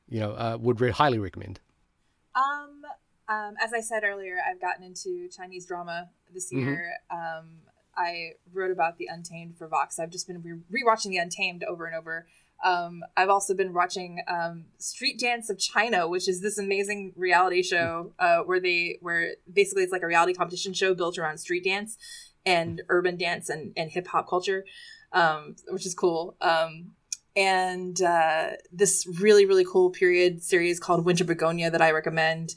you 0.09 0.21
know 0.21 0.31
uh, 0.33 0.57
would 0.61 0.81
re- 0.81 0.91
highly 0.93 1.19
recommend? 1.19 1.59
Um, 2.37 2.83
um, 3.29 3.55
as 3.61 3.73
I 3.73 3.81
said 3.81 4.05
earlier, 4.05 4.37
I've 4.49 4.61
gotten 4.61 4.85
into 4.85 5.29
Chinese 5.29 5.67
drama 5.67 6.11
this 6.33 6.53
Mhm. 6.53 6.61
year. 6.61 6.93
Um, 7.11 7.63
I 7.97 8.33
wrote 8.53 8.71
about 8.71 8.99
the 8.99 9.07
Untamed 9.11 9.57
for 9.57 9.67
Vox. 9.67 9.99
I've 9.99 10.11
just 10.11 10.29
been 10.29 10.43
re- 10.43 10.83
rewatching 10.83 11.09
the 11.09 11.17
Untamed 11.17 11.65
over 11.65 11.87
and 11.87 11.97
over. 11.97 12.27
Um, 12.65 13.03
I've 13.17 13.29
also 13.29 13.55
been 13.55 13.73
watching 13.73 14.23
um, 14.29 14.65
Street 14.79 15.19
Dance 15.19 15.51
of 15.51 15.59
China, 15.59 16.09
which 16.09 16.29
is 16.29 16.41
this 16.41 16.59
amazing 16.59 17.13
reality 17.17 17.63
show 17.63 18.13
uh, 18.19 18.39
where 18.41 18.61
they 18.61 18.99
where 19.01 19.35
basically 19.53 19.83
it's 19.83 19.93
like 19.93 20.03
a 20.03 20.07
reality 20.07 20.35
competition 20.35 20.73
show 20.73 20.95
built 20.95 21.19
around 21.19 21.39
street 21.39 21.65
dance. 21.65 21.97
and 22.47 22.83
urban 22.89 23.17
dance 23.19 23.51
and, 23.51 23.73
and 23.77 23.91
hip 23.91 24.07
hop 24.07 24.29
culture, 24.29 24.65
um, 25.13 25.57
which 25.69 25.85
is 25.85 25.95
cool. 25.95 26.37
Um, 26.41 26.93
and 27.35 28.01
uh, 28.01 28.51
this 28.73 29.07
really 29.21 29.45
really 29.45 29.65
cool 29.65 29.91
period 29.91 30.43
series 30.43 30.81
called 30.81 31.05
Winter 31.05 31.25
Begonia 31.25 31.71
that 31.71 31.83
I 31.83 31.91
recommend. 31.91 32.55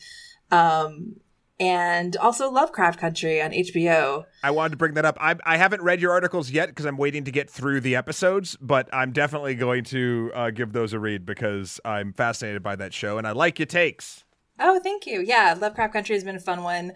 Um, 0.52 1.18
and 1.60 2.16
also 2.18 2.50
Lovecraft 2.50 3.00
Country 3.00 3.42
on 3.42 3.52
HBO. 3.52 4.26
I 4.44 4.52
wanted 4.52 4.72
to 4.72 4.78
bring 4.78 4.94
that 4.94 5.06
up. 5.06 5.18
I, 5.20 5.36
I 5.46 5.58
haven't 5.58 5.82
read 5.82 6.02
your 6.02 6.12
articles 6.12 6.50
yet 6.52 6.70
because 6.70 6.86
I'm 6.86 6.98
waiting 6.98 7.26
to 7.26 7.32
get 7.32 7.50
through 7.50 7.82
the 7.82 7.96
episodes, 7.96 8.56
but 8.62 8.88
I'm 8.94 9.12
definitely 9.12 9.56
going 9.56 9.84
to 9.86 10.32
uh, 10.34 10.50
give 10.52 10.72
those 10.74 10.94
a 10.94 11.00
read 11.00 11.26
because 11.26 11.80
I'm 11.84 12.14
fascinated 12.14 12.64
by 12.64 12.76
that 12.78 12.94
show 12.94 13.18
and 13.18 13.28
I 13.28 13.32
like 13.32 13.60
your 13.60 13.66
takes. 13.66 14.24
Oh, 14.62 14.80
thank 14.82 15.06
you. 15.08 15.22
Yeah, 15.22 15.56
Lovecraft 15.60 15.94
Country 15.94 16.16
has 16.16 16.24
been 16.24 16.36
a 16.36 16.40
fun 16.40 16.64
one. 16.64 16.92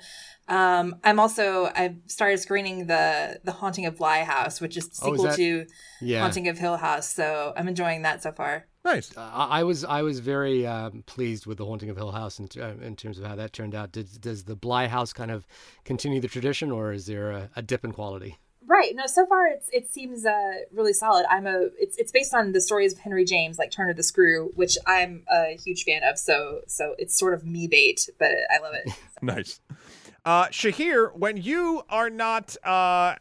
Um, 0.49 0.95
I'm 1.05 1.17
also 1.19 1.71
I've 1.73 1.95
started 2.07 2.39
screening 2.39 2.87
the 2.87 3.39
the 3.45 3.53
Haunting 3.53 3.85
of 3.85 3.95
Bly 3.97 4.23
House, 4.23 4.59
which 4.59 4.75
is 4.75 4.89
the 4.89 5.05
Oh, 5.05 5.13
is 5.13 5.19
sequel 5.19 5.23
that- 5.29 5.35
to 5.37 5.65
Yeah. 6.01 6.19
Haunting 6.19 6.49
of 6.49 6.57
Hill 6.57 6.75
House. 6.75 7.07
So 7.09 7.53
I'm 7.55 7.69
enjoying 7.69 8.01
that 8.01 8.21
so 8.21 8.33
far. 8.33 8.65
Nice. 8.85 9.15
Uh, 9.15 9.21
I 9.21 9.59
I 9.59 9.63
was 9.63 9.85
I 9.85 10.01
was 10.01 10.19
very 10.19 10.67
um, 10.67 11.03
pleased 11.05 11.45
with 11.45 11.57
the 11.57 11.65
Haunting 11.65 11.89
of 11.89 11.95
Hill 11.95 12.11
House 12.11 12.39
in, 12.39 12.49
uh, 12.61 12.73
in 12.81 12.95
terms 12.95 13.17
of 13.17 13.25
how 13.25 13.35
that 13.35 13.53
turned 13.53 13.73
out. 13.73 13.91
Did, 13.91 14.19
does 14.19 14.43
the 14.43 14.55
Bly 14.55 14.87
House 14.87 15.13
kind 15.13 15.31
of 15.31 15.47
continue 15.85 16.19
the 16.19 16.27
tradition, 16.27 16.69
or 16.69 16.91
is 16.91 17.05
there 17.05 17.31
a, 17.31 17.49
a 17.55 17.61
dip 17.61 17.85
in 17.85 17.93
quality? 17.93 18.37
Right. 18.65 18.93
No, 18.95 19.05
so 19.07 19.25
far 19.25 19.47
it's 19.47 19.69
it 19.71 19.91
seems 19.91 20.25
uh, 20.25 20.53
really 20.73 20.93
solid. 20.93 21.25
I'm 21.29 21.47
a 21.47 21.69
it's 21.77 21.97
it's 21.97 22.11
based 22.11 22.33
on 22.33 22.51
the 22.51 22.59
stories 22.59 22.93
of 22.93 22.99
Henry 22.99 23.23
James, 23.23 23.57
like 23.57 23.71
Turn 23.71 23.89
of 23.89 23.95
the 23.95 24.03
Screw, 24.03 24.51
which 24.55 24.77
I'm 24.85 25.23
a 25.31 25.57
huge 25.63 25.83
fan 25.83 26.03
of. 26.03 26.17
So 26.17 26.61
so 26.67 26.95
it's 26.97 27.17
sort 27.17 27.33
of 27.33 27.45
me 27.45 27.67
bait, 27.67 28.09
but 28.19 28.31
I 28.53 28.59
love 28.61 28.73
it. 28.73 28.93
Nice. 29.21 29.61
Uh, 30.25 30.47
Shahir, 30.47 31.15
when 31.15 31.37
you 31.37 31.83
are 31.89 32.09
not 32.09 32.57
uh, 32.65 33.15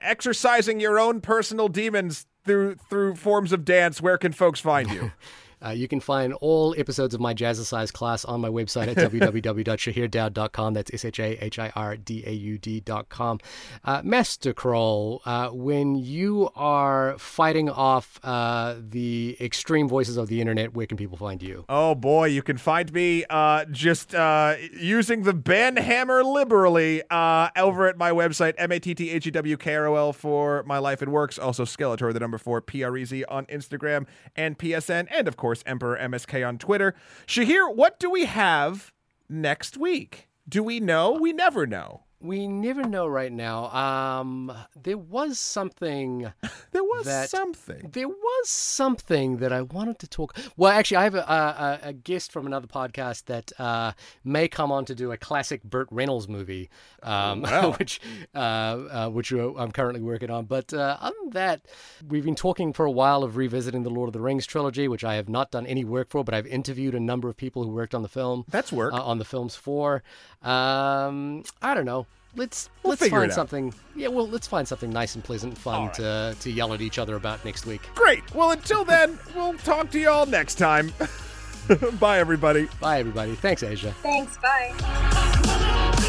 exercising 0.00 0.78
your 0.78 1.00
own 1.00 1.20
personal 1.20 1.66
demons 1.66 2.26
through 2.44 2.76
through 2.88 3.16
forms 3.16 3.52
of 3.52 3.64
dance, 3.64 4.00
where 4.00 4.18
can 4.18 4.32
folks 4.32 4.60
find 4.60 4.90
you? 4.90 5.12
Uh, 5.64 5.70
you 5.70 5.88
can 5.88 6.00
find 6.00 6.32
all 6.34 6.74
episodes 6.78 7.14
of 7.14 7.20
my 7.20 7.34
Jazzercise 7.34 7.92
class 7.92 8.24
on 8.24 8.40
my 8.40 8.48
website 8.48 8.88
at 8.88 8.96
www.shahirdaud.com. 9.12 10.74
That's 10.74 10.92
S 10.92 11.04
H 11.04 11.20
A 11.20 11.44
H 11.44 11.58
I 11.58 11.72
R 11.74 11.96
D 11.96 12.22
A 12.26 12.32
U 12.32 12.58
D.com. 12.58 13.40
Uh, 13.84 14.02
Master 14.04 14.54
Krol, 14.54 15.20
uh, 15.24 15.50
when 15.50 15.96
you 15.96 16.50
are 16.54 17.16
fighting 17.18 17.68
off 17.70 18.20
uh, 18.22 18.76
the 18.78 19.36
extreme 19.40 19.88
voices 19.88 20.16
of 20.16 20.28
the 20.28 20.40
internet, 20.40 20.74
where 20.74 20.86
can 20.86 20.96
people 20.96 21.16
find 21.16 21.42
you? 21.42 21.64
Oh 21.68 21.94
boy, 21.94 22.26
you 22.26 22.42
can 22.42 22.58
find 22.58 22.92
me 22.92 23.24
uh, 23.28 23.64
just 23.66 24.14
uh, 24.14 24.56
using 24.72 25.22
the 25.22 25.34
ban 25.34 25.76
hammer 25.76 26.22
liberally 26.22 27.02
uh, 27.10 27.48
over 27.56 27.88
at 27.88 27.96
my 27.96 28.10
website, 28.10 28.54
M 28.58 28.72
A 28.72 28.78
T 28.78 28.94
T 28.94 29.10
H 29.10 29.26
E 29.26 29.30
W 29.30 29.56
K 29.56 29.74
R 29.74 29.86
O 29.86 29.96
L 29.96 30.12
for 30.12 30.62
my 30.64 30.78
life 30.78 31.02
and 31.02 31.12
works. 31.12 31.38
Also, 31.38 31.64
Skeletor, 31.64 32.12
the 32.12 32.20
number 32.20 32.38
four, 32.38 32.60
P 32.60 32.82
R 32.82 32.96
E 32.96 33.04
Z 33.04 33.24
on 33.24 33.46
Instagram 33.46 34.06
and 34.36 34.58
PSN, 34.58 35.08
and 35.10 35.26
of 35.28 35.36
course, 35.36 35.47
Emperor 35.66 35.98
MSK 35.98 36.46
on 36.46 36.58
Twitter. 36.58 36.94
Shahir, 37.26 37.74
what 37.74 37.98
do 37.98 38.10
we 38.10 38.26
have 38.26 38.92
next 39.28 39.76
week? 39.76 40.28
Do 40.48 40.62
we 40.62 40.80
know? 40.80 41.12
We 41.12 41.32
never 41.32 41.66
know. 41.66 42.04
We 42.20 42.48
never 42.48 42.82
know 42.82 43.06
right 43.06 43.30
now. 43.32 43.66
Um, 43.66 44.52
there 44.80 44.98
was 44.98 45.38
something. 45.38 46.32
There 46.70 46.84
was 46.84 47.06
That- 47.06 47.30
something. 47.30 47.88
There 47.92 48.08
was 48.08 48.48
something 48.50 49.38
that 49.38 49.52
I 49.54 49.62
wanted 49.62 49.98
to 50.00 50.06
talk. 50.06 50.36
Well, 50.56 50.70
actually, 50.70 50.98
I 50.98 51.04
have 51.04 51.14
a, 51.14 51.20
a, 51.20 51.88
a 51.88 51.92
guest 51.94 52.30
from 52.30 52.46
another 52.46 52.66
podcast 52.66 53.24
that 53.24 53.52
uh, 53.58 53.92
may 54.22 54.48
come 54.48 54.70
on 54.70 54.84
to 54.84 54.94
do 54.94 55.10
a 55.10 55.16
classic 55.16 55.62
Burt 55.64 55.88
Reynolds 55.90 56.28
movie, 56.28 56.68
um, 57.02 57.40
Wow. 57.48 57.72
which 57.78 58.00
uh, 58.34 58.38
uh, 58.38 59.08
which 59.08 59.32
I'm 59.32 59.72
currently 59.72 60.02
working 60.02 60.30
on. 60.30 60.44
But 60.44 60.74
uh, 60.74 60.98
other 61.00 61.16
than 61.22 61.30
that, 61.30 61.62
we've 62.06 62.24
been 62.24 62.34
talking 62.34 62.74
for 62.74 62.84
a 62.84 62.90
while 62.90 63.22
of 63.24 63.36
revisiting 63.38 63.82
the 63.82 63.90
Lord 63.90 64.08
of 64.08 64.12
the 64.12 64.20
Rings 64.20 64.44
trilogy, 64.46 64.88
which 64.88 65.04
I 65.04 65.14
have 65.14 65.28
not 65.30 65.50
done 65.50 65.66
any 65.66 65.84
work 65.84 66.10
for, 66.10 66.22
but 66.22 66.34
I've 66.34 66.46
interviewed 66.46 66.94
a 66.94 67.00
number 67.00 67.30
of 67.30 67.36
people 67.38 67.64
who 67.64 67.70
worked 67.70 67.94
on 67.94 68.02
the 68.02 68.08
film. 68.10 68.44
That's 68.48 68.70
work. 68.72 68.92
uh, 68.92 69.02
on 69.02 69.18
the 69.18 69.24
films 69.24 69.56
for. 69.56 70.02
Um, 70.42 71.44
I 71.62 71.72
don't 71.74 71.86
know. 71.86 72.06
Let's 72.36 72.68
We'll 72.82 72.90
let's 72.90 73.02
figure 73.02 73.18
it 73.18 73.20
find 73.20 73.30
out. 73.32 73.34
something. 73.34 73.74
Yeah, 73.96 74.08
well, 74.08 74.28
let's 74.28 74.46
find 74.46 74.66
something 74.68 74.90
nice 74.90 75.14
and 75.14 75.24
pleasant, 75.24 75.54
and 75.54 75.58
fun 75.58 75.74
All 75.74 75.86
right. 75.86 75.94
to 75.94 76.36
to 76.40 76.50
yell 76.50 76.72
at 76.74 76.80
each 76.80 76.98
other 76.98 77.16
about 77.16 77.44
next 77.44 77.66
week. 77.66 77.80
Great. 77.94 78.22
Well, 78.34 78.50
until 78.52 78.84
then, 78.84 79.18
we'll 79.34 79.54
talk 79.58 79.90
to 79.90 79.98
you 79.98 80.08
all 80.10 80.26
next 80.26 80.56
time. 80.56 80.92
Bye, 82.00 82.18
everybody. 82.18 82.68
Bye, 82.80 83.00
everybody. 83.00 83.34
Thanks, 83.34 83.62
Aja. 83.62 83.92
Thanks. 84.02 84.36
Bye. 84.38 86.04